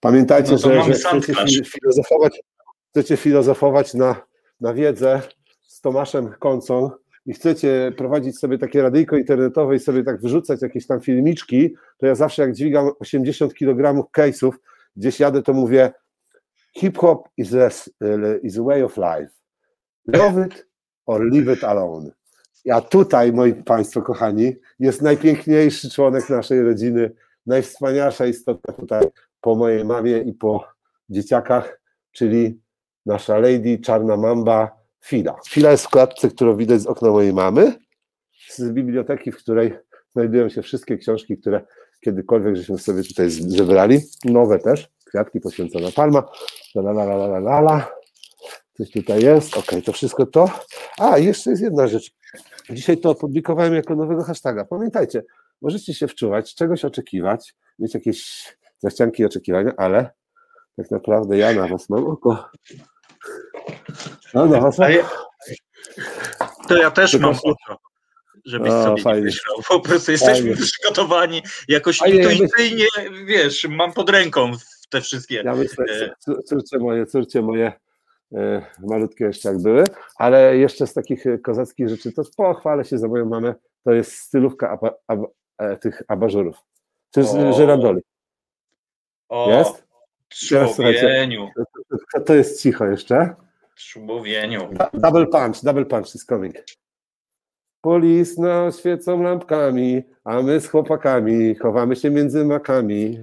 pamiętajcie, 0.00 0.52
No 0.52 0.58
że, 0.58 0.82
że 0.84 0.92
chcecie 0.92 1.64
filozofować, 1.64 2.42
chcecie 2.90 3.16
filozofować 3.16 3.94
na, 3.94 4.22
na 4.60 4.74
wiedzę 4.74 5.22
z 5.68 5.80
Tomaszem 5.80 6.34
Koncą 6.38 6.90
i 7.26 7.32
chcecie 7.32 7.92
prowadzić 7.96 8.38
sobie 8.38 8.58
takie 8.58 8.82
radyjko 8.82 9.16
internetowe 9.16 9.76
i 9.76 9.78
sobie 9.78 10.04
tak 10.04 10.20
wyrzucać 10.20 10.62
jakieś 10.62 10.86
tam 10.86 11.00
filmiczki, 11.00 11.74
to 11.98 12.06
ja 12.06 12.14
zawsze 12.14 12.42
jak 12.42 12.54
dźwigam 12.54 12.90
80 12.98 13.54
kg 13.54 14.10
case'ów, 14.16 14.52
gdzieś 14.96 15.20
jadę, 15.20 15.42
to 15.42 15.52
mówię 15.52 15.92
hip-hop 16.76 17.28
is 17.36 17.54
a, 17.54 17.68
is 18.42 18.58
a 18.58 18.62
way 18.62 18.82
of 18.82 18.96
life. 18.96 19.32
Love 20.06 20.46
it 20.46 20.66
or 21.06 21.24
leave 21.24 21.52
it 21.52 21.64
alone. 21.64 22.10
A 22.72 22.80
tutaj, 22.80 23.32
moi 23.32 23.54
Państwo 23.54 24.02
kochani, 24.02 24.56
jest 24.78 25.02
najpiękniejszy 25.02 25.90
członek 25.90 26.30
naszej 26.30 26.62
rodziny, 26.62 27.12
najwspanialsza 27.46 28.26
istota 28.26 28.72
tutaj 28.72 29.04
po 29.40 29.54
mojej 29.54 29.84
mamie 29.84 30.18
i 30.18 30.32
po 30.32 30.64
dzieciakach, 31.08 31.80
czyli 32.12 32.60
nasza 33.06 33.38
lady 33.38 33.78
czarna 33.78 34.16
mamba 34.16 34.80
Fila. 35.04 35.36
Fila 35.48 35.70
jest 35.70 35.84
w 35.84 35.88
klatce, 35.88 36.28
którą 36.28 36.56
widać 36.56 36.80
z 36.80 36.86
okna 36.86 37.10
mojej 37.10 37.32
mamy, 37.32 37.72
z 38.48 38.72
biblioteki, 38.72 39.32
w 39.32 39.36
której 39.36 39.78
znajdują 40.12 40.48
się 40.48 40.62
wszystkie 40.62 40.98
książki, 40.98 41.38
które 41.38 41.60
kiedykolwiek 42.00 42.56
żeśmy 42.56 42.78
sobie 42.78 43.02
tutaj 43.02 43.30
zebrali, 43.30 44.00
nowe 44.24 44.58
też, 44.58 44.88
kwiatki 45.04 45.40
poświęcona 45.40 45.88
palma, 45.96 46.28
la 46.74 46.90
la 46.90 47.04
la 47.04 47.14
la 47.14 47.38
la 47.38 47.58
la 47.60 48.00
coś 48.76 48.90
tutaj 48.90 49.22
jest, 49.22 49.56
okej, 49.56 49.82
to 49.82 49.92
wszystko 49.92 50.26
to. 50.26 50.50
A, 50.98 51.18
jeszcze 51.18 51.50
jest 51.50 51.62
jedna 51.62 51.86
rzecz, 51.86 52.10
dzisiaj 52.70 52.98
to 52.98 53.10
opublikowałem 53.10 53.74
jako 53.74 53.94
nowego 53.96 54.22
hashtaga, 54.24 54.64
pamiętajcie, 54.64 55.22
możecie 55.62 55.94
się 55.94 56.08
wczuwać, 56.08 56.54
czegoś 56.54 56.84
oczekiwać, 56.84 57.54
mieć 57.78 57.94
jakieś 57.94 58.44
zachcianki 58.78 59.22
i 59.22 59.26
oczekiwania, 59.26 59.72
ale 59.76 60.10
tak 60.76 60.90
naprawdę 60.90 61.38
ja 61.38 61.52
na 61.52 61.68
was 61.68 61.88
mam 61.90 62.06
oko. 62.06 62.50
No, 64.34 64.46
na 64.46 64.60
was 64.60 64.78
mam 64.78 64.92
ja, 64.92 65.08
to 66.68 66.76
ja 66.76 66.90
też 66.90 67.10
Tylko 67.10 67.26
mam 67.26 67.36
oko, 67.44 67.78
żebyś 68.44 68.70
O, 68.70 68.82
sobie 68.82 68.94
nie 68.96 69.02
fajnie. 69.02 69.22
myślał. 69.24 69.56
Po 69.68 69.80
prostu 69.80 70.12
jesteśmy 70.12 70.34
Fajnie. 70.54 70.56
przygotowani 70.56 71.42
jakoś 71.68 71.98
Fajnie, 71.98 72.18
intuicyjnie, 72.32 72.86
wiesz, 73.26 73.66
mam 73.70 73.92
pod 73.92 74.10
ręką 74.10 74.50
te 74.90 75.00
wszystkie. 75.00 75.34
Ja 75.44 75.54
myślę, 75.54 75.84
E. 75.90 76.10
cór- 76.30 76.42
córcie 76.44 76.78
moje, 76.78 77.06
córcie 77.06 77.42
moje 77.42 77.72
malutkie 78.78 79.24
jeszcze 79.24 79.48
jak 79.48 79.62
były, 79.62 79.84
ale 80.16 80.56
jeszcze 80.56 80.86
z 80.86 80.94
takich 80.94 81.26
e, 81.26 81.38
kozackich 81.38 81.88
rzeczy, 81.88 82.12
to 82.12 82.22
pochwalę 82.36 82.84
się 82.84 82.98
za 82.98 83.08
moją 83.08 83.26
mamę, 83.26 83.54
to 83.84 83.92
jest 83.92 84.12
stylówka 84.12 84.70
aba, 84.70 84.94
aba, 85.06 85.26
e, 85.58 85.76
tych 85.76 86.02
abażurów, 86.08 86.56
czy 87.14 87.22
żyrandoli. 87.52 88.00
Jest? 89.48 89.84
Człowieniu, 90.74 91.48
To, 92.14 92.20
to 92.20 92.34
jest 92.34 92.62
cicho 92.62 92.86
jeszcze. 92.86 93.34
Da- 94.74 94.90
Double 94.94 95.26
punch, 95.26 95.62
double 95.62 95.84
punch 95.84 96.14
is 96.14 96.24
coming. 96.26 96.54
Polis 97.80 98.36
świecą 98.78 99.22
lampkami, 99.22 100.02
a 100.24 100.42
my 100.42 100.60
z 100.60 100.68
chłopakami 100.68 101.54
chowamy 101.54 101.96
się 101.96 102.10
między 102.10 102.44
makami. 102.44 103.18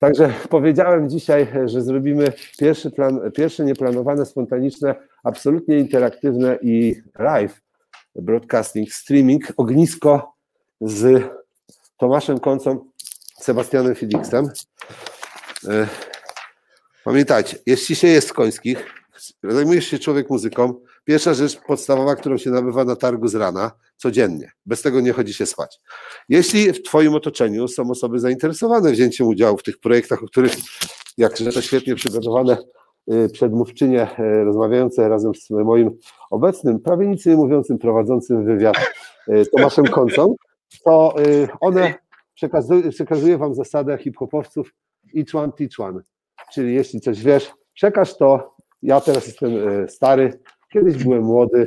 Także 0.00 0.34
powiedziałem 0.48 1.10
dzisiaj, 1.10 1.48
że 1.64 1.82
zrobimy 1.82 2.32
pierwszy, 2.58 2.90
plan, 2.90 3.20
pierwsze 3.36 3.64
nieplanowane, 3.64 4.26
spontaniczne, 4.26 4.94
absolutnie 5.24 5.78
interaktywne 5.78 6.58
i 6.62 7.02
live 7.18 7.60
broadcasting, 8.14 8.92
streaming, 8.92 9.52
ognisko 9.56 10.34
z 10.80 11.24
Tomaszem 11.96 12.40
Koncą, 12.40 12.84
Sebastianem 13.40 13.94
Felixem. 13.94 14.48
E, 15.68 15.86
Pamiętajcie, 17.04 17.58
jeśli 17.66 17.96
się 17.96 18.08
jest 18.08 18.32
końskich, 18.32 18.99
zajmujesz 19.44 19.86
się 19.86 19.98
człowiek 19.98 20.30
muzyką, 20.30 20.74
pierwsza 21.04 21.34
rzecz 21.34 21.60
podstawowa, 21.66 22.16
którą 22.16 22.38
się 22.38 22.50
nabywa 22.50 22.84
na 22.84 22.96
targu 22.96 23.28
z 23.28 23.34
rana, 23.34 23.70
codziennie. 23.96 24.52
Bez 24.66 24.82
tego 24.82 25.00
nie 25.00 25.12
chodzi 25.12 25.34
się 25.34 25.46
spać. 25.46 25.80
Jeśli 26.28 26.72
w 26.72 26.82
Twoim 26.82 27.14
otoczeniu 27.14 27.68
są 27.68 27.90
osoby 27.90 28.18
zainteresowane 28.18 28.92
wzięciem 28.92 29.26
udziału 29.26 29.58
w 29.58 29.62
tych 29.62 29.78
projektach, 29.78 30.22
o 30.22 30.26
których, 30.26 30.52
jakże 31.18 31.52
to 31.52 31.62
świetnie 31.62 31.94
przygotowane 31.94 32.58
y, 33.12 33.28
przedmówczynie 33.32 34.08
y, 34.18 34.44
rozmawiające 34.44 35.08
razem 35.08 35.34
z 35.34 35.50
moim 35.50 35.90
obecnym, 36.30 36.80
prawie 36.80 37.06
nic 37.06 37.26
nie 37.26 37.36
mówiącym, 37.36 37.78
prowadzącym 37.78 38.44
wywiad 38.44 38.76
y, 39.28 39.46
Tomaszem 39.56 39.84
Koncą, 39.84 40.34
to 40.84 41.14
one 41.60 41.94
przekazuje, 42.34 42.90
przekazuje 42.90 43.38
Wam 43.38 43.54
zasadę 43.54 43.98
hip-hopowców 43.98 44.74
each 45.16 45.34
one, 45.34 45.52
teach 45.52 45.80
one. 45.80 46.00
Czyli 46.52 46.74
jeśli 46.74 47.00
coś 47.00 47.22
wiesz, 47.22 47.52
przekaż 47.74 48.16
to. 48.16 48.59
Ja 48.82 49.00
teraz 49.00 49.26
jestem 49.26 49.68
e, 49.68 49.88
stary, 49.88 50.40
kiedyś 50.72 51.04
byłem 51.04 51.22
młody, 51.22 51.66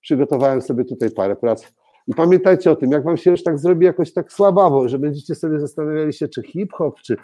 przygotowałem 0.00 0.62
sobie 0.62 0.84
tutaj 0.84 1.10
parę 1.10 1.36
prac. 1.36 1.72
I 2.06 2.14
pamiętajcie 2.14 2.70
o 2.70 2.76
tym, 2.76 2.90
jak 2.90 3.04
wam 3.04 3.16
się 3.16 3.30
już 3.30 3.42
tak 3.42 3.58
zrobi 3.58 3.86
jakoś 3.86 4.12
tak 4.12 4.32
słabawo, 4.32 4.88
że 4.88 4.98
będziecie 4.98 5.34
sobie 5.34 5.60
zastanawiali 5.60 6.12
się, 6.12 6.28
czy 6.28 6.42
hip-hop, 6.42 7.00
czy 7.00 7.16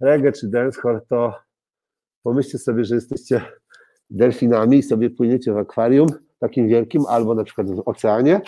reggae, 0.00 0.32
czy 0.32 0.48
dancehall, 0.48 1.00
to 1.08 1.34
pomyślcie 2.22 2.58
sobie, 2.58 2.84
że 2.84 2.94
jesteście 2.94 3.42
delfinami 4.10 4.78
i 4.78 4.82
sobie 4.82 5.10
płyniecie 5.10 5.52
w 5.52 5.56
akwarium 5.56 6.08
takim 6.38 6.68
wielkim, 6.68 7.06
albo 7.08 7.34
na 7.34 7.44
przykład 7.44 7.70
w 7.70 7.82
oceanie 7.86 8.40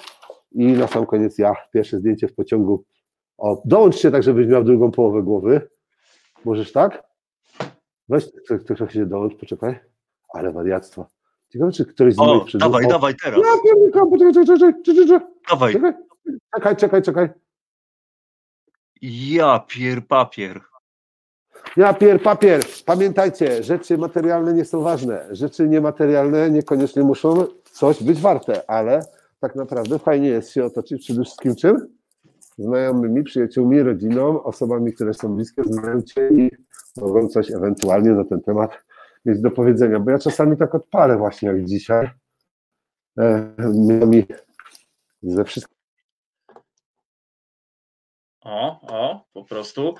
i 0.53 0.67
na 0.67 0.87
sam 0.87 1.07
koniec 1.07 1.39
ja, 1.39 1.55
pierwsze 1.73 1.99
zdjęcie 1.99 2.29
w 2.29 2.35
pociągu. 2.35 2.85
O, 3.39 3.63
dołącz 3.65 3.97
się 3.97 4.11
tak, 4.11 4.23
żebyś 4.23 4.47
miał 4.47 4.65
drugą 4.65 4.91
połowę 4.91 5.23
głowy. 5.23 5.69
Możesz 6.45 6.73
tak? 6.73 7.03
Weź 8.09 8.25
ktoś 8.65 8.93
się 8.93 9.07
dołącz, 9.07 9.35
poczekaj. 9.35 9.90
Ale 10.35 10.53
wariactwo. 10.53 11.07
Ciekawe, 11.49 11.73
czy 11.73 11.85
któryś 11.87 12.15
z 12.15 12.19
moich 12.19 12.43
O, 12.43 12.45
przedmów- 12.45 12.61
dawaj, 12.73 12.85
O, 12.87 12.89
dawaj 12.89 13.15
teraz. 13.25 13.41
Ja 13.41 13.53
pierdolę, 13.65 14.11
poczekaj, 14.11 14.35
czekaj, 14.47 14.59
czekaj, 14.59 15.07
czekaj, 15.07 15.21
Dawaj. 15.51 15.73
czekaj, 15.73 15.93
czekaj, 16.55 16.77
czekaj, 16.77 17.03
czekaj. 17.03 17.29
Ja 19.03 19.59
pier 19.69 20.07
papier. 20.07 20.61
Ja 21.77 21.95
pier, 21.95 22.23
papier. 22.23 22.61
Pamiętajcie, 22.87 23.63
rzeczy 23.63 23.99
materialne 23.99 24.53
nie 24.55 24.65
są 24.65 24.81
ważne. 24.83 25.27
Rzeczy 25.31 25.69
niematerialne 25.69 26.51
niekoniecznie 26.51 27.03
muszą 27.03 27.45
coś 27.73 28.03
być 28.03 28.21
warte, 28.21 28.71
ale 28.71 29.01
tak 29.41 29.55
naprawdę 29.57 29.99
fajnie 29.99 30.29
jest 30.29 30.51
się 30.53 30.65
otoczyć 30.65 31.03
przede 31.05 31.25
wszystkim 31.25 31.57
czym? 31.57 31.87
Znajomymi, 32.59 33.23
przyjaciółmi, 33.25 33.83
rodziną, 33.83 34.43
osobami, 34.43 34.93
które 34.93 35.15
są 35.15 35.35
bliskie, 35.37 35.63
znają 35.65 36.03
cię 36.03 36.29
i 36.29 36.51
mogą 36.97 37.29
coś 37.29 37.51
ewentualnie 37.51 38.11
na 38.11 38.25
ten 38.25 38.41
temat 38.41 38.71
mieć 39.25 39.41
do 39.41 39.51
powiedzenia. 39.51 40.01
Bo 40.01 40.11
ja 40.11 40.19
czasami 40.19 40.57
tak 40.57 40.75
odpalę 40.75 41.17
właśnie 41.17 41.49
jak 41.49 41.65
dzisiaj. 41.65 42.11
E, 43.19 43.55
mi 44.07 44.25
ze 45.23 45.45
wszystkim 45.45 45.81
O, 48.41 48.81
o, 48.83 49.25
po 49.33 49.45
prostu. 49.45 49.95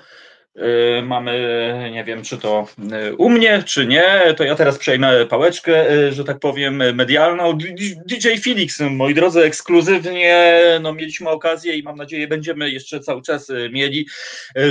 Yy, 0.55 1.01
mamy, 1.03 1.89
nie 1.93 2.03
wiem, 2.03 2.23
czy 2.23 2.37
to 2.37 2.67
yy, 2.77 3.15
u 3.15 3.29
mnie, 3.29 3.63
czy 3.63 3.87
nie, 3.87 4.33
to 4.37 4.43
ja 4.43 4.55
teraz 4.55 4.77
przejmę 4.77 5.25
pałeczkę, 5.25 5.85
że 6.11 6.23
tak 6.23 6.39
powiem, 6.39 6.95
medialną. 6.95 7.57
DJ 8.05 8.27
Felix, 8.43 8.79
moi 8.79 9.13
drodzy, 9.13 9.43
ekskluzywnie, 9.43 10.61
no 10.81 10.93
mieliśmy 10.93 11.29
okazję 11.29 11.77
i 11.77 11.83
mam 11.83 11.97
nadzieję, 11.97 12.27
będziemy 12.27 12.69
jeszcze 12.69 12.99
cały 12.99 13.21
czas 13.21 13.51
mieli, 13.71 14.07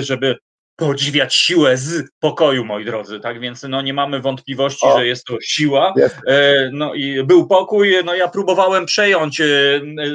żeby 0.00 0.36
podziwiać 0.80 1.34
siłę 1.34 1.76
z 1.76 2.10
pokoju, 2.20 2.64
moi 2.64 2.84
drodzy, 2.84 3.20
tak 3.20 3.40
więc 3.40 3.62
no 3.62 3.82
nie 3.82 3.94
mamy 3.94 4.20
wątpliwości, 4.20 4.86
O. 4.86 4.98
że 4.98 5.06
jest 5.06 5.24
to 5.24 5.36
siła, 5.42 5.94
Jest. 5.96 6.16
E, 6.26 6.70
No 6.72 6.94
i 6.94 7.24
był 7.24 7.46
pokój, 7.46 7.94
no 8.04 8.14
ja 8.14 8.28
próbowałem 8.28 8.86
przejąć 8.86 9.40
e, 9.40 9.44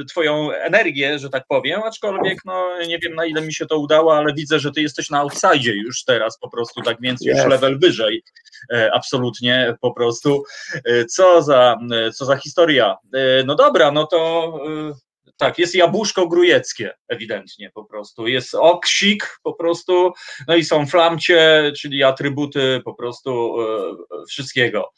twoją 0.09 0.51
energię, 0.51 1.19
że 1.19 1.29
tak 1.29 1.43
powiem, 1.47 1.81
aczkolwiek 1.83 2.37
no 2.45 2.67
nie 2.87 2.99
wiem 2.99 3.15
na 3.15 3.25
ile 3.25 3.41
mi 3.41 3.53
się 3.53 3.65
to 3.65 3.77
udało, 3.77 4.17
ale 4.17 4.33
widzę, 4.33 4.59
że 4.59 4.71
ty 4.71 4.81
jesteś 4.81 5.09
na 5.09 5.19
outside 5.19 5.71
już 5.73 6.03
teraz 6.03 6.39
po 6.39 6.49
prostu, 6.49 6.81
tak 6.81 6.97
więc 7.01 7.25
już 7.25 7.35
Jest. 7.35 7.47
level 7.47 7.79
wyżej, 7.79 8.23
E, 8.73 8.93
absolutnie 8.93 9.75
po 9.81 9.91
prostu. 9.93 10.43
Co 11.09 11.41
za, 11.41 11.77
co 12.15 12.25
za 12.25 12.37
historia. 12.37 12.97
No 13.45 13.55
dobra, 13.55 13.91
no 13.91 14.07
to 14.07 14.53
tak, 15.37 15.59
jest 15.59 15.75
jabłuszko 15.75 16.27
grujeckie, 16.27 16.93
ewidentnie 17.07 17.71
po 17.73 17.85
prostu. 17.85 18.27
Jest 18.27 18.55
oksik 18.55 19.39
po 19.43 19.53
prostu, 19.53 20.13
no 20.47 20.55
i 20.55 20.63
są 20.63 20.85
flamcie, 20.85 21.71
czyli 21.77 22.03
atrybuty 22.03 22.81
po 22.85 22.93
prostu 22.93 23.61
e, 23.61 24.25
wszystkiego. 24.29 24.91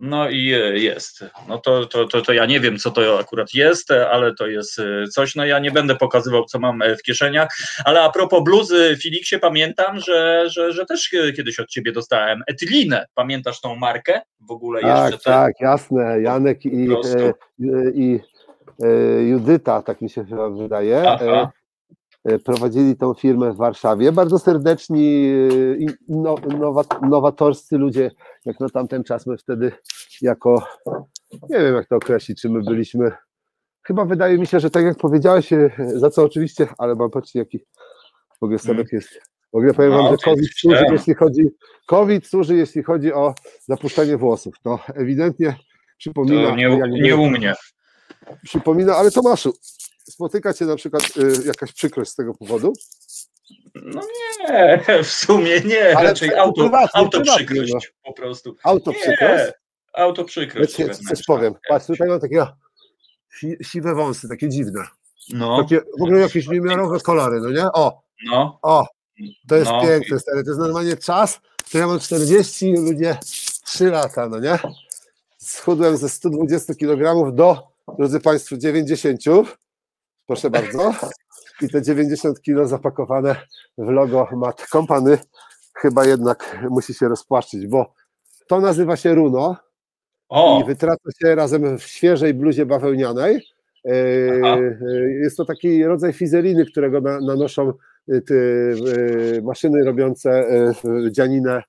No 0.00 0.30
i 0.30 0.44
jest. 0.74 1.24
No 1.48 1.58
to, 1.58 1.86
to, 1.86 2.06
to, 2.06 2.22
to 2.22 2.32
ja 2.32 2.46
nie 2.46 2.60
wiem, 2.60 2.78
co 2.78 2.90
to 2.90 3.18
akurat 3.18 3.54
jest, 3.54 3.90
ale 3.90 4.34
to 4.34 4.46
jest 4.46 4.80
coś. 5.12 5.34
No 5.34 5.44
ja 5.44 5.58
nie 5.58 5.70
będę 5.70 5.96
pokazywał, 5.96 6.44
co 6.44 6.58
mam 6.58 6.82
w 6.98 7.02
kieszeniach. 7.02 7.48
Ale 7.84 8.02
a 8.02 8.10
propos 8.10 8.44
bluzy, 8.44 8.96
Filiksie, 9.02 9.38
pamiętam, 9.38 10.00
że, 10.00 10.44
że, 10.50 10.72
że 10.72 10.86
też 10.86 11.10
kiedyś 11.36 11.60
od 11.60 11.68
ciebie 11.68 11.92
dostałem 11.92 12.42
etylinę. 12.46 13.06
Pamiętasz 13.14 13.60
tą 13.60 13.76
markę 13.76 14.20
w 14.40 14.50
ogóle 14.50 14.80
tak, 14.80 15.12
jeszcze? 15.12 15.30
Tak, 15.30 15.52
jasne. 15.60 16.20
Janek 16.20 16.64
i, 16.64 16.68
i, 16.68 16.88
i 17.94 18.20
Judyta, 19.28 19.82
tak 19.82 20.00
mi 20.00 20.10
się 20.10 20.24
chyba 20.24 20.50
wydaje. 20.50 21.10
Aha. 21.10 21.50
Prowadzili 22.44 22.96
tą 22.96 23.14
firmę 23.14 23.52
w 23.52 23.56
Warszawie. 23.56 24.12
Bardzo 24.12 24.38
serdeczni, 24.38 25.32
nowatorscy 27.02 27.78
ludzie, 27.78 28.10
jak 28.44 28.60
na 28.60 28.68
tamten 28.68 29.04
czas 29.04 29.26
my 29.26 29.36
wtedy 29.36 29.72
jako, 30.22 30.66
nie 31.50 31.58
wiem 31.58 31.74
jak 31.74 31.88
to 31.88 31.96
określić, 31.96 32.40
czy 32.40 32.48
my 32.48 32.62
byliśmy, 32.62 33.12
chyba 33.82 34.04
wydaje 34.04 34.38
mi 34.38 34.46
się, 34.46 34.60
że 34.60 34.70
tak 34.70 34.84
jak 34.84 34.96
powiedziałeś, 34.96 35.50
za 35.78 36.10
co 36.10 36.24
oczywiście, 36.24 36.68
ale 36.78 36.94
mam 36.94 37.10
patrzcie 37.10 37.38
jaki 37.38 37.58
w 38.40 38.42
ogóle 38.42 38.58
Sebek 38.58 38.92
jest, 38.92 39.20
w 39.52 39.56
ogóle 39.56 39.74
powiem 39.74 39.90
wam, 39.90 40.04
no, 40.04 40.10
że 40.10 40.16
COVID 40.16 40.50
służy, 40.56 40.84
jeśli 40.92 41.14
chodzi, 41.14 41.42
COVID 41.86 42.26
służy, 42.26 42.56
jeśli 42.56 42.82
chodzi 42.82 43.12
o 43.12 43.34
zapuszczenie 43.66 44.16
włosów. 44.16 44.54
To 44.62 44.78
ewidentnie 44.94 45.56
przypomina... 45.98 46.48
To 46.48 46.56
nie, 46.56 46.78
nie 46.88 47.16
u 47.16 47.30
mnie. 47.30 47.54
Przypomina, 48.44 48.96
ale 48.96 49.10
Tomaszu, 49.10 49.52
spotyka 50.10 50.54
cię 50.54 50.64
na 50.64 50.76
przykład 50.76 51.02
y, 51.16 51.46
jakaś 51.46 51.72
przykrość 51.72 52.10
z 52.10 52.14
tego 52.14 52.34
powodu? 52.34 52.72
No 53.74 54.00
nie, 54.48 54.82
w 55.04 55.12
sumie 55.12 55.60
nie, 55.60 55.96
ale 55.96 56.08
raczej 56.08 56.34
auto, 56.34 56.62
prywatnie, 56.62 57.00
auto 57.00 57.20
prywatnie, 57.20 57.46
przykrość 57.46 57.72
no. 57.72 57.80
po 58.04 58.12
prostu. 58.12 58.56
Auto 58.64 58.90
nie, 58.90 58.96
przykrość? 58.96 59.52
Auto 59.92 60.24
przykrość. 60.24 60.78
Ja 60.78 60.94
coś 60.94 61.24
powiem, 61.26 61.54
patrz, 61.68 61.86
tutaj 61.86 62.08
mam 62.08 62.20
takie 62.20 62.46
si 63.38 63.56
siwe 63.62 63.94
wąsy, 63.94 64.28
takie 64.28 64.48
dziwne. 64.48 64.84
No. 65.32 65.62
Takie 65.62 65.80
w 65.98 66.02
ogóle 66.02 66.20
jakieś 66.20 66.48
niemiarowe 66.48 67.00
kolory, 67.00 67.40
no 67.40 67.50
nie? 67.50 67.64
O, 67.72 68.02
no. 68.24 68.58
o, 68.62 68.86
to 69.48 69.56
jest 69.56 69.70
no. 69.70 69.82
piękne, 69.82 70.18
stary, 70.18 70.44
to 70.44 70.50
jest 70.50 70.60
normalnie 70.60 70.96
czas, 70.96 71.40
to 71.72 71.78
ja 71.78 71.86
mam 71.86 72.00
40, 72.00 72.72
ludzie 72.72 73.18
3 73.64 73.90
lata, 73.90 74.28
no 74.28 74.40
nie? 74.40 74.58
Schudłem 75.38 75.96
ze 75.96 76.08
120 76.08 76.74
kg 76.74 77.32
do, 77.34 77.68
drodzy 77.98 78.20
Państwo, 78.20 78.56
90, 78.56 79.20
proszę 80.26 80.50
bardzo. 80.50 80.94
I 81.62 81.68
te 81.68 81.82
90 81.82 82.42
kilo 82.42 82.66
zapakowane 82.66 83.36
w 83.78 83.88
logo 83.88 84.28
Mat 84.32 84.66
Company 84.66 85.18
chyba 85.76 86.04
jednak 86.04 86.58
musi 86.70 86.94
się 86.94 87.08
rozpłaszczyć, 87.08 87.66
bo 87.66 87.94
to 88.48 88.60
nazywa 88.60 88.96
się 88.96 89.14
runo 89.14 89.56
o. 90.28 90.60
i 90.62 90.66
wytraca 90.66 91.10
się 91.22 91.34
razem 91.34 91.78
w 91.78 91.82
świeżej 91.82 92.34
bluzie 92.34 92.66
bawełnianej. 92.66 93.46
Aha. 94.42 94.56
Jest 95.22 95.36
to 95.36 95.44
taki 95.44 95.84
rodzaj 95.84 96.12
fizeliny, 96.12 96.66
którego 96.66 97.00
nanoszą 97.00 97.72
te 98.06 98.34
maszyny 99.42 99.84
robiące 99.84 100.46
dzianinę 101.10 101.62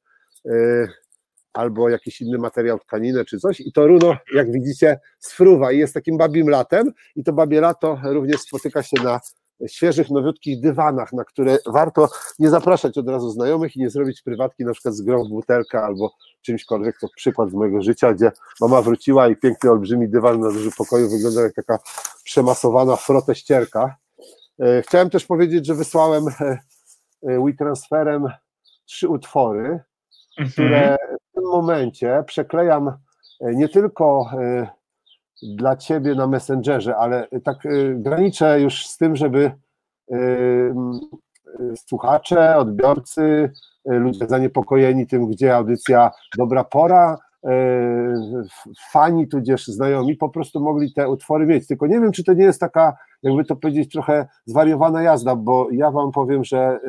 albo 1.53 1.89
jakiś 1.89 2.21
inny 2.21 2.37
materiał, 2.37 2.79
tkaninę 2.79 3.25
czy 3.25 3.39
coś 3.39 3.59
i 3.59 3.71
to 3.71 3.87
runo, 3.87 4.15
jak 4.33 4.51
widzicie, 4.51 4.99
sfruwa 5.19 5.71
i 5.71 5.77
jest 5.77 5.93
takim 5.93 6.17
babim 6.17 6.49
latem 6.49 6.91
i 7.15 7.23
to 7.23 7.33
babie 7.33 7.61
lato 7.61 7.99
również 8.03 8.41
spotyka 8.41 8.83
się 8.83 9.03
na 9.03 9.19
świeżych, 9.67 10.09
nowiutkich 10.09 10.61
dywanach, 10.61 11.13
na 11.13 11.23
które 11.23 11.57
warto 11.65 12.09
nie 12.39 12.49
zapraszać 12.49 12.97
od 12.97 13.09
razu 13.09 13.29
znajomych 13.29 13.75
i 13.75 13.79
nie 13.79 13.89
zrobić 13.89 14.21
prywatki 14.21 14.65
na 14.65 14.73
przykład 14.73 14.95
z 14.95 15.01
grą 15.01 15.23
w 15.23 15.29
butelkę 15.29 15.81
albo 15.81 16.11
czymśkolwiek, 16.41 16.99
to 16.99 17.07
przykład 17.15 17.49
z 17.49 17.53
mojego 17.53 17.81
życia, 17.81 18.13
gdzie 18.13 18.31
mama 18.61 18.81
wróciła 18.81 19.27
i 19.27 19.35
piękny, 19.35 19.71
olbrzymi 19.71 20.09
dywan 20.09 20.39
na 20.39 20.51
dużym 20.51 20.71
pokoju 20.77 21.09
wygląda 21.09 21.41
jak 21.41 21.53
taka 21.53 21.79
przemasowana 22.23 22.95
froteścierka. 22.95 23.97
E, 24.59 24.81
chciałem 24.81 25.09
też 25.09 25.25
powiedzieć, 25.25 25.65
że 25.65 25.75
wysłałem 25.75 26.27
e, 26.27 26.57
e, 27.23 27.45
WeTransferem 27.45 28.27
trzy 28.85 29.07
utwory, 29.07 29.79
mhm. 30.39 30.51
które 30.51 30.97
tym 31.39 31.49
momencie 31.51 32.23
przeklejam 32.27 32.91
nie 33.41 33.69
tylko 33.69 34.29
dla 35.41 35.75
ciebie 35.75 36.15
na 36.15 36.27
Messengerze, 36.27 36.97
ale 36.97 37.27
tak 37.43 37.65
y, 37.65 37.95
graniczę 37.97 38.61
już 38.61 38.87
z 38.87 38.97
tym, 38.97 39.15
żeby 39.15 39.51
słuchacze, 41.75 42.57
odbiorcy, 42.57 43.51
ludzie 43.85 44.27
zaniepokojeni 44.27 45.07
tym, 45.07 45.27
gdzie 45.27 45.55
audycja 45.55 46.11
Dobra 46.37 46.63
Pora, 46.63 47.17
fani 48.91 49.27
tudzież 49.27 49.67
znajomi 49.67 50.15
po 50.15 50.29
prostu 50.29 50.59
mogli 50.59 50.93
te 50.93 51.09
utwory 51.09 51.45
mieć. 51.45 51.67
Tylko 51.67 51.87
nie 51.87 51.99
wiem, 51.99 52.11
czy 52.11 52.23
to 52.23 52.33
nie 52.33 52.43
jest 52.43 52.59
taka, 52.59 52.97
jakby 53.23 53.45
to 53.45 53.55
powiedzieć, 53.55 53.91
trochę 53.91 54.27
zwariowana 54.45 55.01
jazda, 55.01 55.35
bo 55.35 55.67
ja 55.71 55.91
wam 55.91 56.11
powiem, 56.11 56.43
że 56.43 56.79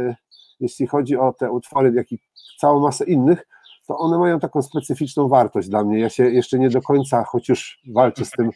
jeśli 0.61 0.87
chodzi 0.87 1.17
o 1.17 1.33
te 1.33 1.51
utwory, 1.51 1.93
jak 1.95 2.13
i 2.13 2.19
całą 2.61 2.81
masę 2.81 3.05
innych, 3.05 3.47
to 3.91 3.99
one 3.99 4.19
mają 4.19 4.41
taką 4.41 4.63
specyficzną 4.63 5.29
wartość 5.29 5.69
dla 5.69 5.85
mnie. 5.85 5.99
Ja 5.99 6.09
się 6.09 6.31
jeszcze 6.31 6.59
nie 6.59 6.71
do 6.71 6.83
końca, 6.83 7.25
choć 7.25 7.49
już 7.49 7.81
walczę 7.95 8.25
z 8.25 8.31
tym, 8.31 8.51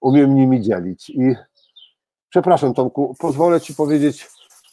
umiem 0.00 0.34
nimi 0.34 0.60
dzielić. 0.60 1.10
I 1.10 1.34
przepraszam, 2.28 2.74
Tomku, 2.74 3.14
pozwolę 3.18 3.60
Ci 3.60 3.74
powiedzieć 3.74 4.28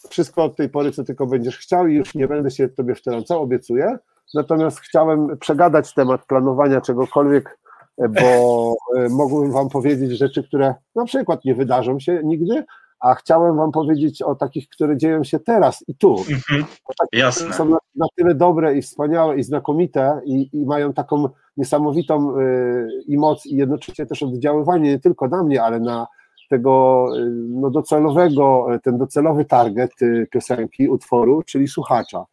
wszystko 0.10 0.44
od 0.44 0.56
tej 0.56 0.70
pory, 0.70 0.92
co 0.92 1.04
tylko 1.04 1.28
będziesz 1.28 1.58
chciał, 1.58 1.88
i 1.88 1.96
już 1.96 2.16
nie 2.16 2.28
będę 2.28 2.52
się 2.52 2.70
Tobie 2.70 2.96
wtrącał, 2.96 3.42
obiecuję. 3.42 3.98
Natomiast 4.34 4.80
chciałem 4.80 5.38
przegadać 5.38 5.94
temat 5.94 6.26
planowania 6.26 6.82
czegokolwiek, 6.82 7.60
bo 7.98 8.76
e, 8.98 9.10
mogłem 9.10 9.52
Wam 9.52 9.70
powiedzieć 9.70 10.12
rzeczy, 10.12 10.44
które 10.44 10.76
na 10.96 11.06
przykład 11.06 11.46
nie 11.46 11.56
wydarzą 11.56 12.00
się 12.00 12.22
nigdy, 12.24 12.64
a 13.04 13.16
chciałem 13.16 13.58
Wam 13.58 13.72
powiedzieć 13.72 14.22
o 14.22 14.36
takich, 14.36 14.70
które 14.70 14.98
dzieją 14.98 15.24
się 15.24 15.40
teraz 15.40 15.84
i 15.88 15.96
tu. 15.96 16.16
Mhm, 16.18 16.66
jasne. 17.14 17.54
Są 17.54 17.66
na, 17.66 17.78
na, 17.96 18.06
tyle 18.16 18.36
dobre 18.36 18.78
i 18.78 18.82
wspaniałe 18.82 19.38
i 19.38 19.44
znakomite 19.44 20.22
i, 20.26 20.50
i 20.54 20.66
mają 20.66 20.94
taką 20.94 21.30
niesamowitą 21.58 22.40
y, 22.40 22.88
i 23.08 23.18
moc 23.18 23.46
i 23.46 23.56
jednocześnie 23.56 24.06
też 24.06 24.24
oddziaływanie 24.24 24.92
nie 24.92 25.00
tylko 25.00 25.28
na 25.28 25.44
mnie, 25.44 25.64
ale 25.64 25.80
na 25.80 26.08
tego 26.50 27.06
y, 27.18 27.30
no, 27.50 27.70
docelowego, 27.70 28.68
ten 28.84 28.98
docelowy 28.98 29.46
target 29.46 30.02
y, 30.02 30.28
piosenki, 30.32 30.90
utworu, 30.90 31.44
czyli 31.46 31.68
słuchacza. 31.68 32.26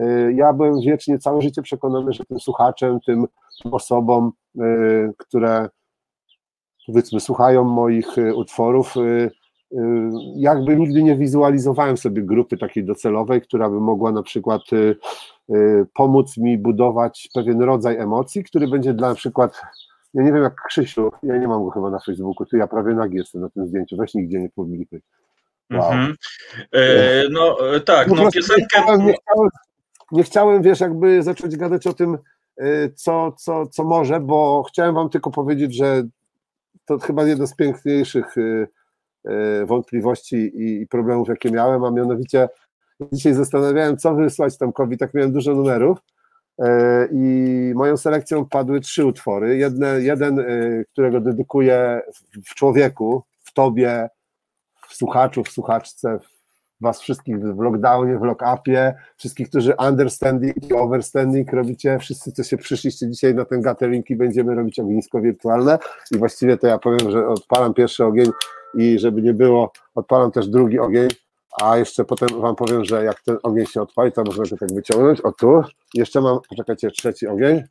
Y, 0.00 0.32
ja 0.36 0.52
byłem 0.52 0.80
wiecznie 0.80 1.18
całe 1.18 1.42
życie 1.42 1.62
przekonany, 1.62 2.12
że 2.12 2.24
tym 2.24 2.40
słuchaczem, 2.40 3.00
tym 3.06 3.26
osobom, 3.64 4.32
y, 4.56 5.12
które 5.18 5.68
powiedzmy 6.86 7.20
słuchają 7.20 7.64
moich 7.64 8.18
y, 8.18 8.34
utworów, 8.34 8.96
Y, 8.96 9.30
jakby 10.36 10.76
nigdy 10.76 11.02
nie 11.02 11.16
wizualizowałem 11.16 11.96
sobie 11.96 12.22
grupy 12.22 12.56
takiej 12.56 12.84
docelowej, 12.84 13.42
która 13.42 13.70
by 13.70 13.80
mogła 13.80 14.12
na 14.12 14.22
przykład 14.22 14.62
y, 14.72 14.96
y, 15.50 15.86
pomóc 15.94 16.36
mi 16.36 16.58
budować 16.58 17.28
pewien 17.34 17.62
rodzaj 17.62 17.96
emocji, 17.96 18.44
który 18.44 18.68
będzie 18.68 18.94
dla 18.94 19.08
na 19.08 19.14
przykład, 19.14 19.62
ja 20.14 20.22
nie 20.22 20.32
wiem 20.32 20.42
jak 20.42 20.54
Krzysiu, 20.68 21.12
ja 21.22 21.38
nie 21.38 21.48
mam 21.48 21.64
go 21.64 21.70
chyba 21.70 21.90
na 21.90 21.98
Facebooku, 21.98 22.46
tu 22.46 22.56
ja 22.56 22.66
prawie 22.66 22.94
nagi 22.94 23.16
jestem 23.16 23.40
na 23.40 23.48
tym 23.48 23.68
zdjęciu, 23.68 23.96
weź 23.96 24.14
nigdzie 24.14 24.40
nie 24.40 24.48
publikuj. 24.48 25.00
Wow. 25.70 25.92
Mm 25.92 26.12
-hmm. 26.12 26.16
e, 26.72 27.28
no 27.30 27.56
tak, 27.86 28.08
no 28.08 28.30
piosenkę... 28.30 28.60
Nie 28.60 28.66
chciałem, 28.66 29.06
nie, 29.06 29.14
chciałem, 29.14 29.50
nie 30.12 30.22
chciałem, 30.22 30.62
wiesz, 30.62 30.80
jakby 30.80 31.22
zacząć 31.22 31.56
gadać 31.56 31.86
o 31.86 31.92
tym, 31.92 32.18
co, 32.94 33.32
co, 33.32 33.66
co 33.66 33.84
może, 33.84 34.20
bo 34.20 34.62
chciałem 34.62 34.94
wam 34.94 35.08
tylko 35.08 35.30
powiedzieć, 35.30 35.76
że 35.76 36.02
to 36.84 36.98
chyba 36.98 37.24
jedno 37.24 37.46
z 37.46 37.54
piękniejszych 37.54 38.34
E, 38.38 38.66
wątpliwości 39.66 40.52
i 40.54 40.86
problemów, 40.86 41.28
jakie 41.28 41.50
miałem, 41.50 41.84
a 41.84 41.90
mianowicie 41.90 42.48
dzisiaj 43.12 43.34
zastanawiałem, 43.34 43.96
co 43.96 44.14
wysłać 44.14 44.58
Tomkowi, 44.58 44.98
tak 44.98 45.14
miałem 45.14 45.32
dużo 45.32 45.54
numerów 45.54 45.98
e, 46.58 47.08
i 47.12 47.72
moją 47.74 47.96
selekcją 47.96 48.44
padły 48.44 48.80
trzy 48.80 49.04
utwory. 49.04 49.56
Jedne, 49.56 50.00
jeden, 50.00 50.38
e, 50.38 50.44
którego 50.92 51.20
dedykuję 51.20 52.00
w 52.44 52.54
człowieku, 52.54 53.22
w 53.44 53.52
tobie, 53.52 54.08
w 54.88 54.94
słuchaczu, 54.94 55.44
w 55.44 55.48
słuchaczce, 55.48 56.18
was 56.80 57.00
wszystkich 57.00 57.38
w 57.38 57.58
lockdownie, 57.58 58.18
w 58.18 58.22
lock-upie, 58.22 58.94
wszystkich, 59.16 59.48
którzy 59.48 59.74
understanding 59.88 60.70
i 60.70 60.74
overstanding 60.74 61.52
robicie, 61.52 61.98
wszyscy, 61.98 62.32
co 62.32 62.42
się 62.42 62.56
przyszliście 62.56 63.10
dzisiaj 63.10 63.34
na 63.34 63.44
ten 63.44 63.60
gathering 63.60 64.10
i 64.10 64.16
będziemy 64.16 64.54
robić 64.54 64.78
ognisko 64.78 65.20
wirtualne. 65.20 65.78
I 66.14 66.18
właściwie 66.18 66.56
to 66.56 66.66
ja 66.66 66.78
powiem, 66.78 67.10
że 67.10 67.28
odpalam 67.28 67.74
pierwszy 67.74 68.04
ogień 68.04 68.30
i 68.76 68.98
żeby 68.98 69.22
nie 69.22 69.34
było, 69.34 69.72
odpalam 69.94 70.32
też 70.32 70.48
drugi 70.48 70.78
ogień, 70.78 71.08
a 71.62 71.76
jeszcze 71.76 72.04
potem 72.04 72.40
wam 72.40 72.56
powiem, 72.56 72.84
że 72.84 73.04
jak 73.04 73.22
ten 73.22 73.38
ogień 73.42 73.66
się 73.66 73.82
odpali, 73.82 74.12
to 74.12 74.22
można 74.24 74.44
go 74.44 74.56
tak 74.56 74.72
wyciągnąć, 74.72 75.20
o 75.20 75.32
tu, 75.32 75.62
jeszcze 75.94 76.20
mam, 76.20 76.38
poczekajcie, 76.48 76.90
trzeci 76.90 77.26
ogień, 77.26 77.62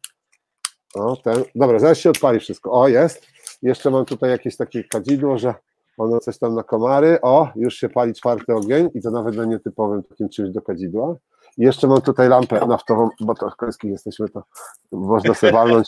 o 0.95 1.15
ten, 1.15 1.43
dobra, 1.55 1.79
zaraz 1.79 1.97
się 1.97 2.09
odpali 2.09 2.39
wszystko, 2.39 2.71
o 2.71 2.87
jest, 2.87 3.27
jeszcze 3.61 3.89
mam 3.89 4.05
tutaj 4.05 4.29
jakieś 4.29 4.57
takie 4.57 4.83
kadzidło, 4.83 5.37
że 5.37 5.53
ono 5.97 6.19
coś 6.19 6.37
tam 6.37 6.55
na 6.55 6.63
komary, 6.63 7.21
o, 7.21 7.47
już 7.55 7.75
się 7.75 7.89
pali 7.89 8.13
czwarty 8.13 8.55
ogień 8.55 8.89
i 8.93 9.01
to 9.01 9.11
nawet 9.11 9.35
na 9.35 9.45
nietypowym 9.45 10.03
takim 10.03 10.29
czymś 10.29 10.49
do 10.49 10.61
kadzidła. 10.61 11.15
I 11.57 11.63
jeszcze 11.63 11.87
mam 11.87 12.01
tutaj 12.01 12.29
lampę 12.29 12.67
naftową, 12.67 13.09
bo 13.19 13.35
to 13.35 13.51
końskich 13.57 13.91
jesteśmy, 13.91 14.29
to 14.29 14.43
można 14.91 15.33
sobie 15.33 15.53
walnąć 15.53 15.87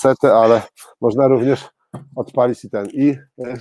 setę, 0.00 0.32
ale 0.34 0.62
można 1.00 1.28
również 1.28 1.68
odpalić 2.16 2.64
i 2.64 2.70
ten. 2.70 2.86
I 2.92 3.16
e, 3.44 3.60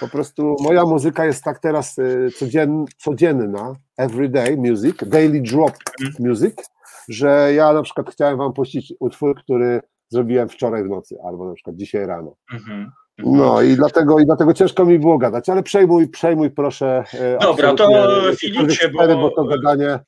po 0.00 0.08
prostu 0.08 0.56
moja 0.60 0.82
muzyka 0.84 1.24
jest 1.26 1.44
tak 1.44 1.58
teraz 1.58 1.98
e, 1.98 2.02
codzien, 2.38 2.84
codzienna, 2.98 3.74
everyday 3.96 4.56
music, 4.56 4.96
daily 5.06 5.40
drop 5.40 5.72
music, 6.18 6.54
że 7.08 7.52
ja 7.54 7.72
na 7.72 7.82
przykład 7.82 8.10
chciałem 8.10 8.38
wam 8.38 8.52
puścić 8.52 8.94
utwór, 9.00 9.36
który 9.36 9.80
zrobiłem 10.08 10.48
wczoraj 10.48 10.84
w 10.84 10.88
nocy, 10.88 11.16
albo 11.24 11.48
na 11.48 11.54
przykład 11.54 11.76
dzisiaj 11.76 12.06
rano. 12.06 12.36
Mhm. 12.52 12.90
No 13.18 13.62
i 13.62 13.76
dlatego, 13.76 14.18
i 14.18 14.26
dlatego 14.26 14.54
ciężko 14.54 14.84
mi 14.84 14.98
było 14.98 15.18
gadać, 15.18 15.48
ale 15.48 15.62
przejmuj, 15.62 16.08
przejmuj 16.08 16.50
proszę. 16.50 17.04
e, 17.14 17.38
Dobra, 17.38 17.74
to 17.74 17.88
Filicie, 18.36 18.88
cztery, 18.90 19.14
bo- 19.14 19.20
bo 19.20 19.30
to 19.30 19.44
gadanie. 19.44 19.98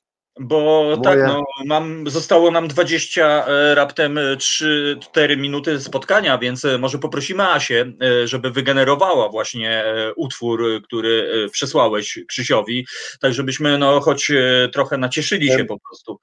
Bo 0.40 0.82
Moje- 0.82 1.00
tak, 1.02 1.18
no, 1.26 1.42
mam, 1.66 2.10
zostało 2.10 2.50
nam 2.50 2.68
20, 2.68 3.46
e, 3.46 3.74
raptem 3.74 4.18
e, 4.18 4.36
3-4 4.36 5.36
minuty 5.36 5.80
spotkania, 5.80 6.38
więc 6.38 6.64
e, 6.64 6.78
może 6.78 6.98
poprosimy 6.98 7.42
Asię, 7.42 7.92
e, 8.22 8.26
żeby 8.28 8.50
wygenerowała 8.50 9.28
właśnie 9.28 9.84
e, 9.84 10.14
utwór, 10.14 10.64
e, 10.64 10.80
który 10.80 11.30
e, 11.46 11.48
przesłałeś 11.48 12.18
Krzysiowi, 12.28 12.86
tak 13.20 13.32
żebyśmy 13.34 13.78
no 13.78 14.00
choć 14.00 14.30
e, 14.30 14.68
trochę 14.72 14.98
nacieszyli 14.98 15.48
się 15.48 15.64
po 15.64 15.78
prostu. 15.78 16.20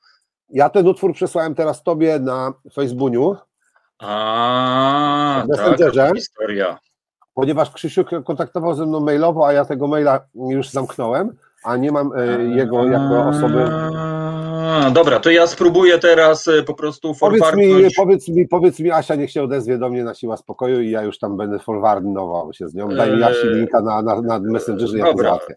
Ja 0.49 0.69
ten 0.69 0.87
utwór 0.87 1.13
przesłałem 1.13 1.55
teraz 1.55 1.83
tobie 1.83 2.19
na 2.19 2.53
Facebooku, 2.73 3.35
A, 3.99 5.43
W 5.45 5.49
Messengerze? 5.49 6.01
taka 6.03 6.15
historia. 6.15 6.79
ponieważ 7.33 7.71
Krzysiu 7.71 8.05
kontaktował 8.25 8.75
ze 8.75 8.85
mną 8.85 8.99
mailowo, 8.99 9.47
a 9.47 9.53
ja 9.53 9.65
tego 9.65 9.87
maila 9.87 10.25
już 10.35 10.69
zamknąłem, 10.69 11.37
a 11.63 11.77
nie 11.77 11.91
mam 11.91 12.11
e, 12.15 12.43
jego 12.43 12.85
jako 12.85 13.25
osoby. 13.25 13.63
A, 13.63 14.91
Dobra, 14.93 15.19
to 15.19 15.29
ja 15.31 15.47
spróbuję 15.47 15.99
teraz 15.99 16.47
e, 16.47 16.63
po 16.63 16.73
prostu 16.73 17.13
Powiedz 17.19 17.55
mi, 17.55 17.87
powiedz 17.97 18.27
mi, 18.27 18.47
powiedz 18.47 18.79
mi, 18.79 18.91
Asia 18.91 19.15
niech 19.15 19.31
się 19.31 19.43
odezwie 19.43 19.77
do 19.77 19.89
mnie 19.89 20.03
na 20.03 20.13
siła 20.13 20.37
spokoju 20.37 20.81
i 20.81 20.91
ja 20.91 21.03
już 21.03 21.19
tam 21.19 21.37
będę 21.37 21.59
forwardował 21.59 22.53
się 22.53 22.67
z 22.69 22.75
nią. 22.75 22.89
Daj 22.89 23.17
mi 23.17 23.23
Asi 23.23 23.47
Eee, 23.47 23.55
linka 23.55 23.81
na, 23.81 24.01
na, 24.01 24.21
na 24.21 24.39
Messengerze, 24.39 24.97
ja 24.97 25.05
to 25.05 25.11
dobra. 25.11 25.29
załatwię. 25.29 25.55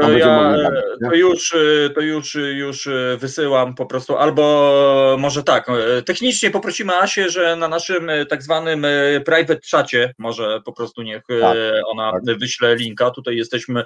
To 0.00 0.10
ja 0.10 0.56
nie? 0.56 1.08
to 1.08 1.14
już, 1.14 1.54
e, 1.54 1.90
to 1.90 2.00
już, 2.00 2.36
e, 2.36 2.40
już 2.40 2.86
e, 2.86 3.16
wysyłam 3.20 3.74
po 3.74 3.86
prostu, 3.86 4.16
albo 4.16 5.16
może 5.18 5.42
tak, 5.42 5.68
e, 5.68 6.02
technicznie 6.02 6.50
poprosimy 6.50 6.96
Asię, 6.96 7.30
że 7.30 7.56
na 7.56 7.68
naszym 7.68 8.10
e, 8.10 8.26
tak 8.26 8.42
zwanym 8.42 8.84
e, 8.84 9.20
private 9.20 9.60
czacie, 9.60 10.14
może 10.18 10.60
po 10.64 10.72
prostu 10.72 11.02
niech 11.02 11.22
e, 11.30 11.40
Tak, 11.40 11.56
ona 11.86 12.12
tak. 12.12 12.38
wyśle 12.38 12.76
linka. 12.76 13.10
Tutaj 13.10 13.36
jesteśmy 13.36 13.84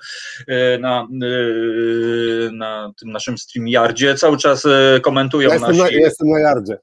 e, 0.49 0.79
na, 0.79 1.01
e, 1.01 2.53
na 2.53 2.93
tym 3.01 3.13
naszym 3.13 3.39
StreamYardzie, 3.39 4.15
cały 4.15 4.37
czas 4.39 4.67
e, 4.67 5.01
komentują 5.01 5.49
Ja 5.49 5.55
jestem, 5.55 5.77
nasi 5.77 5.83
na, 5.83 5.99
ja 5.99 6.05
jestem 6.05 6.29
na 6.29 6.41
yardzie. 6.41 6.79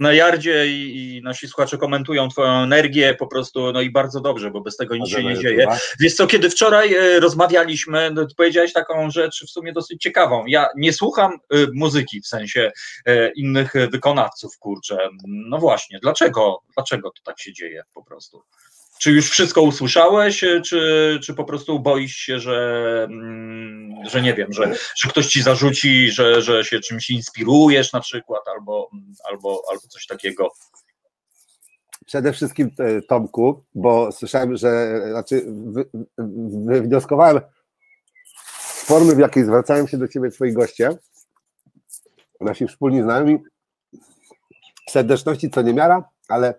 Na 0.00 0.12
Yardzie 0.12 0.66
i, 0.66 1.16
i 1.16 1.22
nasi 1.22 1.48
słuchacze 1.48 1.78
komentują 1.78 2.28
twoją 2.28 2.62
energię 2.62 3.14
po 3.18 3.26
prostu, 3.26 3.72
no 3.72 3.80
i 3.80 3.90
bardzo 3.90 4.20
dobrze, 4.20 4.50
bo 4.50 4.60
bez 4.60 4.76
tego 4.76 4.96
nic 4.96 5.08
się 5.08 5.24
nie 5.24 5.38
dzieje. 5.38 5.66
Wiesz 6.00 6.14
co, 6.14 6.26
kiedy 6.26 6.50
wczoraj 6.50 6.94
e, 6.94 7.20
rozmawialiśmy, 7.20 8.10
no, 8.10 8.26
powiedziałeś 8.36 8.72
taką 8.72 9.10
rzecz 9.10 9.44
w 9.46 9.50
sumie 9.50 9.72
dosyć 9.72 10.02
ciekawą. 10.02 10.46
Ja 10.46 10.68
nie 10.76 10.92
słucham 10.92 11.32
e, 11.32 11.56
muzyki, 11.74 12.20
w 12.20 12.26
sensie 12.26 12.70
e, 13.06 13.30
innych 13.32 13.72
wykonawców, 13.92 14.58
kurczę. 14.58 14.98
No 15.26 15.58
właśnie, 15.58 15.98
dlaczego, 16.02 16.58
dlaczego 16.74 17.10
to 17.10 17.22
tak 17.24 17.40
się 17.40 17.52
dzieje 17.52 17.82
po 17.94 18.04
prostu? 18.04 18.42
Czy 19.00 19.10
już 19.10 19.30
wszystko 19.30 19.62
usłyszałeś, 19.62 20.44
e, 20.44 20.60
czy, 20.60 21.18
czy 21.22 21.34
po 21.34 21.44
prostu 21.44 21.80
boisz 21.80 22.16
się, 22.16 22.40
że, 22.40 23.06
mm, 23.10 23.94
że 24.10 24.22
nie 24.22 24.34
wiem, 24.34 24.52
że, 24.52 24.74
że 24.96 25.08
ktoś 25.08 25.26
ci 25.26 25.42
zarzuci, 25.42 26.10
że, 26.10 26.42
że 26.42 26.64
się 26.64 26.80
czymś 26.80 27.10
inspirujesz 27.10 27.92
na 27.92 28.00
przykład, 28.00 28.42
albo, 28.56 28.90
albo, 29.30 29.62
albo 29.70 29.82
coś 29.88 30.06
takiego? 30.06 30.48
Przede 32.06 32.32
wszystkim 32.32 32.70
e, 32.78 33.02
Tomku, 33.02 33.64
bo 33.74 34.12
słyszałem, 34.12 34.56
że 34.56 35.00
znaczy 35.10 35.44
wy, 35.46 35.88
wy, 35.94 36.04
wywnioskowałem 36.64 37.40
z 38.60 38.84
formy, 38.84 39.14
w 39.14 39.18
jakiej 39.18 39.44
zwracają 39.44 39.86
się 39.86 39.98
do 39.98 40.08
ciebie 40.08 40.30
twoi 40.30 40.52
goście, 40.52 40.90
nasi 42.40 42.66
wspólni 42.66 43.02
znajomi, 43.02 43.38
serdeczności 44.88 45.50
co 45.50 45.62
niemiara, 45.62 46.08
ale 46.28 46.54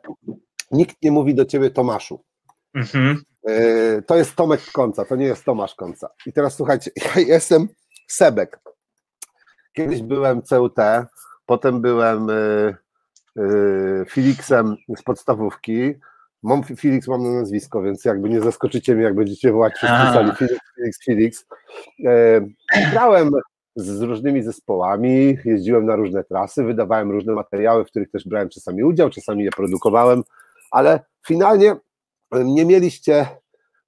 nikt 0.71 0.95
nie 1.01 1.11
mówi 1.11 1.35
do 1.35 1.45
ciebie 1.45 1.69
Tomaszu. 1.69 2.23
Mhm. 2.73 3.21
E, 3.47 4.01
To 4.01 4.17
jest 4.17 4.35
Tomek 4.35 4.61
Konca, 4.73 5.05
to 5.05 5.15
nie 5.15 5.25
jest 5.25 5.45
Tomasz 5.45 5.75
Konca. 5.75 6.09
I 6.25 6.33
teraz 6.33 6.55
słuchajcie, 6.55 6.91
ja 7.15 7.21
jestem 7.21 7.67
Sebek. 8.07 8.59
Kiedyś 9.73 10.01
byłem 10.01 10.41
CUT, 10.41 10.75
potem 11.45 11.81
byłem 11.81 12.29
y, 12.29 12.75
y, 13.39 14.05
Felixem 14.09 14.75
z 14.97 15.03
podstawówki. 15.03 15.93
Mam 16.43 16.63
Felix, 16.63 17.07
mam 17.07 17.23
na 17.23 17.29
nazwisko, 17.29 17.81
więc 17.81 18.05
jakby 18.05 18.29
nie 18.29 18.41
zaskoczycie 18.41 18.95
mnie, 18.95 19.03
jak 19.03 19.15
będziecie 19.15 19.51
wołać 19.51 19.73
wszyscy 19.73 19.95
sali 19.95 20.31
Felix, 20.31 20.59
Felix, 20.75 21.05
Felix. 21.05 21.45
E, 22.05 22.41
Grałem 22.91 23.31
z 23.75 24.01
różnymi 24.01 24.43
zespołami, 24.43 25.37
jeździłem 25.45 25.85
na 25.85 25.95
różne 25.95 26.23
trasy, 26.23 26.63
wydawałem 26.63 27.11
różne 27.11 27.33
materiały, 27.33 27.85
w 27.85 27.87
których 27.87 28.11
też 28.11 28.27
brałem 28.27 28.49
czasami 28.49 28.83
udział, 28.83 29.09
czasami 29.09 29.43
je 29.43 29.51
produkowałem, 29.51 30.23
ale 30.71 30.99
finalnie 31.27 31.75
nie 32.31 32.65
mieliście 32.65 33.27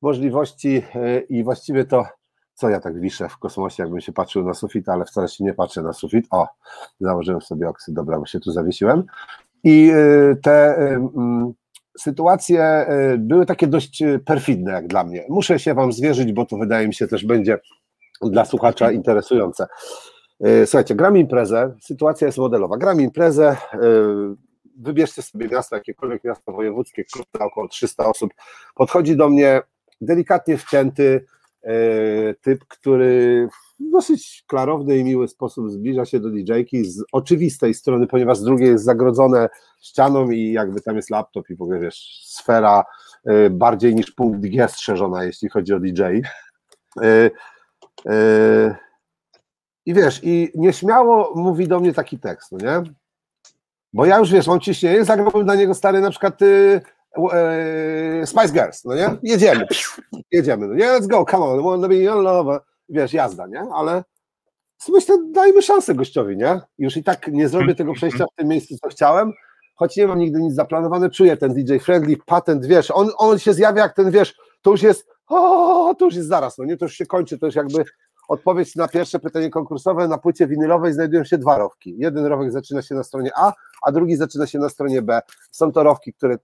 możliwości 0.01 0.83
e, 0.95 1.19
i 1.19 1.43
właściwie 1.43 1.85
to, 1.85 2.05
co 2.53 2.69
ja 2.69 2.79
tak 2.79 2.99
wiszę 2.99 3.29
w 3.29 3.37
kosmosie, 3.37 3.83
jakbym 3.83 4.01
się 4.01 4.11
patrzył 4.11 4.43
na 4.43 4.53
sufit, 4.53 4.89
ale 4.89 5.05
wcale 5.05 5.27
się 5.27 5.43
nie 5.43 5.53
patrzę 5.53 5.81
na 5.81 5.93
sufit. 5.93 6.27
O, 6.31 6.47
założyłem 6.99 7.41
sobie 7.41 7.69
oksyd, 7.69 7.95
dobra, 7.95 8.19
bo 8.19 8.25
się 8.25 8.39
tu 8.39 8.51
zawiesiłem. 8.51 9.03
I 9.63 9.91
e, 9.93 10.35
te 10.35 10.77
e, 10.77 11.11
sytuacje 11.97 12.87
były 13.17 13.45
takie 13.45 13.67
dość 13.67 14.03
perfidne 14.25 14.71
jak 14.71 14.87
dla 14.87 15.03
mnie. 15.03 15.25
Muszę 15.29 15.59
się 15.59 15.73
wam 15.73 15.93
zwierzyć, 15.93 16.33
bo 16.33 16.45
to 16.45 16.57
wydaje 16.57 16.87
mi 16.87 16.93
się 16.93 17.07
też 17.07 17.25
będzie 17.25 17.59
dla 18.21 18.45
słuchacza 18.45 18.91
interesujące. 18.91 19.67
Słuchajcie, 20.65 20.95
gram 20.95 21.17
imprezę, 21.17 21.75
sytuacja 21.81 22.27
jest 22.27 22.37
modelowa. 22.37 22.77
Gram 22.77 23.01
imprezę, 23.01 23.57
wybierzcie 24.81 25.21
sobie 25.21 25.47
miasto, 25.47 25.75
jakiekolwiek 25.75 26.23
miasto 26.23 26.51
wojewódzkie, 26.51 27.03
klub 27.03 27.27
około 27.39 27.67
300 27.67 28.05
osób. 28.05 28.33
Podchodzi 28.75 29.15
do 29.15 29.29
mnie 29.29 29.61
delikatnie 30.01 30.57
wcięty 30.57 31.25
e, 31.63 31.73
typ, 32.33 32.65
który 32.67 33.47
w 33.51 33.71
dosyć 33.89 34.43
klarowny 34.47 34.97
i 34.97 35.03
miły 35.03 35.27
sposób 35.27 35.71
zbliża 35.71 36.05
się 36.05 36.19
do 36.19 36.29
DJ-ki 36.29 36.85
z 36.85 37.03
oczywistej 37.11 37.73
strony, 37.73 38.07
ponieważ 38.07 38.37
z 38.37 38.43
drugiej 38.43 38.69
jest 38.69 38.83
zagrodzone 38.83 39.49
ścianą 39.81 40.29
i 40.29 40.51
jakby 40.51 40.81
tam 40.81 40.95
jest 40.95 41.09
laptop 41.09 41.49
i 41.49 41.55
w 41.55 41.61
ogóle 41.61 41.79
wiesz, 41.79 42.21
sfera 42.25 42.83
e, 43.25 43.49
bardziej 43.49 43.95
niż 43.95 44.11
punkt 44.11 44.39
G 44.41 44.67
strzeżona, 44.67 45.23
jeśli 45.23 45.49
chodzi 45.49 45.73
o 45.73 45.79
DJ. 45.79 46.01
E, 48.07 48.75
I 49.85 49.93
wiesz, 49.93 50.19
i 50.23 50.51
nieśmiało 50.55 51.33
mówi 51.35 51.67
do 51.67 51.79
mnie 51.79 51.93
taki 51.93 52.19
tekst, 52.19 52.51
no 52.51 52.57
nie? 52.57 52.93
Bo 53.93 54.05
ja 54.05 54.17
już 54.19 54.31
wiesz, 54.31 54.47
mam 54.47 54.59
ciśnienie, 54.59 55.05
zagrałbym 55.05 55.45
dla 55.45 55.55
niego 55.55 55.73
stary 55.73 56.01
na 56.01 56.09
przykład 56.09 56.41
y, 56.41 56.81
e, 57.33 58.25
Spice 58.25 58.53
Girls, 58.53 58.85
no 58.85 58.95
nie? 58.95 59.17
Jedziemy, 59.23 59.65
jedziemy, 60.31 60.67
no 60.67 60.73
nie? 60.73 60.85
Let's 60.85 61.07
go, 61.07 61.25
come 61.25 61.45
on, 61.45 61.63
wanna 61.63 61.87
be 61.87 61.95
your 61.95 62.23
lover. 62.23 62.59
Wiesz, 62.89 63.13
jazda, 63.13 63.47
nie? 63.47 63.63
Ale 63.73 64.03
myślę, 64.89 65.17
dajmy 65.31 65.61
szansę 65.61 65.95
gościowi, 65.95 66.37
nie? 66.37 66.61
Już 66.77 66.97
i 66.97 67.03
tak 67.03 67.27
nie 67.27 67.47
zrobię 67.49 67.75
tego 67.75 67.93
przejścia 67.93 68.25
w 68.25 68.35
tym 68.35 68.47
miejscu, 68.47 68.75
co 68.83 68.89
chciałem, 68.89 69.33
choć 69.75 69.97
nie 69.97 70.07
mam 70.07 70.19
nigdy 70.19 70.41
nic 70.41 70.53
zaplanowane, 70.53 71.09
czuję 71.09 71.37
ten 71.37 71.53
DJ 71.53 71.77
friendly, 71.77 72.17
patent, 72.25 72.65
wiesz, 72.65 72.91
on, 72.91 73.09
on 73.17 73.39
się 73.39 73.53
zjawia 73.53 73.81
jak 73.81 73.95
ten, 73.95 74.11
wiesz, 74.11 74.35
to 74.61 74.71
już 74.71 74.81
jest, 74.81 75.07
o, 75.27 75.95
to 75.99 76.05
już 76.05 76.15
jest 76.15 76.27
zaraz, 76.27 76.57
no 76.57 76.65
nie? 76.65 76.77
To 76.77 76.85
już 76.85 76.93
się 76.93 77.05
kończy, 77.05 77.39
to 77.39 77.45
już 77.45 77.55
jakby 77.55 77.85
odpowiedź 78.31 78.75
na 78.75 78.87
pierwsze 78.87 79.19
pytanie 79.19 79.49
konkursowe, 79.49 80.07
na 80.07 80.17
płycie 80.17 80.47
winylowej 80.47 80.93
znajdują 80.93 81.23
się 81.23 81.37
dwa 81.37 81.57
rowki. 81.57 81.95
Jeden 81.97 82.25
rowek 82.25 82.51
zaczyna 82.51 82.81
się 82.81 82.95
na 82.95 83.03
stronie 83.03 83.31
A, 83.35 83.53
a 83.81 83.91
drugi 83.91 84.15
zaczyna 84.15 84.47
się 84.47 84.59
na 84.59 84.69
stronie 84.69 85.01
B. 85.01 85.21
Są 85.51 85.71
to 85.71 85.83
rowki, 85.83 86.13
które 86.13 86.37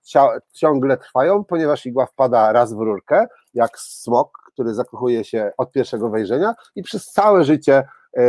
ciągle 0.53 0.97
trwają, 0.97 1.43
ponieważ 1.43 1.85
igła 1.85 2.05
wpada 2.05 2.51
raz 2.51 2.73
w 2.73 2.79
rurkę, 2.79 3.27
jak 3.53 3.79
smok, 3.79 4.37
który 4.53 4.73
zakochuje 4.73 5.23
się 5.23 5.51
od 5.57 5.71
pierwszego 5.71 6.09
wejrzenia 6.09 6.53
i 6.75 6.83
przez 6.83 7.05
całe 7.05 7.43
życie 7.43 7.87
e, 8.13 8.23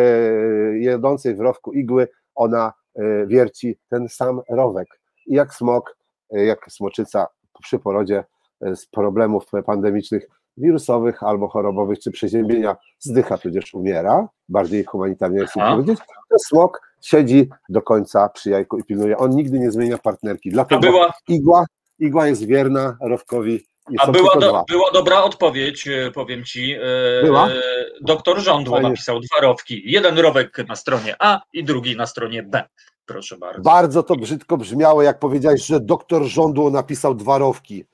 jedącej 0.78 1.34
w 1.34 1.40
rowku 1.40 1.72
igły 1.72 2.08
ona 2.34 2.72
e, 2.94 3.26
wierci 3.26 3.78
ten 3.88 4.08
sam 4.08 4.40
rowek. 4.50 5.00
I 5.26 5.34
jak 5.34 5.54
smok, 5.54 5.96
e, 6.30 6.44
jak 6.44 6.72
smoczyca 6.72 7.26
przy 7.62 7.78
porodzie 7.78 8.24
z 8.60 8.86
problemów 8.86 9.44
pandemicznych 9.66 10.28
wirusowych 10.60 11.22
albo 11.22 11.48
chorobowych, 11.48 11.98
czy 11.98 12.10
przeziębienia 12.10 12.76
zdycha, 12.98 13.38
tudzież 13.38 13.74
umiera, 13.74 14.28
bardziej 14.48 14.84
humanitarnie 14.84 15.46
chcę 15.46 15.60
Aha. 15.62 15.72
powiedzieć, 15.76 15.98
to 16.30 16.36
smok 16.38 16.80
siedzi 17.02 17.48
do 17.68 17.82
końca 17.82 18.28
przy 18.28 18.50
jajku 18.50 18.78
i 18.78 18.84
pilnuje. 18.84 19.16
On 19.18 19.30
nigdy 19.30 19.58
nie 19.58 19.70
zmienia 19.70 19.98
partnerki, 19.98 20.50
dlatego 20.50 20.80
była, 20.80 21.12
igła, 21.28 21.64
igła 21.98 22.26
jest 22.26 22.46
wierna 22.46 22.96
rowkowi 23.00 23.64
A 23.98 24.10
była, 24.12 24.36
do, 24.36 24.64
była 24.68 24.90
dobra 24.92 25.22
odpowiedź, 25.22 25.88
e, 25.88 26.10
powiem 26.10 26.44
ci. 26.44 26.72
e, 26.72 27.22
Była? 27.22 27.48
e, 27.48 27.52
Doktor 28.00 28.40
Żądło 28.40 28.74
Fajnie. 28.74 28.88
napisał 28.90 29.20
dwa 29.20 29.40
rowki. 29.40 29.82
Jeden 29.84 30.18
rowek 30.18 30.58
na 30.68 30.76
stronie 30.76 31.16
A 31.18 31.40
i 31.52 31.64
drugi 31.64 31.96
na 31.96 32.06
stronie 32.06 32.42
B. 32.42 32.64
Proszę 33.06 33.36
bardzo. 33.38 33.62
Bardzo 33.62 34.02
to 34.02 34.16
brzydko 34.16 34.56
brzmiało, 34.56 35.02
jak 35.02 35.18
powiedziałeś, 35.18 35.66
że 35.66 35.80
doktor 35.80 36.24
Żądło 36.24 36.70
napisał 36.70 37.14
dwa 37.14 37.38
rowki. 37.38 37.84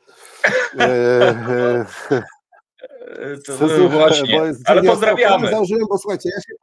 To, 3.46 3.52
słuchaj, 3.58 3.88
właśnie. 3.88 4.38
bo 4.38 4.44
jest- 4.46 4.62
Ale 4.70 4.82
pozdrawiamy. 4.82 5.50
Założyłem, 5.50 5.84
bo 5.90 5.98
słuchajcie, 5.98 6.30
ja 6.36 6.40
się 6.40 6.54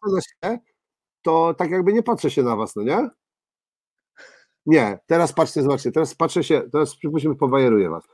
patrzę 0.00 0.14
na 0.14 0.20
siebie, 0.50 0.64
to 1.22 1.54
tak 1.58 1.70
jakby 1.70 1.92
nie 1.92 2.02
patrzę 2.02 2.30
się 2.30 2.42
na 2.42 2.56
was, 2.56 2.76
no 2.76 2.82
nie? 2.82 3.10
Nie, 4.66 4.98
teraz 5.06 5.32
patrzcie, 5.32 5.62
zobaczcie, 5.62 5.92
teraz 5.92 6.14
patrzę 6.14 6.44
się, 6.44 6.62
teraz 6.72 6.96
przypuśćmy, 6.96 7.36
pobajeruję 7.36 7.90
was, 7.90 8.04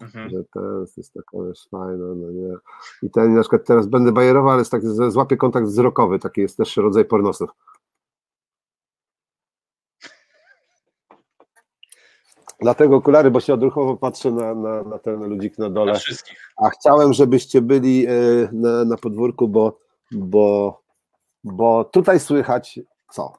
Mhm. 0.00 0.30
że 0.30 0.36
teraz 0.54 0.96
jest 0.96 1.12
taka 1.14 1.36
już 1.36 1.58
fajna, 1.70 2.06
no 2.16 2.30
nie? 2.30 2.54
I 3.02 3.10
ten 3.10 3.34
na 3.34 3.40
przykład 3.40 3.64
teraz 3.66 3.86
będę 3.86 4.12
bajerował, 4.12 4.50
ale 4.50 4.58
jest 4.60 4.70
tak, 4.70 4.82
że 4.96 5.10
złapię 5.10 5.36
kontakt 5.36 5.66
wzrokowy, 5.66 6.18
taki 6.18 6.40
jest 6.40 6.56
też 6.56 6.76
rodzaj 6.76 7.04
pornosów. 7.04 7.50
Dlatego 12.60 12.96
okulary, 12.96 13.30
bo 13.30 13.40
się 13.40 13.54
odruchowo 13.54 13.96
patrzę 13.96 14.30
na, 14.30 14.54
na, 14.54 14.82
na 14.82 14.98
ten 14.98 15.24
ludzik 15.24 15.58
na 15.58 15.70
dole. 15.70 15.94
Wszystkich. 15.94 16.52
A 16.56 16.68
chciałem, 16.68 17.12
żebyście 17.12 17.60
byli 17.60 18.06
e, 18.06 18.10
na, 18.52 18.84
na 18.84 18.96
podwórku, 18.96 19.48
bo, 19.48 19.78
bo, 20.12 20.80
bo 21.44 21.84
tutaj 21.84 22.20
słychać 22.20 22.80
co? 23.12 23.32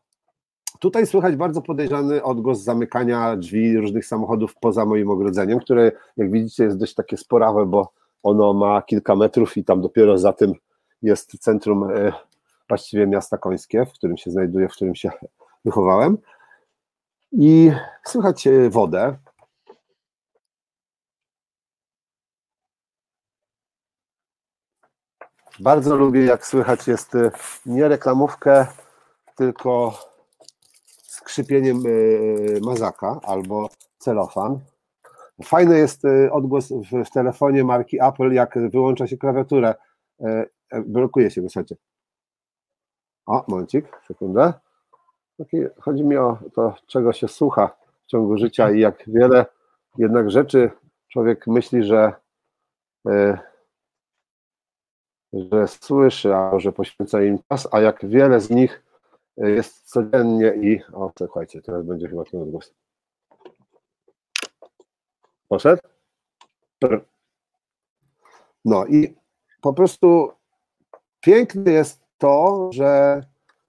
Tutaj 0.79 1.07
słychać 1.07 1.35
bardzo 1.35 1.61
podejrzany 1.61 2.23
odgłos 2.23 2.59
zamykania 2.59 3.37
drzwi 3.37 3.77
różnych 3.77 4.05
samochodów 4.05 4.55
poza 4.55 4.85
moim 4.85 5.09
ogrodzeniem, 5.09 5.59
które 5.59 5.91
jak 6.17 6.31
widzicie 6.31 6.63
jest 6.63 6.77
dość 6.77 6.93
takie 6.93 7.17
sporawe, 7.17 7.65
bo 7.65 7.93
ono 8.23 8.53
ma 8.53 8.81
kilka 8.81 9.15
metrów 9.15 9.57
i 9.57 9.63
tam 9.63 9.81
dopiero 9.81 10.17
za 10.17 10.33
tym 10.33 10.53
jest 11.01 11.39
centrum 11.39 11.83
e, 11.83 12.13
właściwie 12.69 13.07
miasta 13.07 13.37
Końskie, 13.37 13.85
w 13.85 13.93
którym 13.93 14.17
się 14.17 14.31
znajduję, 14.31 14.69
w 14.69 14.71
którym 14.71 14.95
się 14.95 15.11
wychowałem. 15.65 16.17
I 17.31 17.71
słychać 18.05 18.47
e, 18.47 18.69
wodę, 18.69 19.17
Bardzo 25.59 25.95
lubię, 25.95 26.25
jak 26.25 26.47
słychać 26.47 26.87
jest 26.87 27.15
y, 27.15 27.31
nie 27.65 27.87
reklamówkę, 27.87 28.67
tylko 29.35 29.99
skrzypieniem 31.03 31.85
y, 31.85 32.59
mazaka 32.61 33.19
albo 33.23 33.69
celofan. 33.97 34.59
Fajny 35.43 35.77
jest 35.77 36.03
odgłos 36.31 36.69
w, 36.69 37.09
telefonie 37.09 37.63
marki 37.63 37.97
Apple, 38.01 38.31
jak 38.31 38.59
wyłącza 38.71 39.07
się 39.07 39.17
klawiaturę. 39.17 39.75
E, 40.21 40.45
e, 40.69 40.81
Blokuje 40.81 41.31
się, 41.31 41.41
słuchajcie. 41.41 41.75
O, 43.25 43.45
momencik, 43.47 43.85
sekundę. 44.07 44.53
Chodzi 45.81 46.03
mi 46.03 46.17
o 46.17 46.37
to, 46.53 46.75
czego 46.87 47.13
się 47.13 47.27
słucha 47.27 47.77
w 48.05 48.07
ciągu 48.07 48.37
życia 48.37 48.71
i 48.71 48.79
jak 48.79 49.03
wiele 49.07 49.45
jednak 49.97 50.31
rzeczy 50.31 50.71
człowiek 51.07 51.47
myśli, 51.47 51.83
że 51.83 52.13
y, 53.09 53.37
że 55.33 55.67
słyszy, 55.67 56.35
a 56.35 56.59
że 56.59 56.71
poświęca 56.71 57.23
im 57.23 57.39
czas, 57.49 57.67
a 57.71 57.81
jak 57.81 58.05
wiele 58.05 58.39
z 58.39 58.49
nich 58.49 58.83
jest 59.37 59.89
codziennie 59.89 60.53
i. 60.61 60.81
O, 60.93 61.11
słuchajcie, 61.17 61.61
teraz 61.61 61.85
będzie 61.85 62.07
chyba 62.07 62.23
ten 62.23 62.41
odgłos. 62.41 62.73
Poszedł? 65.47 65.81
No 68.65 68.85
i 68.85 69.15
po 69.61 69.73
prostu 69.73 70.31
piękne 71.19 71.71
jest 71.71 72.03
to, 72.17 72.69
że 72.73 73.21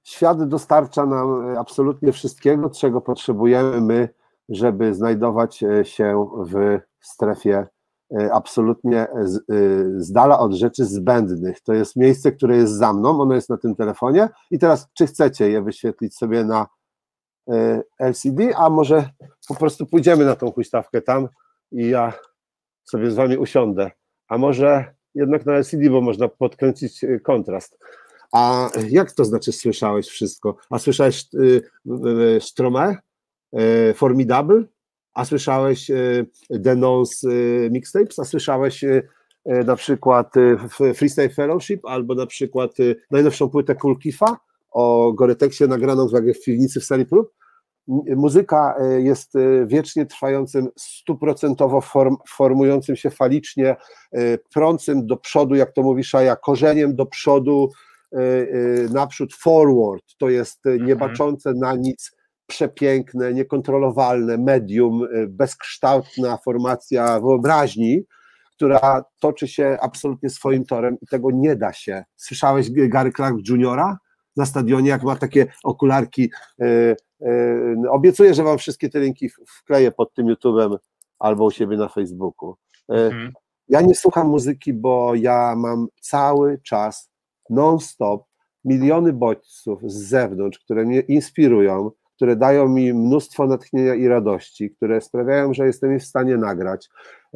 świat 0.08 0.48
dostarcza 0.48 1.06
nam 1.06 1.56
absolutnie 1.56 2.12
wszystkiego, 2.12 2.70
czego 2.70 3.00
potrzebujemy 3.00 3.80
my, 3.80 4.08
żeby 4.48 4.94
znajdować 4.94 5.64
się 5.82 6.26
w 6.52 6.78
strefie 7.00 7.66
e, 8.20 8.32
absolutnie 8.32 9.06
z, 9.22 9.36
e, 9.36 9.40
z 9.96 10.12
dala 10.12 10.38
od 10.38 10.52
rzeczy 10.52 10.84
zbędnych. 10.84 11.60
To 11.60 11.72
jest 11.72 11.96
miejsce, 11.96 12.32
które 12.32 12.56
jest 12.56 12.72
za 12.72 12.92
mną, 12.92 13.20
ono 13.20 13.34
jest 13.34 13.50
na 13.50 13.56
tym 13.56 13.74
telefonie 13.74 14.28
i 14.50 14.58
teraz 14.58 14.88
czy 14.94 15.06
chcecie 15.06 15.50
je 15.50 15.62
wyświetlić 15.62 16.16
sobie 16.16 16.44
na 16.44 16.66
e, 17.50 17.82
LCD, 17.98 18.56
a 18.56 18.70
może 18.70 19.08
po 19.48 19.54
prostu 19.54 19.86
pójdziemy 19.86 20.24
na 20.24 20.36
tą 20.36 20.52
huśtawkę 20.52 21.02
tam 21.02 21.28
i 21.72 21.88
ja 21.88 22.12
sobie 22.84 23.10
z 23.10 23.14
wami 23.14 23.38
usiądę, 23.38 23.90
a 24.28 24.38
może 24.38 24.94
jednak 25.14 25.46
na 25.46 25.52
LCD, 25.52 25.90
bo 25.90 26.00
można 26.00 26.28
podkręcić 26.28 27.04
e, 27.04 27.20
kontrast. 27.20 27.78
A 28.32 28.70
jak 28.88 29.12
to 29.12 29.24
znaczy 29.24 29.52
słyszałeś 29.52 30.06
wszystko? 30.06 30.56
A 30.70 30.78
słyszałeś 30.78 31.26
y, 31.34 31.62
y, 32.36 32.40
Stromę, 32.40 32.96
y, 33.90 33.94
Formidable? 33.94 34.64
A 35.14 35.24
słyszałeś 35.24 35.90
y, 35.90 36.26
Denons 36.50 37.24
y, 37.24 37.68
Mixtapes? 37.72 38.18
A 38.18 38.24
słyszałeś 38.24 38.84
y, 38.84 39.08
y, 39.46 39.64
na 39.64 39.76
przykład 39.76 40.36
y, 40.36 40.58
Freestyle 40.94 41.28
Fellowship 41.30 41.80
albo 41.86 42.14
na 42.14 42.26
przykład 42.26 42.80
y, 42.80 42.96
najnowszą 43.10 43.48
płytę 43.48 43.74
Cool 43.74 43.98
Kifa 43.98 44.36
o 44.70 45.12
Goreteksie 45.12 45.64
nagraną 45.64 46.08
w, 46.08 46.44
piwnicy 46.44 46.80
w 46.80 46.84
sali 46.84 47.06
prób? 47.06 47.32
Muzyka 48.16 48.74
y, 48.96 49.02
jest 49.02 49.36
y, 49.36 49.66
wiecznie 49.66 50.06
trwającym, 50.06 50.68
stuprocentowo 50.76 51.80
form, 51.80 52.16
formującym 52.28 52.96
się 52.96 53.10
falicznie, 53.10 53.76
y, 54.16 54.38
prącym 54.54 55.06
do 55.06 55.16
przodu, 55.16 55.54
jak 55.54 55.72
to 55.72 55.82
mówi 55.82 56.04
Szaja, 56.04 56.36
korzeniem 56.36 56.96
do 56.96 57.06
przodu, 57.06 57.70
y, 57.70 57.74
y, 57.74 57.87
naprzód 58.90 59.34
forward, 59.34 60.04
to 60.18 60.28
jest 60.28 60.66
y, 60.66 60.78
niebaczące 60.80 61.52
na 61.54 61.74
nic, 61.74 62.12
przepiękne, 62.46 63.32
niekontrolowalne 63.34 64.38
medium, 64.38 65.02
y, 65.04 65.26
bezkształtna 65.28 66.36
formacja 66.44 67.20
wyobraźni, 67.20 68.02
która 68.56 69.04
toczy 69.20 69.48
się 69.48 69.78
absolutnie 69.80 70.30
swoim 70.30 70.64
torem 70.64 70.96
i 71.02 71.06
tego 71.06 71.30
nie 71.30 71.56
da 71.56 71.72
się. 71.72 72.04
Słyszałeś 72.16 72.70
Gary 72.70 73.12
Clark 73.12 73.36
Juniora 73.48 73.98
na 74.36 74.46
stadionie, 74.46 74.90
jak 74.90 75.02
ma 75.02 75.16
takie 75.16 75.46
okularki? 75.64 76.30
y, 76.62 76.96
y, 77.22 77.76
Obiecuję, 77.90 78.34
że 78.34 78.42
wam 78.44 78.58
wszystkie 78.58 78.88
te 78.88 79.00
linki 79.00 79.28
wkleję 79.58 79.92
pod 79.92 80.14
tym 80.14 80.26
YouTube'em 80.26 80.76
albo 81.18 81.44
u 81.44 81.50
siebie 81.50 81.76
na 81.76 81.88
Facebooku. 81.88 82.54
Y, 82.92 82.94
Mhm. 82.94 83.32
ja 83.68 83.80
nie 83.80 83.94
słucham 83.94 84.28
muzyki, 84.28 84.72
bo 84.72 85.14
ja 85.14 85.54
mam 85.56 85.86
cały 86.00 86.60
czas 86.62 87.10
non-stop 87.50 88.24
miliony 88.64 89.12
bodźców 89.12 89.80
z 89.86 90.08
zewnątrz, 90.08 90.58
które 90.58 90.84
mnie 90.84 91.00
inspirują, 91.00 91.90
które 92.16 92.36
dają 92.36 92.68
mi 92.68 92.94
mnóstwo 92.94 93.46
natchnienia 93.46 93.94
i 93.94 94.08
radości, 94.08 94.70
które 94.70 95.00
sprawiają, 95.00 95.54
że 95.54 95.66
jestem 95.66 95.92
je 95.92 95.98
w 95.98 96.04
stanie 96.04 96.36
nagrać. 96.36 96.88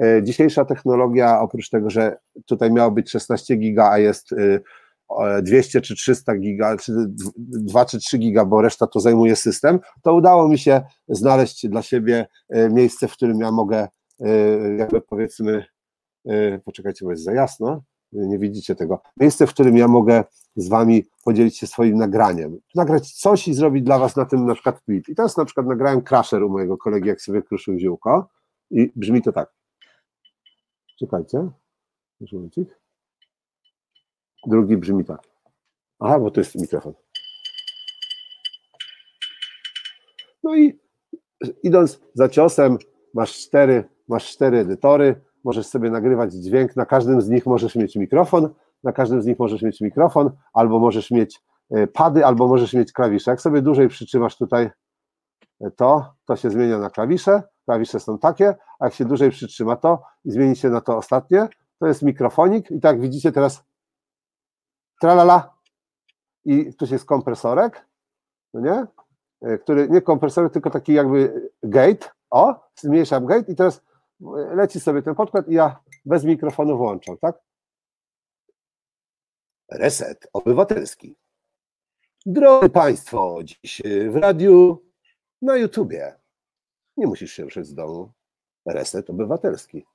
E, 0.03 0.23
Dzisiejsza 0.23 0.65
technologia, 0.65 1.41
oprócz 1.41 1.71
tego, 1.71 1.91
że 1.91 2.17
tutaj 2.47 2.73
miało 2.73 2.91
być 2.91 3.11
16 3.11 3.57
giga, 3.57 3.91
a 3.91 3.99
jest 3.99 4.33
y, 4.33 4.61
e, 5.21 5.43
200 5.43 5.81
czy 5.81 5.95
300 5.95 6.37
giga, 6.37 6.77
czy 6.77 6.93
2 7.39 7.85
czy 7.85 7.99
3 7.99 8.19
giga, 8.19 8.45
bo 8.45 8.63
reszta 8.63 8.87
to 8.87 9.01
zajmuje 9.01 9.37
system, 9.37 9.81
to 10.03 10.15
udało 10.15 10.49
mi 10.49 10.59
się 10.59 10.83
znaleźć 11.09 11.69
dla 11.69 11.83
siebie 11.83 12.27
e, 12.49 12.69
miejsce, 12.71 13.09
w 13.09 13.13
którym 13.13 13.41
ja 13.41 13.53
mogę 13.53 13.89
e, 14.21 14.29
jakby 14.79 15.01
powiedzmy 15.01 15.65
poczekajcie, 16.65 17.05
bo 17.05 17.11
jest 17.11 17.25
za 17.25 17.33
jasno, 17.33 17.83
nie 18.13 18.39
widzicie 18.39 18.75
tego, 18.75 19.03
miejsce, 19.17 19.47
w 19.47 19.51
którym 19.51 19.77
ja 19.77 19.89
mogę 19.89 20.25
z 20.57 20.69
wami 20.69 21.05
podzielić 21.25 21.59
się 21.59 21.67
swoim 21.67 21.97
nagraniem, 21.97 22.61
nagrać 22.75 23.13
coś 23.13 23.49
i 23.49 23.55
zrobić 23.55 23.85
dla 23.85 23.99
was 23.99 24.17
na 24.17 24.25
tym 24.25 24.47
na 24.47 24.55
przykład 24.55 24.81
klip. 24.81 25.09
I 25.09 25.15
teraz 25.15 25.37
na 25.37 25.45
przykład 25.45 25.67
nagrałem 25.67 26.03
crasher 26.03 26.43
u 26.43 26.49
mojego 26.49 26.79
kolegi, 26.79 27.09
jak 27.09 27.21
sobie 27.21 27.43
kruszył 27.43 27.79
ziółko 27.79 28.29
i 28.71 28.93
brzmi 28.97 29.23
to 29.23 29.33
tak. 29.33 29.53
Czekajcie. 30.99 31.49
Drugi 34.47 34.77
brzmi 34.77 35.05
tak. 35.05 35.21
Aha, 35.99 36.19
bo 36.19 36.31
to 36.31 36.41
jest 36.41 36.55
mikrofon. 36.55 36.95
No 40.43 40.57
i 40.57 40.81
idąc 41.63 42.01
za 42.15 42.29
ciosem, 42.29 42.79
masz 43.15 43.39
cztery, 43.39 43.85
masz 44.09 44.33
cztery 44.33 44.59
edytory, 44.59 45.21
możesz 45.45 45.67
sobie 45.67 45.91
nagrywać 45.91 46.33
dźwięk, 46.33 46.77
na 46.77 46.87
każdym 46.87 47.21
z 47.21 47.29
nich 47.29 47.47
możesz 47.47 47.77
mieć 47.77 47.97
mikrofon, 47.97 48.49
na 48.85 48.93
każdym 48.93 49.23
z 49.23 49.27
nich 49.27 49.39
możesz 49.39 49.63
mieć 49.63 49.81
mikrofon, 49.81 50.31
albo 50.53 50.79
możesz 50.79 51.11
mieć 51.11 51.43
e, 51.71 51.87
pady, 51.87 52.27
albo 52.27 52.49
możesz 52.49 52.75
mieć 52.75 52.93
klawisze. 52.93 53.31
Jak 53.31 53.41
sobie 53.41 53.63
dłużej 53.63 53.89
przytrzymasz 53.89 54.37
tutaj 54.37 54.71
e, 55.61 55.71
to, 55.71 56.15
to 56.25 56.37
się 56.37 56.51
zmienia 56.51 56.79
na 56.79 56.91
klawisze, 56.91 57.43
klawisze 57.65 58.01
są 58.01 58.19
takie, 58.19 58.55
a 58.79 58.85
jak 58.85 58.95
się 58.95 59.05
dłużej 59.05 59.31
przytrzyma 59.31 59.77
to 59.77 60.03
i 60.25 60.31
zmieni 60.31 60.57
się 60.57 60.71
na 60.71 60.81
to 60.81 60.97
ostatnie, 60.97 61.49
to 61.79 61.87
jest 61.87 62.03
mikrofonik 62.03 62.71
i 62.71 62.81
tak 62.81 63.01
widzicie 63.01 63.33
teraz 63.33 63.65
tralala 65.01 65.55
i 66.45 66.75
tu 66.75 66.87
jest 66.93 67.05
kompresorek, 67.05 67.87
no 68.55 68.61
nie? 68.61 68.87
E, 69.43 69.59
który, 69.59 69.89
nie 69.89 70.01
kompresorek, 70.01 70.53
tylko 70.53 70.71
taki 70.71 70.93
jakby 70.93 71.51
gate, 71.63 72.09
o, 72.31 72.61
zmniejszam 72.77 73.27
gate 73.27 73.53
i 73.53 73.57
teraz 73.57 73.83
leci 74.55 74.81
sobie 74.81 75.03
ten 75.03 75.15
podkład 75.15 75.49
i 75.49 75.55
ja 75.55 75.81
bez 76.05 76.25
mikrofonu 76.25 76.77
włączam, 76.77 77.19
tak? 77.19 77.39
Reset 79.73 80.29
Obywatelski. 80.33 81.17
Drodzy 82.27 82.69
Państwo, 82.69 83.39
dziś 83.45 83.83
w 84.11 84.17
radiu, 84.17 84.85
na 85.43 85.57
YouTubie. 85.57 86.15
Nie 86.97 87.07
musisz 87.07 87.33
się 87.33 87.45
ruszyć 87.45 87.67
z 87.67 87.75
domu. 87.75 88.13
Reset 88.67 89.11
Obywatelski. 89.11 89.87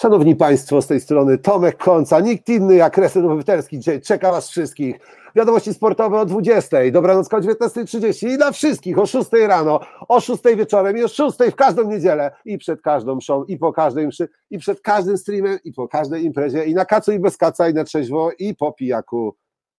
Szanowni 0.00 0.36
Państwo, 0.36 0.82
z 0.82 0.86
tej 0.86 1.00
strony 1.00 1.38
Tomek 1.38 1.76
Końca, 1.76 2.20
nikt 2.20 2.48
inny 2.48 2.74
jak 2.74 2.98
Reset 2.98 3.24
Obywatelski. 3.24 3.78
Dzisiaj 3.78 4.00
czeka 4.00 4.32
Was 4.32 4.48
wszystkich. 4.48 4.96
Wiadomości 5.36 5.74
sportowe 5.74 6.20
o 6.20 6.26
20, 6.26 6.76
dobranoc 6.92 7.34
o 7.34 7.36
19.30 7.36 8.28
i 8.28 8.36
dla 8.36 8.52
wszystkich 8.52 8.98
o 8.98 9.06
6 9.06 9.30
rano, 9.46 9.80
o 10.08 10.20
6 10.20 10.42
wieczorem 10.56 10.98
i 10.98 11.04
o 11.04 11.08
6 11.08 11.38
w 11.52 11.54
każdą 11.54 11.90
niedzielę 11.90 12.30
i 12.44 12.58
przed 12.58 12.82
każdą 12.82 13.20
show, 13.20 13.48
i 13.48 13.58
po 13.58 13.72
każdej 13.72 14.06
mszy, 14.06 14.28
i 14.50 14.58
przed 14.58 14.80
każdym 14.80 15.18
streamem, 15.18 15.58
i 15.64 15.72
po 15.72 15.88
każdej 15.88 16.24
imprezie, 16.24 16.64
i 16.64 16.74
na 16.74 16.84
kacu, 16.84 17.12
i 17.12 17.18
bez 17.18 17.36
kaca, 17.36 17.68
i 17.68 17.74
na 17.74 17.84
trzeźwo, 17.84 18.30
i 18.38 18.54
po 18.54 18.72
pijaku. 18.72 19.34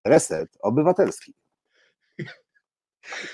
Reset 0.06 0.50
Obywatelski. 0.62 1.34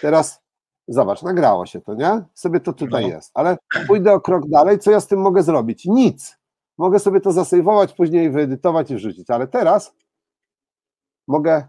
Teraz 0.01 0.41
zobacz, 0.87 1.21
nagrało 1.23 1.65
się 1.65 1.81
to, 1.81 1.93
nie? 1.95 2.21
Sobie 2.33 2.59
to 2.59 2.73
tutaj 2.73 3.03
No. 3.03 3.09
jest, 3.09 3.31
ale 3.33 3.57
pójdę 3.87 4.13
o 4.13 4.21
krok 4.21 4.49
dalej, 4.49 4.79
co 4.79 4.91
ja 4.91 4.99
z 4.99 5.07
tym 5.07 5.19
mogę 5.19 5.43
zrobić? 5.43 5.85
Nic. 5.85 6.37
Mogę 6.77 6.99
sobie 6.99 7.21
to 7.21 7.31
zasejwować, 7.31 7.93
później 7.93 8.31
wyedytować 8.31 8.91
i 8.91 8.95
wrzucić, 8.95 9.29
ale 9.29 9.47
teraz 9.47 9.93
mogę 11.27 11.67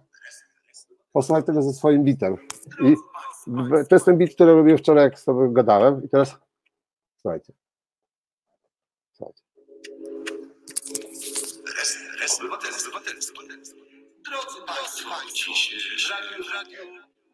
posłuchać 1.12 1.46
tego 1.46 1.62
ze 1.62 1.72
swoim 1.72 2.04
bitem. 2.04 2.36
I 2.84 2.94
to 3.88 3.94
jest 3.96 4.04
ten 4.04 4.18
bit, 4.18 4.34
który 4.34 4.54
robiłem 4.54 4.78
wczoraj, 4.78 5.04
jak 5.04 5.18
z 5.18 5.24
tobą 5.24 5.52
gadałem 5.52 6.04
i 6.04 6.08
teraz 6.08 6.36
słuchajcie. 7.20 7.52
Słuchajcie. 9.12 9.42
Drodzy 14.24 14.58
Państwo, 14.66 15.10
w 16.50 16.54
radiu, 16.54 16.78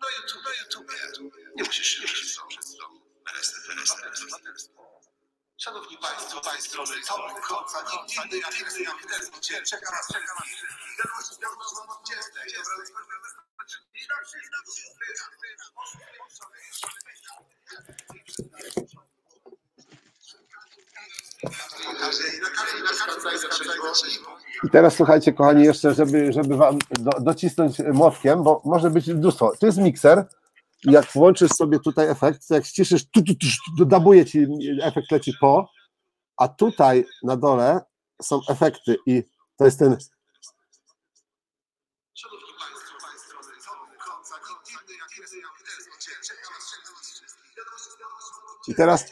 na 0.00 0.08
YouTube, 0.16 0.44
na 0.44 0.50
YouTube. 0.64 1.36
Nie 1.56 1.64
musisz 1.64 1.86
się 1.86 2.02
ruszyć 2.02 2.30
z 2.30 2.36
domu. 2.36 2.52
Szanowni 5.64 5.98
Państwo, 5.98 6.40
Państwo, 6.40 6.84
Tomek 7.08 7.42
Koca, 7.48 7.78
nikt 7.82 9.38
gdzie 9.38 9.62
czeka 9.62 9.62
czeka 9.62 9.90
nas. 9.90 10.08
Wiadomości 10.98 11.34
sportowe 11.34 11.80
o 11.80 12.02
20. 12.04 12.32
I 24.64 24.70
teraz 24.70 24.96
słuchajcie, 24.96 25.32
kochani, 25.32 25.64
jeszcze, 25.64 25.94
żeby, 25.94 26.32
żeby 26.32 26.56
wam 26.56 26.78
do, 26.90 27.10
docisnąć 27.20 27.78
młotkiem, 27.78 28.42
bo 28.42 28.62
może 28.64 28.90
być 28.90 29.06
mnóstwo. 29.06 29.52
To 29.60 29.66
jest 29.66 29.78
mikser. 29.78 30.24
Jak 30.84 31.12
włączysz 31.12 31.50
sobie 31.50 31.78
tutaj 31.78 32.08
efekt, 32.08 32.50
jak 32.50 32.66
ściszysz, 32.66 33.04
tu, 33.10 33.22
tu, 33.22 33.34
tu, 33.78 33.84
dabuje 33.84 34.24
ci 34.24 34.46
efekt 34.82 35.10
leci 35.10 35.32
po, 35.40 35.68
a 36.36 36.48
tutaj 36.48 37.04
na 37.22 37.36
dole 37.36 37.80
są 38.22 38.40
efekty 38.48 38.96
i 39.06 39.22
to 39.56 39.64
jest 39.64 39.78
ten 39.78 39.96
I 48.68 48.74
teraz 48.74 49.04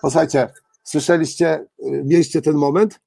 posłuchajcie, 0.00 0.52
słyszeliście, 0.84 1.54
y, 1.58 2.02
mieliście 2.04 2.42
ten 2.42 2.56
moment? 2.56 3.00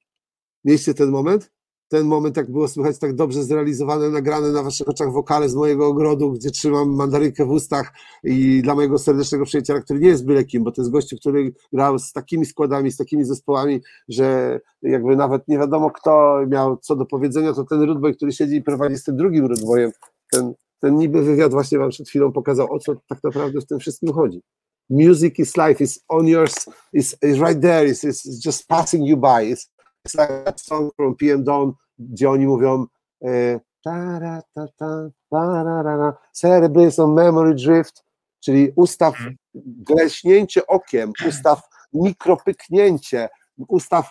Mieliście 0.64 0.94
ten 0.94 1.10
moment? 1.10 1.50
Ten 1.90 2.06
moment, 2.06 2.36
jak 2.36 2.50
było 2.50 2.68
słychać, 2.68 2.98
tak 2.98 3.14
dobrze 3.14 3.44
zrealizowane, 3.44 4.10
nagrane 4.10 4.52
na 4.52 4.62
waszych 4.62 4.88
oczach 4.88 5.12
wokale 5.12 5.48
z 5.48 5.54
mojego 5.54 5.86
ogrodu, 5.86 6.32
gdzie 6.32 6.50
trzymam 6.50 6.90
mandarynkę 6.90 7.44
w 7.46 7.50
ustach 7.50 7.92
i 8.24 8.62
dla 8.62 8.74
mojego 8.74 8.98
serdecznego 8.98 9.44
przyjaciela, 9.44 9.80
który 9.80 10.00
nie 10.00 10.08
jest 10.08 10.26
byle 10.26 10.44
kim, 10.44 10.64
bo 10.64 10.72
to 10.72 10.82
jest 10.82 10.92
gościu, 10.92 11.16
który 11.16 11.52
grał 11.72 11.98
z 11.98 12.12
takimi 12.12 12.46
składami, 12.46 12.92
z 12.92 12.96
takimi 12.96 13.24
zespołami, 13.24 13.80
że 14.08 14.60
jakby 14.82 15.16
nawet 15.16 15.48
nie 15.48 15.58
wiadomo, 15.58 15.90
kto 15.90 16.40
miał 16.48 16.76
co 16.76 16.96
do 16.96 17.06
powiedzenia, 17.06 17.52
to 17.52 17.64
ten 17.64 17.82
Rudboy, 17.82 18.14
który 18.14 18.32
siedzi 18.32 18.56
i 18.56 18.62
prowadzi 18.62 18.96
z 18.96 19.04
tym 19.04 19.16
drugim 19.16 19.46
Rudboyem, 19.46 19.90
ten, 20.32 20.54
ten 20.80 20.96
niby 20.96 21.22
wywiad 21.22 21.52
właśnie 21.52 21.78
wam 21.78 21.90
przed 21.90 22.08
chwilą 22.08 22.32
pokazał, 22.32 22.72
o 22.72 22.78
co 22.78 22.94
tak 23.08 23.24
naprawdę 23.24 23.60
w 23.60 23.66
tym 23.66 23.78
wszystkim 23.78 24.12
chodzi. 24.12 24.42
Music 24.90 25.38
is 25.38 25.56
life, 25.56 25.84
it's 25.84 25.98
on 26.08 26.26
yours, 26.26 26.54
it's, 26.96 27.16
it's 27.24 27.46
right 27.46 27.60
there, 27.62 27.88
it's, 27.88 28.04
it's 28.04 28.46
just 28.46 28.68
passing 28.68 29.08
you 29.08 29.16
by. 29.16 29.54
It's, 29.54 29.79
like 30.04 30.44
that 30.44 30.60
song 30.60 30.90
from 30.96 31.16
PM 31.16 31.44
Dawn, 31.44 31.72
gdzie 31.98 32.30
oni 32.30 32.46
mówią 32.46 32.86
e, 33.24 33.60
ta, 33.82 34.20
ta, 34.54 34.66
ta, 34.78 35.10
ta, 35.30 36.16
celebrate 36.32 36.90
some 36.90 37.14
memory 37.14 37.54
drift, 37.54 38.04
czyli 38.40 38.72
ustaw 38.76 39.14
Mhm. 39.14 39.36
gleśnięcie 39.54 40.66
okiem, 40.66 41.12
ustaw 41.28 41.60
mikropyknięcie, 41.92 43.28
ustaw 43.68 44.10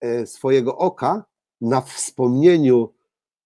e, 0.00 0.26
swojego 0.26 0.78
oka 0.78 1.24
na 1.60 1.80
wspomnieniu 1.80 2.94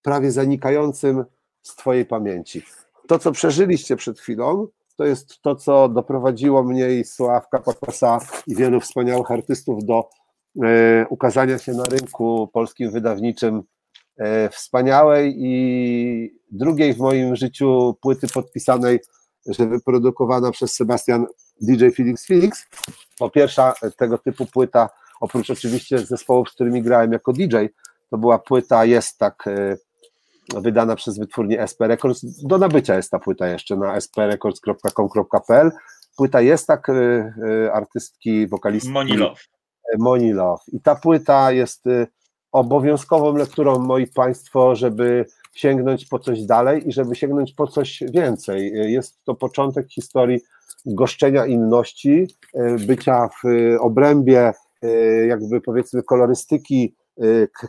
prawie 0.03 0.33
zanikającym 0.33 1.25
z 1.63 1.77
Twojej 1.77 2.07
pamięci. 2.07 2.63
To, 3.09 3.19
co 3.19 3.33
przeżyliście 3.33 3.97
przed 3.97 4.21
chwilą, 4.21 4.69
to 4.97 5.05
jest 5.05 5.41
to, 5.43 5.57
co 5.57 5.89
doprowadziło 5.89 6.63
mnie 6.63 6.91
i 6.91 7.05
Sławka 7.05 7.59
Pakosa 7.59 8.19
i 8.47 8.55
wielu 8.57 8.81
wspaniałych 8.81 9.31
artystów 9.31 9.85
do 9.85 10.11
ukazania 11.09 11.59
się 11.59 11.73
na 11.73 11.85
rynku 11.85 12.49
polskim 12.53 12.91
wydawniczym 12.91 13.63
e, 14.17 14.49
wspaniałej 14.49 15.35
i 15.39 16.41
drugiej 16.51 16.95
w 16.95 16.99
moim 16.99 17.37
życiu 17.37 17.97
płyty 18.03 18.29
podpisanej, 18.29 19.01
że 19.47 19.67
wyprodukowana 19.67 20.51
przez 20.51 20.75
Sebastian 20.75 21.27
DJ 21.61 21.89
Felix 21.97 22.27
Felix. 22.27 22.67
Po 23.19 23.31
pierwsza 23.31 23.75
tego 23.97 24.19
typu 24.19 24.47
płyta, 24.47 24.89
oprócz 25.21 25.51
oczywiście 25.51 25.99
zespołów, 25.99 26.49
z 26.49 26.53
którymi 26.53 26.83
grałem 26.83 27.13
jako 27.13 27.33
DJ, 27.33 27.57
to 28.11 28.19
była 28.19 28.39
płyta 28.39 28.85
Jest 28.85 29.19
tak 29.19 29.47
e, 29.47 29.77
wydana 30.61 30.97
przez 30.97 31.19
wytwórnię 31.19 31.63
SP 31.71 31.81
Records. 31.89 32.21
Do 32.43 32.59
nabycia 32.59 32.97
jest 32.97 33.11
ta 33.11 33.19
płyta 33.19 33.49
jeszcze 33.49 33.77
na 33.77 34.01
sprecords.com.pl. 34.01 35.71
Płyta 36.17 36.41
jest 36.41 36.67
tak 36.67 36.89
e, 36.89 36.93
e, 36.95 37.73
artystki, 37.73 38.47
wokalistki 38.47 38.93
Monilow. 38.93 39.39
Moni 39.99 40.33
Love. 40.33 40.63
I 40.73 40.81
ta 40.81 40.95
płyta 40.95 41.53
jest 41.53 41.87
y, 41.87 42.07
obowiązkową 42.53 43.37
lekturą, 43.37 43.79
moi 43.79 44.07
Państwo, 44.07 44.77
żeby 44.77 45.27
sięgnąć 45.55 46.07
po 46.07 46.19
coś 46.19 46.43
dalej 46.43 46.89
i 46.89 46.93
żeby 46.93 47.15
sięgnąć 47.15 47.53
po 47.53 47.67
coś 47.67 48.03
więcej. 48.13 48.81
Y, 48.81 48.91
Jest 48.91 49.25
to 49.25 49.35
początek 49.35 49.89
historii 49.89 50.41
goszczenia 50.87 51.47
inności, 51.47 52.27
y, 52.57 52.77
bycia 52.87 53.29
w 53.29 53.49
obrębie 53.81 54.53
jakby 55.29 55.61
powiedzmy 55.61 56.03
kolorystyki 56.03 56.95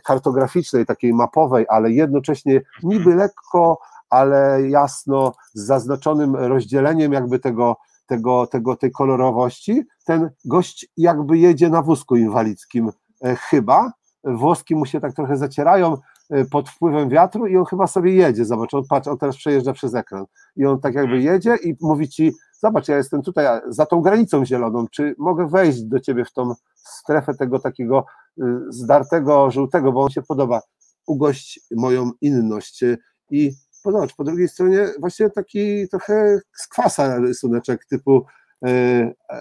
kartograficznej, 0.04 0.86
takiej 0.86 1.12
mapowej, 1.12 1.66
ale 1.68 1.90
jednocześnie 1.90 2.60
niby 2.82 3.14
lekko, 3.14 3.78
ale 4.10 4.68
jasno 4.68 5.34
z 5.54 5.66
zaznaczonym 5.66 6.36
rozdzieleniem 6.36 7.12
jakby 7.12 7.38
tego, 7.38 7.76
tego, 8.06 8.46
tego, 8.46 8.76
tej 8.76 8.90
kolorowości, 8.90 9.82
ten 10.04 10.30
gość 10.44 10.86
jakby 10.96 11.38
jedzie 11.38 11.68
na 11.68 11.82
wózku 11.82 12.16
inwalidzkim 12.16 12.90
e, 13.24 13.36
chyba, 13.36 13.92
włoski 14.24 14.76
mu 14.76 14.86
się 14.86 15.00
tak 15.00 15.14
trochę 15.14 15.36
zacierają 15.36 15.96
e, 16.30 16.44
pod 16.44 16.68
wpływem 16.68 17.08
wiatru 17.08 17.46
i 17.46 17.56
on 17.56 17.64
chyba 17.64 17.86
sobie 17.86 18.14
jedzie, 18.14 18.44
zobacz, 18.44 18.74
on, 18.74 18.82
patrz, 18.88 19.08
on 19.08 19.18
teraz 19.18 19.36
przejeżdża 19.36 19.72
przez 19.72 19.94
ekran. 19.94 20.24
I 20.56 20.66
on 20.66 20.80
tak 20.80 20.94
jakby 20.94 21.20
jedzie 21.20 21.56
i 21.64 21.76
mówi 21.80 22.08
ci, 22.08 22.32
zobacz, 22.60 22.88
ja 22.88 22.96
jestem 22.96 23.22
tutaj 23.22 23.60
za 23.68 23.86
tą 23.86 24.00
granicą 24.00 24.44
zieloną, 24.44 24.86
czy 24.88 25.14
mogę 25.18 25.48
wejść 25.48 25.82
do 25.82 26.00
ciebie 26.00 26.24
w 26.24 26.32
tą 26.32 26.54
strefę 26.74 27.34
tego 27.34 27.58
takiego 27.58 28.04
y, 28.38 28.44
zdartego, 28.68 29.50
żółtego, 29.50 29.92
bo 29.92 30.02
on 30.02 30.10
się 30.10 30.22
podoba, 30.22 30.60
ugość 31.06 31.60
moją 31.70 32.10
inność. 32.20 32.84
I 33.30 33.52
Zobacz, 33.84 34.14
po 34.14 34.24
drugiej 34.24 34.48
stronie 34.48 34.88
właśnie 35.00 35.30
taki 35.30 35.88
trochę 35.88 36.38
skwasa 36.52 37.18
rysuneczek 37.18 37.84
typu 37.84 38.26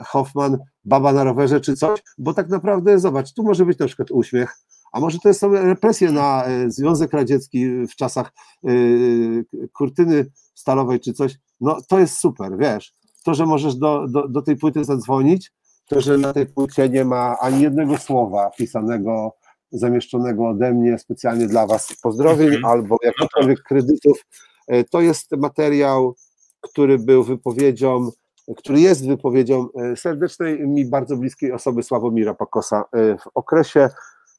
Hoffman, 0.06 0.58
baba 0.86 1.14
na 1.14 1.24
rowerze 1.24 1.62
czy 1.62 1.76
coś, 1.76 2.00
bo 2.18 2.34
tak 2.34 2.50
naprawdę 2.50 3.00
zobacz, 3.00 3.34
tu 3.34 3.44
może 3.44 3.66
być 3.66 3.80
na 3.80 3.88
przykład 3.88 4.12
uśmiech, 4.12 4.58
a 4.92 5.00
może 5.00 5.20
to 5.20 5.34
są 5.34 5.52
represje 5.52 6.12
na 6.12 6.46
e, 6.46 6.72
Związek 6.72 7.14
Radziecki 7.14 7.88
w 7.88 7.96
czasach 7.96 8.32
e, 8.64 8.70
kurtyny 9.74 10.26
stalowej 10.56 11.00
czy 11.00 11.14
coś, 11.14 11.36
no 11.62 11.78
to 11.88 12.00
jest 12.00 12.18
super, 12.18 12.58
wiesz, 12.58 12.94
to, 13.24 13.34
że 13.34 13.46
możesz 13.46 13.76
do, 13.76 14.08
do, 14.08 14.28
do 14.28 14.42
tej 14.42 14.56
płyty 14.56 14.84
zadzwonić, 14.84 15.52
to, 15.88 16.02
że 16.02 16.18
na 16.18 16.34
tej 16.34 16.46
płycie 16.46 16.90
nie 16.90 17.06
ma 17.06 17.38
ani 17.42 17.62
jednego 17.62 17.98
słowa 17.98 18.52
pisanego, 18.58 19.36
zamieszczonego 19.72 20.50
ode 20.50 20.74
mnie 20.74 21.00
specjalnie 21.00 21.48
dla 21.48 21.68
Was 21.68 21.96
pozdrowień 22.04 22.48
Mhm. 22.48 22.66
albo 22.66 22.98
jakichkolwiek 23.04 23.62
kredytów, 23.62 24.26
to 24.90 25.02
jest 25.02 25.32
materiał, 25.32 26.16
który 26.62 27.00
był 27.00 27.24
wypowiedzią 27.24 28.10
który 28.58 28.80
jest 28.80 29.08
wypowiedzią 29.08 29.68
e, 29.76 29.96
serdecznej 29.96 30.68
mi 30.68 30.86
bardzo 30.86 31.18
bliskiej 31.18 31.52
osoby 31.52 31.84
Sławomira 31.84 32.34
Pakosa 32.34 32.84
e, 32.92 33.18
w 33.18 33.28
okresie 33.36 33.90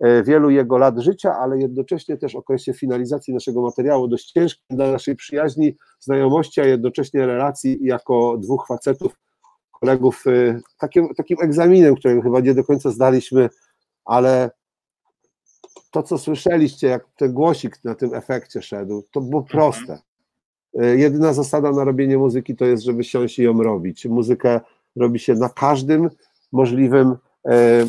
e, 0.00 0.22
wielu 0.22 0.50
jego 0.50 0.78
lat 0.78 0.98
życia, 0.98 1.38
ale 1.38 1.58
jednocześnie 1.58 2.16
też 2.16 2.34
okresie 2.34 2.74
finalizacji 2.74 3.34
naszego 3.34 3.62
materiału, 3.62 4.08
dość 4.08 4.32
ciężkim 4.32 4.76
dla 4.76 4.92
naszej 4.92 5.16
przyjaźni, 5.16 5.76
znajomości, 6.00 6.60
a 6.60 6.64
jednocześnie 6.64 7.26
relacji 7.26 7.78
jako 7.80 8.38
dwóch 8.38 8.66
facetów, 8.68 9.12
kolegów, 9.70 10.24
takim, 10.78 11.14
takim 11.14 11.36
egzaminem, 11.42 11.94
którego 11.94 12.22
chyba 12.22 12.40
nie 12.40 12.54
do 12.54 12.64
końca 12.64 12.90
zdaliśmy, 12.90 13.48
ale 14.04 14.50
to, 15.90 16.02
co 16.02 16.18
słyszeliście, 16.18 16.86
jak 16.86 17.06
ten 17.16 17.32
głosik 17.32 17.84
na 17.84 17.94
tym 17.94 18.14
efekcie 18.14 18.62
szedł, 18.62 19.02
to 19.12 19.20
było 19.20 19.42
proste. 19.42 19.98
E, 20.80 20.96
jedyna 20.96 21.32
zasada 21.32 21.72
na 21.72 21.84
robienie 21.84 22.18
muzyki 22.18 22.56
to 22.56 22.64
jest, 22.64 22.82
żeby 22.82 23.04
siąść 23.04 23.38
i 23.38 23.42
ją 23.42 23.62
robić. 23.62 24.06
Muzykę 24.06 24.60
robi 24.96 25.18
się 25.18 25.34
na 25.34 25.48
każdym 25.48 26.10
możliwym, 26.52 27.16
e, 27.48 27.52
e, 27.52 27.86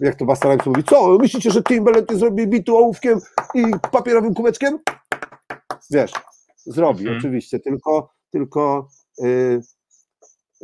jak 0.00 0.14
to 0.14 0.24
Bastarak 0.24 0.66
mówi, 0.66 0.84
co, 0.84 1.18
myślicie, 1.18 1.50
że 1.50 1.62
Timbaland 1.62 2.10
nie 2.10 2.16
zrobi 2.16 2.46
bitu 2.46 2.76
ołówkiem 2.76 3.18
i 3.54 3.64
papierowym 3.92 4.34
kubeczkiem? 4.34 4.78
Wiesz, 5.90 6.12
zrobi 6.66 7.00
mhm. 7.00 7.18
oczywiście, 7.18 7.60
tylko, 7.60 8.10
tylko 8.30 8.88
e, 9.22 9.26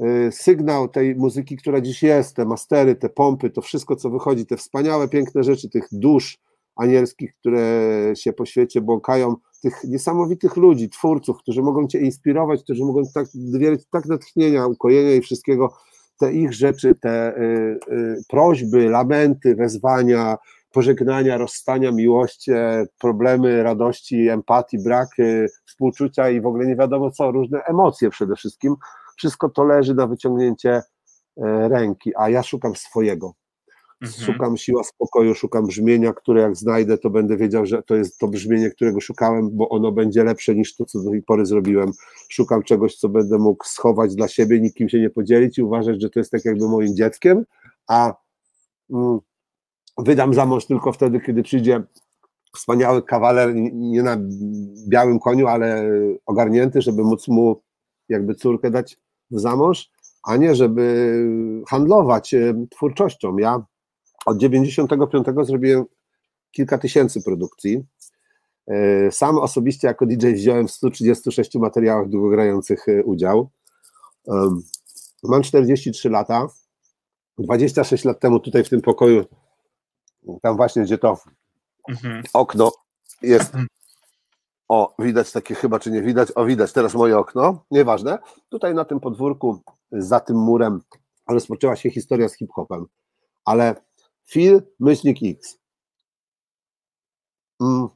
e, 0.06 0.32
sygnał 0.32 0.88
tej 0.88 1.16
muzyki, 1.16 1.56
która 1.56 1.80
dziś 1.80 2.02
jest, 2.02 2.36
te 2.36 2.44
mastery, 2.44 2.94
te 2.94 3.08
pompy, 3.08 3.50
to 3.50 3.60
wszystko, 3.60 3.96
co 3.96 4.10
wychodzi, 4.10 4.46
te 4.46 4.56
wspaniałe, 4.56 5.08
piękne 5.08 5.42
rzeczy, 5.44 5.70
tych 5.70 5.88
dusz 5.92 6.38
anielskich, 6.76 7.34
które 7.34 7.70
się 8.16 8.32
po 8.32 8.46
świecie 8.46 8.80
błąkają, 8.80 9.36
tych 9.62 9.84
niesamowitych 9.84 10.56
ludzi, 10.56 10.88
twórców, 10.88 11.38
którzy 11.38 11.62
mogą 11.62 11.86
Cię 11.86 11.98
inspirować, 11.98 12.62
którzy 12.62 12.84
mogą 12.84 13.02
tak 13.14 13.26
wierzyć 13.58 13.86
tak 13.90 14.06
natchnienia, 14.06 14.66
ukojenia 14.66 15.14
i 15.14 15.20
wszystkiego, 15.20 15.76
te 16.18 16.32
ich 16.32 16.52
rzeczy, 16.52 16.94
te 16.94 17.36
y, 17.36 17.40
y, 17.92 18.22
prośby, 18.28 18.88
lamenty, 18.88 19.54
wezwania, 19.54 20.36
pożegnania, 20.72 21.38
rozstania, 21.38 21.92
miłości, 21.92 22.50
problemy, 22.98 23.62
radości, 23.62 24.28
empatii, 24.28 24.78
brak 24.84 25.08
współczucia 25.66 26.30
i 26.30 26.40
w 26.40 26.46
ogóle 26.46 26.66
nie 26.66 26.76
wiadomo 26.76 27.10
co, 27.10 27.30
różne 27.30 27.62
emocje 27.64 28.10
przede 28.10 28.36
wszystkim, 28.36 28.76
wszystko 29.16 29.48
to 29.48 29.64
leży 29.64 29.94
na 29.94 30.06
wyciągnięcie 30.06 30.76
y, 30.76 30.82
ręki, 31.68 32.12
a 32.16 32.30
ja 32.30 32.42
szukam 32.42 32.76
swojego. 32.76 33.41
Mhm. 34.02 34.26
Szukam 34.26 34.56
siła 34.56 34.84
spokoju, 34.84 35.34
szukam 35.34 35.66
brzmienia, 35.66 36.12
które 36.12 36.40
jak 36.40 36.56
znajdę, 36.56 36.98
to 36.98 37.10
będę 37.10 37.36
wiedział, 37.36 37.66
że 37.66 37.82
to 37.82 37.94
jest 37.94 38.18
to 38.18 38.28
brzmienie, 38.28 38.70
którego 38.70 39.00
szukałem, 39.00 39.50
bo 39.52 39.68
ono 39.68 39.92
będzie 39.92 40.24
lepsze 40.24 40.54
niż 40.54 40.76
to, 40.76 40.84
co 40.84 41.02
do 41.02 41.10
tej 41.10 41.22
pory 41.22 41.46
zrobiłem. 41.46 41.92
Szukam 42.28 42.62
czegoś, 42.62 42.96
co 42.96 43.08
będę 43.08 43.38
mógł 43.38 43.64
schować 43.64 44.14
dla 44.14 44.28
siebie, 44.28 44.60
nikim 44.60 44.88
się 44.88 45.00
nie 45.00 45.10
podzielić 45.10 45.58
i 45.58 45.62
uważać, 45.62 46.02
że 46.02 46.10
to 46.10 46.20
jest 46.20 46.30
tak 46.30 46.44
jakby 46.44 46.68
moim 46.68 46.96
dzieckiem, 46.96 47.44
a 47.88 48.14
mm, 48.90 49.18
wydam 49.98 50.34
za 50.34 50.46
mąż 50.46 50.66
tylko 50.66 50.92
wtedy, 50.92 51.20
kiedy 51.20 51.42
przyjdzie 51.42 51.82
wspaniały 52.56 53.02
kawaler, 53.02 53.54
nie 53.72 54.02
na 54.02 54.16
białym 54.88 55.18
koniu, 55.18 55.46
ale 55.46 55.84
ogarnięty, 56.26 56.82
żeby 56.82 57.04
móc 57.04 57.28
mu 57.28 57.62
jakby 58.08 58.34
córkę 58.34 58.70
dać 58.70 58.98
w 59.30 59.40
zamąż, 59.40 59.90
a 60.22 60.36
nie 60.36 60.54
żeby 60.54 61.14
handlować 61.68 62.34
twórczością. 62.70 63.36
Ja 63.38 63.64
od 64.26 64.38
95 64.38 65.26
zrobiłem 65.42 65.84
kilka 66.50 66.78
tysięcy 66.78 67.22
produkcji. 67.22 67.84
E, 68.66 69.10
sam 69.10 69.38
osobiście 69.38 69.88
jako 69.88 70.06
DJ 70.06 70.32
wziąłem 70.32 70.68
w 70.68 70.70
136 70.70 71.54
materiałach 71.54 72.08
długogrających 72.08 72.88
e, 72.88 73.02
udział. 73.04 73.50
Mam 75.22 75.42
43 75.42 76.10
lata. 76.10 76.46
26 77.38 78.04
lat 78.04 78.20
temu 78.20 78.40
tutaj 78.40 78.64
w 78.64 78.68
tym 78.68 78.80
pokoju, 78.80 79.24
tam 80.42 80.56
właśnie 80.56 80.82
gdzie 80.82 80.98
to 80.98 81.18
mhm. 81.88 82.22
okno 82.32 82.72
jest. 83.22 83.46
Mhm. 83.46 83.66
O, 84.68 84.94
widać 84.98 85.32
takie 85.32 85.54
chyba, 85.54 85.78
czy 85.78 85.90
nie 85.90 86.02
widać? 86.02 86.28
O, 86.34 86.44
widać 86.44 86.72
teraz 86.72 86.94
moje 86.94 87.18
okno. 87.18 87.64
Nieważne. 87.70 88.18
Tutaj 88.48 88.74
na 88.74 88.84
tym 88.84 89.00
podwórku, 89.00 89.62
za 89.92 90.20
tym 90.20 90.36
murem 90.36 90.80
rozpoczęła 91.28 91.76
się 91.76 91.90
historia 91.90 92.28
z 92.28 92.36
hip-hopem. 92.36 92.84
Ale 93.44 93.74
Phil 94.26 94.62
myślnik 94.80 95.18
X. 95.22 95.58
Mm. 97.60 97.88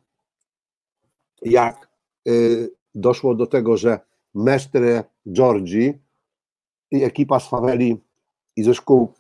Jak 1.43 1.89
y, 2.29 2.71
doszło 2.95 3.35
do 3.35 3.47
tego, 3.47 3.77
że 3.77 4.01
mestre 4.35 5.05
Georgi 5.27 5.93
i 6.91 7.05
ekipa 7.05 7.41
z 7.41 7.49
Faweli 7.49 7.97
i 8.57 8.65
ze 8.65 8.75
szkół 8.75 9.13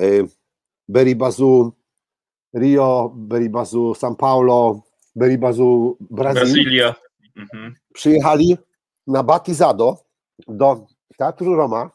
y, 0.00 0.28
Beribazu 0.88 1.72
Rio, 2.54 3.12
Beribazu 3.14 3.94
São 3.94 4.16
Paulo, 4.16 4.82
Beribazu 5.16 5.96
Brazylia, 6.00 6.44
Brazylia. 6.44 6.94
Mhm. 7.36 7.74
przyjechali 7.92 8.58
na 9.06 9.22
Batizado 9.22 10.04
do 10.48 10.86
Teatru 11.16 11.54
Roma, 11.54 11.90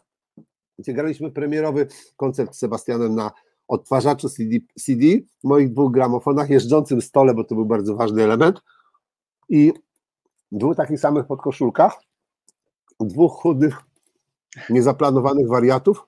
gdzie 0.80 0.94
graliśmy 0.94 1.32
premierowy 1.32 1.88
koncert 2.18 2.56
z 2.56 2.60
Sebastianem 2.60 3.16
na 3.16 3.32
odtwarzaczu 3.70 4.30
CD, 4.30 4.58
CD, 4.80 5.04
moich 5.44 5.74
dwóch 5.74 5.92
gramofonach, 5.92 6.50
jeżdżącym 6.50 7.02
stole, 7.02 7.34
bo 7.34 7.44
to 7.44 7.56
był 7.56 7.66
bardzo 7.66 7.96
ważny 7.96 8.24
element. 8.24 8.62
I 9.50 9.74
dwóch 10.52 10.76
takich 10.76 11.00
samych 11.00 11.26
podkoszulkach, 11.26 11.94
dwóch 13.00 13.32
chudych, 13.32 13.78
niezaplanowanych 14.70 15.48
wariatów, 15.48 16.08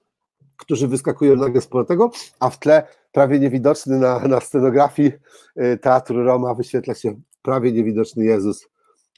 którzy 0.58 0.88
wyskakują 0.88 1.36
nagle 1.36 1.62
z 1.62 1.70
tego, 1.88 2.12
a 2.40 2.50
w 2.50 2.60
tle 2.60 2.88
prawie 3.12 3.40
niewidoczny 3.40 4.00
na, 4.00 4.20
na 4.20 4.40
scenografii 4.40 5.12
y, 5.58 5.78
Teatru 5.78 6.24
Roma 6.24 6.54
wyświetla 6.54 6.94
się 6.94 7.22
prawie 7.42 7.72
niewidoczny 7.72 8.26
Jezus 8.26 8.68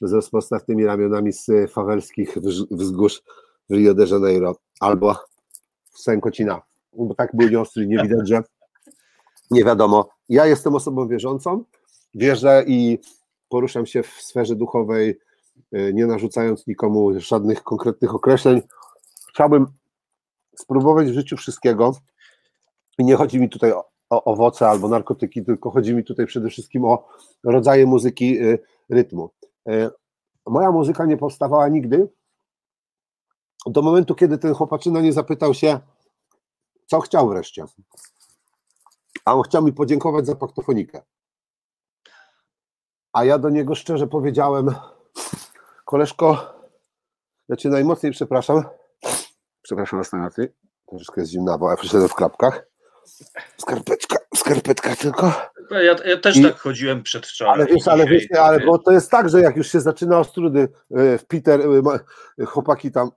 z 0.02 0.12
rozpostatnymi 0.12 0.84
ramionami 0.84 1.32
z 1.32 1.72
fawelskich 1.72 2.38
wzgórz 2.70 3.22
w 3.70 3.74
Rio 3.74 3.94
de 3.94 4.06
Janeiro 4.06 4.56
albo 4.80 5.16
w 5.90 5.98
Sękocina 5.98 6.62
bo 6.98 7.14
tak 7.14 7.36
był 7.36 7.60
ostry, 7.60 7.86
nie 7.86 8.02
widać, 8.02 8.28
że 8.28 8.42
nie 9.50 9.64
wiadomo. 9.64 10.08
Ja 10.28 10.46
jestem 10.46 10.74
osobą 10.74 11.08
wierzącą, 11.08 11.64
wierzę 12.14 12.64
i 12.66 12.98
poruszam 13.48 13.86
się 13.86 14.02
w 14.02 14.08
sferze 14.08 14.56
duchowej, 14.56 15.18
y, 15.76 15.92
nie 15.94 16.06
narzucając 16.06 16.66
nikomu 16.66 17.20
żadnych 17.20 17.62
konkretnych 17.62 18.14
określeń. 18.14 18.62
Chciałbym 19.28 19.66
spróbować 20.56 21.10
w 21.10 21.14
życiu 21.14 21.36
wszystkiego 21.36 21.92
i 22.98 23.04
nie 23.04 23.16
chodzi 23.16 23.40
mi 23.40 23.48
tutaj 23.48 23.72
o, 23.72 23.84
o 24.10 24.24
owoce 24.24 24.68
albo 24.68 24.88
narkotyki, 24.88 25.44
tylko 25.44 25.70
chodzi 25.70 25.94
mi 25.94 26.04
tutaj 26.04 26.26
przede 26.26 26.48
wszystkim 26.48 26.84
o 26.84 27.08
rodzaje 27.44 27.86
muzyki, 27.86 28.42
y, 28.42 28.58
rytmu. 28.90 29.30
Y, 29.68 29.90
moja 30.46 30.72
muzyka 30.72 31.06
nie 31.06 31.16
powstawała 31.16 31.68
nigdy 31.68 32.08
do 33.66 33.82
momentu, 33.82 34.14
kiedy 34.14 34.38
ten 34.38 34.54
chłopaczyna 34.54 35.00
nie 35.00 35.12
zapytał 35.12 35.54
się, 35.54 35.80
co 36.86 37.00
chciał 37.00 37.28
wreszcie? 37.28 37.64
A 39.24 39.34
on 39.34 39.42
chciał 39.42 39.64
mi 39.64 39.72
podziękować 39.72 40.26
za 40.26 40.36
paktofonikę. 40.36 41.02
A 43.12 43.24
ja 43.24 43.38
do 43.38 43.50
niego 43.50 43.74
szczerze 43.74 44.06
powiedziałem, 44.06 44.74
koleżko, 45.84 46.54
ja 47.48 47.56
cię 47.56 47.68
najmocniej 47.68 48.12
przepraszam. 48.12 48.64
Przepraszam 49.62 49.98
was 49.98 50.12
najmocniej. 50.12 50.48
Troszeczkę 50.88 51.20
jest 51.20 51.32
zimnawo, 51.32 51.70
ja 51.70 51.76
przyszedłem 51.76 52.08
w 52.08 52.14
klapkach. 52.14 52.66
Skarpetka, 53.56 54.16
skarpetka 54.36 54.96
tylko. 54.96 55.32
Ja, 55.70 55.96
ja 56.04 56.20
też 56.20 56.36
I, 56.36 56.42
tak 56.42 56.58
chodziłem 56.58 57.02
przed 57.02 57.26
wczoraj. 57.26 57.54
Ale 57.54 57.66
wiesz, 57.66 57.88
ale 57.88 58.06
wiesz, 58.06 58.26
ale 58.38 58.60
bo 58.60 58.78
to 58.78 58.92
jest 58.92 59.10
tak, 59.10 59.28
że 59.28 59.40
jak 59.40 59.56
już 59.56 59.72
się 59.72 59.80
zaczyna 59.80 60.18
ostrudy 60.18 60.68
e, 60.90 61.18
w 61.18 61.26
Peter, 61.26 61.60
e, 62.40 62.44
chłopaki 62.44 62.92
tam 62.92 63.10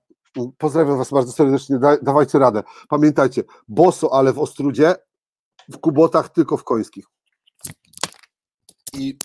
Pozdrawiam 0.58 0.98
Was 0.98 1.12
bardzo 1.12 1.32
serdecznie, 1.32 1.80
dawajcie 2.02 2.40
radę. 2.40 2.64
Pamiętajcie, 2.90 3.44
boso, 3.68 4.14
ale 4.14 4.34
w 4.34 4.40
Ostrudzie, 4.40 4.96
w 5.70 5.78
Kubotach, 5.78 6.30
tylko 6.30 6.58
w 6.58 6.64
Końskich. 6.64 7.06
I 8.94 9.18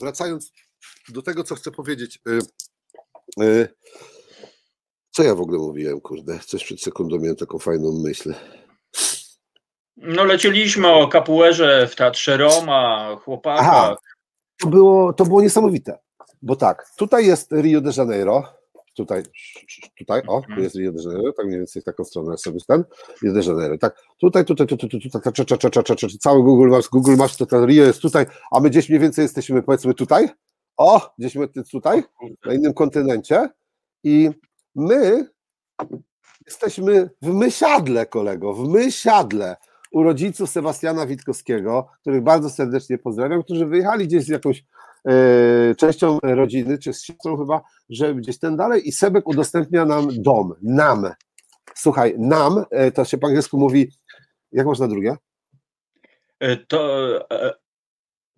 wracając 0.00 0.52
do 1.08 1.22
tego, 1.22 1.44
co 1.44 1.54
chcę 1.54 1.70
powiedzieć. 1.70 2.20
Yy, 2.26 2.38
yy, 3.36 3.68
co 5.10 5.22
ja 5.22 5.34
w 5.34 5.40
ogóle 5.40 5.58
mówiłem, 5.58 6.00
kurde? 6.00 6.38
Coś 6.38 6.64
przed 6.64 6.80
sekundą 6.80 7.18
miałem 7.18 7.36
taką 7.36 7.58
fajną 7.58 7.92
myśl. 7.92 8.34
No 9.96 10.24
lecieliśmy 10.24 10.88
o 10.88 11.08
kapuerze 11.08 11.88
w 11.88 11.96
Teatrze 11.96 12.36
Roma, 12.36 13.16
chłopakach. 13.24 13.66
Aha, 13.66 13.96
to 14.60 14.68
było, 14.68 15.12
to 15.12 15.24
było 15.24 15.42
niesamowite, 15.42 15.98
bo 16.42 16.56
tak, 16.56 16.90
tutaj 16.96 17.26
jest 17.26 17.52
Rio 17.52 17.80
de 17.80 17.90
Janeiro, 17.96 18.55
tutaj, 18.96 19.22
tutaj, 19.98 20.22
o, 20.26 20.42
tu 20.54 20.60
jest 20.60 20.76
Rio 20.76 20.92
de 20.92 21.02
Janeiro, 21.02 21.32
tak 21.32 21.46
mniej 21.46 21.58
więcej 21.58 21.82
taką 21.82 22.04
stronę 22.04 22.38
sobie 22.38 22.58
ten, 22.68 22.84
Rio 23.22 23.32
de 23.32 23.40
Janeiro, 23.40 23.78
tak, 23.78 23.96
tutaj, 24.18 24.44
tutaj, 24.44 24.66
tutaj, 24.66 24.88
tutaj, 24.88 25.10
tutaj, 25.60 26.18
cały 26.20 26.42
Google 26.42 26.68
Maps, 26.68 26.88
Google 26.88 27.16
Maps, 27.16 27.36
to 27.36 27.46
ten 27.46 27.66
Rio 27.66 27.84
jest 27.84 28.00
tutaj, 28.00 28.26
a 28.52 28.60
my 28.60 28.70
gdzieś 28.70 28.88
mniej 28.88 29.00
więcej 29.00 29.22
jesteśmy, 29.22 29.62
powiedzmy 29.62 29.94
tutaj, 29.94 30.28
o, 30.76 31.14
gdzieś 31.18 31.34
my 31.34 31.48
tutaj, 31.72 32.02
na 32.46 32.54
innym 32.54 32.74
kontynencie 32.74 33.48
i 34.04 34.30
My 34.76 35.28
jesteśmy 36.46 37.10
w 37.22 37.32
Mysiadle, 37.32 38.06
kolego, 38.06 38.54
w 38.54 38.68
Mysiadle 38.68 39.56
u 39.92 40.02
rodziców 40.02 40.50
Sebastiana 40.50 41.06
Witkowskiego, 41.06 41.88
których 42.00 42.22
bardzo 42.22 42.50
serdecznie 42.50 42.98
pozdrawiam, 42.98 43.42
którzy 43.42 43.66
wyjechali 43.66 44.06
gdzieś 44.06 44.24
z 44.24 44.28
jakąś 44.28 44.64
częścią 45.76 46.18
rodziny, 46.22 46.78
czy 46.78 46.92
z 46.92 47.02
siostrą 47.02 47.36
chyba, 47.36 47.62
że 47.90 48.14
gdzieś 48.14 48.38
ten 48.38 48.56
dalej 48.56 48.88
i 48.88 48.92
Sebek 48.92 49.28
udostępnia 49.28 49.84
nam 49.84 50.08
dom, 50.12 50.54
nam. 50.62 51.10
Słuchaj, 51.74 52.14
nam, 52.18 52.64
e, 52.70 52.90
to 52.92 53.04
się 53.04 53.18
po 53.18 53.26
angielsku 53.26 53.58
mówi, 53.58 53.92
jak 54.52 54.66
można 54.66 54.88
drugie? 54.88 55.16
E, 56.40 56.56
To 56.56 57.10
e, 57.30 57.54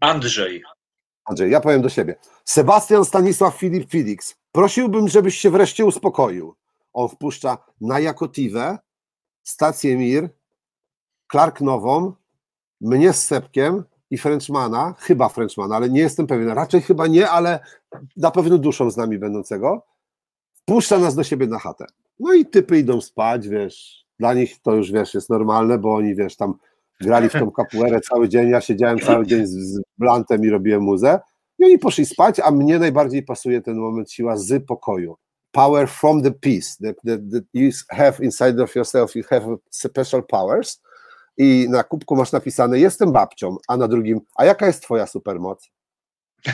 Andrzej. 0.00 0.62
Andrzej, 1.24 1.50
ja 1.50 1.60
powiem 1.60 1.82
do 1.82 1.88
siebie. 1.88 2.14
Sebastian 2.44 3.04
Stanisław 3.04 3.54
Filip 3.56 3.90
Felix, 3.90 4.36
prosiłbym, 4.52 5.08
żebyś 5.08 5.38
się 5.38 5.50
wreszcie 5.50 5.84
uspokoił. 5.84 6.54
On 6.92 7.08
wpuszcza 7.08 7.58
na 7.80 8.00
Jakotiwę, 8.00 8.78
stację 9.42 9.96
Mir, 9.96 10.28
Clark 11.32 11.60
Nową, 11.60 12.12
mnie 12.80 13.12
z 13.12 13.24
Sepkiem 13.24 13.84
i 14.10 14.18
Frenchmana, 14.18 14.94
chyba 14.98 15.28
Frenchmana, 15.28 15.76
ale 15.76 15.90
nie 15.90 16.00
jestem 16.00 16.26
pewien, 16.26 16.48
raczej 16.48 16.82
chyba 16.82 17.06
nie, 17.06 17.30
ale 17.30 17.60
na 18.16 18.30
pewno 18.30 18.58
duszą 18.58 18.90
z 18.90 18.96
nami 18.96 19.18
będącego, 19.18 19.86
wpuszcza 20.54 20.98
nas 20.98 21.14
do 21.14 21.24
siebie 21.24 21.46
na 21.46 21.58
chatę. 21.58 21.84
No 22.20 22.34
i 22.34 22.46
typy 22.46 22.78
idą 22.78 23.00
spać, 23.00 23.48
wiesz, 23.48 24.04
dla 24.18 24.34
nich 24.34 24.62
to 24.62 24.74
już, 24.74 24.92
wiesz, 24.92 25.14
jest 25.14 25.30
normalne, 25.30 25.78
bo 25.78 25.94
oni, 25.94 26.14
wiesz, 26.14 26.36
tam 26.36 26.54
grali 27.00 27.28
w 27.28 27.32
tą 27.32 27.50
kapuerę 27.50 28.00
cały 28.00 28.28
dzień, 28.28 28.50
ja 28.50 28.60
siedziałem 28.60 28.98
cały 28.98 29.26
dzień 29.26 29.46
z, 29.46 29.50
z 29.50 29.80
blantem 29.98 30.44
i 30.44 30.50
robiłem 30.50 30.82
muzę. 30.82 31.20
I 31.58 31.64
oni 31.64 31.78
poszli 31.78 32.06
spać, 32.06 32.40
a 32.40 32.50
mnie 32.50 32.78
najbardziej 32.78 33.22
pasuje 33.22 33.60
ten 33.60 33.76
moment 33.76 34.12
siła 34.12 34.36
z 34.36 34.66
pokoju. 34.66 35.16
Power 35.52 35.88
from 35.88 36.22
the 36.22 36.30
peace. 36.30 36.76
That, 36.82 36.96
that, 37.04 37.20
that 37.32 37.44
you 37.54 37.70
have 37.88 38.14
inside 38.20 38.62
of 38.62 38.74
yourself, 38.74 39.16
you 39.16 39.22
have 39.30 39.56
special 39.70 40.22
powers 40.22 40.80
i 41.38 41.66
na 41.70 41.84
kubku 41.84 42.16
masz 42.16 42.32
napisane 42.32 42.78
jestem 42.78 43.12
babcią, 43.12 43.56
a 43.68 43.76
na 43.76 43.88
drugim, 43.88 44.20
a 44.34 44.44
jaka 44.44 44.66
jest 44.66 44.82
twoja 44.82 45.06
supermoc? 45.06 45.70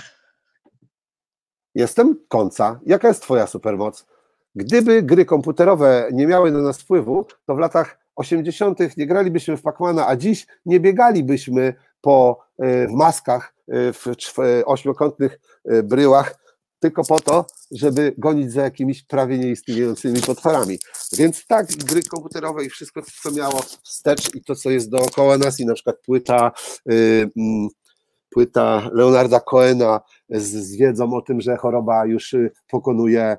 Jestem 1.75 2.19
końca. 2.29 2.81
Jaka 2.87 3.09
jest 3.09 3.23
twoja 3.23 3.47
supermoc? 3.47 4.07
Gdyby 4.55 5.03
gry 5.03 5.25
komputerowe 5.25 6.09
nie 6.13 6.27
miały 6.27 6.53
na 6.53 6.63
nas 6.63 6.81
wpływu, 6.81 7.27
to 7.47 7.55
w 7.55 7.59
latach 7.59 7.99
80. 8.17 8.97
nie 8.97 9.07
gralibyśmy 9.07 9.57
w 9.57 9.63
Pacmana, 9.63 10.07
a 10.07 10.17
dziś 10.17 10.47
nie 10.67 10.81
biegalibyśmy 10.81 11.75
po 12.01 12.45
e, 12.59 12.87
w 12.89 12.91
maskach 12.91 13.55
e, 13.69 13.93
w 13.93 14.07
czw- 14.07 14.63
ośmiokątnych 14.67 15.41
e, 15.65 15.83
bryłach, 15.83 16.44
tylko 16.85 17.05
po 17.05 17.21
to, 17.21 17.47
żeby 17.71 18.15
gonić 18.19 18.53
za 18.53 18.63
jakimiś 18.63 19.03
prawie 19.03 19.39
nieistniejącymi 19.39 20.21
potworami. 20.21 20.79
Więc 21.19 21.47
tak, 21.47 21.67
gry 21.67 22.03
komputerowe 22.03 22.65
i 22.65 22.71
wszystko, 22.71 23.03
co 23.23 23.31
miało 23.31 23.63
wstecz 23.63 24.35
i 24.35 24.45
to, 24.45 24.55
co 24.55 24.71
jest 24.71 24.91
dookoła 24.91 25.39
nas 25.39 25.61
i 25.61 25.67
na 25.67 25.75
przykład 25.75 25.97
płyta 26.07 26.53
y, 26.91 27.31
mm, 27.37 27.69
płyta 28.31 28.91
Leonarda 28.93 29.41
Cohena 29.41 30.01
z, 30.29 30.43
z 30.43 30.77
wiedzą 30.77 31.15
o 31.15 31.23
tym, 31.23 31.41
że 31.41 31.57
choroba 31.57 32.07
już 32.07 32.33
y, 32.33 32.51
pokonuje 32.71 33.37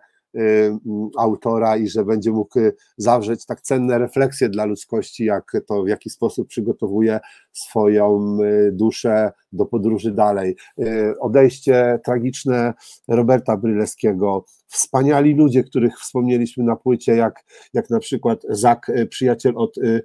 autora 1.18 1.78
i 1.78 1.88
że 1.88 2.06
będzie 2.06 2.32
mógł 2.32 2.60
y, 2.60 2.76
zawrzeć 2.98 3.45
tak 3.45 3.62
cenne 3.62 3.98
refleksje 3.98 4.49
dla 4.49 4.66
ludzkości, 4.66 5.26
jak 5.26 5.52
to 5.68 5.84
w 5.84 5.88
jaki 5.88 6.10
sposób 6.10 6.48
przygotowuje 6.48 7.20
swoją 7.53 8.38
y, 8.41 8.72
duszę 8.72 9.32
do 9.52 9.66
podróży 9.66 10.12
dalej. 10.12 10.56
Y, 10.80 11.20
Odejście 11.20 11.99
tragiczne 12.06 12.74
Roberta 13.07 13.57
Bryleskiego, 13.57 14.45
wspaniali 14.68 15.36
ludzie, 15.36 15.64
których 15.64 15.99
wspomnieliśmy 15.99 16.64
na 16.64 16.76
płycie, 16.76 17.16
jak, 17.16 17.44
jak 17.74 17.90
na 17.90 17.99
przykład 17.99 18.41
Zak, 18.49 18.90
y, 18.90 19.07
przyjaciel 19.07 19.53
od 19.57 19.78
y, 19.78 20.03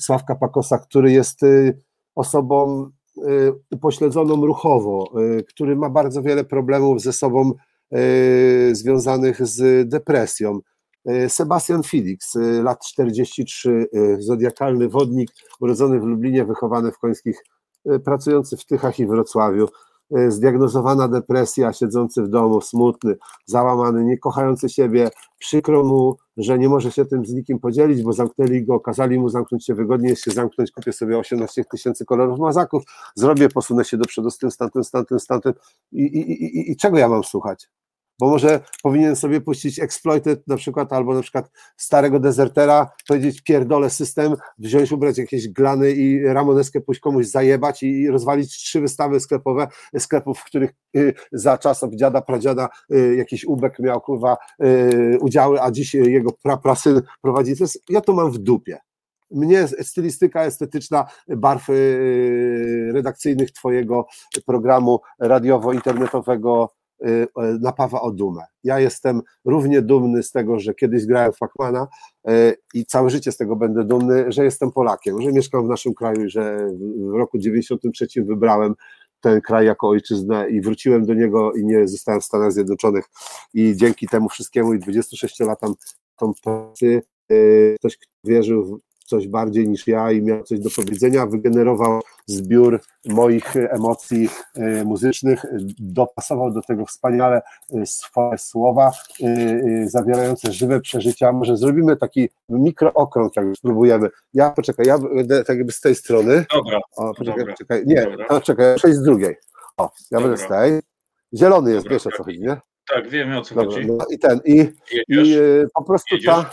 Sławka 0.00 0.34
Pakosa, 0.34 0.78
który 0.78 1.12
jest 1.12 1.42
y, 1.42 1.78
osobą 2.14 2.90
y, 3.18 3.52
upośledzoną 3.70 4.46
ruchowo, 4.46 5.12
y, 5.38 5.44
który 5.44 5.76
ma 5.76 5.90
bardzo 5.90 6.22
wiele 6.22 6.44
problemów 6.44 7.00
ze 7.00 7.12
sobą 7.12 7.50
y, 7.50 7.71
związanych 8.72 9.46
z 9.46 9.88
depresją. 9.88 10.60
Y, 11.10 11.28
Sebastian 11.28 11.82
Felix, 11.82 12.36
y, 12.36 12.62
lat 12.62 12.84
43, 12.86 13.86
y, 13.94 14.16
zodiakalny 14.22 14.88
wodnik, 14.88 15.30
urodzony 15.60 16.00
w 16.00 16.04
Lublinie, 16.04 16.44
wychowany 16.44 16.92
w 16.92 16.98
Końskich, 16.98 17.44
pracujący 18.04 18.56
w 18.56 18.64
Tychach 18.66 18.98
i 18.98 19.06
Wrocławiu, 19.06 19.68
zdiagnozowana 20.28 21.08
depresja, 21.08 21.72
siedzący 21.72 22.22
w 22.22 22.28
domu, 22.28 22.60
smutny, 22.60 23.16
załamany, 23.46 24.04
nie 24.04 24.18
kochający 24.18 24.68
siebie, 24.68 25.10
przykro 25.38 25.84
mu, 25.84 26.16
że 26.36 26.58
nie 26.58 26.68
może 26.68 26.92
się 26.92 27.04
tym 27.04 27.26
z 27.26 27.32
nikim 27.32 27.58
podzielić, 27.58 28.02
bo 28.02 28.12
zamknęli 28.12 28.64
go, 28.64 28.80
kazali 28.80 29.18
mu 29.20 29.28
zamknąć 29.28 29.66
się 29.66 29.74
wygodnie, 29.74 30.08
jest 30.08 30.22
się 30.24 30.30
zamknąć, 30.30 30.70
kupię 30.70 30.92
sobie 30.92 31.18
18 31.18 31.64
tysięcy 31.64 32.04
kolorów 32.04 32.38
mazaków, 32.38 32.82
zrobię, 33.14 33.48
posunę 33.48 33.84
się 33.84 33.96
do 33.96 34.04
przodu 34.04 34.30
z 34.30 34.38
tym, 34.38 34.50
z 34.50 34.56
tamtym, 34.56 34.84
z 34.84 34.90
tamtym, 34.90 35.20
z 35.20 35.26
tamtym 35.26 35.52
i, 35.92 36.02
i, 36.02 36.30
i- 36.44 36.70
i 36.72 36.76
czego 36.76 36.98
ja 36.98 37.08
mam 37.08 37.24
słuchać? 37.24 37.68
Bo 38.22 38.28
może 38.28 38.60
powinien 38.82 39.16
sobie 39.16 39.40
puścić 39.40 39.80
Exploited 39.80 40.48
na 40.48 40.56
przykład, 40.56 40.92
albo 40.92 41.14
na 41.14 41.22
przykład 41.22 41.50
starego 41.76 42.20
dezertera, 42.20 42.90
powiedzieć 43.08 43.40
pierdolę 43.40 43.90
system, 43.90 44.36
wziąć, 44.58 44.92
ubrać 44.92 45.18
jakieś 45.18 45.48
glany 45.48 45.92
i 45.92 46.24
ramoneskę 46.24 46.80
pójść 46.80 47.00
komuś 47.00 47.26
zajebać 47.26 47.82
i 47.82 48.08
rozwalić 48.08 48.56
trzy 48.56 48.80
wystawy 48.80 49.20
sklepowe, 49.20 49.68
sklepów, 49.98 50.38
w 50.38 50.44
których 50.44 50.70
y, 50.96 51.14
za 51.32 51.58
czasów 51.58 51.94
dziada, 51.94 52.20
pradziada 52.20 52.68
y, 52.94 53.16
jakiś 53.16 53.44
ubek 53.44 53.78
miał 53.78 54.00
kurwa 54.00 54.36
y, 54.64 55.18
udziały, 55.20 55.62
a 55.62 55.70
dziś 55.70 55.94
jego 55.94 56.32
pra, 56.32 56.56
prasyn 56.56 57.02
prowadzi. 57.22 57.56
To 57.56 57.64
jest, 57.64 57.82
ja 57.88 58.00
to 58.00 58.12
mam 58.12 58.30
w 58.30 58.38
dupie. 58.38 58.78
Mnie 59.30 59.68
stylistyka 59.68 60.44
estetyczna 60.44 61.06
barw 61.28 61.68
redakcyjnych 62.92 63.52
twojego 63.52 64.06
programu 64.46 65.00
radiowo-internetowego 65.20 66.68
napawa 67.60 68.00
o 68.00 68.10
dumę. 68.10 68.42
Ja 68.64 68.80
jestem 68.80 69.22
równie 69.44 69.82
dumny 69.82 70.22
z 70.22 70.30
tego, 70.30 70.58
że 70.58 70.74
kiedyś 70.74 71.06
grałem 71.06 71.32
w 71.32 71.38
Pacmana 71.38 71.88
y, 72.30 72.56
i 72.74 72.86
całe 72.86 73.10
życie 73.10 73.32
z 73.32 73.36
tego 73.36 73.56
będę 73.56 73.84
dumny, 73.84 74.24
że 74.28 74.44
jestem 74.44 74.70
Polakiem, 74.72 75.22
że 75.22 75.32
mieszkam 75.32 75.66
w 75.66 75.68
naszym 75.68 75.94
kraju 75.94 76.28
że 76.28 76.66
w- 76.66 77.14
roku 77.14 77.38
93 77.38 78.06
wybrałem 78.16 78.74
ten 79.20 79.40
kraj 79.40 79.66
jako 79.66 79.88
ojczyznę 79.88 80.50
i 80.50 80.60
wróciłem 80.60 81.06
do 81.06 81.14
niego 81.14 81.52
i 81.52 81.64
nie 81.64 81.88
zostałem 81.88 82.20
w 82.20 82.24
Stanach 82.24 82.52
Zjednoczonych 82.52 83.04
i 83.54 83.76
dzięki 83.76 84.08
temu 84.08 84.28
wszystkiemu 84.28 84.74
i 84.74 84.78
26 84.78 85.40
latom 85.40 85.74
pracy 86.44 87.02
y, 87.32 87.76
ktoś 87.78 87.96
kto 87.96 88.10
wierzył 88.24 88.80
coś 89.12 89.28
bardziej 89.28 89.68
niż 89.68 89.86
ja 89.86 90.12
i 90.12 90.22
miał 90.22 90.42
coś 90.42 90.60
do 90.60 90.70
powiedzenia, 90.76 91.26
wygenerował 91.26 92.00
zbiór 92.26 92.80
moich 93.06 93.56
emocji 93.56 94.28
y, 94.58 94.84
muzycznych, 94.84 95.42
dopasował 95.78 96.50
do 96.52 96.62
tego 96.62 96.86
wspaniale 96.86 97.42
y, 97.74 97.86
swoje 97.86 98.38
słowa 98.38 98.92
y, 99.20 99.84
zawierające 99.88 100.52
żywe 100.52 100.80
przeżycia. 100.80 101.32
Może 101.32 101.56
zrobimy 101.56 101.96
taki 101.96 102.28
mikrookrąg, 102.48 103.36
jak 103.36 103.46
spróbujemy. 103.56 104.08
Ja 104.34 104.50
poczekaj, 104.50 104.86
ja 104.86 104.98
będę 104.98 105.44
tak 105.44 105.56
jakby 105.56 105.72
z 105.72 105.80
tej 105.80 105.94
strony. 105.94 106.44
Dobra, 106.54 106.80
O, 106.96 107.14
poczekaj, 107.14 107.38
Dobra. 107.40 107.52
poczekaj. 107.54 107.82
Nie, 107.86 108.02
Dobra. 108.02 108.26
to 108.28 108.40
czekaj, 108.40 108.76
przejdź 108.76 108.94
z 108.94 109.02
drugiej. 109.02 109.36
O, 109.76 109.90
ja 110.10 110.20
będę 110.20 110.36
z 110.36 110.42
Dobra. 110.42 110.60
tej. 110.60 110.80
Zielony 111.34 111.70
jest, 111.72 111.84
Dobra, 111.84 111.94
wiesz 111.96 112.06
o 112.06 112.10
co 112.10 112.24
chodzi, 112.24 112.40
nie? 112.40 112.56
tak, 112.88 113.08
wiemy 113.08 113.38
o 113.38 113.42
co 113.42 113.54
Dobra, 113.54 113.70
chodzi. 113.76 113.86
no 113.86 114.04
i 114.10 114.18
ten, 114.18 114.40
i, 114.44 114.56
Jedziesz. 115.08 115.28
i 115.28 115.66
po 115.74 115.84
prostu 115.84 116.14
Jedziesz? 116.14 116.34
ta, 116.34 116.50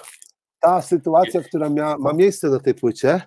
ta 0.60 0.82
sytuacja, 0.82 1.42
która 1.44 1.70
mia, 1.70 1.98
ma 1.98 2.14
miejsce 2.14 2.50
na 2.50 2.60
tej 2.60 2.74
płycie, 2.74 3.22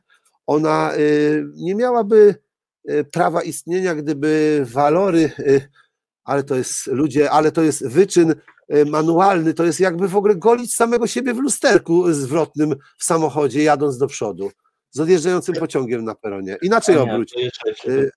ona 0.47 0.97
y, 0.97 1.45
nie 1.55 1.75
miałaby 1.75 2.35
y, 2.91 3.05
prawa 3.05 3.43
istnienia, 3.43 3.95
gdyby 3.95 4.63
walory, 4.65 5.31
y, 5.39 5.69
ale 6.25 6.43
to 6.45 6.55
jest 6.55 6.87
ludzie, 6.87 7.31
ale 7.31 7.53
to 7.53 7.63
jest 7.63 7.89
wyczyn 7.89 8.35
y, 8.75 8.85
manualny, 8.87 9.55
to 9.55 9.65
jest 9.65 9.81
jakby 9.81 10.09
w 10.09 10.17
ogóle 10.17 10.37
golić 10.37 10.75
samego 10.75 11.07
siebie 11.07 11.35
w 11.35 11.39
lusterku 11.39 12.13
zwrotnym 12.13 12.75
w 12.99 13.05
samochodzie, 13.05 13.63
jadąc 13.63 13.99
do 13.99 14.07
przodu, 14.07 14.51
z 14.91 15.01
odjeżdżającym 15.01 15.55
pociągiem 15.55 16.05
na 16.05 16.15
peronie. 16.15 16.57
Inaczej 16.63 16.97
obróć. 16.99 17.35
Y, 17.89 18.11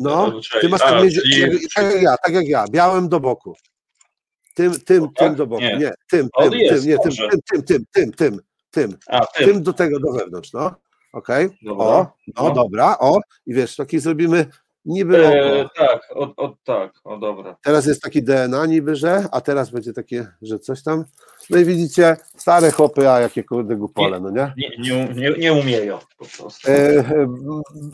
No, 0.00 0.40
ty 0.60 0.68
masz 0.68 0.80
tak, 0.80 1.02
między, 1.02 1.20
tak 1.74 1.84
jak 1.84 2.02
ja, 2.02 2.16
tak 2.24 2.34
jak 2.34 2.48
ja, 2.48 2.64
białym 2.70 3.08
do 3.08 3.20
boku. 3.20 3.54
Tym, 4.54 4.80
tym, 4.80 5.08
tym 5.16 5.34
do 5.34 5.46
boku. 5.46 5.62
Nie. 5.62 5.92
Tym, 6.10 6.28
tym, 6.40 6.50
tym, 6.50 6.86
nie, 6.86 6.98
tym, 6.98 7.12
tym, 7.50 7.62
tym, 7.62 7.84
tym, 7.92 8.12
tym, 8.12 8.40
tym, 8.70 8.90
tym, 8.90 8.98
A, 9.08 9.26
tym. 9.26 9.46
tym 9.48 9.62
do 9.62 9.72
tego 9.72 10.00
do 10.00 10.12
wewnątrz, 10.12 10.52
no. 10.52 10.74
Okej. 11.12 11.48
Dobra. 11.62 11.84
O, 11.86 12.06
no 12.36 12.48
No. 12.48 12.54
dobra, 12.54 12.96
o. 12.98 13.20
I 13.46 13.54
wiesz, 13.54 13.76
taki 13.76 13.98
zrobimy 13.98 14.46
niby 14.84 15.26
E, 15.26 15.60
oko. 15.60 15.70
tak, 15.76 16.00
o, 16.14 16.34
o, 16.36 16.56
tak, 16.64 16.92
o 17.04 17.16
dobra. 17.18 17.56
Teraz 17.62 17.86
jest 17.86 18.02
taki 18.02 18.22
DNA 18.22 18.66
niby, 18.66 18.96
że, 18.96 19.24
a 19.32 19.40
teraz 19.40 19.70
będzie 19.70 19.92
takie, 19.92 20.26
że 20.42 20.58
coś 20.58 20.82
tam. 20.82 21.04
No 21.50 21.58
i 21.58 21.64
widzicie, 21.64 22.16
stare 22.36 22.70
chłopy, 22.70 23.10
a 23.10 23.20
jakie 23.20 23.44
kurde 23.44 23.76
gupole, 23.76 24.20
no 24.20 24.30
nie? 24.30 24.52
Nie, 24.56 24.70
nie, 24.78 25.14
nie, 25.14 25.30
nie 25.38 25.52
umieją 25.52 25.98
po 26.18 26.24
prostu. 26.38 26.70
E, 26.70 26.98
e, 26.98 27.26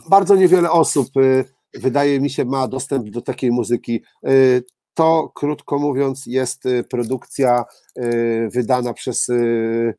bardzo 0.09 0.35
niewiele 0.35 0.71
osób, 0.71 1.07
e, 1.17 1.79
wydaje 1.79 2.19
mi 2.19 2.29
się, 2.29 2.45
ma 2.45 2.67
dostęp 2.67 3.09
do 3.09 3.21
takiej 3.21 3.51
muzyki. 3.51 4.03
E, 4.25 4.29
to 4.93 5.31
krótko 5.35 5.79
mówiąc 5.79 6.25
jest 6.25 6.65
y, 6.65 6.83
produkcja 6.83 7.65
y, 7.97 8.49
wydana 8.53 8.93
przez 8.93 9.29
y, 9.29 9.93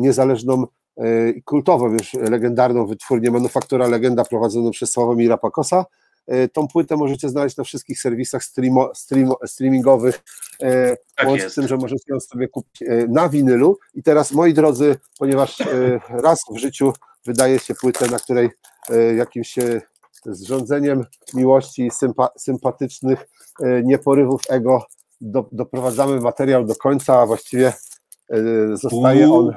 niezależną 0.00 0.66
i 1.36 1.42
kultową 1.42 1.92
już 1.92 2.14
legendarną 2.14 2.86
wytwórnię 2.86 3.30
Manufaktura 3.30 3.88
Legenda 3.88 4.24
prowadzoną 4.24 4.70
przez 4.70 4.90
Sławomira 4.90 5.36
Pakosa. 5.36 5.84
Tą 6.52 6.68
płytę 6.68 6.96
możecie 6.96 7.28
znaleźć 7.28 7.56
na 7.56 7.64
wszystkich 7.64 8.00
serwisach 8.00 8.44
streamo, 8.44 8.90
stream, 8.94 9.32
streamingowych, 9.46 10.22
tak 11.16 11.28
łącznie 11.28 11.50
z 11.50 11.54
tym, 11.54 11.68
że 11.68 11.76
możecie 11.76 12.04
ją 12.08 12.20
sobie 12.20 12.48
kupić 12.48 12.82
na 13.08 13.28
winylu. 13.28 13.78
I 13.94 14.02
teraz, 14.02 14.32
moi 14.32 14.54
drodzy, 14.54 14.96
ponieważ 15.18 15.62
raz 16.08 16.40
w 16.54 16.58
życiu 16.58 16.92
wydaje 17.26 17.58
się 17.58 17.74
płytę, 17.74 18.06
na 18.10 18.18
której 18.18 18.50
jakimś 19.16 19.54
z 20.26 20.42
rządzeniem 20.42 21.04
miłości, 21.34 21.90
sympa, 21.90 22.28
sympatycznych 22.38 23.28
nieporywów 23.84 24.40
ego 24.48 24.86
do, 25.20 25.48
doprowadzamy 25.52 26.20
materiał 26.20 26.64
do 26.64 26.74
końca, 26.74 27.20
a 27.20 27.26
właściwie 27.26 27.72
zostaje 28.72 29.32
on 29.32 29.54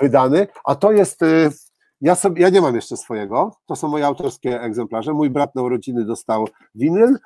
wydany, 0.00 0.46
a 0.64 0.74
to 0.74 0.92
jest, 0.92 1.22
e, 1.22 1.50
ja, 2.00 2.14
sobie, 2.14 2.42
ja 2.42 2.48
nie 2.48 2.60
mam 2.60 2.74
jeszcze 2.74 2.96
swojego, 2.96 3.56
to 3.66 3.76
są 3.76 3.88
moje 3.88 4.06
autorskie 4.06 4.60
egzemplarze, 4.60 5.12
mój 5.12 5.30
brat 5.30 5.54
na 5.54 5.62
urodziny 5.62 6.04
dostał 6.04 6.48
winyl 6.74 7.18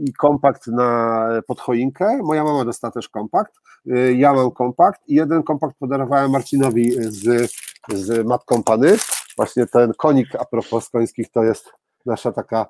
i 0.00 0.12
kompakt 0.12 0.66
na 0.66 1.28
podchoinkę, 1.46 2.22
moja 2.22 2.44
mama 2.44 2.64
dostała 2.64 2.90
też 2.90 3.08
kompakt, 3.08 3.54
ja 4.14 4.32
mam 4.32 4.50
kompakt 4.50 5.00
i 5.08 5.14
jeden 5.14 5.42
kompakt 5.42 5.76
podarowałem 5.78 6.30
Marcinowi 6.30 6.92
z, 6.92 7.52
z 7.94 8.26
Mat 8.26 8.44
Company, 8.44 8.96
właśnie 9.36 9.66
ten 9.66 9.92
konik 9.98 10.34
a 10.34 10.44
propos 10.44 10.88
końskich 10.88 11.30
to 11.30 11.44
jest 11.44 11.72
nasza 12.06 12.32
taka 12.32 12.66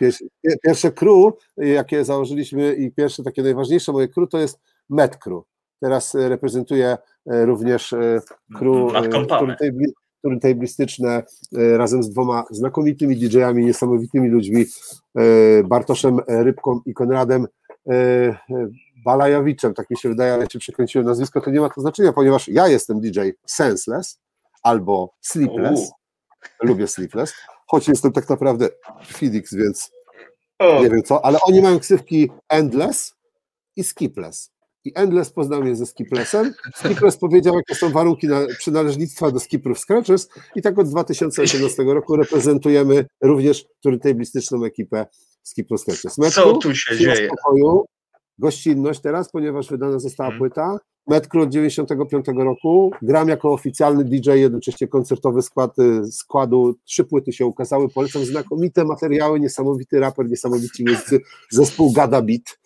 pierwsze, 0.00 0.24
pierwsze 0.62 0.92
crew, 0.92 1.34
jakie 1.56 2.04
założyliśmy 2.04 2.74
i 2.74 2.92
pierwsze 2.92 3.22
takie 3.22 3.42
najważniejsze 3.42 3.92
moje 3.92 4.08
crew 4.08 4.28
to 4.28 4.38
jest 4.38 4.60
Met 4.88 5.16
Crew. 5.16 5.44
Teraz 5.80 6.14
y, 6.14 6.28
reprezentuję 6.28 6.96
również 7.26 7.94
crew 8.58 8.92
turntablistyczne 10.22 11.22
razem 11.52 12.02
z 12.02 12.10
dwoma 12.10 12.44
znakomitymi 12.50 13.16
DJ-ami, 13.16 13.64
niesamowitymi 13.64 14.28
ludźmi, 14.28 14.64
Bartoszem 15.64 16.18
Rybką 16.28 16.80
i 16.86 16.94
Konradem 16.94 17.46
Balajowiczem, 19.04 19.74
tak 19.74 19.90
mi 19.90 19.96
się 19.96 20.08
wydaje, 20.08 20.34
ale 20.34 20.48
czy 20.48 20.58
przekręciłem 20.58 21.06
nazwisko, 21.06 21.40
to 21.40 21.50
nie 21.50 21.60
ma 21.60 21.68
to 21.68 21.80
znaczenia, 21.80 22.12
ponieważ 22.12 22.48
ja 22.48 22.68
jestem 22.68 23.00
DJ 23.00 23.20
Senseless 23.46 24.20
albo 24.62 25.14
Sleepless, 25.20 25.90
lubię 26.62 26.86
Sleepless, 26.86 27.34
choć 27.66 27.88
jestem 27.88 28.12
tak 28.12 28.28
naprawdę 28.28 28.68
Felix, 29.06 29.54
więc 29.54 29.90
nie 30.60 30.90
wiem 30.90 31.02
co, 31.02 31.24
ale 31.24 31.38
oni 31.42 31.62
mają 31.62 31.78
ksywki 31.78 32.30
Endless 32.48 33.14
i 33.76 33.84
Skipless. 33.84 34.50
I 34.84 34.92
Endless 34.94 35.30
poznał 35.30 35.62
mnie 35.62 35.76
ze 35.76 35.86
Skiplessem. 35.86 36.52
Skipless 36.74 37.16
powiedział, 37.16 37.54
jakie 37.54 37.74
są 37.74 37.90
warunki 37.90 38.28
na 38.28 38.40
przynależnictwa 38.58 39.30
do 39.30 39.40
Skiprów 39.40 39.78
Scratchers 39.78 40.28
i 40.56 40.62
tak 40.62 40.78
od 40.78 40.88
2018 40.88 41.82
roku 41.82 42.16
reprezentujemy 42.16 43.06
również 43.22 43.64
turntablistyczną 43.80 44.64
ekipę 44.64 45.06
Skiprów 45.42 45.80
Scratchers. 45.80 46.34
Co 46.34 46.56
tu 46.56 46.74
się 46.74 46.98
dzieje? 46.98 47.28
Spokoju, 47.28 47.84
gościnność 48.38 49.00
teraz, 49.00 49.30
ponieważ 49.30 49.68
wydana 49.68 49.98
została 49.98 50.30
hmm. 50.30 50.38
płyta. 50.38 50.78
Metro 51.06 51.42
od 51.42 51.50
95 51.50 52.26
roku. 52.36 52.90
Gram 53.02 53.28
jako 53.28 53.52
oficjalny 53.52 54.04
DJ, 54.04 54.30
jednocześnie 54.30 54.88
koncertowy 54.88 55.42
skład 55.42 55.78
y, 55.78 56.12
składu. 56.12 56.74
Trzy 56.84 57.04
płyty 57.04 57.32
się 57.32 57.46
ukazały. 57.46 57.88
Polecam 57.88 58.24
znakomite 58.24 58.84
materiały, 58.84 59.40
niesamowity 59.40 60.00
raper, 60.00 60.28
niesamowici 60.28 60.84
muzycy. 60.84 61.20
Zespół 61.50 61.92
Gada 61.92 62.22
Beat 62.22 62.58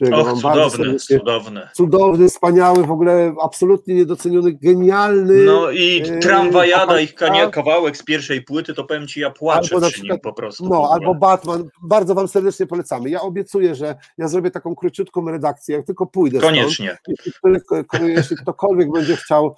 którego 0.00 0.20
Och, 0.20 0.26
wam 0.26 0.40
bardzo 0.40 0.76
serdecznie... 0.76 1.18
Cudowny. 1.18 1.68
Cudowny, 1.74 2.28
wspaniały, 2.28 2.86
w 2.86 2.90
ogóle 2.90 3.34
absolutnie 3.42 3.94
niedoceniony, 3.94 4.52
genialny. 4.52 5.44
No 5.44 5.70
i 5.70 6.02
e, 6.02 6.18
tramwajada, 6.18 7.00
ich 7.00 7.14
kawałek 7.52 7.96
z 7.96 8.02
pierwszej 8.02 8.42
płyty, 8.42 8.74
to 8.74 8.84
powiem 8.84 9.06
ci, 9.06 9.20
ja 9.20 9.30
płaczę 9.30 9.74
albo 9.74 9.90
przy 9.90 10.02
nim 10.02 10.20
po 10.22 10.32
prostu. 10.32 10.68
No, 10.68 10.88
albo 10.92 11.14
Batman, 11.14 11.68
bardzo 11.82 12.14
wam 12.14 12.28
serdecznie 12.28 12.66
polecamy. 12.66 13.10
Ja 13.10 13.20
obiecuję, 13.20 13.74
że 13.74 13.94
ja 14.18 14.28
zrobię 14.28 14.50
taką 14.50 14.74
króciutką 14.74 15.30
redakcję, 15.30 15.76
jak 15.76 15.86
tylko 15.86 16.06
pójdę 16.06 16.40
Koniecznie. 16.40 16.98
Stąd, 17.06 17.58
jeśli, 17.92 18.14
jeśli 18.16 18.36
ktokolwiek 18.36 18.92
będzie 18.92 19.16
chciał 19.16 19.54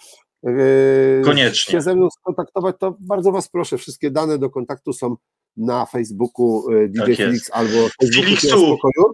e, 0.47 0.51
Koniecznie. 1.24 1.73
się 1.73 1.81
ze 1.81 1.94
mną 1.94 2.09
skontaktować, 2.10 2.77
to 2.78 2.97
bardzo 3.01 3.32
was 3.32 3.48
proszę, 3.48 3.78
wszystkie 3.78 4.10
dane 4.10 4.39
do 4.39 4.51
kontaktu 4.51 4.93
są 4.93 5.16
na 5.56 5.86
Facebooku 5.86 6.64
e, 6.70 6.89
DJ 6.89 6.98
tak 6.98 7.16
Felix 7.16 7.51
albo 7.52 7.89
Facebooku 8.01 9.12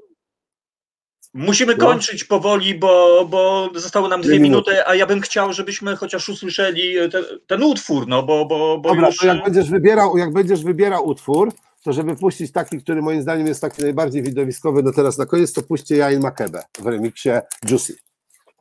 Musimy 1.39 1.77
kończyć 1.77 2.25
powoli, 2.25 2.75
bo, 2.75 3.25
bo 3.31 3.71
zostały 3.75 4.09
nam 4.09 4.21
dwie 4.21 4.41
minuty, 4.41 4.87
a 4.87 4.95
ja 4.95 5.07
bym 5.07 5.21
chciał, 5.21 5.53
żebyśmy 5.53 5.97
chociaż 5.97 6.29
usłyszeli 6.29 6.95
te, 7.13 7.23
ten 7.47 7.63
utwór, 7.63 8.09
no 8.09 8.23
bo, 8.23 8.45
bo, 8.45 8.79
bo 8.79 8.89
Dobra, 8.89 9.07
już... 9.07 9.17
to 9.17 9.27
jak 9.27 9.45
będziesz 9.45 9.71
wybierał, 9.71 10.19
jak 10.19 10.33
będziesz 10.33 10.65
wybierał 10.65 11.07
utwór, 11.07 11.53
to 11.85 11.93
żeby 11.93 12.17
puścić 12.17 12.53
taki, 12.53 12.83
który 12.83 13.03
moim 13.03 13.23
zdaniem 13.23 13.47
jest 13.47 13.61
taki 13.61 13.83
najbardziej 13.83 14.23
widowiskowy, 14.23 14.83
no 14.83 14.93
teraz 14.93 15.19
na 15.19 15.27
koniec, 15.27 15.53
to 15.53 15.63
puśćcie 15.63 15.97
Jain 15.97 16.21
Makebe 16.21 16.63
w 16.79 16.87
remiksie 16.87 17.31
Juicy. 17.71 18.08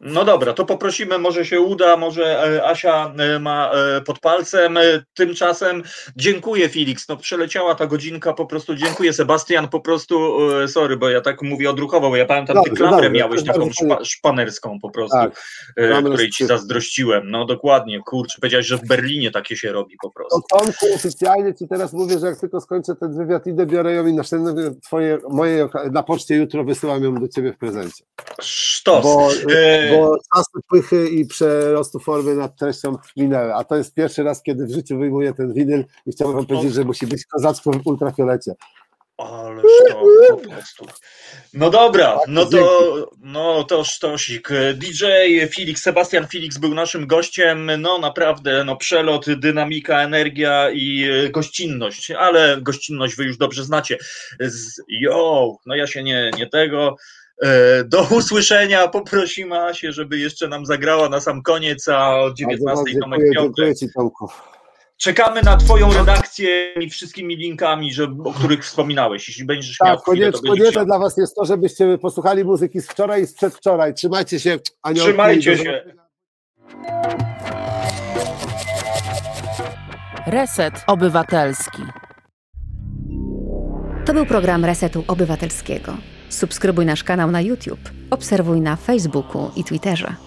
No 0.02 0.26
dobra, 0.26 0.54
to 0.54 0.66
poprosimy, 0.66 1.18
może 1.18 1.46
się 1.46 1.62
uda, 1.62 1.98
może 1.98 2.56
e, 2.56 2.68
Asia 2.68 3.14
e, 3.18 3.40
ma 3.40 3.72
e, 3.72 4.02
pod 4.02 4.20
palcem. 4.20 4.80
Tymczasem 5.14 5.84
dziękuję 6.16 6.70
Felix, 6.70 7.08
no 7.08 7.18
przeleciała 7.18 7.76
ta 7.76 7.88
godzinka, 7.88 8.34
po 8.34 8.46
prostu 8.46 8.76
dziękuję 8.76 9.14
Sebastian, 9.14 9.68
po 9.68 9.80
prostu, 9.80 10.38
sorry, 10.68 10.98
bo 10.98 11.10
ja 11.10 11.22
tak 11.22 11.42
mówię 11.42 11.70
odruchowo, 11.70 12.10
bo 12.10 12.16
ja 12.16 12.26
pamiętam, 12.26 12.56
dobrze, 12.56 12.70
ty 12.70 12.76
klamrę 12.76 12.98
dobrze, 12.98 13.12
miałeś 13.12 13.44
taką 13.44 13.70
szpa, 13.72 14.06
szpanerską 14.06 14.80
po 14.82 14.90
prostu, 14.90 15.18
tak, 15.18 16.06
której 16.06 16.30
ci 16.30 16.46
zazdrościłem, 16.46 17.32
no 17.32 17.46
dokładnie, 17.46 18.00
kurczę, 18.06 18.38
powiedziałeś, 18.42 18.66
że 18.66 18.78
w 18.78 18.88
Berlinie 18.88 19.32
takie 19.32 19.58
się 19.58 19.72
robi 19.72 19.96
po 20.02 20.12
prostu. 20.12 20.42
No 20.52 20.60
Tomku, 20.60 20.86
oficjalnie 20.96 21.56
ci 21.56 21.68
teraz 21.68 21.94
mówię, 21.94 22.20
że 22.20 22.28
jak 22.28 22.40
tylko 22.40 22.62
skończę 22.62 22.96
ten 22.96 23.18
wywiad, 23.18 23.48
idę, 23.48 23.66
biorę 23.66 23.94
ją 23.94 24.08
i 24.08 24.14
następne 24.14 24.54
twoje, 24.84 25.18
moje, 25.30 25.70
na 25.92 26.04
poczcie 26.04 26.36
jutro 26.36 26.64
wysyłam 26.64 27.04
ją 27.04 27.16
do 27.16 27.28
ciebie 27.28 27.54
w 27.54 27.58
prezencie. 27.58 28.04
Sztos. 28.42 29.04
Bo, 29.04 29.30
bo 29.92 30.18
czasy 30.36 30.52
pychy 30.72 31.10
i 31.10 31.26
przerostu 31.26 32.00
formy 32.00 32.36
nad 32.36 32.58
treścią 32.58 32.98
minęły, 33.18 33.54
a 33.54 33.64
to 33.64 33.76
jest 33.76 33.94
pierwszy 33.94 34.24
raz, 34.24 34.44
kiedy 34.44 34.66
w 34.66 34.72
życiu 34.72 34.98
wyjmuję 34.98 35.34
ten 35.34 35.54
winyl 35.54 35.86
i 36.06 36.12
chciałbym 36.12 36.38
wam 36.38 36.46
powiedzieć, 36.46 36.74
że 36.74 36.84
musi 36.84 37.08
być 37.08 37.26
kozacko 37.26 37.72
w 37.72 37.88
ultrafiolecie. 37.88 38.54
Ależ 39.18 39.66
to 39.90 40.38
po 40.38 40.50
prostu. 40.50 40.86
No 41.54 41.70
dobra, 41.70 42.18
tak, 42.18 42.28
no 42.28 42.46
to, 42.46 43.12
no 43.20 43.64
to 43.64 43.84
sztosik. 43.84 44.50
DJ 44.74 45.06
Felix, 45.56 45.82
Sebastian 45.82 46.28
Felix 46.28 46.58
był 46.58 46.74
naszym 46.74 47.08
gościem. 47.08 47.72
No 47.80 47.98
naprawdę, 47.98 48.64
no 48.64 48.76
przelot, 48.76 49.26
dynamika, 49.40 50.02
energia 50.02 50.70
i 50.72 51.10
gościnność, 51.32 52.12
ale 52.12 52.58
gościnność 52.62 53.16
wy 53.16 53.24
już 53.24 53.38
dobrze 53.38 53.64
znacie. 53.64 53.98
Z, 54.40 54.82
yo, 54.88 55.56
no 55.66 55.76
ja 55.76 55.88
się 55.88 56.04
nie, 56.04 56.32
nie 56.38 56.48
tego. 56.48 56.96
E, 57.44 57.84
do 57.84 58.04
usłyszenia. 58.18 58.88
Poprosimy 58.88 59.60
Asię, 59.60 59.92
żeby 59.92 60.20
jeszcze 60.20 60.48
nam 60.48 60.66
zagrała 60.66 61.10
na 61.10 61.20
sam 61.20 61.42
koniec, 61.42 61.88
a 61.88 62.20
o 62.20 62.34
19 62.34 63.00
Tomek 63.02 63.22
Dziękuję 63.34 63.76
Ci, 63.76 63.88
Tomku. 63.94 64.28
Czekamy 64.98 65.42
na 65.42 65.58
Twoją 65.58 65.94
redakcję 65.94 66.74
i 66.74 66.90
wszystkimi 66.90 67.36
linkami, 67.36 67.94
że, 67.94 68.16
o 68.26 68.34
których 68.34 68.66
wspominałeś. 68.66 69.28
Jeśli 69.28 69.46
będziesz 69.46 69.78
tak, 69.78 69.88
miał 69.88 69.98
chwilę, 69.98 70.32
to 70.32 70.42
konieczne 70.42 70.86
dla 70.86 71.00
Was 71.00 71.18
jest 71.18 71.36
to, 71.36 71.46
żebyście 71.46 71.98
posłuchali 71.98 72.44
muzyki 72.44 72.82
z 72.82 72.88
wczoraj 72.88 73.22
i 73.22 73.28
z 73.28 73.34
przedwczoraj. 73.34 73.94
Trzymajcie 73.94 74.40
się, 74.40 74.60
aniołki. 74.84 75.10
Trzymajcie 75.10 75.58
się. 75.58 75.84
Reset 80.28 80.74
Obywatelski. 80.88 81.82
To 84.06 84.14
był 84.14 84.26
program 84.26 84.66
Resetu 84.66 85.04
Obywatelskiego. 85.08 85.98
Subskrybuj 86.30 86.86
nasz 86.86 87.04
kanał 87.04 87.32
na 87.32 87.42
YouTube, 87.42 87.90
obserwuj 88.10 88.62
na 88.62 88.76
Facebooku 88.76 89.52
i 89.56 89.64
Twitterze. 89.64 90.27